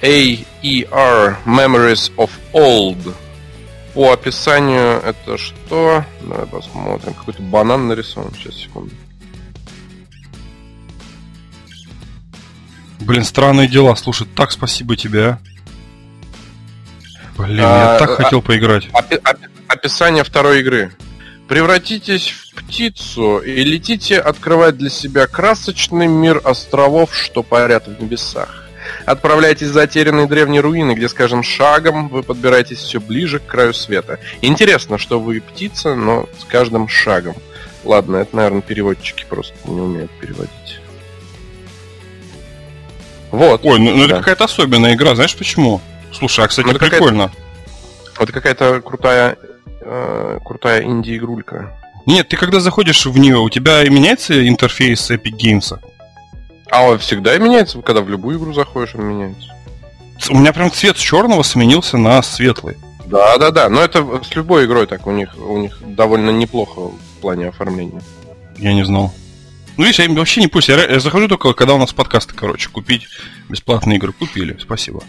AER 0.00 1.36
Memories 1.44 2.12
of 2.16 2.30
Old. 2.52 3.14
По 3.94 4.12
описанию 4.12 5.00
это 5.02 5.36
что? 5.36 6.04
Давай 6.22 6.46
посмотрим. 6.46 7.12
Какой-то 7.14 7.42
банан 7.42 7.88
нарисован. 7.88 8.32
Сейчас, 8.34 8.54
секунду. 8.56 8.94
Блин, 13.00 13.24
странные 13.24 13.68
дела. 13.68 13.94
Слушай, 13.96 14.26
так 14.34 14.52
спасибо 14.52 14.96
тебе, 14.96 15.24
а. 15.30 15.38
Блин, 17.36 17.60
А, 17.64 17.94
я 17.94 17.98
так 17.98 18.10
а- 18.18 18.22
хотел 18.24 18.40
поиграть. 18.42 18.88
Опи- 18.92 19.16
опи- 19.22 19.48
описание 19.66 20.22
второй 20.22 20.60
игры. 20.60 20.92
Превратитесь 21.52 22.30
в 22.30 22.54
птицу 22.54 23.36
и 23.36 23.62
летите 23.62 24.18
открывать 24.18 24.78
для 24.78 24.88
себя 24.88 25.26
красочный 25.26 26.06
мир 26.06 26.40
островов, 26.42 27.14
что 27.14 27.42
парят 27.42 27.86
в 27.86 28.02
небесах. 28.02 28.64
Отправляйтесь 29.04 29.66
в 29.66 29.74
затерянные 29.74 30.26
древние 30.26 30.62
руины, 30.62 30.92
где 30.94 31.10
с 31.10 31.12
каждым 31.12 31.42
шагом 31.42 32.08
вы 32.08 32.22
подбираетесь 32.22 32.78
все 32.78 33.00
ближе 33.00 33.38
к 33.38 33.44
краю 33.44 33.74
света. 33.74 34.18
Интересно, 34.40 34.96
что 34.96 35.20
вы 35.20 35.42
птица, 35.42 35.94
но 35.94 36.26
с 36.40 36.44
каждым 36.44 36.88
шагом. 36.88 37.36
Ладно, 37.84 38.16
это, 38.16 38.34
наверное, 38.34 38.62
переводчики 38.62 39.26
просто 39.28 39.52
не 39.66 39.78
умеют 39.78 40.10
переводить. 40.12 40.80
Вот. 43.30 43.60
Ой, 43.62 43.78
ну, 43.78 43.94
ну 43.94 44.04
это 44.04 44.14
Да. 44.14 44.18
какая-то 44.20 44.44
особенная 44.44 44.94
игра, 44.94 45.14
знаешь 45.14 45.36
почему? 45.36 45.82
Слушай, 46.14 46.46
а 46.46 46.48
кстати, 46.48 46.64
Ну, 46.64 46.72
это 46.72 46.78
прикольно. 46.78 47.30
Это 48.18 48.32
какая-то 48.32 48.80
крутая, 48.80 49.36
э, 49.84 50.38
крутая 50.44 50.84
инди-игрулька. 50.84 51.76
Нет, 52.06 52.28
ты 52.28 52.36
когда 52.36 52.60
заходишь 52.60 53.06
в 53.06 53.16
нее, 53.18 53.38
у 53.38 53.48
тебя 53.48 53.82
меняется 53.88 54.46
интерфейс 54.46 55.10
Epic 55.10 55.36
Games? 55.38 55.78
А 56.70 56.84
он 56.84 56.98
всегда 56.98 57.36
меняется, 57.38 57.80
когда 57.82 58.00
в 58.00 58.08
любую 58.08 58.38
игру 58.38 58.52
заходишь, 58.52 58.94
он 58.94 59.04
меняется. 59.04 59.48
У 60.30 60.38
меня 60.38 60.52
прям 60.52 60.70
цвет 60.70 60.96
черного 60.96 61.42
сменился 61.42 61.98
на 61.98 62.22
светлый. 62.22 62.76
Да, 63.06 63.36
да, 63.38 63.50
да. 63.50 63.68
Но 63.68 63.80
это 63.80 64.22
с 64.24 64.34
любой 64.34 64.64
игрой 64.64 64.86
так. 64.86 65.06
У 65.06 65.10
них, 65.10 65.36
у 65.36 65.58
них 65.58 65.78
довольно 65.84 66.30
неплохо 66.30 66.88
в 66.88 67.20
плане 67.20 67.48
оформления. 67.48 68.00
Я 68.56 68.72
не 68.72 68.84
знал. 68.84 69.12
Ну, 69.76 69.84
видишь, 69.84 70.00
я 70.00 70.08
вообще 70.10 70.40
не 70.40 70.48
пусть. 70.48 70.68
Я, 70.68 70.82
я 70.82 71.00
захожу 71.00 71.28
только, 71.28 71.52
когда 71.54 71.74
у 71.74 71.78
нас 71.78 71.92
подкасты, 71.92 72.34
короче, 72.34 72.68
купить 72.68 73.08
бесплатные 73.48 73.96
игры. 73.98 74.12
Купили, 74.12 74.56
спасибо. 74.60 75.02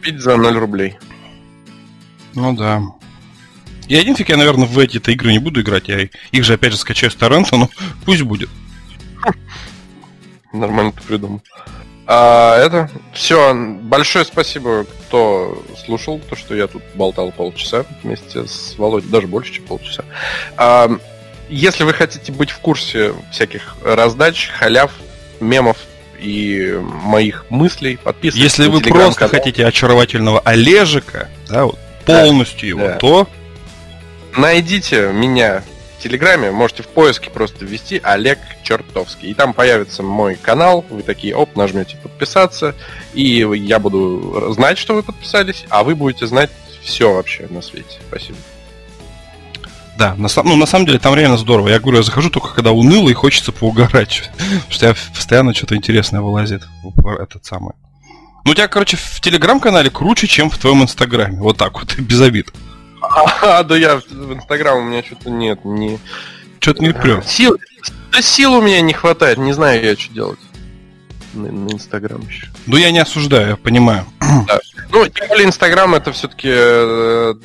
Пить 0.00 0.20
за 0.20 0.36
0 0.36 0.56
рублей. 0.58 0.98
Ну 2.34 2.54
да. 2.54 2.82
И 3.92 3.94
один 3.94 4.16
фиг 4.16 4.30
я, 4.30 4.38
наверное, 4.38 4.66
в 4.66 4.78
эти-то 4.78 5.10
игры 5.10 5.32
не 5.32 5.38
буду 5.38 5.60
играть. 5.60 5.86
Я 5.88 6.08
их 6.30 6.44
же 6.44 6.54
опять 6.54 6.72
же 6.72 6.78
скачаю 6.78 7.10
с 7.10 7.14
торрента, 7.14 7.58
но 7.58 7.68
пусть 8.06 8.22
будет. 8.22 8.48
Нормально 10.54 10.92
ты 10.92 11.02
придумал. 11.02 11.42
А, 12.06 12.56
это 12.56 12.90
все. 13.12 13.52
Большое 13.54 14.24
спасибо, 14.24 14.84
кто 14.84 15.62
слушал 15.84 16.22
то, 16.26 16.36
что 16.36 16.54
я 16.54 16.68
тут 16.68 16.82
болтал 16.94 17.32
полчаса 17.32 17.84
вместе 18.02 18.46
с 18.46 18.76
Володей, 18.78 19.10
даже 19.10 19.26
больше, 19.26 19.52
чем 19.52 19.64
полчаса. 19.64 20.06
А, 20.56 20.90
если 21.50 21.84
вы 21.84 21.92
хотите 21.92 22.32
быть 22.32 22.50
в 22.50 22.60
курсе 22.60 23.12
всяких 23.30 23.76
раздач, 23.84 24.48
халяв, 24.58 24.90
мемов 25.38 25.76
и 26.18 26.80
моих 27.04 27.44
мыслей, 27.50 27.98
подписывайтесь. 28.02 28.58
Если 28.58 28.68
вы 28.68 28.80
просто 28.80 29.28
хотите 29.28 29.66
очаровательного 29.66 30.40
Олежика, 30.40 31.28
да, 31.46 31.66
вот, 31.66 31.78
полностью 32.06 32.70
его, 32.70 32.86
да. 32.86 32.96
то 32.96 33.28
Найдите 34.36 35.12
меня 35.12 35.62
в 35.98 36.02
Телеграме, 36.02 36.50
можете 36.50 36.82
в 36.82 36.88
поиске 36.88 37.30
просто 37.30 37.64
ввести 37.64 38.00
Олег 38.02 38.38
Чертовский. 38.62 39.30
И 39.30 39.34
там 39.34 39.52
появится 39.52 40.02
мой 40.02 40.36
канал, 40.36 40.84
вы 40.88 41.02
такие, 41.02 41.34
оп, 41.36 41.54
нажмете 41.56 41.96
подписаться, 41.96 42.74
и 43.12 43.46
я 43.54 43.78
буду 43.78 44.52
знать, 44.52 44.78
что 44.78 44.94
вы 44.94 45.02
подписались, 45.02 45.64
а 45.68 45.84
вы 45.84 45.94
будете 45.94 46.26
знать 46.26 46.50
все 46.82 47.12
вообще 47.12 47.46
на 47.50 47.62
свете. 47.62 48.00
Спасибо. 48.08 48.38
да, 49.96 50.14
на, 50.16 50.28
ну, 50.42 50.56
на 50.56 50.66
самом 50.66 50.86
деле 50.86 50.98
там 50.98 51.14
реально 51.14 51.36
здорово. 51.36 51.68
Я 51.68 51.78
говорю, 51.78 51.98
я 51.98 52.02
захожу 52.02 52.30
только 52.30 52.54
когда 52.54 52.72
уныло 52.72 53.08
и 53.08 53.14
хочется 53.14 53.52
поугарать. 53.52 54.30
Потому 54.38 54.70
что 54.70 54.86
я 54.86 54.94
постоянно 55.14 55.54
что-то 55.54 55.76
интересное 55.76 56.20
вылазит. 56.20 56.62
Этот 57.20 57.44
самый. 57.44 57.74
Ну, 58.44 58.50
у 58.50 58.54
тебя, 58.54 58.66
короче, 58.66 58.96
в 58.96 59.20
телеграм-канале 59.20 59.90
круче, 59.90 60.26
чем 60.26 60.50
в 60.50 60.58
твоем 60.58 60.82
инстаграме. 60.82 61.38
Вот 61.38 61.58
так 61.58 61.78
вот, 61.78 61.94
без 61.98 62.20
обид. 62.20 62.52
А, 63.14 63.62
да 63.62 63.76
я 63.76 63.96
в 63.96 64.32
Инстаграм 64.32 64.78
у 64.78 64.82
меня 64.82 65.02
что-то 65.02 65.30
нет, 65.30 65.64
не... 65.64 65.98
Что-то 66.60 66.82
не 66.82 66.92
прет. 66.92 67.26
Сил, 67.26 67.58
да 68.12 68.22
сил 68.22 68.54
у 68.54 68.62
меня 68.62 68.80
не 68.80 68.92
хватает, 68.92 69.38
не 69.38 69.52
знаю 69.52 69.84
я, 69.84 69.96
что 69.96 70.12
делать. 70.12 70.38
На, 71.34 71.50
на 71.50 71.70
Инстаграм 71.72 72.20
еще. 72.20 72.48
Ну, 72.66 72.76
я 72.76 72.90
не 72.90 72.98
осуждаю, 72.98 73.50
я 73.50 73.56
понимаю. 73.56 74.06
Ну, 74.90 75.08
тем 75.08 75.26
более 75.28 75.46
Инстаграм 75.46 75.94
это 75.94 76.12
все-таки 76.12 76.50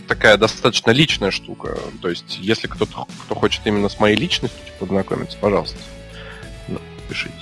такая 0.05 0.36
достаточно 0.36 0.91
личная 0.91 1.32
штука. 1.32 1.78
То 2.01 2.09
есть, 2.09 2.39
если 2.41 2.68
кто-то 2.68 3.07
кто 3.24 3.36
хочет 3.36 3.61
именно 3.63 3.88
с 3.88 4.01
моей 4.01 4.18
личностью 4.18 4.59
типа, 4.65 4.80
познакомиться, 4.80 5.38
пожалуйста, 5.39 5.78
ну, 6.68 6.82
пишите. 7.07 7.34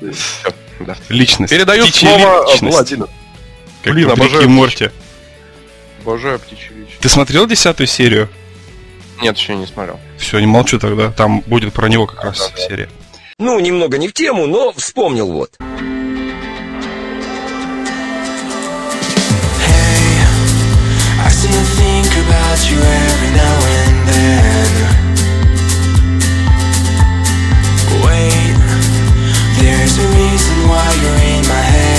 Всё, 0.00 0.52
да. 0.80 0.96
Личность. 1.08 1.52
Передаю 1.52 1.84
Птичья 1.84 2.08
слово 2.08 2.50
личность. 2.50 2.74
Владимиру. 2.74 3.10
Как 3.82 3.94
Блин, 3.94 4.10
обожаю 4.10 4.42
и 4.42 4.46
Морти. 4.48 4.90
Обожаю 6.08 6.38
птичью 6.38 6.74
речь. 6.74 6.96
Ты 7.00 7.10
смотрел 7.10 7.46
десятую 7.46 7.86
серию? 7.86 8.30
Нет, 9.20 9.36
еще 9.36 9.54
не 9.54 9.66
смотрел. 9.66 10.00
Все, 10.16 10.38
не 10.40 10.46
молчу 10.46 10.78
тогда. 10.78 11.10
Там 11.12 11.40
будет 11.40 11.74
про 11.74 11.86
него 11.90 12.06
как 12.06 12.24
раз 12.24 12.38
Да-да. 12.38 12.66
серия. 12.66 12.88
Ну, 13.38 13.60
немного 13.60 13.98
не 13.98 14.08
в 14.08 14.14
тему, 14.14 14.46
но 14.46 14.72
вспомнил 14.72 15.30
вот. 15.30 15.58
There's 29.60 29.98
a 29.98 30.08
reason 30.16 30.68
why 30.68 30.86
you're 31.02 31.22
in 31.34 31.42
my 31.48 31.62
head 31.72 31.97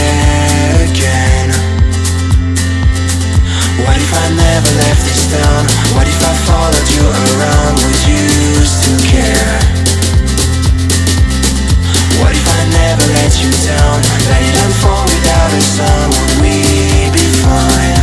I 4.19 4.27
never 4.35 4.71
left 4.83 5.01
this 5.07 5.23
town? 5.31 5.63
What 5.95 6.07
if 6.07 6.19
I 6.19 6.33
followed 6.47 6.89
you 6.95 7.03
around? 7.07 7.73
Would 7.83 8.01
you 8.09 8.25
still 8.67 8.99
care? 9.07 9.55
What 12.19 12.33
if 12.35 12.45
I 12.59 12.61
never 12.79 13.05
let 13.15 13.31
you 13.41 13.51
down? 13.63 13.97
Let 14.27 14.41
it 14.43 14.55
unfold 14.65 15.07
without 15.07 15.51
a 15.55 15.61
sound 15.61 16.09
Would 16.19 16.33
we 16.43 16.55
be 17.15 17.25
fine? 17.43 17.99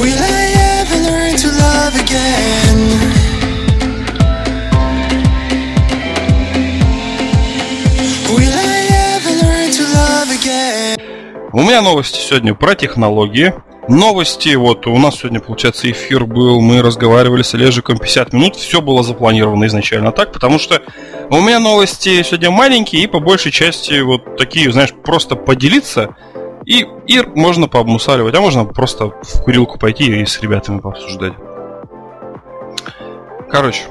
Will 0.00 0.18
I 0.18 0.42
ever 0.80 0.98
learn 1.08 1.36
to 1.36 1.48
love 1.48 1.94
again? 2.00 2.67
У 11.58 11.62
меня 11.62 11.82
новости 11.82 12.20
сегодня 12.20 12.54
про 12.54 12.76
технологии. 12.76 13.52
Новости, 13.88 14.54
вот 14.54 14.86
у 14.86 14.96
нас 14.96 15.16
сегодня, 15.16 15.40
получается, 15.40 15.90
эфир 15.90 16.24
был, 16.24 16.60
мы 16.60 16.82
разговаривали 16.82 17.42
с 17.42 17.52
Олежиком 17.52 17.98
50 17.98 18.32
минут, 18.32 18.54
все 18.54 18.80
было 18.80 19.02
запланировано 19.02 19.66
изначально 19.66 20.12
так, 20.12 20.32
потому 20.32 20.60
что 20.60 20.80
у 21.30 21.40
меня 21.40 21.58
новости 21.58 22.22
сегодня 22.22 22.52
маленькие 22.52 23.02
и 23.02 23.06
по 23.08 23.18
большей 23.18 23.50
части 23.50 24.00
вот 24.02 24.36
такие, 24.36 24.70
знаешь, 24.70 24.94
просто 24.94 25.34
поделиться, 25.34 26.14
и, 26.64 26.86
и 27.08 27.22
можно 27.34 27.66
пообмусаливать, 27.66 28.36
а 28.36 28.40
можно 28.40 28.64
просто 28.64 29.06
в 29.06 29.42
курилку 29.42 29.80
пойти 29.80 30.04
и 30.04 30.26
с 30.26 30.40
ребятами 30.40 30.78
пообсуждать. 30.78 31.32
Короче, 33.50 33.82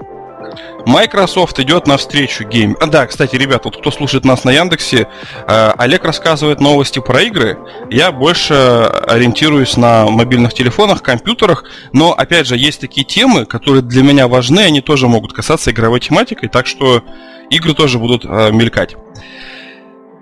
Microsoft 0.88 1.60
идет 1.60 1.86
навстречу 1.86 2.46
гейм. 2.46 2.78
А, 2.80 2.86
да, 2.86 3.06
кстати, 3.08 3.36
ребят, 3.36 3.66
вот 3.66 3.76
кто 3.76 3.92
слушает 3.92 4.24
нас 4.24 4.46
на 4.46 4.52
Яндексе, 4.52 5.10
э, 5.46 5.72
Олег 5.78 6.06
рассказывает 6.06 6.62
новости 6.62 7.00
про 7.00 7.24
игры. 7.24 7.58
Я 7.92 8.14
больше 8.14 8.54
ориентируюсь 8.54 9.76
на 9.76 10.06
мобильных 10.06 10.54
телефонах, 10.54 11.04
компьютерах, 11.04 11.66
но 11.92 12.14
опять 12.14 12.48
же 12.48 12.56
есть 12.56 12.80
такие 12.80 13.06
темы, 13.06 13.46
которые 13.46 13.82
для 13.82 14.02
меня 14.02 14.30
важны, 14.30 14.62
они 14.62 14.80
тоже 14.80 15.10
могут 15.10 15.34
касаться 15.34 15.72
игровой 15.72 16.00
тематики, 16.00 16.48
так 16.48 16.68
что 16.68 17.04
игры 17.50 17.74
тоже 17.74 18.00
будут 18.00 18.24
э, 18.24 18.52
мелькать. 18.54 18.96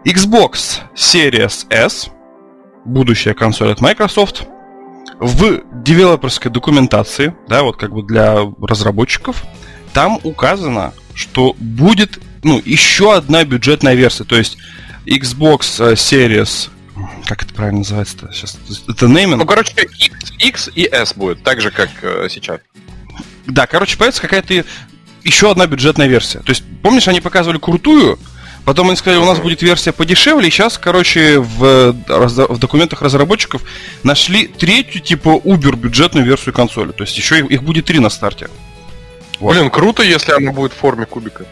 Xbox 0.04 0.82
Series 0.96 1.68
S, 1.70 2.10
будущая 2.86 3.36
консоль 3.36 3.72
от 3.72 3.82
Microsoft, 3.82 4.48
в 5.20 5.62
девелоперской 5.84 6.50
документации, 6.50 7.36
да, 7.48 7.62
вот 7.62 7.78
как 7.78 7.94
бы 7.94 8.02
для 8.02 8.40
разработчиков, 8.60 9.44
там 9.96 10.20
указано, 10.24 10.94
что 11.16 11.56
будет, 11.58 12.20
ну, 12.44 12.62
еще 12.64 13.16
одна 13.16 13.46
бюджетная 13.46 13.96
версия, 13.96 14.26
то 14.26 14.36
есть 14.36 14.58
Xbox 15.06 15.80
э, 15.80 15.94
Series, 15.94 16.70
как 17.26 17.44
это 17.44 17.54
правильно 17.54 17.80
называется-то? 17.80 18.32
Сейчас, 18.34 18.58
это 18.90 19.08
нейминг? 19.08 19.38
Ну, 19.38 19.46
короче, 19.46 19.74
X, 19.82 20.32
X 20.38 20.70
и 20.76 20.84
S 20.84 21.14
будет, 21.16 21.44
так 21.44 21.62
же, 21.62 21.72
как 21.72 21.90
э, 22.02 22.28
сейчас. 22.30 22.60
Да, 23.48 23.68
короче, 23.68 23.98
появится 23.98 24.22
какая-то 24.22 24.66
еще 25.24 25.50
одна 25.50 25.66
бюджетная 25.66 26.08
версия. 26.08 26.40
То 26.40 26.50
есть, 26.50 26.64
помнишь, 26.84 27.08
они 27.08 27.22
показывали 27.22 27.58
крутую, 27.58 28.20
потом 28.66 28.88
они 28.88 28.98
сказали, 28.98 29.22
у 29.22 29.26
нас 29.26 29.40
будет 29.40 29.62
версия 29.62 29.94
подешевле, 29.94 30.50
и 30.50 30.52
сейчас, 30.52 30.78
короче, 30.78 31.40
в, 31.40 31.96
раз- 32.10 32.50
в 32.50 32.58
документах 32.60 33.02
разработчиков 33.02 33.62
нашли 34.04 34.48
третью, 34.48 35.00
типа, 35.00 35.30
убер 35.30 35.78
бюджетную 35.78 36.26
версию 36.26 36.54
консоли. 36.54 36.92
То 36.92 37.04
есть, 37.06 37.18
еще 37.18 37.40
их, 37.40 37.46
их 37.50 37.64
будет 37.64 37.86
три 37.86 38.00
на 38.00 38.10
старте. 38.10 38.50
Вот. 39.40 39.54
Блин, 39.54 39.70
круто, 39.70 40.04
если 40.04 40.32
она 40.32 40.52
будет 40.52 40.74
в 40.74 40.78
форме 40.78 41.06
кубика. 41.06 41.46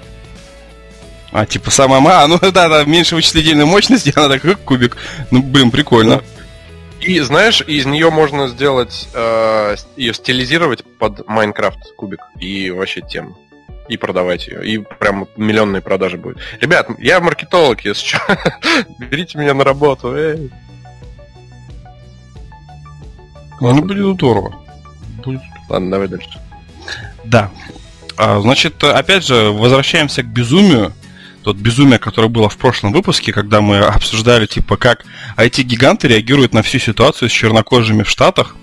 А, 1.31 1.45
типа, 1.45 1.71
самая 1.71 1.99
ма... 1.99 2.23
А, 2.23 2.27
ну 2.27 2.37
да, 2.41 2.69
да, 2.69 2.83
меньше 2.83 3.15
вычислительной 3.15 3.65
мощности, 3.65 4.13
она 4.15 4.29
так, 4.29 4.41
как 4.41 4.59
кубик. 4.59 4.97
Ну, 5.31 5.41
блин, 5.41 5.71
прикольно. 5.71 6.21
И 7.01 7.19
знаешь, 7.19 7.61
из 7.61 7.85
нее 7.85 8.11
можно 8.11 8.47
сделать 8.47 9.09
э, 9.13 9.75
ее 9.97 10.13
стилизировать 10.13 10.85
под 10.99 11.27
Майнкрафт 11.27 11.93
кубик 11.97 12.21
и 12.39 12.71
вообще 12.71 13.01
тему. 13.01 13.37
И 13.89 13.97
продавать 13.97 14.47
ее. 14.47 14.65
И 14.65 14.77
прям 14.77 15.27
миллионные 15.35 15.81
продажи 15.81 16.17
будет. 16.17 16.37
Ребят, 16.61 16.87
я 16.99 17.19
маркетолог, 17.19 17.83
если 17.83 18.05
что. 18.05 18.19
Берите 18.99 19.37
меня 19.37 19.53
на 19.53 19.65
работу. 19.65 20.15
эй. 20.15 20.49
Ну, 23.59 23.81
будет 23.81 24.15
здорово. 24.15 24.55
Будет 25.23 25.41
Ладно, 25.69 25.91
давай 25.91 26.07
дальше. 26.07 26.39
Да. 27.23 27.51
А, 28.17 28.39
значит, 28.41 28.83
опять 28.83 29.25
же, 29.25 29.51
возвращаемся 29.51 30.23
к 30.23 30.27
безумию. 30.27 30.93
Тот 31.43 31.57
безумие, 31.57 31.99
которое 31.99 32.29
было 32.29 32.47
в 32.47 32.57
прошлом 32.57 32.93
выпуске, 32.93 33.33
когда 33.33 33.59
мы 33.59 33.79
обсуждали, 33.79 34.45
типа, 34.45 34.77
как 34.77 35.03
IT-гиганты 35.35 36.07
реагируют 36.07 36.53
на 36.53 36.63
всю 36.63 36.79
ситуацию 36.79 37.29
с 37.29 37.33
чернокожими 37.33 38.03
в 38.03 38.09
Штатах. 38.09 38.55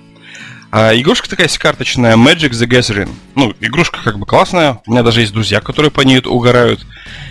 А, 0.72 0.94
игрушка 0.94 1.28
такая 1.28 1.48
карточная 1.48 2.16
Magic 2.16 2.50
the 2.50 2.66
Gathering. 2.68 3.10
Ну, 3.34 3.52
игрушка 3.60 3.98
как 4.02 4.18
бы 4.18 4.24
классная. 4.24 4.80
У 4.86 4.92
меня 4.92 5.02
даже 5.02 5.20
есть 5.20 5.32
друзья, 5.32 5.60
которые 5.60 5.90
по 5.90 6.02
ней 6.02 6.20
угорают. 6.20 6.86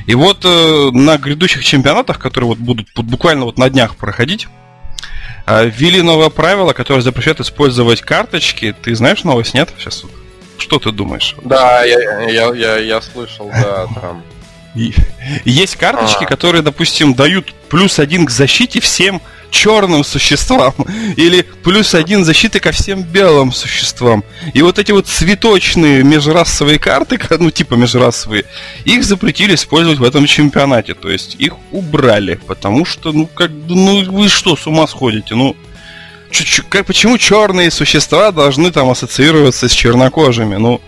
И 0.07 0.13
вот 0.13 0.43
э, 0.43 0.89
на 0.91 1.17
грядущих 1.17 1.63
чемпионатах, 1.63 2.19
которые 2.19 2.49
вот 2.49 2.57
будут 2.57 2.89
буквально 2.95 3.45
вот 3.45 3.57
на 3.57 3.69
днях 3.69 3.95
проходить, 3.95 4.49
а, 5.45 5.63
ввели 5.63 6.01
новое 6.01 6.29
правило, 6.29 6.73
которое 6.73 7.01
запрещает 7.01 7.39
использовать 7.39 8.01
карточки. 8.01 8.75
Ты 8.83 8.93
знаешь 8.93 9.23
новость, 9.23 9.53
нет? 9.53 9.73
Сейчас 9.79 10.03
вот. 10.03 10.11
Что 10.59 10.77
ты 10.79 10.91
думаешь? 10.91 11.35
Да, 11.43 11.83
я, 11.83 12.21
я, 12.29 12.53
я, 12.53 12.77
я 12.77 13.01
слышал, 13.01 13.49
да, 13.49 13.87
там. 13.87 14.23
Есть 15.45 15.75
карточки, 15.77 16.23
А. 16.25 16.27
которые, 16.27 16.61
допустим, 16.61 17.13
дают 17.15 17.53
плюс 17.69 17.97
один 17.99 18.25
к 18.25 18.29
защите 18.29 18.79
всем 18.79 19.19
черным 19.49 20.03
существам. 20.03 20.73
Или 21.17 21.41
плюс 21.41 21.95
один 21.95 22.23
защиты 22.23 22.59
ко 22.59 22.71
всем 22.71 23.01
белым 23.01 23.51
существам. 23.51 24.23
И 24.53 24.61
вот 24.61 24.77
эти 24.77 24.91
вот 24.91 25.07
цветочные 25.07 26.03
межрасовые 26.03 26.77
карты, 26.77 27.17
ка- 27.17 27.37
ну 27.39 27.49
типа 27.49 27.73
межрасовые, 27.73 28.45
их 28.85 29.03
запретили 29.03 29.55
использовать 29.55 29.97
в 29.97 30.03
этом 30.03 30.27
чемпионате. 30.27 30.93
То 30.93 31.09
есть 31.09 31.35
их 31.39 31.53
убрали. 31.71 32.35
Потому 32.35 32.85
что, 32.85 33.11
ну 33.11 33.25
как, 33.25 33.49
ну 33.67 34.03
вы 34.11 34.29
что, 34.29 34.55
с 34.55 34.67
ума 34.67 34.85
сходите? 34.87 35.33
Ну, 35.33 35.55
чё- 36.31 36.43
чё- 36.43 36.63
как, 36.67 36.85
почему 36.85 37.17
черные 37.17 37.71
существа 37.71 38.31
должны 38.31 38.71
там 38.71 38.89
ассоциироваться 38.89 39.67
с 39.67 39.71
чернокожими? 39.71 40.55
Ну, 40.55 40.81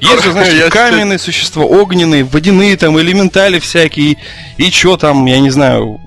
есть 0.00 0.22
же, 0.24 0.32
знаешь, 0.32 0.54
Я 0.54 0.70
каменные 0.70 1.18
существа, 1.18 1.64
огненные, 1.64 2.24
водяные 2.24 2.76
там, 2.76 2.98
элементали 2.98 3.58
всякие, 3.58 4.16
и 4.56 4.70
чё 4.70 4.96
там, 4.96 5.26
я 5.26 5.40
не 5.40 5.50
знаю. 5.50 6.00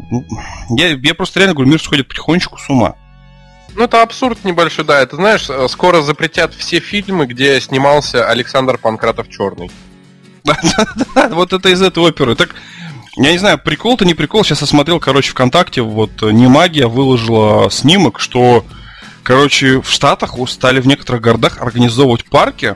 Я, 0.70 0.90
я 0.90 1.14
просто 1.14 1.40
реально 1.40 1.56
говорю, 1.56 1.72
мир 1.72 1.82
сходит 1.82 2.08
потихонечку 2.08 2.58
с 2.58 2.70
ума. 2.70 2.96
Ну, 3.76 3.84
это 3.84 4.02
абсурд 4.02 4.44
небольшой, 4.44 4.86
да. 4.86 5.00
Это 5.00 5.16
знаешь, 5.16 5.46
э, 5.50 5.68
скоро 5.70 6.02
запретят 6.02 6.54
все 6.56 6.80
фильмы, 6.80 7.28
где 7.28 7.62
снимался 7.62 8.28
Александр 8.28 8.78
Панкратов 8.78 9.30
Черный. 9.30 9.72
Вот 11.32 11.54
это 11.54 11.70
из 11.70 11.82
этой 11.82 12.00
оперы. 12.04 12.36
Так, 12.36 12.56
я 13.26 13.32
не 13.34 13.38
знаю, 13.38 13.60
прикол-то 13.60 14.06
не 14.06 14.14
прикол. 14.14 14.44
Сейчас 14.44 14.62
я 14.62 14.68
смотрел, 14.68 15.00
короче, 15.00 15.32
ВКонтакте, 15.32 15.82
вот 15.82 16.12
э, 16.24 16.32
не 16.32 16.48
магия 16.48 16.88
выложила 16.88 17.70
снимок, 17.70 18.20
что, 18.20 18.66
короче, 19.24 19.82
в 19.82 19.90
Штатах 19.90 20.36
стали 20.48 20.80
в 20.80 20.88
некоторых 20.88 21.22
городах 21.22 21.62
организовывать 21.62 22.26
парки 22.26 22.76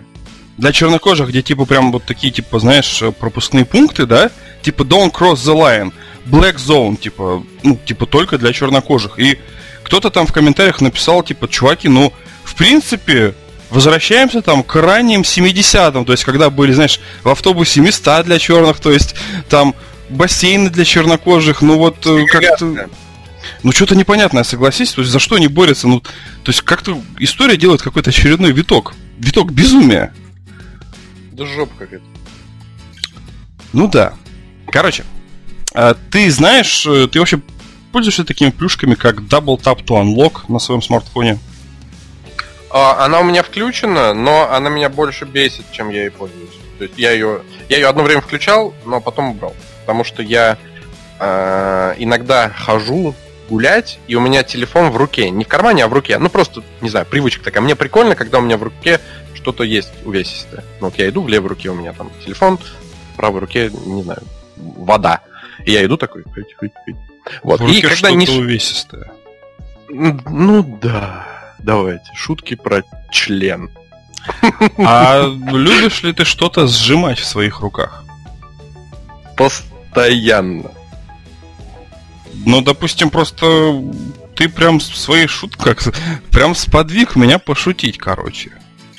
для 0.57 0.71
чернокожих, 0.71 1.29
где 1.29 1.41
типа 1.41 1.65
прям 1.65 1.91
вот 1.91 2.03
такие, 2.03 2.31
типа, 2.31 2.59
знаешь, 2.59 3.01
э, 3.01 3.11
пропускные 3.11 3.63
пункты, 3.63 4.05
да? 4.05 4.31
Типа 4.61 4.83
Don't 4.83 5.11
Cross 5.11 5.35
the 5.35 5.55
Line, 5.55 5.93
Black 6.25 6.55
Zone, 6.57 6.97
типа, 6.97 7.43
ну, 7.63 7.77
типа 7.77 8.05
только 8.05 8.37
для 8.37 8.51
чернокожих. 8.51 9.19
И 9.19 9.39
кто-то 9.83 10.09
там 10.09 10.27
в 10.27 10.33
комментариях 10.33 10.81
написал, 10.81 11.23
типа, 11.23 11.47
чуваки, 11.47 11.87
ну, 11.87 12.11
в 12.43 12.55
принципе, 12.55 13.33
возвращаемся 13.69 14.41
там 14.41 14.63
к 14.63 14.75
ранним 14.75 15.21
70-м, 15.21 16.05
то 16.05 16.11
есть 16.11 16.23
когда 16.23 16.49
были, 16.49 16.73
знаешь, 16.73 16.99
в 17.23 17.29
автобусе 17.29 17.79
места 17.79 18.21
для 18.23 18.37
черных, 18.39 18.79
то 18.79 18.91
есть 18.91 19.15
там 19.49 19.73
бассейны 20.13 20.69
для 20.69 20.85
чернокожих, 20.85 21.61
ну 21.61 21.77
вот 21.77 22.05
э, 22.05 22.25
как-то... 22.25 22.89
Ну 23.61 23.71
что-то 23.71 23.95
непонятное, 23.95 24.43
согласись, 24.43 24.93
то 24.93 25.01
есть 25.01 25.11
за 25.11 25.19
что 25.19 25.35
они 25.35 25.47
борются, 25.47 25.87
ну, 25.87 25.99
то 25.99 26.49
есть 26.49 26.61
как-то 26.61 27.01
история 27.19 27.57
делает 27.57 27.81
какой-то 27.81 28.09
очередной 28.09 28.51
виток, 28.51 28.93
виток 29.17 29.51
безумия. 29.51 30.13
Да 31.33 31.45
жопа 31.45 31.73
какая-то. 31.77 32.05
Ну 33.73 33.87
да. 33.89 34.13
Короче, 34.67 35.03
а 35.73 35.95
ты 36.11 36.29
знаешь, 36.31 36.85
э, 36.85 37.07
ты 37.07 37.19
вообще 37.19 37.41
пользуешься 37.91 38.23
такими 38.23 38.49
плюшками, 38.49 38.95
как 38.95 39.17
Double 39.21 39.59
Tap 39.59 39.83
to 39.83 40.01
Unlock 40.01 40.41
на 40.47 40.59
своем 40.59 40.81
смартфоне? 40.81 41.39
А, 42.69 43.05
она 43.05 43.19
у 43.19 43.23
меня 43.23 43.43
включена, 43.43 44.13
но 44.13 44.51
она 44.51 44.69
меня 44.69 44.89
больше 44.89 45.25
бесит, 45.25 45.65
чем 45.71 45.89
я 45.89 46.01
ей 46.01 46.11
пользуюсь. 46.11 46.62
То 46.77 46.85
есть 46.85 46.97
я 46.97 47.11
ее, 47.11 47.41
я 47.69 47.77
ее 47.77 47.87
одно 47.87 48.03
время 48.03 48.21
включал, 48.21 48.73
но 48.85 48.99
потом 49.01 49.31
убрал. 49.31 49.55
Потому 49.81 50.03
что 50.03 50.21
я 50.21 50.57
э, 51.19 51.95
иногда 51.97 52.49
хожу 52.49 53.15
гулять, 53.49 53.99
и 54.07 54.15
у 54.15 54.21
меня 54.21 54.43
телефон 54.43 54.89
в 54.89 54.97
руке. 54.97 55.29
Не 55.29 55.43
в 55.43 55.47
кармане, 55.47 55.83
а 55.83 55.87
в 55.87 55.93
руке. 55.93 56.17
Ну 56.17 56.29
просто, 56.29 56.63
не 56.81 56.89
знаю, 56.89 57.05
привычка 57.05 57.43
такая. 57.43 57.61
Мне 57.61 57.75
прикольно, 57.75 58.15
когда 58.15 58.39
у 58.39 58.41
меня 58.41 58.57
в 58.57 58.63
руке 58.63 58.99
что-то 59.33 59.63
есть 59.63 59.91
увесистое. 60.05 60.63
Ну 60.79 60.87
вот 60.87 60.97
я 60.97 61.09
иду, 61.09 61.21
в 61.21 61.27
левой 61.27 61.49
руке 61.49 61.69
у 61.69 61.75
меня 61.75 61.93
там 61.93 62.09
телефон, 62.23 62.57
в 62.57 63.15
правой 63.17 63.41
руке, 63.41 63.69
не 63.85 64.03
знаю, 64.03 64.21
вода. 64.55 65.21
И 65.65 65.71
я 65.71 65.85
иду 65.85 65.97
такой, 65.97 66.23
хыть, 66.23 66.53
хыть, 66.55 66.71
хыть. 66.85 66.95
Вот. 67.43 67.59
В 67.59 67.65
И 67.65 67.67
руке 67.67 67.81
когда 67.81 67.95
что-то 67.95 68.15
не... 68.15 68.27
увесистое. 68.27 69.11
Ну 69.89 70.79
да, 70.81 71.27
давайте, 71.59 72.09
шутки 72.15 72.55
про 72.55 72.83
член. 73.11 73.69
А 74.77 75.27
любишь 75.51 76.03
ли 76.03 76.13
ты 76.13 76.25
что-то 76.25 76.67
сжимать 76.67 77.19
в 77.19 77.25
своих 77.25 77.59
руках? 77.59 78.03
Постоянно. 79.35 80.71
Ну, 82.45 82.61
допустим, 82.61 83.09
просто 83.09 83.81
ты 84.35 84.49
прям 84.49 84.79
в 84.79 84.83
своей 84.83 85.27
шутках 85.27 85.79
прям 86.31 86.55
сподвиг 86.55 87.15
меня 87.15 87.39
пошутить, 87.39 87.97
короче. 87.97 88.51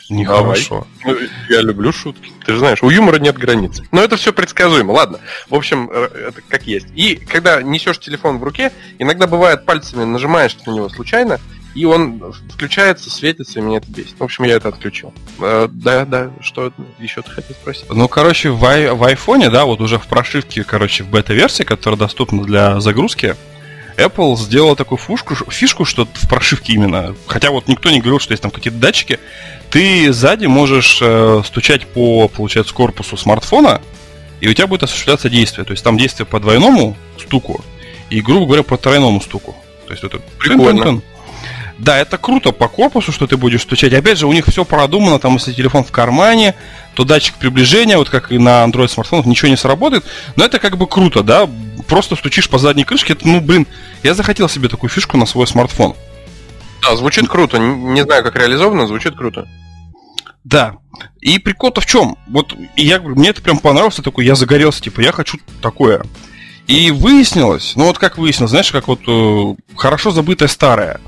Нехорошо. 0.08 0.86
Ну, 1.04 1.16
я 1.48 1.60
люблю 1.62 1.92
шутки. 1.92 2.32
Ты 2.44 2.52
же 2.52 2.58
знаешь, 2.58 2.82
у 2.82 2.90
юмора 2.90 3.18
нет 3.18 3.36
границ. 3.38 3.80
Но 3.90 4.02
это 4.02 4.16
все 4.16 4.32
предсказуемо. 4.32 4.92
Ладно. 4.92 5.20
В 5.48 5.54
общем, 5.54 5.90
э, 5.92 6.28
это 6.28 6.42
как 6.46 6.66
есть. 6.66 6.88
И 6.94 7.16
когда 7.16 7.62
несешь 7.62 7.98
телефон 7.98 8.38
в 8.38 8.44
руке, 8.44 8.72
иногда 8.98 9.26
бывает 9.26 9.64
пальцами 9.64 10.04
нажимаешь 10.04 10.56
на 10.66 10.72
него 10.72 10.88
случайно, 10.88 11.40
и 11.74 11.84
он 11.84 12.32
включается, 12.50 13.10
светится, 13.10 13.58
и 13.58 13.62
меня 13.62 13.78
это 13.78 13.90
бесит. 13.90 14.14
В 14.18 14.22
общем, 14.22 14.44
я 14.44 14.54
это 14.54 14.68
отключил. 14.68 15.12
Э, 15.40 15.68
да, 15.70 16.04
да, 16.04 16.30
что 16.40 16.72
еще 16.98 17.22
ты 17.22 17.30
хотел 17.30 17.56
спросить? 17.56 17.86
Ну, 17.90 18.06
короче, 18.08 18.50
в, 18.50 18.60
в 18.60 19.04
айфоне, 19.04 19.50
да, 19.50 19.64
вот 19.64 19.80
уже 19.80 19.98
в 19.98 20.06
прошивке, 20.06 20.64
короче, 20.64 21.02
в 21.02 21.08
бета-версии, 21.08 21.64
которая 21.64 21.98
доступна 21.98 22.44
для 22.44 22.80
загрузки, 22.80 23.36
Apple 23.96 24.36
сделала 24.36 24.76
такую 24.76 24.98
фушку, 24.98 25.34
фишку, 25.50 25.84
что 25.84 26.06
в 26.12 26.28
прошивке 26.28 26.72
именно, 26.72 27.14
хотя 27.26 27.50
вот 27.50 27.68
никто 27.68 27.90
не 27.90 28.00
говорил, 28.00 28.18
что 28.18 28.32
есть 28.32 28.42
там 28.42 28.50
какие-то 28.50 28.78
датчики, 28.78 29.20
ты 29.70 30.12
сзади 30.12 30.46
можешь 30.46 30.98
э, 31.00 31.42
стучать 31.44 31.86
по, 31.86 32.28
получается, 32.28 32.74
корпусу 32.74 33.16
смартфона, 33.16 33.80
и 34.40 34.48
у 34.48 34.52
тебя 34.52 34.66
будет 34.66 34.82
осуществляться 34.82 35.30
действие. 35.30 35.64
То 35.64 35.72
есть 35.72 35.82
там 35.82 35.96
действие 35.96 36.26
по 36.26 36.40
двойному 36.40 36.96
стуку 37.18 37.64
и, 38.10 38.20
грубо 38.20 38.46
говоря, 38.46 38.62
по 38.62 38.76
тройному 38.76 39.20
стуку. 39.20 39.56
То 39.86 39.92
есть 39.92 40.04
это 40.04 40.20
Прикольно. 40.38 40.82
тын-тын-тын. 40.82 41.02
Да, 41.78 41.98
это 41.98 42.18
круто 42.18 42.52
по 42.52 42.68
корпусу, 42.68 43.10
что 43.10 43.26
ты 43.26 43.36
будешь 43.36 43.62
стучать. 43.62 43.92
Опять 43.92 44.18
же, 44.18 44.26
у 44.26 44.32
них 44.32 44.46
все 44.46 44.64
продумано, 44.64 45.18
там, 45.18 45.34
если 45.34 45.52
телефон 45.52 45.82
в 45.82 45.90
кармане, 45.90 46.54
то 46.94 47.04
датчик 47.04 47.34
приближения, 47.34 47.98
вот 47.98 48.08
как 48.08 48.30
и 48.30 48.38
на 48.38 48.64
Android 48.64 48.88
смартфонах, 48.88 49.26
ничего 49.26 49.48
не 49.48 49.56
сработает. 49.56 50.04
Но 50.36 50.44
это 50.44 50.60
как 50.60 50.76
бы 50.76 50.86
круто, 50.86 51.22
да? 51.22 51.48
Просто 51.88 52.14
стучишь 52.14 52.48
по 52.48 52.58
задней 52.58 52.84
крышке. 52.84 53.14
Это, 53.14 53.26
ну, 53.26 53.40
блин, 53.40 53.66
я 54.02 54.14
захотел 54.14 54.48
себе 54.48 54.68
такую 54.68 54.88
фишку 54.88 55.16
на 55.16 55.26
свой 55.26 55.46
смартфон. 55.46 55.94
Да, 56.82 56.94
звучит 56.96 57.28
круто. 57.28 57.58
Не 57.58 58.02
знаю, 58.02 58.22
как 58.22 58.36
реализовано, 58.36 58.86
звучит 58.86 59.16
круто. 59.16 59.48
Да. 60.44 60.76
И 61.20 61.38
прикол-то 61.38 61.80
в 61.80 61.86
чем? 61.86 62.16
Вот 62.28 62.54
я 62.76 62.98
говорю, 62.98 63.16
мне 63.16 63.30
это 63.30 63.42
прям 63.42 63.58
понравилось, 63.58 63.96
такой, 63.96 64.26
я 64.26 64.34
загорелся, 64.34 64.82
типа, 64.82 65.00
я 65.00 65.10
хочу 65.10 65.38
такое. 65.60 66.04
И 66.66 66.90
выяснилось, 66.90 67.74
ну 67.76 67.84
вот 67.84 67.98
как 67.98 68.16
выяснилось, 68.16 68.50
знаешь, 68.50 68.72
как 68.72 68.88
вот 68.88 69.00
э, 69.06 69.54
хорошо 69.76 70.12
забытое 70.12 70.48
старое. 70.48 71.00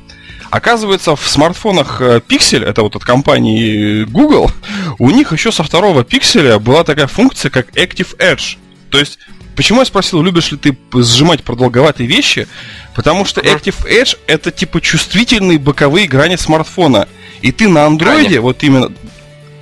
Оказывается, 0.50 1.16
в 1.16 1.28
смартфонах 1.28 2.00
э, 2.00 2.20
Pixel, 2.26 2.64
это 2.64 2.82
вот 2.82 2.96
от 2.96 3.04
компании 3.04 4.04
Google, 4.04 4.50
у 4.98 5.10
них 5.10 5.32
еще 5.32 5.52
со 5.52 5.62
второго 5.62 6.04
пикселя 6.04 6.58
была 6.58 6.84
такая 6.84 7.06
функция, 7.06 7.50
как 7.50 7.70
Active 7.76 8.16
Edge. 8.18 8.56
То 8.90 8.98
есть, 8.98 9.18
почему 9.56 9.80
я 9.80 9.84
спросил, 9.84 10.22
любишь 10.22 10.52
ли 10.52 10.58
ты 10.58 10.76
сжимать 10.94 11.42
продолговатые 11.42 12.06
вещи? 12.06 12.46
Потому 12.94 13.24
что. 13.24 13.40
Active 13.40 13.86
Edge 13.86 14.16
это 14.26 14.50
типа 14.50 14.80
чувствительные 14.80 15.58
боковые 15.58 16.06
грани 16.06 16.36
смартфона. 16.36 17.08
И 17.42 17.52
ты 17.52 17.68
на 17.68 17.84
андроиде, 17.84 18.40
вот 18.40 18.62
именно 18.62 18.92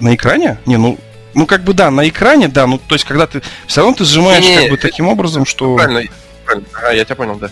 на 0.00 0.14
экране? 0.14 0.58
Не, 0.66 0.76
ну, 0.76 0.98
ну 1.34 1.46
как 1.46 1.64
бы 1.64 1.74
да, 1.74 1.90
на 1.90 2.08
экране, 2.08 2.48
да, 2.48 2.66
ну 2.66 2.78
то 2.78 2.94
есть 2.94 3.04
когда 3.04 3.26
ты 3.26 3.42
все 3.66 3.80
равно 3.80 3.96
ты 3.96 4.04
сжимаешь 4.04 4.44
Не, 4.44 4.56
как 4.56 4.70
бы 4.70 4.76
таким 4.76 5.08
образом, 5.08 5.44
что 5.44 5.74
Правильно, 5.74 6.02
правильно. 6.44 6.68
А, 6.82 6.92
я 6.92 7.04
тебя 7.04 7.16
понял, 7.16 7.36
да. 7.36 7.50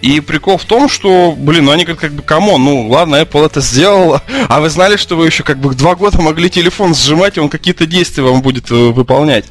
И 0.00 0.20
прикол 0.20 0.58
в 0.58 0.64
том, 0.64 0.88
что, 0.88 1.34
блин, 1.36 1.66
ну 1.66 1.72
они 1.72 1.84
как, 1.84 1.98
как 1.98 2.12
бы, 2.12 2.22
come 2.22 2.46
on, 2.46 2.64
ну 2.64 2.88
ладно, 2.88 3.16
Apple 3.16 3.46
это 3.46 3.60
сделала, 3.60 4.22
а 4.48 4.60
вы 4.60 4.70
знали, 4.70 4.96
что 4.96 5.16
вы 5.16 5.26
еще 5.26 5.42
как 5.42 5.58
бы 5.58 5.74
два 5.74 5.94
года 5.94 6.20
могли 6.20 6.48
телефон 6.48 6.94
сжимать, 6.94 7.36
и 7.36 7.40
он 7.40 7.48
какие-то 7.48 7.86
действия 7.86 8.22
вам 8.22 8.42
будет 8.42 8.70
э, 8.70 8.74
выполнять. 8.74 9.46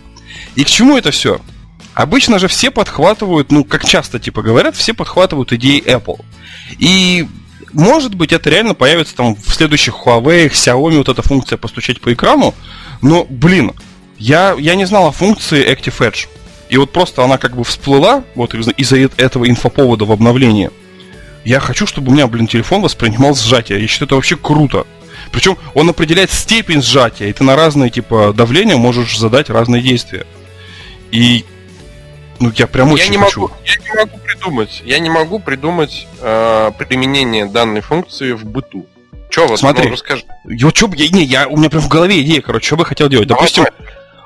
И 0.55 0.63
к 0.63 0.67
чему 0.67 0.97
это 0.97 1.11
все? 1.11 1.39
Обычно 1.93 2.39
же 2.39 2.47
все 2.47 2.71
подхватывают, 2.71 3.51
ну, 3.51 3.63
как 3.63 3.85
часто 3.85 4.19
типа 4.19 4.41
говорят, 4.41 4.75
все 4.75 4.93
подхватывают 4.93 5.51
идеи 5.53 5.83
Apple. 5.85 6.19
И 6.77 7.27
может 7.73 8.15
быть, 8.15 8.31
это 8.31 8.49
реально 8.49 8.73
появится 8.73 9.15
там 9.15 9.35
в 9.35 9.53
следующих 9.53 9.95
Huawei, 10.05 10.49
Xiaomi, 10.49 10.97
вот 10.97 11.09
эта 11.09 11.21
функция 11.21 11.57
постучать 11.57 12.01
по 12.01 12.11
экрану. 12.11 12.55
Но, 13.01 13.25
блин, 13.29 13.73
я, 14.17 14.55
я 14.57 14.75
не 14.75 14.85
знал 14.85 15.07
о 15.07 15.11
функции 15.11 15.65
Active 15.65 15.97
Edge. 15.99 16.27
И 16.69 16.77
вот 16.77 16.91
просто 16.91 17.23
она 17.23 17.37
как 17.37 17.55
бы 17.55 17.63
всплыла 17.63 18.23
вот 18.35 18.53
из- 18.53 18.67
из-за 18.77 18.97
этого 19.17 19.49
инфоповода 19.49 20.05
в 20.05 20.11
обновлении. 20.11 20.69
Я 21.43 21.59
хочу, 21.59 21.87
чтобы 21.87 22.11
у 22.11 22.13
меня, 22.13 22.27
блин, 22.27 22.47
телефон 22.47 22.81
воспринимал 22.81 23.33
сжатие. 23.35 23.81
Я 23.81 23.87
считаю, 23.87 24.07
это 24.07 24.15
вообще 24.15 24.35
круто. 24.35 24.85
Причем 25.31 25.57
он 25.73 25.89
определяет 25.89 26.31
степень 26.31 26.81
сжатия, 26.81 27.29
и 27.29 27.33
ты 27.33 27.43
на 27.43 27.55
разные 27.55 27.89
типа 27.89 28.33
давления 28.35 28.77
можешь 28.77 29.17
задать 29.17 29.49
разные 29.49 29.81
действия. 29.81 30.25
И 31.11 31.43
ну 32.39 32.51
я 32.55 32.67
прям 32.67 32.91
очень 32.91 33.05
я 33.05 33.11
не 33.11 33.17
хочу. 33.17 33.41
могу, 33.41 33.53
я 33.65 33.75
не 33.83 33.93
могу 33.99 34.17
придумать. 34.19 34.81
Я 34.85 34.99
не 34.99 35.09
могу 35.09 35.39
придумать 35.39 36.07
э, 36.21 36.71
применение 36.77 37.45
данной 37.45 37.81
функции 37.81 38.31
в 38.33 38.45
быту. 38.45 38.85
Че 39.29 39.47
вот, 39.47 39.59
Смотри. 39.59 39.85
ну, 39.87 39.93
расскажи. 39.93 40.23
Вот 40.43 40.83
бы 40.83 40.95
я, 40.97 41.09
не, 41.09 41.23
я, 41.23 41.47
у 41.47 41.57
меня 41.57 41.69
прям 41.69 41.83
в 41.83 41.87
голове 41.87 42.21
идея, 42.21 42.41
короче, 42.41 42.65
что 42.67 42.77
бы 42.77 42.81
я 42.81 42.85
хотел 42.85 43.09
делать. 43.09 43.27
Давай, 43.27 43.41
Допустим, 43.41 43.65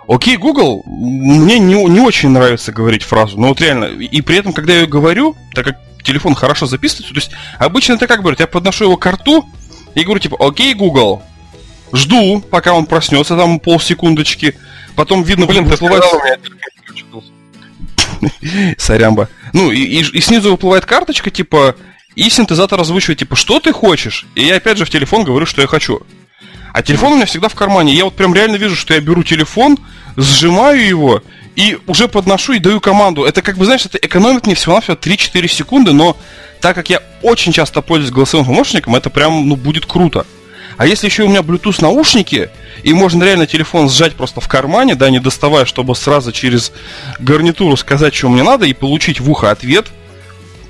окей, 0.07 0.37
Google, 0.37 0.83
мне 0.85 1.59
не, 1.59 1.75
не 1.85 1.99
очень 1.99 2.29
нравится 2.29 2.71
говорить 2.71 3.03
фразу, 3.03 3.39
но 3.39 3.49
вот 3.49 3.61
реально, 3.61 3.85
и 3.85 4.21
при 4.21 4.37
этом, 4.37 4.53
когда 4.53 4.73
я 4.73 4.81
ее 4.81 4.87
говорю, 4.87 5.35
так 5.53 5.65
как 5.65 5.77
телефон 6.03 6.35
хорошо 6.35 6.65
записывается, 6.65 7.13
то 7.13 7.19
есть 7.19 7.31
обычно 7.59 7.93
это 7.93 8.07
как 8.07 8.21
говорят, 8.21 8.39
я 8.39 8.47
подношу 8.47 8.85
его 8.85 8.97
к 8.97 9.05
рту 9.09 9.45
и 9.95 10.03
говорю, 10.03 10.19
типа, 10.19 10.37
окей, 10.39 10.73
Google, 10.73 11.21
жду, 11.93 12.41
пока 12.41 12.73
он 12.73 12.85
проснется, 12.85 13.37
там 13.37 13.59
полсекундочки, 13.59 14.55
потом 14.95 15.23
видно, 15.23 15.45
Блин, 15.45 15.65
выплывает... 15.65 16.03
Сорямба. 18.77 19.29
Ну, 19.53 19.71
и, 19.71 19.79
и- 19.81 20.17
и 20.17 20.21
снизу 20.21 20.51
выплывает 20.51 20.85
карточка, 20.85 21.29
типа, 21.29 21.75
и 22.15 22.29
синтезатор 22.29 22.79
озвучивает, 22.79 23.19
типа, 23.19 23.35
что 23.35 23.59
ты 23.59 23.73
хочешь? 23.73 24.25
И 24.35 24.43
я 24.45 24.55
опять 24.57 24.77
же 24.77 24.85
в 24.85 24.89
телефон 24.89 25.23
говорю, 25.23 25.45
что 25.45 25.61
я 25.61 25.67
хочу. 25.67 26.01
А 26.73 26.81
телефон 26.81 27.13
у 27.13 27.15
меня 27.15 27.27
всегда 27.27 27.47
в 27.49 27.55
кармане. 27.55 27.93
Я 27.93 28.03
вот 28.03 28.15
прям 28.15 28.33
реально 28.33 28.55
вижу, 28.55 28.75
что 28.75 28.95
я 28.95 28.99
беру 28.99 29.23
телефон, 29.23 29.77
сжимаю 30.17 30.85
его 30.85 31.21
и 31.55 31.77
уже 31.85 32.07
подношу 32.07 32.53
и 32.53 32.59
даю 32.59 32.81
команду. 32.81 33.23
Это 33.25 33.43
как 33.43 33.57
бы, 33.57 33.65
знаешь, 33.65 33.85
это 33.85 33.99
экономит 33.99 34.47
мне 34.47 34.55
всего-навсего 34.55 34.95
3-4 34.95 35.47
секунды, 35.47 35.93
но 35.93 36.17
так 36.61 36.75
как 36.75 36.89
я 36.89 37.01
очень 37.21 37.51
часто 37.51 37.81
пользуюсь 37.81 38.11
голосовым 38.11 38.47
помощником, 38.47 38.95
это 38.95 39.11
прям, 39.11 39.47
ну, 39.47 39.55
будет 39.55 39.85
круто. 39.85 40.25
А 40.77 40.87
если 40.87 41.05
еще 41.05 41.23
у 41.23 41.27
меня 41.27 41.41
Bluetooth 41.41 41.79
наушники, 41.79 42.49
и 42.81 42.91
можно 42.93 43.23
реально 43.23 43.45
телефон 43.45 43.87
сжать 43.87 44.15
просто 44.15 44.41
в 44.41 44.47
кармане, 44.47 44.95
да, 44.95 45.11
не 45.11 45.19
доставая, 45.19 45.65
чтобы 45.65 45.95
сразу 45.95 46.31
через 46.31 46.71
гарнитуру 47.19 47.77
сказать, 47.77 48.15
что 48.15 48.29
мне 48.29 48.41
надо, 48.41 48.65
и 48.65 48.73
получить 48.73 49.19
в 49.19 49.29
ухо 49.29 49.51
ответ, 49.51 49.91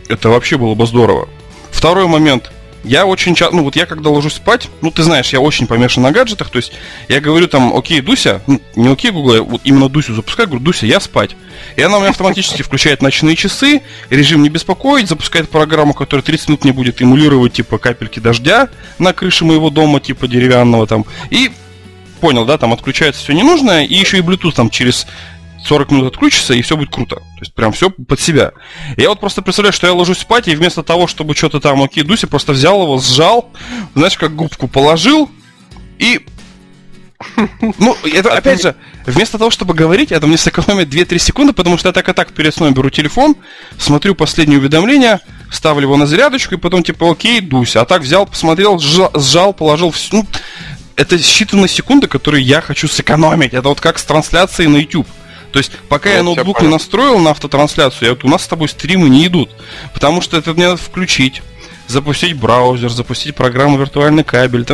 это 0.10 0.28
вообще 0.28 0.58
было 0.58 0.76
бы 0.76 0.86
здорово. 0.86 1.30
Второй 1.72 2.08
момент. 2.08 2.52
Я 2.84 3.06
очень 3.06 3.34
часто, 3.34 3.56
ну 3.56 3.64
вот 3.64 3.76
я 3.78 3.86
когда 3.86 4.10
ложусь 4.10 4.34
спать, 4.34 4.70
ну 4.82 4.92
ты 4.92 5.04
знаешь, 5.04 5.32
я 5.32 5.40
очень 5.40 5.68
помешан 5.68 6.04
на 6.04 6.12
гаджетах, 6.12 6.50
то 6.50 6.58
есть 6.58 6.74
я 7.08 7.22
говорю 7.22 7.48
там, 7.48 7.74
окей, 7.76 8.02
Дуся, 8.02 8.42
ну, 8.46 8.62
не 8.76 8.90
окей, 8.90 9.12
Google, 9.12 9.36
я 9.36 9.42
вот 9.42 9.62
именно 9.64 9.88
Дусю 9.88 10.14
запускаю, 10.14 10.50
говорю, 10.50 10.66
Дуся, 10.66 10.86
я 10.86 11.00
спать. 11.00 11.36
И 11.78 11.82
она 11.82 11.98
у 11.98 12.00
меня 12.02 12.10
автоматически 12.10 12.62
включает 12.62 13.02
ночные 13.02 13.38
часы, 13.38 13.82
режим 14.10 14.44
не 14.44 14.50
беспокоить, 14.50 15.08
запускает 15.08 15.50
программу, 15.50 15.94
которая 15.94 16.24
30 16.24 16.50
минут 16.50 16.64
мне 16.66 16.74
будет 16.74 17.02
эмулировать, 17.02 17.54
типа, 17.54 17.78
капельки 17.78 18.20
дождя 18.20 18.70
на 19.00 19.14
крыше 19.14 19.46
моего 19.46 19.70
дома, 19.70 20.02
типа, 20.02 20.28
деревянного 20.28 20.86
там. 20.86 21.06
И 21.30 21.52
понял, 22.20 22.46
да, 22.46 22.58
там 22.58 22.74
отключается 22.74 23.24
все 23.24 23.34
ненужное, 23.34 23.86
и 23.86 23.94
еще 23.94 24.18
и 24.18 24.22
Bluetooth 24.22 24.54
там 24.54 24.70
через 24.70 25.08
40 25.64 25.92
минут 25.92 26.14
отключится, 26.14 26.54
и 26.54 26.62
все 26.62 26.76
будет 26.78 26.92
круто. 26.92 27.16
То 27.16 27.40
есть 27.40 27.54
прям 27.54 27.72
все 27.72 27.90
под 27.90 28.20
себя. 28.20 28.52
Я 28.98 29.10
вот 29.10 29.20
просто 29.20 29.42
представляю, 29.42 29.74
что 29.74 29.88
я 29.88 29.94
ложусь 29.94 30.20
спать, 30.20 30.48
и 30.48 30.56
вместо 30.56 30.84
того, 30.84 31.08
чтобы 31.08 31.36
что-то 31.36 31.60
там, 31.60 31.82
окей, 31.82 32.04
Дуся, 32.04 32.28
просто 32.28 32.54
взял 32.54 32.82
его, 32.84 33.00
сжал, 33.00 33.52
знаешь, 33.96 34.18
как 34.18 34.36
губку 34.36 34.68
положил, 34.68 35.30
и... 36.00 36.26
Ну, 37.78 37.96
это, 38.04 38.34
опять 38.34 38.62
же, 38.62 38.76
вместо 39.06 39.38
того, 39.38 39.50
чтобы 39.50 39.74
говорить, 39.74 40.12
это 40.12 40.28
мне 40.28 40.38
сэкономит 40.38 40.90
2-3 40.90 41.20
секунды, 41.20 41.54
потому 41.54 41.78
что 41.78 41.88
я 41.88 41.94
так 41.94 42.10
и 42.10 42.14
так 42.14 42.34
перед 42.34 42.54
сном 42.54 42.74
беру 42.74 42.90
телефон, 42.90 43.38
смотрю 43.78 44.14
последнее 44.14 44.60
уведомление, 44.60 45.22
ставлю 45.50 45.84
его 45.84 45.96
на 45.96 46.06
зарядочку, 46.06 46.56
и 46.56 46.58
потом 46.58 46.84
типа, 46.84 47.10
окей, 47.10 47.40
Дуся. 47.40 47.80
А 47.80 47.86
так 47.86 48.02
взял, 48.02 48.26
посмотрел, 48.26 48.78
сжал, 48.80 49.54
положил, 49.54 49.96
ну, 50.12 50.28
это 50.98 51.16
считанные 51.16 51.70
секунды, 51.70 52.08
которые 52.08 52.44
я 52.44 52.60
хочу 52.60 52.90
сэкономить. 52.90 53.54
Это 53.54 53.70
вот 53.70 53.80
как 53.80 53.98
с 54.00 54.04
трансляцией 54.04 54.70
на 54.70 54.78
YouTube. 54.78 55.08
То 55.54 55.60
есть, 55.60 55.72
пока 55.88 56.10
Ну, 56.10 56.16
я 56.16 56.24
ноутбук 56.24 56.62
не 56.64 56.68
настроил 56.68 57.20
на 57.20 57.30
автотрансляцию, 57.30 58.08
я, 58.08 58.14
вот 58.16 58.24
у 58.24 58.28
нас 58.28 58.44
с 58.44 58.48
тобой 58.48 58.68
стримы 58.68 59.08
не 59.08 59.28
идут. 59.28 59.52
Потому 59.94 60.20
что 60.20 60.36
это 60.36 60.52
мне 60.54 60.66
надо 60.66 60.78
включить, 60.78 61.44
запустить 61.88 62.36
браузер, 62.36 62.90
запустить 62.90 63.36
программу 63.36 63.78
виртуальный 63.78 64.24
кабель, 64.24 64.66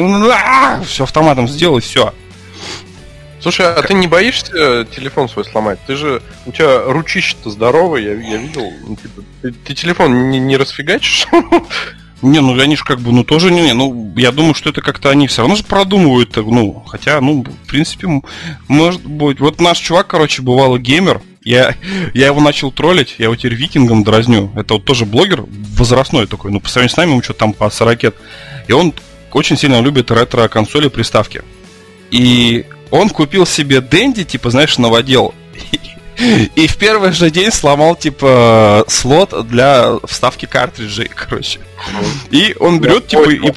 все 0.86 1.04
автоматом 1.04 1.50
сделай, 1.50 1.82
все. 1.82 2.14
Слушай, 3.42 3.74
а 3.74 3.82
ты 3.82 3.94
не 3.94 4.08
боишься 4.08 4.86
телефон 4.96 5.28
свой 5.28 5.44
сломать? 5.44 5.80
Ты 5.86 5.96
же, 5.96 6.22
у 6.46 6.52
тебя 6.52 6.84
ручище-то 6.84 7.50
здоровое, 7.50 8.02
я, 8.02 8.14
я 8.14 8.38
видел. 8.38 8.72
Ну, 8.86 8.96
типа, 8.96 9.22
ты, 9.42 9.52
ты 9.52 9.76
телефон 9.76 10.30
не, 10.30 10.40
не 10.40 10.56
расфигачишь? 10.56 11.28
Не, 12.22 12.42
ну 12.42 12.60
они 12.60 12.76
же 12.76 12.84
как 12.84 13.00
бы, 13.00 13.12
ну 13.12 13.24
тоже 13.24 13.50
не, 13.52 13.74
ну 13.74 14.14
я 14.18 14.32
думаю, 14.32 14.54
что 14.54 14.70
это 14.70 14.82
как-то 14.82 15.10
они 15.10 15.28
все 15.28 15.42
равно 15.42 15.56
же 15.56 15.64
продумывают, 15.64 16.32
так, 16.32 16.46
ну, 16.46 16.84
хотя, 16.88 17.22
ну, 17.22 17.44
в 17.44 17.68
принципе, 17.68 18.08
может 18.68 19.06
быть. 19.06 19.40
Вот 19.40 19.62
наш 19.62 19.78
чувак, 19.78 20.08
короче, 20.08 20.42
бывалый 20.42 20.82
геймер, 20.82 21.22
я, 21.44 21.76
я 22.14 22.28
его 22.28 22.42
начал 22.42 22.72
троллить, 22.72 23.16
я 23.18 23.26
его 23.26 23.36
теперь 23.36 23.56
викингом 23.56 24.04
дразню. 24.04 24.52
Это 24.56 24.76
вот 24.76 24.86
тоже 24.86 25.06
блогер, 25.06 25.46
возрастной 25.48 26.28
такой, 26.28 26.52
ну, 26.52 26.60
по 26.60 26.70
сравнению 26.70 26.94
с 26.94 26.98
нами, 26.98 27.12
ему 27.12 27.24
что-то 27.24 27.40
там 27.40 27.54
по 27.54 27.70
40 27.70 28.04
лет. 28.04 28.16
И 28.68 28.74
он 28.74 28.94
очень 29.32 29.58
сильно 29.58 29.80
любит 29.80 30.12
ретро-консоли 30.12 30.90
приставки. 30.90 31.42
И 32.12 32.66
он 32.92 33.10
купил 33.10 33.46
себе 33.46 33.82
Дэнди, 33.82 34.26
типа, 34.26 34.50
знаешь, 34.50 34.78
новодел. 34.78 35.34
И 36.56 36.68
в 36.68 36.78
первый 36.78 37.12
же 37.12 37.30
день 37.30 37.52
сломал, 37.52 37.96
типа, 37.96 38.84
слот 38.88 39.48
для 39.48 39.94
вставки 40.06 40.46
картриджей, 40.46 41.10
короче. 41.14 41.60
И 42.30 42.56
он 42.60 42.80
берет, 42.80 43.08
типа, 43.08 43.30
и... 43.30 43.54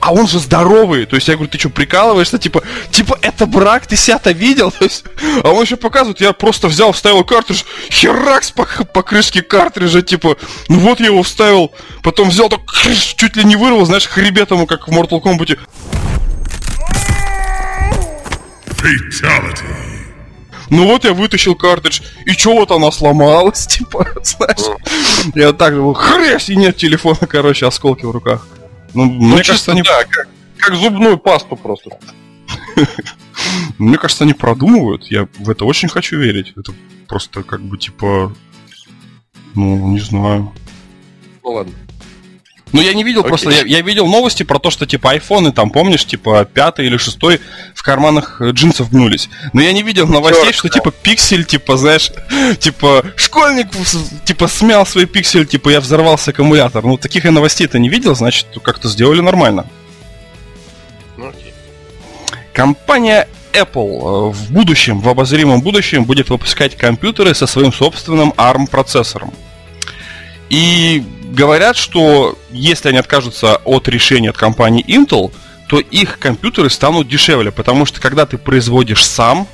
А 0.00 0.12
он 0.12 0.28
же 0.28 0.38
здоровый. 0.38 1.06
То 1.06 1.16
есть 1.16 1.26
я 1.28 1.34
говорю, 1.34 1.50
ты 1.50 1.58
что, 1.58 1.70
прикалываешься? 1.70 2.38
Типа, 2.38 2.62
типа, 2.90 3.18
это 3.20 3.46
брак, 3.46 3.86
ты 3.86 3.96
себя-то 3.96 4.30
видел? 4.30 4.70
То 4.78 4.84
есть, 4.84 5.04
а 5.42 5.50
он 5.50 5.62
еще 5.64 5.76
показывает, 5.76 6.20
я 6.20 6.32
просто 6.32 6.68
взял, 6.68 6.92
вставил 6.92 7.24
картридж, 7.24 7.62
херакс 7.90 8.50
по, 8.50 8.64
по 8.64 9.02
крышке 9.02 9.42
картриджа, 9.42 10.02
типа, 10.02 10.36
ну 10.68 10.78
вот 10.78 11.00
я 11.00 11.06
его 11.06 11.22
вставил, 11.22 11.72
потом 12.02 12.30
взял, 12.30 12.48
так 12.48 12.60
чуть 13.16 13.36
ли 13.36 13.44
не 13.44 13.56
вырвал, 13.56 13.84
знаешь, 13.86 14.06
хребет 14.06 14.50
ему, 14.50 14.66
как 14.66 14.86
в 14.86 14.92
Mortal 14.92 15.20
Kombat. 15.20 15.58
Ну 20.70 20.86
вот 20.86 21.04
я 21.04 21.14
вытащил 21.14 21.54
картридж, 21.54 22.00
и 22.26 22.32
чё 22.32 22.54
вот 22.54 22.70
она 22.70 22.90
сломалась, 22.90 23.66
типа, 23.68 24.06
знаешь. 24.22 24.80
Я 25.34 25.52
так 25.52 25.74
же, 25.74 25.94
хрясь, 25.94 26.48
и 26.50 26.56
нет 26.56 26.76
телефона, 26.76 27.26
короче, 27.28 27.66
осколки 27.66 28.04
в 28.04 28.10
руках. 28.10 28.46
Ну, 28.94 29.04
Ну, 29.04 29.10
мне 29.28 29.42
кажется, 29.42 29.72
они, 29.72 29.82
да, 29.82 30.04
как, 30.04 30.28
как 30.58 30.74
зубную 30.74 31.18
пасту 31.18 31.56
просто. 31.56 31.90
мне 33.78 33.96
кажется, 33.98 34.24
они 34.24 34.34
продумывают. 34.34 35.04
Я 35.10 35.28
в 35.38 35.50
это 35.50 35.64
очень 35.64 35.88
хочу 35.88 36.18
верить. 36.18 36.52
Это 36.56 36.72
просто 37.06 37.42
как 37.42 37.60
бы 37.62 37.78
типа, 37.78 38.34
ну, 39.54 39.88
не 39.88 40.00
знаю. 40.00 40.52
Ну 41.42 41.50
ладно. 41.50 41.72
Ну, 42.72 42.82
я 42.82 42.92
не 42.92 43.02
видел 43.02 43.20
Окей. 43.20 43.28
просто, 43.28 43.50
я, 43.50 43.62
я 43.62 43.80
видел 43.80 44.06
новости 44.06 44.42
про 44.42 44.58
то, 44.58 44.70
что, 44.70 44.86
типа, 44.86 45.12
айфоны, 45.12 45.52
там, 45.52 45.70
помнишь, 45.70 46.04
типа, 46.04 46.44
пятый 46.44 46.86
или 46.86 46.96
шестой 46.96 47.40
в 47.74 47.82
карманах 47.82 48.40
э, 48.40 48.50
джинсов 48.50 48.90
гнулись. 48.90 49.30
Но 49.52 49.62
я 49.62 49.72
не 49.72 49.82
видел 49.82 50.06
новостей, 50.06 50.44
Чёрт, 50.44 50.56
что, 50.56 50.68
типа, 50.68 50.90
пиксель, 50.90 51.44
типа, 51.44 51.76
знаешь, 51.76 52.10
типа, 52.58 53.04
школьник, 53.16 53.68
типа, 54.24 54.48
смял 54.48 54.84
свой 54.86 55.06
пиксель, 55.06 55.46
типа, 55.46 55.70
я 55.70 55.80
взорвался 55.80 56.30
аккумулятор. 56.30 56.84
Ну, 56.84 56.98
таких 56.98 57.24
я 57.24 57.30
новостей-то 57.30 57.78
не 57.78 57.88
видел, 57.88 58.14
значит, 58.14 58.46
как-то 58.62 58.88
сделали 58.88 59.20
нормально. 59.20 59.66
Ну 61.16 61.28
окей. 61.28 61.52
Компания 62.52 63.28
Apple 63.52 64.30
э, 64.30 64.32
в 64.32 64.52
будущем, 64.52 65.00
в 65.00 65.08
обозримом 65.08 65.60
будущем, 65.62 66.04
будет 66.04 66.28
выпускать 66.30 66.76
компьютеры 66.76 67.34
со 67.34 67.46
своим 67.46 67.72
собственным 67.72 68.32
ARM-процессором. 68.36 69.32
И 70.50 71.02
говорят, 71.28 71.76
что 71.76 72.38
если 72.50 72.88
они 72.88 72.98
откажутся 72.98 73.56
от 73.64 73.88
решения 73.88 74.30
от 74.30 74.36
компании 74.36 74.84
Intel, 74.86 75.32
то 75.68 75.78
их 75.78 76.18
компьютеры 76.18 76.70
станут 76.70 77.08
дешевле, 77.08 77.52
потому 77.52 77.84
что 77.86 78.00
когда 78.00 78.26
ты 78.26 78.38
производишь 78.38 79.04
сам, 79.04 79.46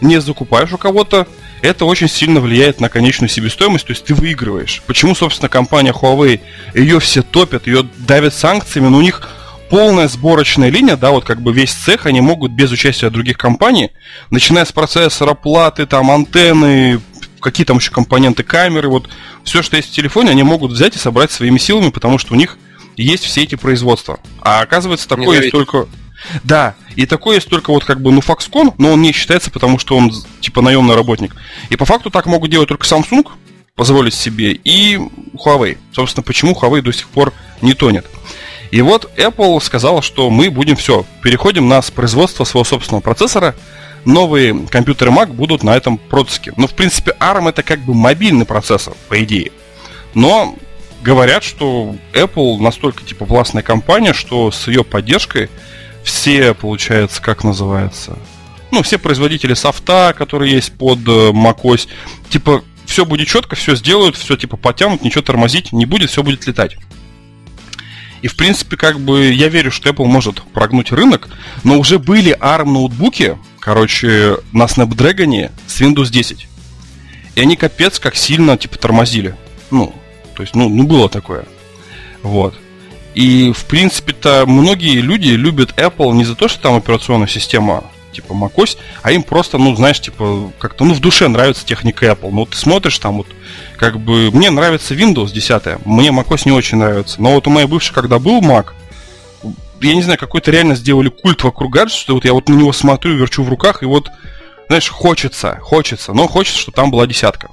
не 0.00 0.20
закупаешь 0.20 0.72
у 0.72 0.78
кого-то, 0.78 1.26
это 1.62 1.84
очень 1.84 2.08
сильно 2.08 2.40
влияет 2.40 2.80
на 2.80 2.88
конечную 2.88 3.28
себестоимость, 3.28 3.86
то 3.86 3.92
есть 3.92 4.04
ты 4.04 4.14
выигрываешь. 4.14 4.82
Почему, 4.86 5.14
собственно, 5.14 5.48
компания 5.48 5.92
Huawei, 5.92 6.40
ее 6.74 7.00
все 7.00 7.22
топят, 7.22 7.66
ее 7.66 7.88
давят 7.98 8.34
санкциями, 8.34 8.88
но 8.88 8.98
у 8.98 9.02
них 9.02 9.28
полная 9.70 10.08
сборочная 10.08 10.68
линия, 10.68 10.96
да, 10.96 11.12
вот 11.12 11.24
как 11.24 11.40
бы 11.40 11.52
весь 11.52 11.72
цех, 11.72 12.04
они 12.04 12.20
могут 12.20 12.52
без 12.52 12.70
участия 12.72 13.08
других 13.10 13.38
компаний, 13.38 13.92
начиная 14.28 14.64
с 14.64 14.72
процессора, 14.72 15.34
платы, 15.34 15.86
там, 15.86 16.10
антенны, 16.10 17.00
какие 17.42 17.66
там 17.66 17.78
еще 17.78 17.90
компоненты 17.90 18.42
камеры, 18.42 18.88
вот 18.88 19.08
все, 19.44 19.62
что 19.62 19.76
есть 19.76 19.90
в 19.90 19.92
телефоне, 19.92 20.30
они 20.30 20.42
могут 20.42 20.72
взять 20.72 20.96
и 20.96 20.98
собрать 20.98 21.30
своими 21.30 21.58
силами, 21.58 21.90
потому 21.90 22.18
что 22.18 22.32
у 22.32 22.36
них 22.36 22.56
есть 22.96 23.24
все 23.24 23.42
эти 23.42 23.54
производства. 23.54 24.20
А 24.40 24.60
оказывается, 24.60 25.08
такое 25.08 25.40
есть 25.40 25.52
только... 25.52 25.86
Да, 26.44 26.76
и 26.94 27.04
такое 27.04 27.36
есть 27.36 27.48
только 27.48 27.72
вот 27.72 27.84
как 27.84 28.00
бы, 28.00 28.12
ну, 28.12 28.20
Foxconn, 28.20 28.74
но 28.78 28.92
он 28.92 29.02
не 29.02 29.12
считается, 29.12 29.50
потому 29.50 29.78
что 29.78 29.96
он 29.96 30.12
типа 30.40 30.62
наемный 30.62 30.94
работник. 30.94 31.34
И 31.68 31.76
по 31.76 31.84
факту 31.84 32.10
так 32.10 32.26
могут 32.26 32.50
делать 32.50 32.68
только 32.68 32.86
Samsung, 32.86 33.26
позволить 33.74 34.14
себе, 34.14 34.52
и 34.52 34.98
Huawei. 35.34 35.78
Собственно, 35.92 36.22
почему 36.22 36.52
Huawei 36.52 36.80
до 36.80 36.92
сих 36.92 37.08
пор 37.08 37.32
не 37.60 37.74
тонет. 37.74 38.06
И 38.70 38.80
вот 38.80 39.10
Apple 39.18 39.60
сказала, 39.62 40.00
что 40.00 40.30
мы 40.30 40.50
будем 40.50 40.76
все, 40.76 41.04
переходим 41.22 41.68
на 41.68 41.82
производство 41.82 42.44
своего 42.44 42.64
собственного 42.64 43.02
процессора. 43.02 43.54
Новые 44.04 44.66
компьютеры 44.68 45.10
Mac 45.10 45.32
будут 45.32 45.62
на 45.62 45.76
этом 45.76 45.96
процессоре. 45.98 46.54
Ну, 46.56 46.66
в 46.66 46.74
принципе, 46.74 47.16
ARM 47.20 47.48
это 47.48 47.62
как 47.62 47.80
бы 47.80 47.94
мобильный 47.94 48.44
процессор, 48.44 48.94
по 49.08 49.22
идее. 49.22 49.52
Но 50.14 50.56
говорят, 51.02 51.44
что 51.44 51.94
Apple 52.12 52.58
настолько 52.58 53.04
типа 53.04 53.24
властная 53.24 53.62
компания, 53.62 54.12
что 54.12 54.50
с 54.50 54.66
ее 54.68 54.84
поддержкой 54.84 55.50
все, 56.04 56.52
получается, 56.54 57.22
как 57.22 57.44
называется, 57.44 58.18
ну, 58.72 58.82
все 58.82 58.98
производители 58.98 59.54
софта, 59.54 60.14
которые 60.16 60.52
есть 60.52 60.72
под 60.72 61.00
э, 61.06 61.30
macOS, 61.30 61.88
типа, 62.30 62.64
все 62.86 63.04
будет 63.04 63.28
четко, 63.28 63.54
все 63.54 63.76
сделают, 63.76 64.16
все 64.16 64.36
типа 64.36 64.56
потянут, 64.56 65.02
ничего 65.02 65.22
тормозить 65.22 65.72
не 65.72 65.86
будет, 65.86 66.10
все 66.10 66.22
будет 66.22 66.46
летать. 66.46 66.76
И 68.22 68.28
в 68.28 68.36
принципе, 68.36 68.76
как 68.76 68.98
бы 68.98 69.30
я 69.30 69.48
верю, 69.48 69.70
что 69.70 69.90
Apple 69.90 70.06
может 70.06 70.42
прогнуть 70.52 70.90
рынок, 70.90 71.28
но 71.64 71.78
уже 71.78 71.98
были 71.98 72.36
ARM 72.38 72.70
ноутбуки, 72.70 73.36
короче, 73.62 74.38
на 74.52 74.64
Snapdragon 74.64 75.50
с 75.66 75.80
Windows 75.80 76.10
10. 76.10 76.48
И 77.36 77.40
они 77.40 77.56
капец 77.56 77.98
как 78.00 78.16
сильно 78.16 78.58
типа 78.58 78.76
тормозили. 78.76 79.36
Ну, 79.70 79.94
то 80.34 80.42
есть, 80.42 80.54
ну, 80.54 80.68
ну 80.68 80.82
было 80.82 81.08
такое. 81.08 81.44
Вот. 82.22 82.54
И, 83.14 83.52
в 83.52 83.64
принципе-то, 83.66 84.44
многие 84.46 85.00
люди 85.00 85.28
любят 85.28 85.74
Apple 85.76 86.12
не 86.12 86.24
за 86.24 86.34
то, 86.34 86.48
что 86.48 86.60
там 86.60 86.74
операционная 86.74 87.28
система 87.28 87.84
типа 88.12 88.34
macOS, 88.34 88.76
а 89.02 89.12
им 89.12 89.22
просто, 89.22 89.56
ну, 89.56 89.74
знаешь, 89.74 90.00
типа, 90.00 90.52
как-то, 90.58 90.84
ну, 90.84 90.92
в 90.92 91.00
душе 91.00 91.28
нравится 91.28 91.64
техника 91.64 92.06
Apple. 92.06 92.30
Ну, 92.30 92.40
вот 92.40 92.50
ты 92.50 92.56
смотришь 92.56 92.98
там 92.98 93.18
вот, 93.18 93.26
как 93.78 93.98
бы, 93.98 94.30
мне 94.32 94.50
нравится 94.50 94.94
Windows 94.94 95.32
10, 95.32 95.86
мне 95.86 96.10
macOS 96.10 96.42
не 96.44 96.52
очень 96.52 96.78
нравится. 96.78 97.22
Но 97.22 97.32
вот 97.32 97.46
у 97.46 97.50
моей 97.50 97.66
бывшей, 97.66 97.94
когда 97.94 98.18
был 98.18 98.42
Mac, 98.42 98.72
я 99.82 99.94
не 99.94 100.02
знаю, 100.02 100.18
какой-то 100.18 100.50
реально 100.50 100.74
сделали 100.74 101.08
культ 101.08 101.42
вокруг 101.42 101.72
гаджета, 101.72 102.00
что 102.00 102.14
вот 102.14 102.24
я 102.24 102.32
вот 102.32 102.48
на 102.48 102.54
него 102.54 102.72
смотрю, 102.72 103.16
верчу 103.16 103.42
в 103.42 103.48
руках, 103.48 103.82
и 103.82 103.86
вот, 103.86 104.10
знаешь, 104.68 104.88
хочется, 104.88 105.58
хочется, 105.60 106.12
но 106.12 106.28
хочется, 106.28 106.60
чтобы 106.60 106.76
там 106.76 106.90
была 106.90 107.06
десятка. 107.06 107.48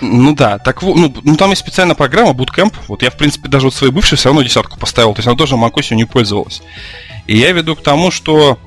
Ну 0.00 0.34
да, 0.34 0.58
так 0.58 0.82
ну, 0.82 1.12
ну 1.22 1.36
там 1.36 1.50
есть 1.50 1.62
специальная 1.62 1.96
программа 1.96 2.30
Bootcamp. 2.30 2.72
Вот 2.86 3.02
я, 3.02 3.10
в 3.10 3.16
принципе, 3.16 3.48
даже 3.48 3.66
вот 3.66 3.74
своей 3.74 3.92
бывшей 3.92 4.16
все 4.16 4.28
равно 4.28 4.42
десятку 4.42 4.78
поставил. 4.78 5.14
То 5.14 5.18
есть 5.18 5.26
она 5.26 5.36
тоже 5.36 5.56
macOS 5.56 5.94
не 5.94 6.04
пользовалась. 6.04 6.62
И 7.26 7.36
я 7.36 7.50
веду 7.52 7.74
к 7.74 7.82
тому, 7.82 8.12
что 8.12 8.58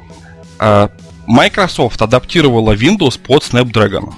а, 0.60 0.90
Microsoft 1.28 2.02
адаптировала 2.02 2.74
Windows 2.74 3.20
под 3.20 3.44
Snapdragon. 3.44 4.14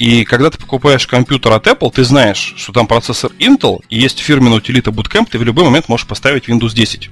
И 0.00 0.24
когда 0.24 0.48
ты 0.48 0.56
покупаешь 0.56 1.06
компьютер 1.06 1.52
от 1.52 1.66
Apple, 1.66 1.92
ты 1.92 2.04
знаешь, 2.04 2.54
что 2.56 2.72
там 2.72 2.86
процессор 2.86 3.32
Intel 3.38 3.80
и 3.90 3.98
есть 4.00 4.18
фирменная 4.18 4.56
утилита 4.56 4.90
Bootcamp, 4.90 5.28
ты 5.30 5.38
в 5.38 5.42
любой 5.42 5.64
момент 5.64 5.90
можешь 5.90 6.06
поставить 6.06 6.48
Windows 6.48 6.72
10. 6.74 7.10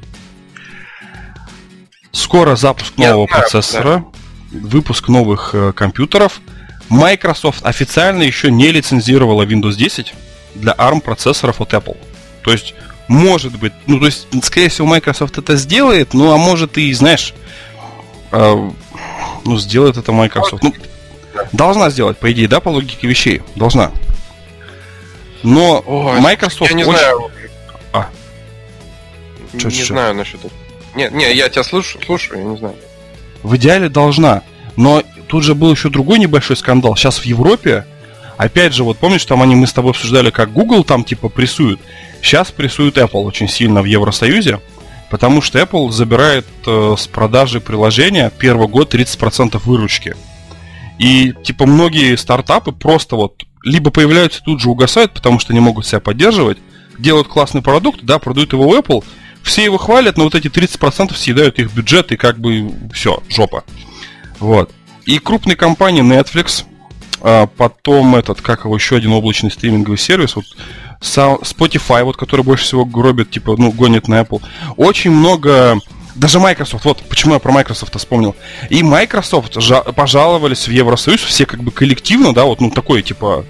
Скоро 2.13 2.57
запуск 2.57 2.95
Я 2.97 3.11
нового 3.11 3.29
знаю, 3.29 3.43
процессора, 3.43 4.05
выпуск 4.51 5.09
новых 5.09 5.51
э, 5.53 5.75
компьютеров. 5.75 6.41
Microsoft 6.89 7.63
официально 7.63 8.23
еще 8.23 8.51
не 8.51 8.73
лицензировала 8.73 9.43
Windows 9.43 9.75
10 9.75 10.15
для 10.55 10.73
ARM 10.73 11.03
процессоров 11.03 11.61
от 11.61 11.75
Apple. 11.75 11.99
То 12.43 12.53
есть, 12.53 12.75
может 13.07 13.59
быть, 13.59 13.75
ну, 13.87 14.01
то 14.01 14.07
есть, 14.07 14.29
скорее 14.43 14.71
всего, 14.71 14.87
Microsoft 14.87 15.37
это 15.37 15.57
сделает, 15.57 16.15
ну, 16.15 16.33
а 16.33 16.39
может 16.39 16.79
и, 16.79 16.91
знаешь, 16.95 17.35
э, 18.33 18.71
ну, 19.45 19.59
сделает 19.59 19.99
это 19.99 20.11
Microsoft. 20.11 20.63
Ну, 20.63 20.73
должна 21.53 21.91
сделать, 21.91 22.19
по 22.19 22.31
идее, 22.33 22.49
да, 22.49 22.61
по 22.61 22.69
логике 22.71 23.07
вещей? 23.07 23.43
Должна. 23.57 23.91
Но 25.43 25.83
Ой, 25.87 26.21
Microsoft 26.21 26.71
Я 26.71 26.77
не 26.77 26.85
очень- 26.85 26.99
знаю. 26.99 27.31
А. 27.93 28.09
Не 29.53 29.61
Чё, 29.61 29.71
чё? 29.71 29.85
знаю 29.87 30.15
насчет 30.15 30.41
этого. 30.45 30.53
Не, 30.95 31.09
не, 31.11 31.33
я 31.35 31.49
тебя 31.49 31.63
слушаю, 31.63 32.03
слушаю, 32.05 32.39
я 32.41 32.45
не 32.45 32.57
знаю. 32.57 32.75
В 33.43 33.57
идеале 33.57 33.89
должна. 33.89 34.43
Но 34.77 35.03
тут 35.29 35.45
же 35.45 35.55
был 35.55 35.71
еще 35.73 35.91
другой 35.91 36.19
небольшой 36.19 36.57
скандал. 36.57 36.97
Сейчас 36.97 37.19
в 37.19 37.25
Европе, 37.25 37.85
опять 38.37 38.75
же, 38.75 38.83
вот 38.85 38.99
помнишь, 38.99 39.25
там 39.25 39.43
они 39.43 39.55
мы 39.55 39.67
с 39.67 39.73
тобой 39.73 39.93
обсуждали, 39.93 40.31
как 40.31 40.53
Google 40.53 40.83
там 40.85 41.05
типа 41.05 41.29
прессует. 41.29 41.79
Сейчас 42.21 42.51
прессует 42.51 42.97
Apple 42.99 43.23
очень 43.23 43.49
сильно 43.49 43.81
в 43.81 43.85
Евросоюзе, 43.85 44.61
потому 45.11 45.41
что 45.41 45.59
Apple 45.61 45.91
забирает 45.93 46.47
э, 46.67 46.95
с 46.99 47.07
продажи 47.07 47.61
приложения 47.61 48.31
первый 48.37 48.67
год 48.67 48.93
30% 48.93 49.61
выручки. 49.65 50.17
И 50.99 51.33
типа 51.45 51.67
многие 51.67 52.17
стартапы 52.17 52.73
просто 52.73 53.17
вот 53.17 53.45
либо 53.63 53.91
появляются 53.91 54.43
тут 54.43 54.61
же 54.61 54.71
угасают, 54.71 55.15
потому 55.15 55.39
что 55.39 55.53
не 55.53 55.61
могут 55.61 55.87
себя 55.87 56.01
поддерживать, 56.01 56.59
делают 56.99 57.29
классный 57.29 57.63
продукт, 57.63 58.01
да, 58.03 58.19
продают 58.19 58.53
его 58.53 58.69
в 58.69 58.75
Apple, 58.75 59.05
все 59.43 59.65
его 59.65 59.79
хвалят, 59.79 60.17
но 60.17 60.25
вот 60.25 60.35
эти 60.35 60.49
30% 60.49 61.15
съедают 61.15 61.59
их 61.59 61.73
бюджет, 61.73 62.13
и 62.13 62.17
как 62.17 62.39
бы 62.39 62.73
все, 62.93 63.23
жопа. 63.29 63.65
Вот. 64.41 64.71
И 65.07 65.19
крупные 65.19 65.57
компании 65.57 66.03
Netflix, 66.03 66.65
а, 67.21 67.47
потом 67.47 68.17
этот, 68.17 68.41
как 68.41 68.65
его, 68.65 68.75
еще 68.75 68.97
один 68.97 69.13
облачный 69.13 69.51
стриминговый 69.51 69.99
сервис, 69.99 70.37
вот 70.37 70.45
Spotify, 71.01 72.03
вот, 72.03 72.17
который 72.17 72.45
больше 72.45 72.65
всего 72.65 72.85
гробит, 72.85 73.31
типа, 73.31 73.55
ну, 73.57 73.71
гонит 73.73 74.09
на 74.09 74.21
Apple. 74.21 74.43
Очень 74.77 75.13
много 75.13 75.79
даже 76.19 76.41
Microsoft, 76.41 76.85
вот 76.85 77.03
почему 77.09 77.35
я 77.35 77.39
про 77.39 77.53
Microsoft 77.53 77.97
вспомнил. 77.97 78.35
И 78.71 78.83
Microsoft 78.83 79.57
жа- 79.57 79.93
пожаловались 79.93 80.67
в 80.67 80.71
Евросоюз, 80.71 81.23
все 81.23 81.47
как 81.47 81.63
бы 81.63 81.71
коллективно, 81.71 82.35
да, 82.35 82.45
вот, 82.45 82.61
ну, 82.61 82.71
такое, 82.71 83.03
типа, 83.03 83.47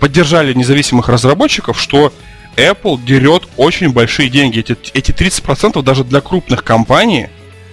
поддержали 0.00 0.52
независимых 0.52 1.08
разработчиков, 1.08 1.80
что 1.80 2.12
Apple 2.56 3.02
дерет 3.04 3.48
очень 3.56 3.92
большие 3.92 4.28
деньги. 4.28 4.58
Эти, 4.58 4.76
эти 4.94 5.12
30% 5.12 5.80
даже 5.82 6.04
для 6.04 6.20
крупных 6.20 6.64
компаний, 6.64 7.28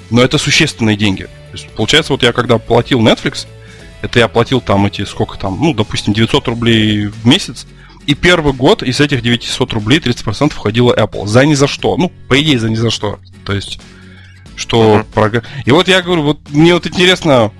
но 0.09 0.21
это 0.21 0.37
существенные 0.37 0.95
деньги. 0.95 1.23
То 1.23 1.57
есть, 1.57 1.69
получается, 1.69 2.13
вот 2.13 2.23
я 2.23 2.31
когда 2.31 2.59
платил 2.59 3.01
Netflix, 3.01 3.47
это 4.01 4.19
я 4.19 4.27
платил 4.27 4.61
там 4.61 4.85
эти, 4.85 5.03
сколько 5.05 5.37
там, 5.37 5.57
ну, 5.59 5.73
допустим, 5.73 6.13
900 6.13 6.47
рублей 6.47 7.07
в 7.07 7.25
месяц, 7.25 7.65
и 8.05 8.15
первый 8.15 8.53
год 8.53 8.81
из 8.81 8.99
этих 9.01 9.21
900 9.21 9.73
рублей 9.73 9.99
30% 9.99 10.51
входило 10.51 10.93
Apple. 10.93 11.27
За 11.27 11.45
ни 11.45 11.53
за 11.53 11.67
что. 11.67 11.97
Ну, 11.97 12.11
по 12.27 12.41
идее, 12.41 12.57
за 12.57 12.69
ни 12.69 12.75
за 12.75 12.89
что. 12.89 13.19
То 13.45 13.53
есть, 13.53 13.79
что... 14.59 15.03
Програ- 15.13 15.43
И 15.65 15.71
вот 15.71 15.87
я 15.87 16.01
говорю, 16.01 16.23
вот 16.23 16.39
мне 16.49 16.73
вот 16.73 16.85
интересно, 16.85 17.51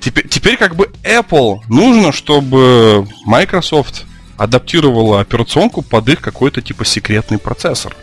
теперь, 0.00 0.28
теперь 0.28 0.56
как 0.56 0.76
бы 0.76 0.90
Apple 1.02 1.60
нужно, 1.68 2.12
чтобы 2.12 3.06
Microsoft 3.24 4.04
адаптировала 4.36 5.20
операционку 5.20 5.82
под 5.82 6.08
их 6.08 6.20
какой-то 6.20 6.60
типа 6.62 6.84
секретный 6.84 7.38
процессор. 7.38 7.96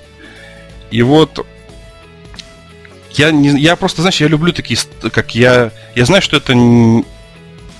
И 0.91 1.01
вот 1.01 1.45
я, 3.13 3.31
не, 3.31 3.49
я 3.59 3.75
просто, 3.75 4.01
знаешь, 4.01 4.21
я 4.21 4.27
люблю 4.27 4.53
такие, 4.53 4.79
как 5.11 5.35
я, 5.35 5.71
я 5.95 6.05
знаю, 6.05 6.21
что 6.21 6.37
это 6.37 6.53
н- 6.53 7.05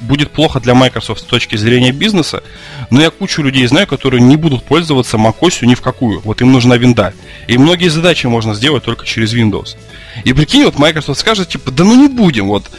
будет 0.02 0.32
плохо 0.32 0.60
для 0.60 0.74
Microsoft 0.74 1.22
с 1.22 1.24
точки 1.24 1.56
зрения 1.56 1.92
бизнеса, 1.92 2.42
но 2.90 3.02
я 3.02 3.10
кучу 3.10 3.42
людей 3.42 3.66
знаю, 3.68 3.86
которые 3.88 4.22
не 4.22 4.36
будут 4.38 4.64
пользоваться 4.64 5.18
macOS 5.18 5.66
ни 5.66 5.76
в 5.76 5.82
какую. 5.82 6.22
Вот 6.22 6.42
им 6.42 6.52
нужна 6.52 6.78
винда. 6.78 7.14
И 7.48 7.58
многие 7.58 7.90
задачи 7.90 8.26
можно 8.28 8.54
сделать 8.54 8.84
только 8.84 9.06
через 9.06 9.34
Windows. 9.34 9.78
И 10.24 10.34
прикинь, 10.34 10.66
вот 10.66 10.78
Microsoft 10.78 11.20
скажет, 11.20 11.50
типа, 11.50 11.72
да 11.72 11.84
ну 11.84 11.96
не 11.96 12.08
будем, 12.08 12.48
вот. 12.48 12.70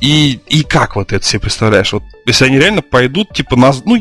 И, 0.00 0.40
и 0.48 0.62
как 0.64 0.96
вот 0.96 1.12
это 1.12 1.24
себе 1.24 1.40
представляешь? 1.40 1.92
Вот 1.92 2.02
если 2.26 2.46
они 2.46 2.58
реально 2.58 2.82
пойдут, 2.82 3.32
типа, 3.32 3.56
нас, 3.56 3.82
ну, 3.84 3.96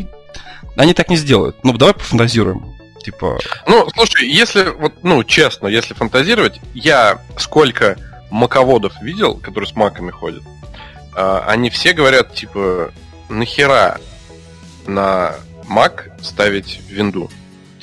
они 0.76 0.94
так 0.94 1.10
не 1.10 1.18
сделают. 1.18 1.64
Ну, 1.64 1.78
давай 1.78 1.94
пофантазируем. 1.94 2.74
Типа, 3.04 3.38
Ну, 3.68 3.88
слушай, 3.94 4.28
если 4.28 4.70
вот, 4.70 5.04
ну, 5.04 5.24
честно, 5.24 5.68
если 5.68 5.94
фантазировать, 5.94 6.60
я 6.74 7.22
сколько 7.38 7.98
маководов 8.32 9.00
видел, 9.02 9.36
которые 9.36 9.68
с 9.70 9.76
маками 9.76 10.12
ходят, 10.12 10.44
а, 11.14 11.44
они 11.48 11.70
все 11.70 11.94
говорят, 11.94 12.34
типа, 12.34 12.91
нахера 13.30 14.00
на 14.88 15.36
Mac 15.70 16.12
ставить 16.22 16.80
винду? 16.89 17.30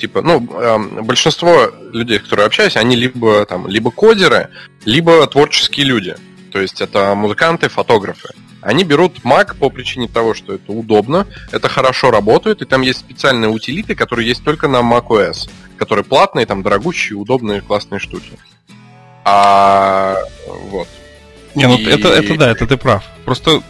Типа, 0.01 0.23
ну, 0.23 0.39
эм, 0.59 1.05
большинство 1.05 1.69
людей, 1.93 2.17
с 2.17 2.23
которыми 2.23 2.47
общаюсь, 2.47 2.75
они 2.75 2.95
либо 2.95 3.45
там, 3.45 3.67
либо 3.67 3.91
кодеры, 3.91 4.49
либо 4.83 5.27
творческие 5.27 5.85
люди. 5.85 6.15
То 6.51 6.59
есть 6.59 6.81
это 6.81 7.13
музыканты, 7.13 7.69
фотографы. 7.69 8.29
Они 8.61 8.83
берут 8.83 9.19
Mac 9.23 9.55
по 9.55 9.69
причине 9.69 10.07
того, 10.07 10.33
что 10.33 10.55
это 10.55 10.71
удобно, 10.71 11.27
это 11.51 11.69
хорошо 11.69 12.09
работает, 12.09 12.63
и 12.63 12.65
там 12.65 12.81
есть 12.81 12.97
специальные 12.97 13.51
утилиты, 13.51 13.93
которые 13.93 14.27
есть 14.27 14.43
только 14.43 14.67
на 14.67 14.77
macOS, 14.77 15.51
которые 15.77 16.03
платные, 16.03 16.47
там 16.47 16.63
дорогущие, 16.63 17.15
удобные, 17.15 17.61
классные 17.61 17.99
штуки. 17.99 18.31
А 19.23 20.17
вот. 20.47 20.87
Не, 21.53 21.67
ну 21.67 21.77
И- 21.77 21.85
это, 21.85 22.07
это 22.07 22.35
да, 22.37 22.49
это 22.49 22.65
ты 22.65 22.75
прав. 22.75 23.03
Просто 23.23 23.61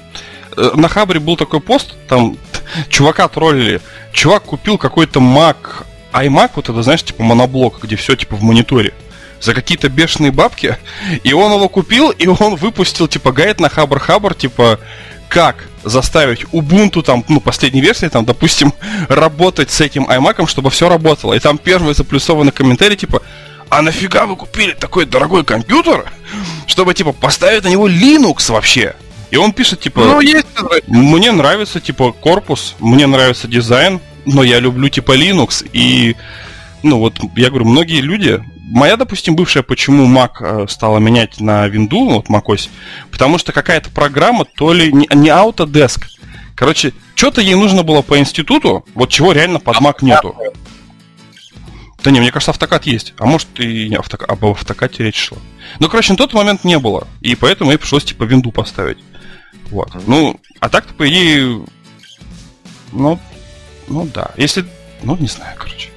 э, 0.56 0.72
на 0.76 0.88
Хабре 0.88 1.20
был 1.20 1.36
такой 1.36 1.60
пост, 1.60 1.94
там 2.08 2.38
чувака 2.88 3.28
троллили. 3.28 3.82
Чувак 4.14 4.44
купил 4.44 4.78
какой-то 4.78 5.20
Mac, 5.20 5.58
iMac, 6.14 6.52
вот 6.56 6.70
это, 6.70 6.84
знаешь, 6.84 7.04
типа 7.04 7.24
моноблок, 7.24 7.80
где 7.82 7.96
все 7.96 8.16
типа 8.16 8.36
в 8.36 8.44
мониторе. 8.44 8.94
За 9.40 9.54
какие-то 9.54 9.90
бешеные 9.90 10.32
бабки. 10.32 10.78
И 11.24 11.34
он 11.34 11.52
его 11.52 11.68
купил, 11.68 12.12
и 12.12 12.28
он 12.28 12.56
выпустил, 12.56 13.08
типа, 13.08 13.32
гайд 13.32 13.60
на 13.60 13.70
Хабр 13.70 14.00
Хабр, 14.00 14.36
типа, 14.36 14.80
как 15.30 15.66
заставить 15.84 16.44
Ubuntu, 16.52 17.02
там, 17.02 17.26
ну, 17.28 17.40
последней 17.40 17.82
версии, 17.82 18.08
там, 18.08 18.26
допустим, 18.26 18.74
работать 19.10 19.72
с 19.72 19.82
этим 19.82 20.06
iMac, 20.06 20.48
чтобы 20.48 20.70
все 20.70 20.90
работало. 20.90 21.34
И 21.34 21.40
там 21.40 21.58
первый 21.58 21.96
заплюсованный 21.96 22.52
комментарий, 22.52 22.96
типа, 22.96 23.22
а 23.70 23.82
нафига 23.82 24.26
вы 24.26 24.36
купили 24.36 24.74
такой 24.74 25.06
дорогой 25.06 25.44
компьютер, 25.46 26.12
чтобы, 26.68 26.94
типа, 26.94 27.14
поставить 27.14 27.64
на 27.64 27.70
него 27.70 27.88
Linux 27.88 28.52
вообще? 28.52 28.96
И 29.32 29.38
он 29.38 29.54
пишет, 29.54 29.80
типа, 29.80 30.02
Ну, 30.02 30.20
есть 30.20 30.46
мне 30.88 31.32
нравится, 31.32 31.80
типа, 31.80 32.12
корпус, 32.12 32.76
мне 32.80 33.08
нравится 33.08 33.48
дизайн, 33.48 34.02
но 34.26 34.44
я 34.44 34.60
люблю, 34.60 34.90
типа, 34.90 35.18
Linux. 35.18 35.68
И, 35.74 36.16
ну, 36.84 37.00
вот, 37.00 37.20
я 37.36 37.50
говорю, 37.50 37.66
многие 37.66 38.02
люди... 38.02 38.44
Моя, 38.74 38.96
допустим, 38.96 39.36
бывшая, 39.36 39.64
почему 39.64 40.08
Mac 40.08 40.36
э, 40.40 40.66
стала 40.70 41.00
менять 41.00 41.42
на 41.42 41.68
Windows, 41.68 41.90
ну, 41.92 42.24
вот 42.26 42.28
macOS, 42.28 42.70
потому 43.12 43.38
что 43.38 43.52
какая-то 43.52 43.90
программа, 43.90 44.46
то 44.46 44.72
ли 44.72 44.94
не, 44.94 45.10
не 45.14 45.28
Autodesk. 45.28 46.06
Короче, 46.56 46.94
что-то 47.16 47.42
ей 47.42 47.56
нужно 47.56 47.84
было 47.84 48.02
по 48.02 48.18
институту, 48.18 48.86
вот 48.94 49.10
чего 49.10 49.34
реально 49.34 49.60
под 49.60 49.76
Mac 49.82 49.96
нету. 50.00 50.38
Да 52.04 52.12
не, 52.12 52.20
мне 52.20 52.32
кажется, 52.32 52.52
автокат 52.52 52.86
есть. 52.86 53.14
А 53.18 53.26
может 53.26 53.48
и 53.60 53.90
не 53.90 53.96
автокат, 53.96 54.30
об 54.30 54.46
автокате 54.46 55.04
речь 55.04 55.18
шла. 55.18 55.38
Ну, 55.80 55.88
короче, 55.88 56.14
на 56.14 56.18
тот 56.18 56.34
момент 56.34 56.64
не 56.64 56.80
было. 56.80 57.08
И 57.22 57.36
поэтому 57.36 57.72
ей 57.72 57.78
пришлось 57.78 58.06
типа 58.06 58.24
винду 58.24 58.52
поставить. 58.52 58.98
Вот. 59.70 59.92
Ну, 60.08 60.40
а 60.60 60.70
так-то, 60.70 60.94
по 60.94 61.08
идее, 61.08 61.66
ну, 62.92 63.20
ну 63.92 64.06
да. 64.14 64.32
Если, 64.38 64.66
ну, 65.04 65.16
не 65.18 65.28
знаю, 65.28 65.56
короче. 65.58 65.90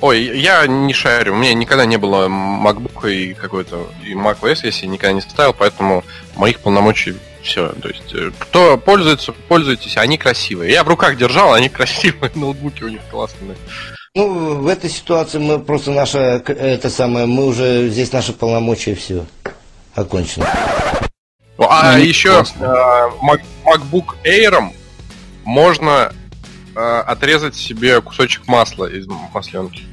Ой, 0.00 0.38
я 0.38 0.66
не 0.66 0.92
шарю. 0.92 1.32
У 1.32 1.36
меня 1.36 1.54
никогда 1.54 1.86
не 1.86 1.96
было 1.96 2.28
MacBook 2.28 3.10
и 3.10 3.32
какой-то 3.34 3.90
и 4.04 4.12
macOS, 4.12 4.60
если 4.64 4.84
я 4.86 4.92
никогда 4.92 5.12
не 5.14 5.20
ставил, 5.22 5.54
поэтому 5.54 6.04
моих 6.36 6.60
полномочий 6.60 7.16
все. 7.42 7.68
То 7.70 7.88
есть, 7.88 8.12
э, 8.12 8.30
кто 8.38 8.76
пользуется, 8.76 9.32
пользуйтесь, 9.48 9.96
они 9.96 10.18
красивые. 10.18 10.72
Я 10.72 10.84
в 10.84 10.88
руках 10.88 11.16
держал, 11.16 11.54
они 11.54 11.68
красивые, 11.68 12.30
ноутбуки 12.34 12.84
у 12.84 12.88
них 12.88 13.00
классные. 13.10 13.56
Ну, 14.14 14.56
в 14.60 14.66
этой 14.68 14.90
ситуации 14.90 15.38
мы 15.38 15.58
просто 15.58 15.90
наша, 15.92 16.18
это 16.46 16.90
самое, 16.90 17.26
мы 17.26 17.44
уже 17.46 17.88
здесь 17.88 18.12
наши 18.12 18.32
полномочия 18.32 18.94
все 18.94 19.26
окончено. 19.94 20.46
А 21.58 21.96
Ну, 21.96 22.04
еще 22.04 22.30
классно. 22.32 22.64
Mac- 23.22 23.42
MacBook 23.64 24.14
Air 24.24 24.70
можно 25.46 26.12
э, 26.74 27.02
отрезать 27.06 27.54
себе 27.54 28.00
кусочек 28.02 28.46
масла 28.46 28.84
из 28.86 29.06
масленки. 29.32 29.84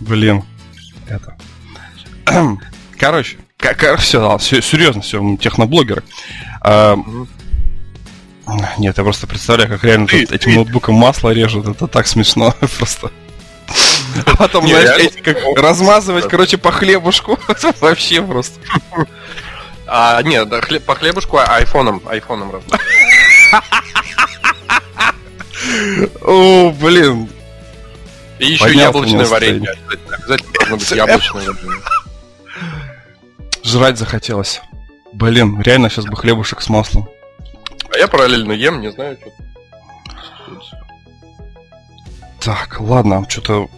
Блин. 0.00 0.42
Это. 1.08 1.36
Короче, 2.98 3.38
все, 4.38 4.60
серьезно, 4.60 5.02
все, 5.02 5.36
техноблогеры. 5.40 6.02
А, 6.62 6.96
Нет, 8.78 8.98
я 8.98 9.04
просто 9.04 9.26
представляю, 9.26 9.70
как 9.70 9.84
реально 9.84 10.06
Ты- 10.08 10.26
тут 10.26 10.32
этим 10.34 10.50
ты- 10.50 10.56
ноутбуком 10.56 10.94
масло 10.96 11.30
режут. 11.30 11.66
Это 11.68 11.86
так 11.86 12.06
смешно 12.06 12.54
просто. 12.78 13.10
А 14.26 14.36
потом, 14.36 14.66
знаешь, 14.68 15.12
как 15.22 15.38
размазывать, 15.56 16.28
короче, 16.28 16.58
по 16.58 16.70
хлебушку. 16.72 17.38
Вообще 17.80 18.20
просто. 18.22 18.60
А, 19.94 20.22
нет, 20.22 20.48
да, 20.48 20.60
хлеб- 20.60 20.80
по 20.80 20.94
хлебушку 20.94 21.36
а 21.36 21.44
айфоном, 21.44 22.00
айфоном 22.06 22.50
раз. 22.50 22.62
О, 26.22 26.70
блин. 26.70 27.28
И 28.38 28.52
еще 28.52 28.72
яблочное 28.72 29.26
варенье. 29.26 29.74
Обязательно, 30.08 30.52
должно 30.54 30.76
быть 30.78 30.90
яблочное 30.92 31.46
варенье. 31.46 31.82
Жрать 33.62 33.98
захотелось. 33.98 34.62
Блин, 35.12 35.60
реально 35.60 35.90
сейчас 35.90 36.06
бы 36.06 36.16
хлебушек 36.16 36.62
с 36.62 36.70
маслом. 36.70 37.06
А 37.94 37.98
я 37.98 38.08
параллельно 38.08 38.52
ем, 38.52 38.80
не 38.80 38.90
знаю, 38.92 39.18
что. 39.20 39.30
Так, 42.40 42.80
ладно, 42.80 43.26
что-то... 43.28 43.68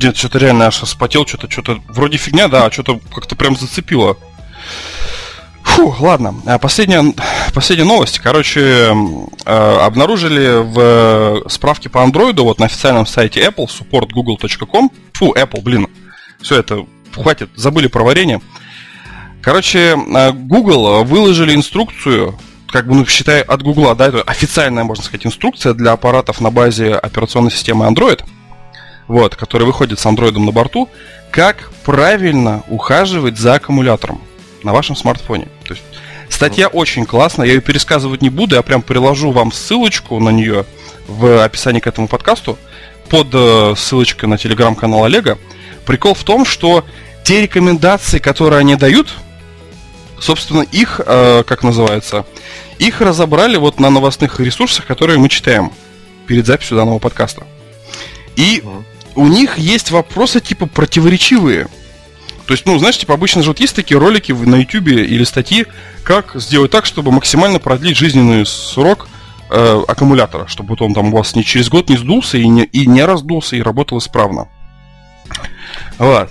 Нет, 0.00 0.16
что-то 0.16 0.38
реально 0.38 0.68
аж 0.68 0.76
спотел, 0.76 1.26
что-то, 1.26 1.50
что-то... 1.50 1.82
Вроде 1.88 2.16
фигня, 2.16 2.46
да, 2.46 2.66
а 2.66 2.70
что-то 2.70 3.00
как-то 3.12 3.34
прям 3.34 3.56
зацепило. 3.56 4.16
Фу, 5.68 5.94
ладно. 6.00 6.34
А 6.46 6.58
Последняя, 6.58 7.14
последняя 7.54 7.84
новость. 7.84 8.18
Короче, 8.18 8.60
э, 9.44 9.78
обнаружили 9.80 10.62
в 10.62 10.78
э, 11.46 11.48
справке 11.48 11.88
по 11.88 12.02
андроиду, 12.02 12.44
вот 12.44 12.58
на 12.58 12.66
официальном 12.66 13.06
сайте 13.06 13.40
Apple, 13.40 13.66
supportgoogle.com. 13.66 14.90
Фу, 15.12 15.34
Apple, 15.34 15.62
блин. 15.62 15.88
Все 16.40 16.58
это, 16.58 16.86
хватит, 17.14 17.50
забыли 17.54 17.86
про 17.86 18.02
варенье. 18.02 18.40
Короче, 19.42 19.96
э, 19.96 20.32
Google 20.32 21.04
выложили 21.04 21.54
инструкцию, 21.54 22.38
как 22.68 22.88
бы, 22.88 22.94
ну, 22.94 23.06
считай, 23.06 23.42
от 23.42 23.62
Google, 23.62 23.94
да, 23.94 24.08
это 24.08 24.22
официальная, 24.22 24.84
можно 24.84 25.04
сказать, 25.04 25.26
инструкция 25.26 25.74
для 25.74 25.92
аппаратов 25.92 26.40
на 26.40 26.50
базе 26.50 26.94
операционной 26.94 27.50
системы 27.50 27.86
Android, 27.86 28.24
вот, 29.06 29.36
который 29.36 29.66
выходит 29.66 29.98
с 30.00 30.06
андроидом 30.06 30.44
на 30.46 30.52
борту, 30.52 30.88
как 31.30 31.70
правильно 31.84 32.62
ухаживать 32.68 33.38
за 33.38 33.54
аккумулятором 33.54 34.20
на 34.64 34.72
вашем 34.72 34.96
смартфоне. 34.96 35.48
То 35.68 35.74
есть 35.74 35.84
статья 36.30 36.68
очень 36.68 37.06
классная, 37.06 37.46
я 37.46 37.54
ее 37.54 37.60
пересказывать 37.60 38.22
не 38.22 38.30
буду, 38.30 38.56
я 38.56 38.62
прям 38.62 38.82
приложу 38.82 39.30
вам 39.30 39.52
ссылочку 39.52 40.18
на 40.18 40.30
нее 40.30 40.64
в 41.06 41.44
описании 41.44 41.80
к 41.80 41.86
этому 41.86 42.08
подкасту 42.08 42.58
под 43.08 43.28
э, 43.32 43.74
ссылочкой 43.76 44.28
на 44.28 44.38
телеграм-канал 44.38 45.04
Олега. 45.04 45.38
Прикол 45.86 46.14
в 46.14 46.24
том, 46.24 46.44
что 46.44 46.84
те 47.22 47.42
рекомендации, 47.42 48.18
которые 48.18 48.60
они 48.60 48.76
дают, 48.76 49.14
собственно, 50.20 50.62
их, 50.62 51.00
э, 51.04 51.42
как 51.46 51.62
называется, 51.62 52.24
их 52.78 53.00
разобрали 53.00 53.56
вот 53.56 53.78
на 53.78 53.90
новостных 53.90 54.40
ресурсах, 54.40 54.86
которые 54.86 55.18
мы 55.18 55.28
читаем 55.28 55.72
перед 56.26 56.46
записью 56.46 56.76
данного 56.76 56.98
подкаста. 56.98 57.46
И 58.36 58.62
у 59.14 59.26
них 59.26 59.58
есть 59.58 59.90
вопросы 59.90 60.40
типа 60.40 60.66
противоречивые. 60.66 61.68
То 62.48 62.54
есть, 62.54 62.64
ну, 62.64 62.78
знаешь, 62.78 62.96
типа 62.96 63.12
обычно 63.12 63.42
же 63.42 63.50
вот 63.50 63.60
есть 63.60 63.76
такие 63.76 64.00
ролики 64.00 64.32
на 64.32 64.56
YouTube 64.56 64.88
или 64.88 65.22
статьи, 65.24 65.66
как 66.02 66.32
сделать 66.36 66.70
так, 66.70 66.86
чтобы 66.86 67.12
максимально 67.12 67.58
продлить 67.58 67.98
жизненный 67.98 68.46
срок 68.46 69.06
э, 69.50 69.82
аккумулятора, 69.86 70.46
чтобы 70.46 70.70
вот 70.70 70.80
он 70.80 70.94
там 70.94 71.12
у 71.12 71.18
вас 71.18 71.36
не 71.36 71.44
через 71.44 71.68
год 71.68 71.90
не 71.90 71.98
сдулся 71.98 72.38
и 72.38 72.48
не, 72.48 72.64
и 72.64 72.86
не 72.86 73.04
раздулся 73.04 73.56
и 73.56 73.60
работал 73.60 73.98
исправно. 73.98 74.48
Вот. 75.98 76.30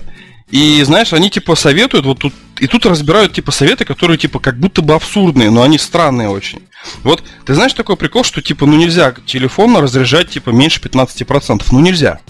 И 0.50 0.82
знаешь, 0.82 1.14
они 1.14 1.30
типа 1.30 1.54
советуют, 1.54 2.08
вот 2.08 2.18
тут, 2.18 2.34
и 2.58 2.66
тут 2.66 2.88
разбирают 2.88 3.34
типа 3.34 3.52
советы, 3.52 3.86
которые 3.86 4.18
типа 4.18 4.40
как 4.40 4.58
будто 4.60 4.82
бы 4.82 4.96
абсурдные, 4.96 5.52
но 5.52 5.62
они 5.62 5.78
странные 5.78 6.30
очень. 6.30 6.64
Вот, 7.04 7.24
ты 7.46 7.54
знаешь 7.54 7.74
такой 7.74 7.96
прикол, 7.96 8.24
что 8.24 8.42
типа, 8.42 8.66
ну 8.66 8.76
нельзя 8.76 9.14
телефон 9.28 9.78
разряжать 9.78 10.32
типа 10.32 10.50
меньше 10.50 10.82
15%, 10.82 11.64
ну 11.72 11.80
нельзя. 11.80 12.22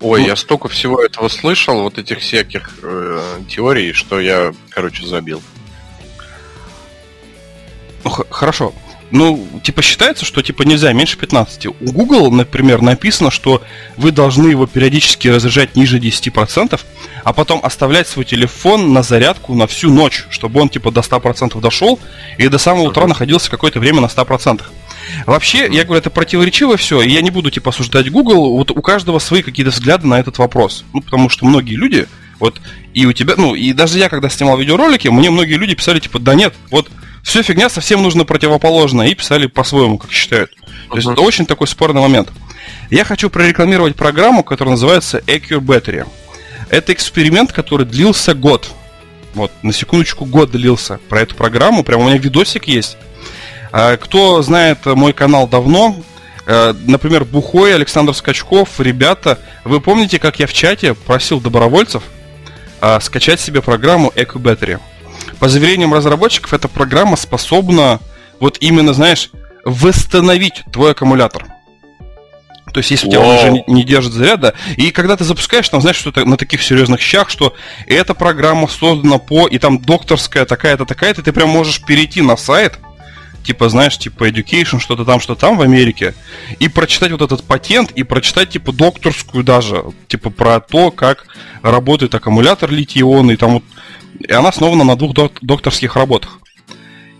Ой, 0.00 0.22
Ну- 0.22 0.26
я 0.26 0.36
столько 0.36 0.68
всего 0.68 1.02
этого 1.02 1.28
слышал, 1.28 1.82
вот 1.82 1.98
этих 1.98 2.20
всяких 2.20 2.70
э, 2.82 3.20
теорий, 3.48 3.92
что 3.92 4.18
я, 4.18 4.52
короче, 4.70 5.06
забил. 5.06 5.42
Ну, 8.04 8.10
хорошо. 8.10 8.72
Ну, 9.10 9.60
типа 9.62 9.82
считается, 9.82 10.24
что 10.24 10.40
типа 10.40 10.62
нельзя 10.62 10.92
меньше 10.92 11.18
15. 11.18 11.66
У 11.66 11.72
Google, 11.80 12.30
например, 12.30 12.80
написано, 12.80 13.30
что 13.30 13.62
вы 13.96 14.12
должны 14.12 14.48
его 14.48 14.66
периодически 14.66 15.28
разряжать 15.28 15.74
ниже 15.74 15.98
10%, 15.98 16.80
а 17.24 17.32
потом 17.32 17.60
оставлять 17.62 18.06
свой 18.06 18.24
телефон 18.24 18.92
на 18.92 19.02
зарядку 19.02 19.54
на 19.54 19.66
всю 19.66 19.90
ночь, 19.90 20.26
чтобы 20.30 20.60
он 20.60 20.68
типа 20.68 20.92
до 20.92 21.00
100% 21.00 21.60
дошел 21.60 21.98
и 22.38 22.46
до 22.48 22.58
самого 22.58 22.84
утра 22.84 23.06
находился 23.06 23.50
какое-то 23.50 23.80
время 23.80 24.00
на 24.00 24.06
100%. 24.06 24.62
Вообще, 25.26 25.68
я 25.70 25.84
говорю, 25.84 26.00
это 26.00 26.10
противоречиво 26.10 26.76
все, 26.76 27.02
и 27.02 27.10
я 27.10 27.22
не 27.22 27.30
буду 27.30 27.50
типа 27.50 27.70
осуждать 27.70 28.10
Google, 28.10 28.56
вот 28.56 28.70
у 28.70 28.82
каждого 28.82 29.18
свои 29.18 29.42
какие-то 29.42 29.70
взгляды 29.70 30.06
на 30.06 30.18
этот 30.18 30.38
вопрос. 30.38 30.84
Ну, 30.92 31.00
потому 31.00 31.28
что 31.28 31.46
многие 31.46 31.74
люди, 31.74 32.06
вот, 32.38 32.60
и 32.94 33.06
у 33.06 33.12
тебя, 33.12 33.34
ну, 33.36 33.54
и 33.54 33.72
даже 33.72 33.98
я, 33.98 34.08
когда 34.08 34.28
снимал 34.28 34.58
видеоролики, 34.58 35.08
мне 35.08 35.30
многие 35.30 35.54
люди 35.54 35.74
писали, 35.74 36.00
типа, 36.00 36.18
да 36.18 36.34
нет, 36.34 36.54
вот, 36.70 36.90
все 37.22 37.42
фигня, 37.42 37.68
совсем 37.68 38.02
нужно 38.02 38.24
противоположное, 38.24 39.08
и 39.08 39.14
писали 39.14 39.46
по-своему, 39.46 39.98
как 39.98 40.10
считают. 40.10 40.50
То 40.88 40.96
есть 40.96 41.08
это 41.08 41.20
очень 41.20 41.46
такой 41.46 41.66
спорный 41.66 42.00
момент. 42.00 42.30
Я 42.90 43.04
хочу 43.04 43.30
прорекламировать 43.30 43.94
программу, 43.94 44.42
которая 44.42 44.72
называется 44.72 45.18
Accure 45.26 45.60
Battery. 45.60 46.06
Это 46.70 46.92
эксперимент, 46.92 47.52
который 47.52 47.86
длился 47.86 48.34
год. 48.34 48.70
Вот, 49.34 49.52
на 49.62 49.72
секундочку, 49.72 50.24
год 50.24 50.50
длился 50.50 50.98
про 51.08 51.20
эту 51.20 51.36
программу. 51.36 51.84
Прям 51.84 52.00
у 52.00 52.08
меня 52.08 52.18
видосик 52.18 52.66
есть. 52.66 52.96
А, 53.72 53.96
Кто 53.96 54.42
знает 54.42 54.84
мой 54.86 55.12
канал 55.12 55.46
давно, 55.46 55.96
э, 56.46 56.74
например, 56.86 57.24
Бухой, 57.24 57.74
Александр 57.74 58.14
Скачков, 58.14 58.80
ребята, 58.80 59.38
вы 59.64 59.80
помните, 59.80 60.18
как 60.18 60.38
я 60.38 60.46
в 60.46 60.52
чате 60.52 60.94
просил 60.94 61.40
добровольцев 61.40 62.02
а, 62.80 62.98
скачать 63.00 63.40
себе 63.40 63.62
программу 63.62 64.10
Eco 64.16 64.40
Battery? 64.40 64.80
По 65.38 65.48
заверениям 65.48 65.94
разработчиков, 65.94 66.52
эта 66.52 66.68
программа 66.68 67.16
способна 67.16 68.00
вот 68.40 68.56
именно, 68.60 68.92
знаешь, 68.92 69.30
восстановить 69.64 70.62
твой 70.72 70.92
аккумулятор. 70.92 71.46
То 72.72 72.78
есть, 72.78 72.90
если 72.90 73.08
у 73.08 73.10
тебя 73.10 73.20
он 73.20 73.36
уже 73.36 73.50
не, 73.50 73.64
не 73.66 73.84
держит 73.84 74.12
заряда, 74.12 74.54
и 74.76 74.90
когда 74.90 75.16
ты 75.16 75.24
запускаешь, 75.24 75.68
там, 75.68 75.80
знаешь, 75.80 75.96
что-то 75.96 76.24
на 76.24 76.36
таких 76.36 76.62
серьезных 76.62 77.00
щах, 77.00 77.28
что 77.28 77.54
эта 77.86 78.14
программа 78.14 78.68
создана 78.68 79.18
по, 79.18 79.46
и 79.48 79.58
там 79.58 79.80
докторская 79.80 80.44
такая-то, 80.44 80.86
такая-то, 80.86 81.22
ты 81.22 81.32
прям 81.32 81.48
можешь 81.48 81.82
перейти 81.82 82.22
на 82.22 82.36
сайт, 82.36 82.78
типа, 83.42 83.68
знаешь, 83.68 83.98
типа 83.98 84.28
education, 84.28 84.80
что-то 84.80 85.04
там, 85.04 85.20
что 85.20 85.34
там 85.34 85.56
в 85.56 85.62
Америке, 85.62 86.14
и 86.58 86.68
прочитать 86.68 87.12
вот 87.12 87.22
этот 87.22 87.44
патент, 87.44 87.90
и 87.92 88.02
прочитать, 88.02 88.50
типа, 88.50 88.72
докторскую 88.72 89.44
даже, 89.44 89.84
типа, 90.08 90.30
про 90.30 90.60
то, 90.60 90.90
как 90.90 91.26
работает 91.62 92.14
аккумулятор 92.14 92.70
литий-ионный, 92.70 93.36
там 93.36 93.54
вот, 93.54 93.64
и 94.18 94.32
она 94.32 94.50
основана 94.50 94.84
на 94.84 94.96
двух 94.96 95.14
док- 95.14 95.38
докторских 95.40 95.96
работах. 95.96 96.38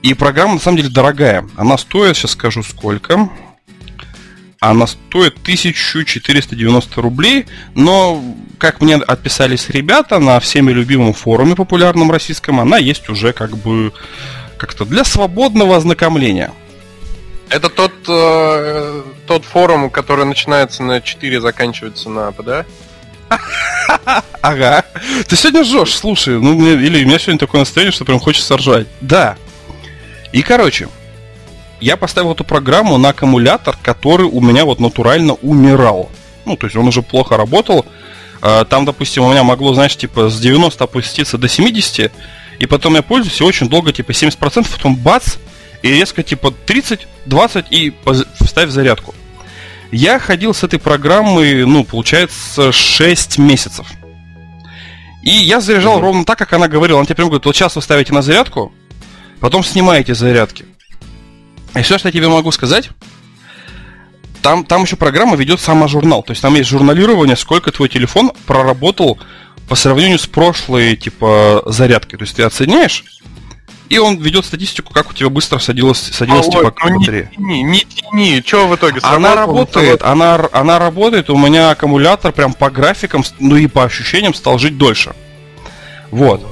И 0.03 0.15
программа, 0.15 0.55
на 0.55 0.61
самом 0.61 0.79
деле, 0.79 0.89
дорогая. 0.89 1.47
Она 1.57 1.77
стоит, 1.77 2.17
сейчас 2.17 2.33
скажу, 2.33 2.63
сколько. 2.63 3.29
Она 4.59 4.87
стоит 4.87 5.37
1490 5.43 7.01
рублей, 7.01 7.47
но, 7.75 8.23
как 8.59 8.81
мне 8.83 8.97
отписались 8.97 9.71
ребята 9.71 10.19
на 10.19 10.39
всеми 10.41 10.71
любимом 10.71 11.15
форуме 11.15 11.55
популярном 11.55 12.11
российском, 12.11 12.61
она 12.61 12.77
есть 12.77 13.09
уже 13.09 13.33
как 13.33 13.57
бы 13.57 13.93
как-то 14.61 14.85
для 14.85 15.05
свободного 15.05 15.77
ознакомления. 15.77 16.53
Это 17.49 17.71
тот, 17.71 17.93
э, 18.07 19.03
тот 19.27 19.45
форум, 19.47 19.89
который 19.89 20.27
начинается 20.27 20.83
на 20.83 21.01
4, 21.01 21.41
заканчивается 21.41 22.11
на 22.11 22.31
ПДА? 22.31 22.67
Ага. 24.43 24.85
Ты 25.29 25.37
сегодня 25.37 25.65
жжешь, 25.65 25.95
слушай, 25.95 26.41
ну 26.41 26.55
мне, 26.55 26.73
или 26.73 27.03
у 27.03 27.07
меня 27.07 27.19
сегодня 27.19 27.39
такое 27.39 27.61
настроение, 27.61 27.93
что 27.93 28.05
прям 28.05 28.21
хочется 28.21 28.57
ржать. 28.57 28.87
Да. 29.01 29.37
И 30.33 30.43
короче, 30.43 30.89
я 31.81 31.97
поставил 31.97 32.33
эту 32.33 32.45
программу 32.45 32.97
на 32.99 33.11
аккумулятор, 33.11 33.77
который 33.83 34.27
у 34.27 34.41
меня 34.41 34.65
вот 34.65 34.81
натурально 34.81 35.35
умирал. 35.35 36.11
Ну, 36.47 36.57
то 36.57 36.67
есть 36.67 36.77
он 36.77 36.89
уже 36.89 37.03
плохо 37.03 37.37
работал. 37.37 37.85
А, 38.41 38.65
Там, 38.65 38.85
допустим, 38.85 39.25
у 39.25 39.31
меня 39.31 39.43
могло, 39.43 39.75
знаешь, 39.75 39.97
типа 39.97 40.31
с 40.31 40.39
90 40.41 40.83
опуститься 40.83 41.37
до 41.37 41.49
70, 41.49 42.13
и 42.61 42.67
потом 42.67 42.95
я 42.95 43.03
пользуюсь 43.03 43.41
и 43.41 43.45
очень 43.45 43.69
долго, 43.69 43.93
типа 43.93 44.13
70%, 44.13 44.69
потом 44.71 44.95
бац, 44.95 45.37
и 45.83 45.89
резко 45.89 46.23
типа 46.23 46.53
30, 46.67 47.09
20 47.27 47.67
и 47.71 47.95
вставь 48.41 48.71
зарядку. 48.71 49.15
Я 49.91 50.19
ходил 50.21 50.55
с 50.55 50.63
этой 50.63 50.79
программой, 50.79 51.65
ну, 51.67 51.83
получается, 51.85 52.71
6 52.71 53.39
месяцев. 53.39 53.87
И 55.23 55.31
я 55.31 55.61
заряжал 55.61 55.95
Мгм. 55.95 56.03
ровно 56.03 56.25
так, 56.25 56.39
как 56.39 56.53
она 56.53 56.69
говорила. 56.69 56.99
Она 57.01 57.07
тебе 57.07 57.17
прям 57.17 57.29
говорит, 57.29 57.45
вот 57.47 57.57
сейчас 57.57 57.75
вы 57.77 57.83
ставите 57.83 58.13
на 58.13 58.23
зарядку, 58.23 58.73
потом 59.41 59.65
снимаете 59.65 60.15
зарядки. 60.15 60.65
И 61.75 61.83
все, 61.83 61.99
что 61.99 62.09
я 62.09 62.13
тебе 62.13 62.29
могу 62.29 62.53
сказать, 62.53 62.91
там, 64.43 64.65
там 64.65 64.83
еще 64.83 64.97
программа 64.97 65.37
ведет 65.37 65.61
саможурнал. 65.61 66.23
То 66.23 66.33
есть 66.33 66.43
там 66.43 66.55
есть 66.55 66.69
журналирование, 66.71 67.37
сколько 67.37 67.71
твой 67.73 67.89
телефон 67.89 68.33
проработал 68.47 69.19
по 69.71 69.77
сравнению 69.77 70.19
с 70.19 70.27
прошлой, 70.27 70.97
типа, 70.97 71.63
зарядкой. 71.65 72.19
То 72.19 72.25
есть 72.25 72.35
ты 72.35 72.43
отсоединяешь, 72.43 73.05
и 73.89 73.99
он 73.99 74.19
ведет 74.19 74.45
статистику, 74.45 74.93
как 74.93 75.11
у 75.11 75.15
тебя 75.15 75.29
быстро 75.29 75.61
садилась, 75.61 76.01
садилась 76.01 76.47
Ой, 76.47 76.53
типа, 76.53 76.75
ну 76.83 76.91
не 76.91 76.99
батарея. 76.99 77.31
тяни, 77.37 77.87
не. 78.13 78.43
Че 78.43 78.67
в 78.67 78.75
итоге 78.75 78.99
Она 79.05 79.37
работает, 79.37 80.03
она, 80.03 80.49
она 80.51 80.81
работает, 80.81 81.31
у 81.31 81.39
меня 81.39 81.71
аккумулятор 81.71 82.33
прям 82.33 82.53
по 82.53 82.69
графикам, 82.69 83.23
ну 83.39 83.55
и 83.55 83.69
по 83.69 83.85
ощущениям 83.85 84.35
стал 84.35 84.59
жить 84.59 84.77
дольше. 84.77 85.15
Вот. 86.11 86.45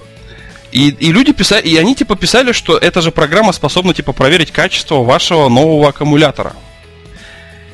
И, 0.71 0.91
и 0.91 1.11
люди 1.11 1.33
писали, 1.33 1.67
и 1.67 1.77
они 1.77 1.97
типа 1.97 2.15
писали, 2.15 2.53
что 2.53 2.79
эта 2.79 3.01
же 3.01 3.11
программа 3.11 3.51
способна 3.51 3.95
типа 3.95 4.13
проверить 4.13 4.53
качество 4.53 5.03
вашего 5.03 5.49
нового 5.49 5.89
аккумулятора. 5.89 6.55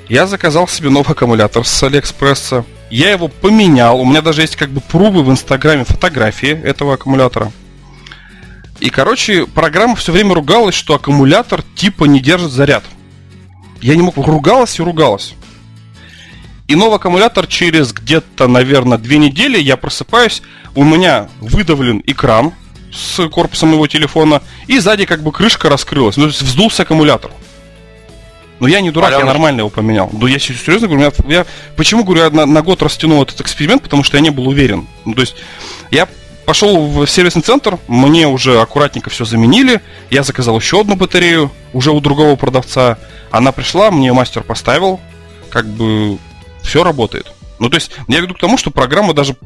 Я 0.09 0.27
заказал 0.27 0.69
себе 0.69 0.91
новый 0.91 1.13
аккумулятор 1.13 1.67
с 1.67 1.83
Алиэкспресса. 1.83 2.65
Я 2.91 3.11
его 3.11 3.29
поменял. 3.29 4.01
У 4.01 4.05
меня 4.05 4.21
даже 4.21 4.43
есть 4.43 4.57
как 4.57 4.71
бы 4.71 4.81
прубы 4.81 5.23
в 5.23 5.31
Инстаграме 5.31 5.85
фотографии 5.85 6.51
этого 6.51 6.95
аккумулятора. 6.95 7.51
И, 8.81 8.91
короче, 8.91 9.47
программа 9.47 9.97
все 9.97 10.13
время 10.13 10.35
ругалась, 10.35 10.75
что 10.75 10.95
аккумулятор 10.95 11.63
типа 11.75 12.05
не 12.05 12.21
держит 12.21 12.51
заряд. 12.51 12.85
Я 13.81 13.97
не 13.97 14.03
мог, 14.03 14.17
ругалась 14.17 14.79
и 14.79 14.83
ругалась. 14.83 15.35
И 16.69 16.75
новый 16.75 16.97
аккумулятор 16.97 17.47
через 17.47 17.93
где-то, 17.93 18.47
наверное, 18.47 18.99
две 18.99 19.19
недели 19.19 19.59
я 19.59 19.77
просыпаюсь, 19.77 20.43
у 20.75 20.85
меня 20.85 21.29
выдавлен 21.41 22.03
экран 22.07 22.53
с 22.93 23.29
корпусом 23.29 23.71
моего 23.71 23.87
телефона, 23.87 24.43
и 24.67 24.79
сзади 24.79 25.05
как 25.05 25.23
бы 25.23 25.31
крышка 25.33 25.69
раскрылась, 25.69 26.17
ну, 26.17 26.25
то 26.25 26.29
есть 26.29 26.43
вздулся 26.43 26.83
аккумулятор. 26.85 27.31
Но 28.61 28.69
я 28.69 28.81
не 28.81 28.91
дурак, 28.91 29.11
я 29.11 29.17
Аляныч. 29.17 29.33
нормально 29.33 29.61
его 29.61 29.69
поменял. 29.71 30.09
Ну, 30.13 30.27
я 30.27 30.39
се- 30.39 30.55
серьезно 30.55 30.89
говорю, 30.89 31.13
я, 31.29 31.37
я- 31.39 31.47
почему, 31.77 32.05
говорю, 32.05 32.23
я 32.25 32.31
на, 32.31 32.47
на 32.47 32.63
год 32.63 32.83
растянул 32.83 33.23
этот 33.23 33.41
эксперимент, 33.41 33.83
потому 33.83 34.05
что 34.05 34.17
я 34.17 34.23
не 34.23 34.31
был 34.31 34.47
уверен. 34.49 34.87
Ну, 35.05 35.15
то 35.15 35.21
есть, 35.23 35.35
я 35.91 36.07
пошел 36.47 36.87
в 36.87 37.07
сервисный 37.07 37.43
центр, 37.43 37.79
мне 37.89 38.29
уже 38.29 38.61
аккуратненько 38.61 39.11
все 39.11 39.25
заменили, 39.25 39.81
я 40.11 40.23
заказал 40.23 40.59
еще 40.59 40.81
одну 40.81 40.95
батарею, 40.95 41.51
уже 41.73 41.91
у 41.91 42.01
другого 42.01 42.37
продавца. 42.37 42.99
Она 43.31 43.51
пришла, 43.51 43.91
мне 43.91 44.13
мастер 44.13 44.43
поставил, 44.43 45.01
как 45.51 45.67
бы 45.67 46.19
все 46.63 46.85
работает. 46.85 47.27
Ну, 47.59 47.69
то 47.71 47.77
есть, 47.77 47.91
я 48.09 48.21
веду 48.21 48.35
к 48.35 48.39
тому, 48.39 48.57
что 48.59 48.71
программа 48.71 49.15
даже 49.15 49.37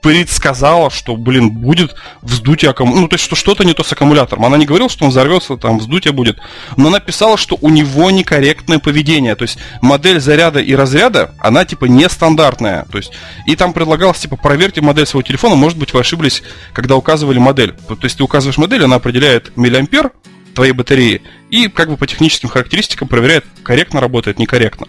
предсказала, 0.00 0.90
что, 0.90 1.16
блин, 1.16 1.50
будет 1.50 1.94
вздутие 2.22 2.70
аккумулятора. 2.70 3.02
Ну, 3.02 3.08
то 3.08 3.14
есть, 3.14 3.24
что 3.24 3.36
что-то 3.36 3.64
не 3.64 3.74
то 3.74 3.82
с 3.82 3.92
аккумулятором. 3.92 4.44
Она 4.44 4.56
не 4.56 4.66
говорила, 4.66 4.88
что 4.88 5.04
он 5.04 5.10
взорвется, 5.10 5.56
там, 5.56 5.78
вздутие 5.78 6.12
будет. 6.12 6.38
Но 6.76 6.88
она 6.88 7.00
писала, 7.00 7.36
что 7.36 7.58
у 7.60 7.68
него 7.68 8.10
некорректное 8.10 8.78
поведение. 8.78 9.34
То 9.34 9.42
есть, 9.42 9.58
модель 9.82 10.20
заряда 10.20 10.60
и 10.60 10.74
разряда, 10.74 11.34
она, 11.38 11.64
типа, 11.64 11.86
нестандартная. 11.86 12.86
То 12.90 12.98
есть, 12.98 13.12
и 13.46 13.56
там 13.56 13.72
предлагалось, 13.72 14.18
типа, 14.18 14.36
проверьте 14.36 14.80
модель 14.80 15.06
своего 15.06 15.26
телефона. 15.26 15.54
Может 15.54 15.78
быть, 15.78 15.92
вы 15.92 16.00
ошиблись, 16.00 16.42
когда 16.72 16.96
указывали 16.96 17.38
модель. 17.38 17.72
То 17.72 17.98
есть, 18.02 18.18
ты 18.18 18.22
указываешь 18.22 18.58
модель, 18.58 18.84
она 18.84 18.96
определяет 18.96 19.56
миллиампер 19.56 20.12
твоей 20.54 20.72
батареи. 20.72 21.22
И, 21.50 21.68
как 21.68 21.88
бы, 21.88 21.96
по 21.96 22.06
техническим 22.06 22.48
характеристикам 22.48 23.08
проверяет, 23.08 23.44
корректно 23.62 24.00
работает, 24.00 24.38
некорректно. 24.38 24.86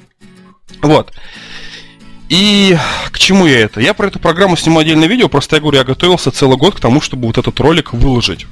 Вот. 0.82 1.14
И 2.30 2.78
к 3.12 3.18
чему 3.18 3.48
я 3.48 3.62
это? 3.62 3.82
Я 3.82 3.96
про 3.96 4.08
эту 4.08 4.20
программу 4.20 4.56
сниму 4.56 4.80
отдельное 4.80 5.08
видео, 5.08 5.28
просто 5.28 5.56
я 5.56 5.62
говорю, 5.62 5.80
я 5.80 5.84
готовился 5.84 6.32
целый 6.32 6.58
год 6.58 6.76
к 6.76 6.80
тому, 6.80 7.02
чтобы 7.02 7.26
вот 7.28 7.40
этот 7.40 7.60
ролик 7.60 7.92
выложить. 7.92 8.46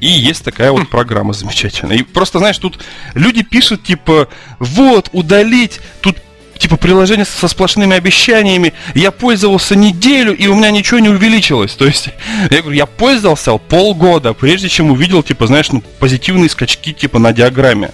И 0.00 0.08
есть 0.08 0.42
такая 0.42 0.72
вот 0.72 0.88
программа 0.88 1.34
замечательная. 1.34 1.98
И 1.98 2.02
просто, 2.02 2.38
знаешь, 2.38 2.56
тут 2.56 2.78
люди 3.12 3.42
пишут, 3.42 3.82
типа, 3.84 4.28
вот, 4.58 5.10
удалить, 5.12 5.78
тут 6.00 6.16
типа 6.58 6.76
приложение 6.76 7.26
со 7.26 7.48
сплошными 7.48 7.94
обещаниями. 7.94 8.72
Я 8.94 9.10
пользовался 9.10 9.74
неделю, 9.76 10.34
и 10.34 10.46
у 10.46 10.54
меня 10.54 10.70
ничего 10.70 11.00
не 11.00 11.10
увеличилось. 11.10 11.74
То 11.74 11.84
есть, 11.84 12.08
я 12.50 12.62
говорю, 12.62 12.76
я 12.76 12.86
пользовался 12.86 13.58
полгода, 13.58 14.32
прежде 14.32 14.70
чем 14.70 14.90
увидел, 14.90 15.22
типа, 15.22 15.46
знаешь, 15.46 15.70
ну, 15.70 15.82
позитивные 15.98 16.48
скачки, 16.48 16.94
типа, 16.94 17.18
на 17.18 17.34
диаграмме. 17.34 17.90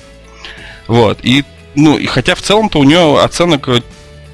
Вот. 0.87 1.19
И, 1.25 1.45
ну, 1.75 1.99
и 1.99 2.07
хотя 2.07 2.37
в 2.37 2.43
целом-то 2.43 2.79
у 2.79 2.85
нее 2.85 3.21
оценок 3.21 3.69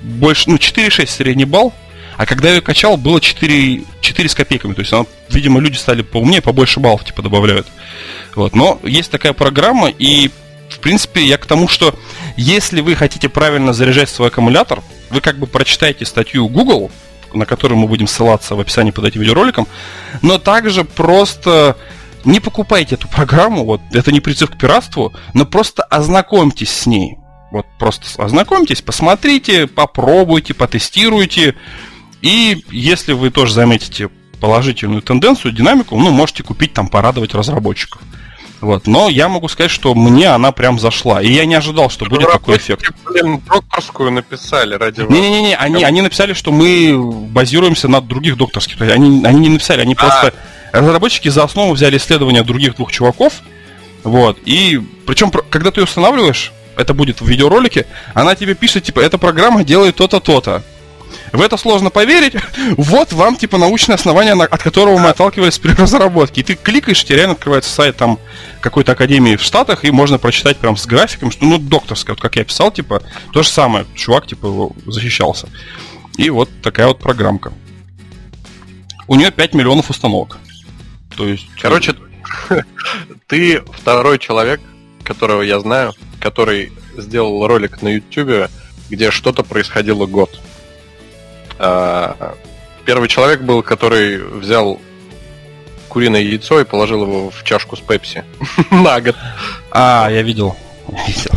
больше, 0.03 0.51
ну, 0.51 0.57
4,6 0.57 1.07
средний 1.07 1.45
балл, 1.45 1.73
а 2.17 2.27
когда 2.27 2.49
я 2.49 2.57
ее 2.57 2.61
качал, 2.61 2.97
было 2.97 3.21
4, 3.21 3.85
4 4.01 4.29
с 4.29 4.35
копейками. 4.35 4.75
То 4.75 4.81
есть, 4.81 4.93
она, 4.93 5.07
видимо, 5.31 5.61
люди 5.61 5.77
стали 5.77 6.03
поумнее, 6.03 6.43
побольше 6.43 6.81
баллов, 6.81 7.05
типа, 7.05 7.23
добавляют. 7.23 7.67
Вот. 8.35 8.55
Но 8.55 8.81
есть 8.83 9.11
такая 9.11 9.33
программа, 9.33 9.89
и, 9.89 10.31
в 10.69 10.79
принципе, 10.79 11.25
я 11.25 11.39
к 11.39 11.47
тому, 11.47 11.69
что 11.69 11.99
если 12.37 12.81
вы 12.81 12.95
хотите 12.95 13.29
правильно 13.29 13.73
заряжать 13.73 14.09
свой 14.09 14.29
аккумулятор, 14.29 14.83
вы 15.11 15.21
как 15.21 15.39
бы 15.39 15.47
прочитаете 15.47 16.05
статью 16.05 16.49
Google, 16.49 16.91
на 17.33 17.47
которую 17.47 17.79
мы 17.79 17.89
будем 17.89 18.07
ссылаться 18.07 18.55
в 18.55 18.61
описании 18.61 18.91
под 18.91 19.07
этим 19.07 19.21
видеороликом, 19.21 19.67
но 20.21 20.39
также 20.39 20.85
просто 20.85 21.77
не 22.25 22.41
покупайте 22.41 22.95
эту 22.95 23.09
программу, 23.09 23.65
вот 23.65 23.81
это 23.93 24.13
не 24.13 24.21
призыв 24.21 24.51
к 24.51 24.59
пиратству, 24.59 25.13
но 25.35 25.45
просто 25.45 25.83
ознакомьтесь 25.83 26.71
с 26.71 26.87
ней. 26.87 27.17
Вот 27.53 27.67
просто 27.79 28.07
ознакомьтесь, 28.23 28.81
посмотрите, 28.81 29.67
попробуйте, 29.67 30.55
потестируйте. 30.55 31.55
И 32.23 32.65
если 32.71 33.13
вы 33.13 33.31
тоже 33.31 33.53
заметите 33.53 34.09
положительную 34.41 35.03
тенденцию, 35.03 35.53
динамику, 35.53 35.99
ну, 35.99 36.11
можете 36.11 36.43
купить 36.43 36.73
там, 36.73 36.89
порадовать 36.89 37.35
разработчиков. 37.35 38.01
Вот. 38.63 38.87
Но 38.87 39.11
я 39.11 39.29
могу 39.29 39.49
сказать, 39.49 39.71
что 39.71 39.95
мне 39.95 40.29
она 40.29 40.51
прям 40.51 40.79
зашла. 40.79 41.21
И 41.21 41.31
я 41.31 41.45
не 41.45 41.55
ожидал, 41.55 41.91
что 41.91 42.07
будет 42.07 42.33
такой 42.33 42.57
эффект. 42.57 42.91
Блин, 43.05 43.43
докторскую 43.47 44.11
написали 44.11 44.75
ради 44.75 45.03
вас. 45.03 45.11
Не-не-не, 45.11 45.55
они, 45.55 45.85
они 45.85 46.01
написали, 46.01 46.33
что 46.33 46.53
мы 46.53 46.97
базируемся 47.29 47.89
на 47.89 48.01
других 48.01 48.39
докторских. 48.39 48.81
Они, 48.81 49.23
они 49.27 49.41
не 49.41 49.49
написали, 49.51 49.83
они 49.83 49.95
А. 49.95 49.97
просто... 49.97 50.35
Разработчики 50.73 51.29
за 51.29 51.45
основу 51.45 51.75
взяли 51.75 51.99
исследования 51.99 52.43
других 52.45 52.77
двух 52.77 52.91
чуваков. 52.91 53.43
Вот. 54.05 54.39
И 54.47 54.81
причем, 55.07 55.31
когда 55.31 55.71
ты 55.71 55.81
ее 55.81 55.85
устанавливаешь, 55.85 56.51
это 56.77 56.95
будет 56.95 57.21
в 57.21 57.27
видеоролике, 57.27 57.87
она 58.15 58.35
тебе 58.35 58.55
пишет, 58.55 58.85
типа, 58.85 59.01
эта 59.01 59.19
программа 59.19 59.65
делает 59.65 59.97
то-то, 59.97 60.21
то-то. 60.21 60.63
В 61.33 61.41
это 61.41 61.57
сложно 61.57 61.91
поверить. 61.91 62.35
Вот 62.77 63.13
вам, 63.13 63.37
типа, 63.37 63.59
научное 63.59 63.97
основание, 63.97 64.35
от 64.35 64.63
которого 64.63 64.99
мы 64.99 65.09
отталкивались 65.09 65.59
при 65.59 65.73
разработке. 65.79 66.41
И 66.41 66.45
ты 66.45 66.55
кликаешь, 66.55 67.05
тебе 67.05 67.17
реально 67.17 67.35
открывается 67.35 67.71
сайт 67.71 67.97
там 67.97 68.19
какой-то 68.61 68.93
академии 68.93 69.37
в 69.37 69.43
Штатах, 69.43 69.85
и 69.85 69.91
можно 69.91 70.19
прочитать 70.19 70.59
прям 70.59 70.77
с 70.77 70.87
графиком, 70.87 71.31
что, 71.31 71.45
ну, 71.45 71.59
докторская, 71.59 72.15
вот 72.15 72.21
как 72.21 72.37
я 72.37 72.45
писал, 72.45 72.71
типа, 72.71 73.03
то 73.33 73.43
же 73.43 73.49
самое. 73.49 73.87
Чувак, 73.95 74.27
типа, 74.27 74.71
защищался. 74.87 75.49
И 76.17 76.29
вот 76.31 76.51
такая 76.63 76.89
вот 76.89 76.99
программка. 76.99 77.53
У 79.07 79.15
нее 79.15 79.31
5 79.31 79.55
миллионов 79.55 79.91
установок. 79.91 80.39
То 81.17 81.27
есть... 81.27 81.47
Короче, 81.61 81.95
ты 83.27 83.63
второй 83.73 84.19
человек, 84.19 84.61
которого 85.03 85.43
я 85.43 85.61
знаю, 85.61 85.95
который 86.23 86.73
сделал 86.97 87.47
ролик 87.47 87.83
на 87.83 87.89
YouTube, 87.89 88.51
где 88.89 89.11
что-то 89.11 89.43
происходило 89.43 90.07
год. 90.07 90.41
А, 91.59 92.37
Первый 92.85 93.09
человек 93.09 93.43
был, 93.43 93.63
который 93.63 94.19
взял 94.19 94.81
куриное 95.89 96.21
яйцо 96.21 96.61
и 96.61 96.65
положил 96.65 97.03
его 97.03 97.31
в 97.31 97.45
чашку 97.45 97.77
с 97.77 97.81
пепси 97.81 98.25
на 98.71 99.01
год. 99.01 99.17
А, 99.71 100.09
я 100.11 100.23
видел. 100.23 100.57
Видел. 101.07 101.33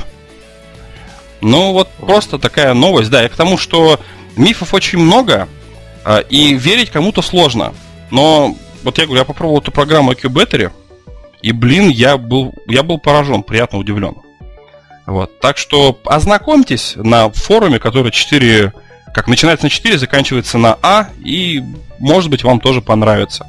Ну, 1.41 1.73
вот 1.73 1.89
просто 1.99 2.39
такая 2.39 2.73
новость, 2.73 3.09
да. 3.09 3.25
И 3.25 3.29
к 3.29 3.35
тому, 3.35 3.57
что 3.57 3.99
мифов 4.35 4.73
очень 4.73 4.99
много, 4.99 5.47
а, 6.03 6.19
и 6.19 6.55
верить 6.55 6.89
кому-то 6.89 7.21
сложно. 7.21 7.73
Но, 8.09 8.55
вот 8.83 8.97
я 8.97 9.05
говорю, 9.05 9.19
я 9.19 9.25
попробовал 9.25 9.61
эту 9.61 9.71
программу 9.71 10.13
IQ 10.13 10.29
Battery, 10.29 10.71
и, 11.41 11.51
блин, 11.51 11.89
я 11.89 12.17
был, 12.17 12.55
я 12.67 12.81
был 12.81 12.97
поражен, 12.97 13.43
приятно 13.43 13.77
удивлен. 13.77 14.15
Вот. 15.05 15.39
Так 15.39 15.57
что 15.57 15.99
ознакомьтесь 16.05 16.93
на 16.95 17.29
форуме, 17.29 17.79
который 17.79 18.11
4, 18.11 18.73
как 19.13 19.27
начинается 19.27 19.65
на 19.65 19.69
4, 19.69 19.97
заканчивается 19.97 20.57
на 20.57 20.77
А, 20.81 21.09
и, 21.23 21.63
может 21.99 22.29
быть, 22.29 22.43
вам 22.43 22.59
тоже 22.59 22.81
понравится. 22.81 23.45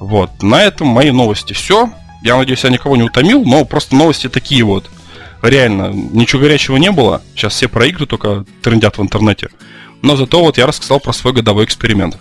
Вот. 0.00 0.42
На 0.42 0.62
этом 0.62 0.88
мои 0.88 1.10
новости 1.10 1.52
все. 1.52 1.90
Я 2.22 2.36
надеюсь, 2.36 2.64
я 2.64 2.70
никого 2.70 2.96
не 2.96 3.02
утомил, 3.02 3.44
но 3.44 3.64
просто 3.64 3.94
новости 3.94 4.28
такие 4.28 4.64
вот. 4.64 4.90
Реально, 5.42 5.90
ничего 5.92 6.42
горячего 6.42 6.76
не 6.76 6.90
было. 6.90 7.22
Сейчас 7.34 7.54
все 7.54 7.68
про 7.68 7.86
игры 7.86 8.06
только 8.06 8.44
трендят 8.62 8.98
в 8.98 9.02
интернете. 9.02 9.48
Но 10.02 10.16
зато 10.16 10.42
вот 10.42 10.58
я 10.58 10.66
рассказал 10.66 11.00
про 11.00 11.12
свой 11.12 11.32
годовой 11.32 11.64
эксперимент. 11.64 12.18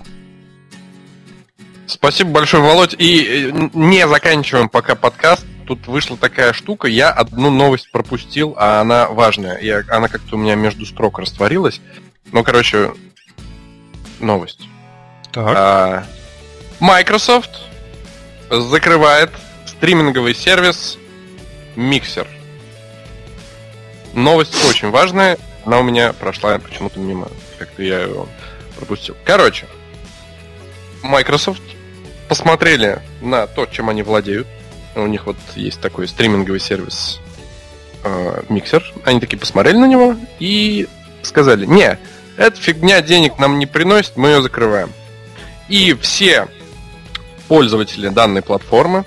Спасибо 1.90 2.30
большое, 2.30 2.61
Володь. 2.61 2.94
И 2.99 3.49
э, 3.52 3.70
не 3.74 4.07
заканчиваем 4.07 4.70
пока 4.70 4.94
подкаст. 4.94 5.44
Тут 5.66 5.88
вышла 5.88 6.18
такая 6.18 6.53
штука. 6.53 6.88
Я 6.88 7.10
одну 7.10 7.49
новость 7.49 7.91
пропустил, 7.91 8.53
а 8.57 8.80
она 8.82 9.10
важная. 9.10 9.60
Я, 9.60 9.84
она 9.90 10.07
как-то 10.07 10.36
у 10.36 10.40
меня 10.40 10.53
между 10.53 10.86
строк 10.86 11.18
растворилась. 11.18 11.82
Ну, 12.32 12.44
короче, 12.44 12.94
новость. 14.20 14.70
Так. 15.32 15.57
А, 15.57 16.06
Microsoft 16.80 17.60
закрывает 18.52 19.32
стриминговый 19.66 20.36
сервис 20.36 20.99
Mixer. 21.76 22.28
Новость 24.14 24.64
очень 24.70 24.91
важная. 24.91 25.40
Она 25.66 25.80
у 25.80 25.84
меня 25.84 26.14
прошла 26.14 26.60
почему-то 26.60 26.99
мимо. 26.99 27.30
Как-то 27.57 27.82
я 27.82 28.02
ее 28.02 28.28
пропустил. 28.76 29.16
Короче, 29.26 29.66
Microsoft 31.02 31.61
посмотрели 32.30 33.01
на 33.22 33.47
то, 33.47 33.65
чем 33.65 33.89
они 33.89 34.03
владеют. 34.03 34.47
У 34.95 35.07
них 35.07 35.26
вот 35.26 35.38
есть 35.56 35.81
такой 35.81 36.07
стриминговый 36.07 36.60
сервис 36.60 37.19
э, 38.03 38.43
Mixer. 38.47 38.84
Они 39.03 39.19
такие 39.19 39.38
посмотрели 39.38 39.77
на 39.77 39.85
него 39.85 40.15
и 40.39 40.88
сказали, 41.23 41.65
не, 41.65 41.97
эта 42.38 42.56
фигня 42.60 43.01
денег 43.01 43.38
нам 43.39 43.60
не 43.60 43.65
приносит, 43.65 44.15
мы 44.15 44.30
ее 44.30 44.41
закрываем. 44.41 44.93
И 45.68 45.93
все 46.01 46.47
пользователи 47.47 48.10
данной 48.10 48.41
платформы, 48.41 49.06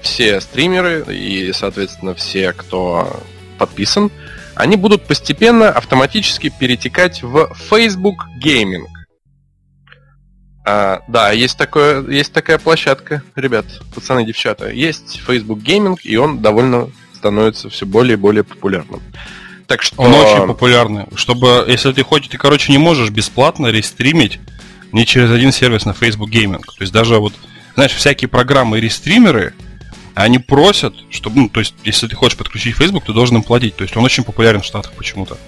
все 0.00 0.40
стримеры 0.40 1.04
и, 1.08 1.52
соответственно, 1.52 2.14
все, 2.14 2.52
кто 2.52 3.20
подписан, 3.58 4.10
они 4.54 4.76
будут 4.76 5.04
постепенно 5.04 5.70
автоматически 5.70 6.52
перетекать 6.56 7.22
в 7.22 7.52
Facebook 7.54 8.26
Gaming. 8.42 8.86
А, 10.64 11.02
да, 11.08 11.32
есть, 11.32 11.58
такое, 11.58 12.08
есть 12.08 12.32
такая 12.32 12.58
площадка, 12.58 13.22
ребят, 13.34 13.66
пацаны, 13.94 14.24
девчата. 14.24 14.70
Есть 14.70 15.20
Facebook 15.26 15.58
Gaming, 15.58 15.98
и 16.04 16.16
он 16.16 16.40
довольно 16.40 16.90
становится 17.14 17.68
все 17.68 17.84
более 17.84 18.14
и 18.14 18.16
более 18.16 18.44
популярным. 18.44 19.02
Так 19.66 19.82
что... 19.82 20.00
Он 20.02 20.12
очень 20.12 20.46
популярный. 20.46 21.06
Чтобы, 21.16 21.64
если 21.66 21.92
ты 21.92 22.04
хоть, 22.04 22.28
ты, 22.28 22.38
короче, 22.38 22.70
не 22.70 22.78
можешь 22.78 23.10
бесплатно 23.10 23.68
рестримить 23.68 24.38
не 24.92 25.06
через 25.06 25.30
один 25.30 25.50
сервис 25.50 25.84
на 25.84 25.94
Facebook 25.94 26.30
Gaming. 26.30 26.60
То 26.60 26.80
есть 26.80 26.92
даже 26.92 27.18
вот, 27.18 27.32
знаешь, 27.74 27.92
всякие 27.92 28.28
программы 28.28 28.78
и 28.78 28.80
рестримеры, 28.80 29.54
они 30.14 30.38
просят, 30.38 30.94
чтобы, 31.10 31.40
ну, 31.40 31.48
то 31.48 31.60
есть, 31.60 31.74
если 31.84 32.06
ты 32.06 32.14
хочешь 32.14 32.36
подключить 32.36 32.76
Facebook, 32.76 33.04
ты 33.06 33.12
должен 33.12 33.36
им 33.38 33.42
платить. 33.42 33.76
То 33.76 33.82
есть 33.82 33.96
он 33.96 34.04
очень 34.04 34.24
популярен 34.24 34.60
в 34.60 34.64
Штатах 34.64 34.92
почему-то. 34.92 35.38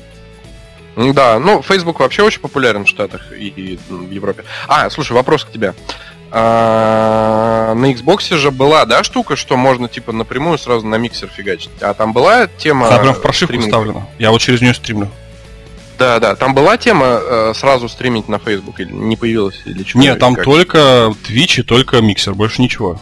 Да, 0.96 1.38
ну, 1.38 1.62
Facebook 1.62 2.00
вообще 2.00 2.22
очень 2.22 2.40
популярен 2.40 2.84
в 2.84 2.88
Штатах 2.88 3.32
и, 3.32 3.48
и 3.48 3.78
в 3.88 4.10
Европе. 4.10 4.44
А, 4.68 4.88
слушай, 4.90 5.12
вопрос 5.12 5.44
к 5.44 5.50
тебе. 5.50 5.74
А, 6.30 7.74
на 7.74 7.92
Xbox 7.92 8.36
же 8.36 8.50
была, 8.50 8.84
да, 8.86 9.04
штука, 9.04 9.36
что 9.36 9.56
можно, 9.56 9.88
типа, 9.88 10.12
напрямую 10.12 10.58
сразу 10.58 10.86
на 10.86 10.96
миксер 10.96 11.28
фигачить. 11.28 11.70
А 11.80 11.94
там 11.94 12.12
была 12.12 12.46
тема... 12.46 12.88
Она 12.88 12.98
прям 12.98 13.14
в 13.14 13.22
прошивку 13.22 13.58
вставлена. 13.58 14.06
Я 14.18 14.30
вот 14.30 14.40
через 14.40 14.60
нее 14.60 14.74
стримлю. 14.74 15.10
Да, 15.98 16.18
да. 16.18 16.34
Там 16.34 16.54
была 16.54 16.76
тема 16.76 17.20
э, 17.22 17.52
сразу 17.54 17.88
стримить 17.88 18.28
на 18.28 18.38
Facebook 18.38 18.80
или 18.80 18.92
не 18.92 19.16
появилась 19.16 19.62
или 19.64 19.84
что? 19.84 19.98
Нет, 19.98 20.18
там 20.18 20.34
Как? 20.34 20.44
только 20.44 20.78
Twitch 21.28 21.60
и 21.60 21.62
только 21.62 22.00
миксер, 22.00 22.34
больше 22.34 22.62
ничего. 22.62 23.00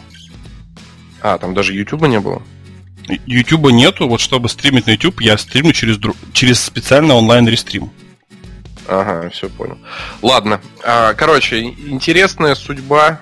А, 1.21 1.37
там 1.37 1.53
даже 1.53 1.73
YouTube 1.73 2.03
не 2.03 2.19
было. 2.19 2.41
Ютуба 3.25 3.71
нету, 3.71 4.07
вот 4.07 4.21
чтобы 4.21 4.49
стримить 4.49 4.87
на 4.87 4.91
YouTube, 4.91 5.21
я 5.21 5.37
стримлю 5.37 5.73
через, 5.73 5.97
дру- 5.97 6.15
через 6.33 6.63
специальный 6.63 7.13
онлайн-рестрим. 7.15 7.89
Ага, 8.87 9.29
все 9.29 9.49
понял. 9.49 9.77
Ладно. 10.21 10.61
А, 10.83 11.13
короче, 11.13 11.61
интересная 11.63 12.55
судьба 12.55 13.19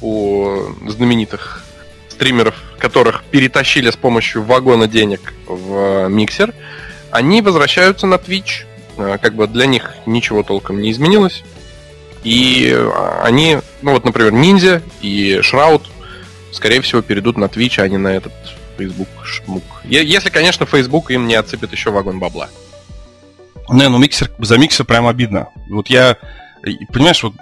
у 0.00 0.58
знаменитых 0.86 1.62
стримеров, 2.08 2.54
которых 2.78 3.24
перетащили 3.24 3.90
с 3.90 3.96
помощью 3.96 4.42
вагона 4.42 4.86
денег 4.88 5.34
в 5.46 6.08
миксер. 6.08 6.54
Они 7.10 7.42
возвращаются 7.42 8.06
на 8.06 8.14
Twitch. 8.14 8.64
А, 8.98 9.18
Как 9.18 9.34
бы 9.34 9.46
для 9.46 9.66
них 9.66 9.94
ничего 10.06 10.42
толком 10.42 10.80
не 10.80 10.90
изменилось. 10.92 11.42
И 12.24 12.72
а, 12.74 13.22
они, 13.24 13.58
ну 13.82 13.92
вот, 13.92 14.04
например, 14.04 14.32
Ниндзя 14.32 14.82
и 15.02 15.40
Шраут, 15.42 15.82
скорее 16.52 16.80
всего, 16.80 17.02
перейдут 17.02 17.36
на 17.36 17.44
Twitch, 17.46 17.80
а 17.80 17.88
не 17.88 17.98
на 17.98 18.08
этот 18.08 18.32
Facebook 18.76 19.08
шмук. 19.24 19.64
Если, 19.84 20.30
конечно, 20.30 20.66
Facebook 20.66 21.10
им 21.10 21.26
не 21.26 21.34
отсыпет 21.34 21.72
еще 21.72 21.90
вагон 21.90 22.18
бабла. 22.18 22.48
Не, 23.68 23.88
ну 23.88 23.98
миксер, 23.98 24.30
за 24.38 24.58
миксер 24.58 24.84
прям 24.84 25.06
обидно. 25.06 25.48
Вот 25.68 25.88
я, 25.88 26.16
понимаешь, 26.92 27.22
вот 27.22 27.34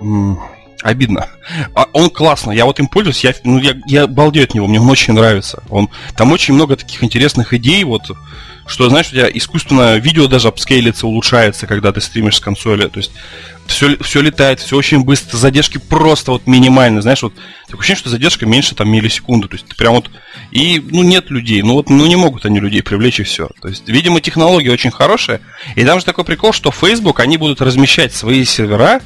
м, 0.00 0.40
обидно. 0.82 1.28
А 1.74 1.86
он 1.92 2.10
классно, 2.10 2.50
я 2.52 2.64
вот 2.64 2.78
им 2.78 2.88
пользуюсь, 2.88 3.24
я, 3.24 3.34
ну, 3.44 3.58
я, 3.58 3.74
я 3.86 4.06
балдею 4.06 4.44
от 4.44 4.54
него, 4.54 4.66
мне 4.66 4.80
он 4.80 4.88
очень 4.88 5.14
нравится. 5.14 5.62
Он, 5.68 5.90
там 6.16 6.32
очень 6.32 6.54
много 6.54 6.76
таких 6.76 7.02
интересных 7.04 7.52
идей, 7.52 7.84
вот, 7.84 8.10
что, 8.66 8.88
знаешь, 8.88 9.08
у 9.08 9.12
тебя 9.12 9.28
искусственно 9.30 9.96
видео 9.96 10.26
даже 10.26 10.48
апскейлится, 10.48 11.06
улучшается, 11.06 11.66
когда 11.66 11.92
ты 11.92 12.00
стримишь 12.00 12.36
с 12.36 12.40
консоли. 12.40 12.88
То 12.88 12.98
есть 12.98 13.12
все, 13.66 13.96
все 14.02 14.20
летает, 14.20 14.60
все 14.60 14.76
очень 14.76 15.02
быстро, 15.04 15.36
задержки 15.36 15.78
просто 15.78 16.32
вот 16.32 16.46
минимальные, 16.46 17.02
знаешь, 17.02 17.22
вот 17.22 17.34
такое 17.66 17.80
ощущение, 17.80 18.00
что 18.00 18.10
задержка 18.10 18.46
меньше 18.46 18.74
там 18.74 18.88
миллисекунды, 18.88 19.48
то 19.48 19.54
есть 19.54 19.66
ты 19.66 19.76
прям 19.76 19.94
вот, 19.94 20.10
и, 20.50 20.82
ну, 20.90 21.02
нет 21.02 21.30
людей, 21.30 21.62
ну 21.62 21.74
вот, 21.74 21.90
ну 21.90 22.06
не 22.06 22.16
могут 22.16 22.44
они 22.44 22.60
людей 22.60 22.82
привлечь 22.82 23.20
и 23.20 23.22
все. 23.24 23.48
То 23.60 23.68
есть, 23.68 23.88
видимо, 23.88 24.20
технология 24.20 24.72
очень 24.72 24.90
хорошая, 24.90 25.40
и 25.74 25.84
там 25.84 25.98
же 25.98 26.04
такой 26.04 26.24
прикол, 26.24 26.52
что 26.52 26.70
Facebook, 26.70 27.20
они 27.20 27.36
будут 27.36 27.60
размещать 27.60 28.14
свои 28.14 28.44
сервера 28.44 29.00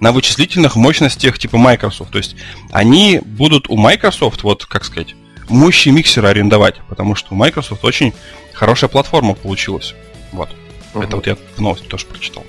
на 0.00 0.12
вычислительных 0.12 0.76
мощностях 0.76 1.38
типа 1.38 1.58
Microsoft, 1.58 2.10
то 2.10 2.18
есть 2.18 2.36
они 2.72 3.20
будут 3.24 3.68
у 3.68 3.76
Microsoft, 3.76 4.42
вот, 4.42 4.66
как 4.66 4.84
сказать, 4.84 5.14
мощи 5.48 5.88
миксера 5.90 6.28
арендовать, 6.28 6.76
потому 6.88 7.14
что 7.14 7.34
у 7.34 7.36
Microsoft 7.36 7.84
очень 7.84 8.12
хорошая 8.52 8.88
платформа 8.88 9.34
получилась. 9.34 9.94
Вот. 10.32 10.48
Это 10.94 11.16
вот 11.16 11.26
я 11.26 11.36
в 11.56 11.60
новости 11.60 11.86
тоже 11.86 12.06
прочитал. 12.06 12.44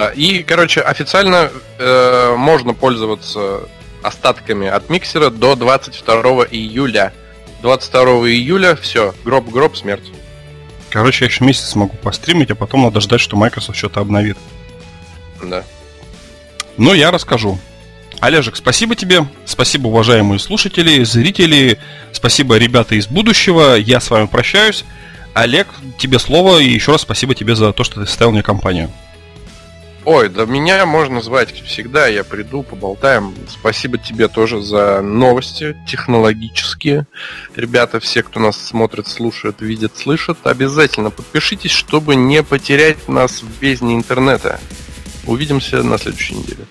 Да, 0.00 0.08
и, 0.12 0.42
короче, 0.42 0.80
официально 0.80 1.50
э, 1.78 2.34
можно 2.34 2.72
пользоваться 2.72 3.68
остатками 4.02 4.66
от 4.66 4.88
миксера 4.88 5.28
до 5.28 5.56
22 5.56 6.46
июля. 6.50 7.12
22 7.60 8.02
июля 8.30 8.76
все, 8.76 9.14
гроб-гроб, 9.26 9.76
смерть. 9.76 10.10
Короче, 10.88 11.26
я 11.26 11.30
еще 11.30 11.44
месяц 11.44 11.68
смогу 11.68 11.98
постримить, 11.98 12.50
а 12.50 12.54
потом 12.54 12.84
надо 12.84 13.02
ждать, 13.02 13.20
что 13.20 13.36
Microsoft 13.36 13.76
что-то 13.76 14.00
обновит. 14.00 14.38
Да. 15.42 15.64
Ну, 16.78 16.94
я 16.94 17.10
расскажу. 17.10 17.58
Олежек, 18.20 18.56
спасибо 18.56 18.96
тебе. 18.96 19.28
Спасибо, 19.44 19.88
уважаемые 19.88 20.38
слушатели, 20.38 21.04
зрители. 21.04 21.78
Спасибо, 22.12 22.56
ребята 22.56 22.94
из 22.94 23.06
будущего. 23.06 23.74
Я 23.74 24.00
с 24.00 24.08
вами 24.08 24.28
прощаюсь. 24.28 24.86
Олег, 25.34 25.68
тебе 25.98 26.18
слово. 26.18 26.60
И 26.60 26.70
еще 26.70 26.92
раз 26.92 27.02
спасибо 27.02 27.34
тебе 27.34 27.54
за 27.54 27.74
то, 27.74 27.84
что 27.84 28.00
ты 28.00 28.06
составил 28.06 28.32
мне 28.32 28.42
компанию. 28.42 28.90
Ой, 30.06 30.30
да 30.30 30.46
меня 30.46 30.86
можно 30.86 31.20
звать 31.20 31.52
всегда, 31.52 32.06
я 32.06 32.24
приду, 32.24 32.62
поболтаем. 32.62 33.34
Спасибо 33.48 33.98
тебе 33.98 34.28
тоже 34.28 34.62
за 34.62 35.02
новости 35.02 35.76
технологические. 35.86 37.06
Ребята, 37.54 38.00
все, 38.00 38.22
кто 38.22 38.40
нас 38.40 38.56
смотрит, 38.56 39.06
слушает, 39.08 39.60
видит, 39.60 39.98
слышит, 39.98 40.38
обязательно 40.44 41.10
подпишитесь, 41.10 41.72
чтобы 41.72 42.16
не 42.16 42.42
потерять 42.42 43.08
нас 43.08 43.42
в 43.42 43.60
бездне 43.60 43.94
интернета. 43.94 44.58
Увидимся 45.26 45.82
на 45.82 45.98
следующей 45.98 46.36
неделе. 46.36 46.64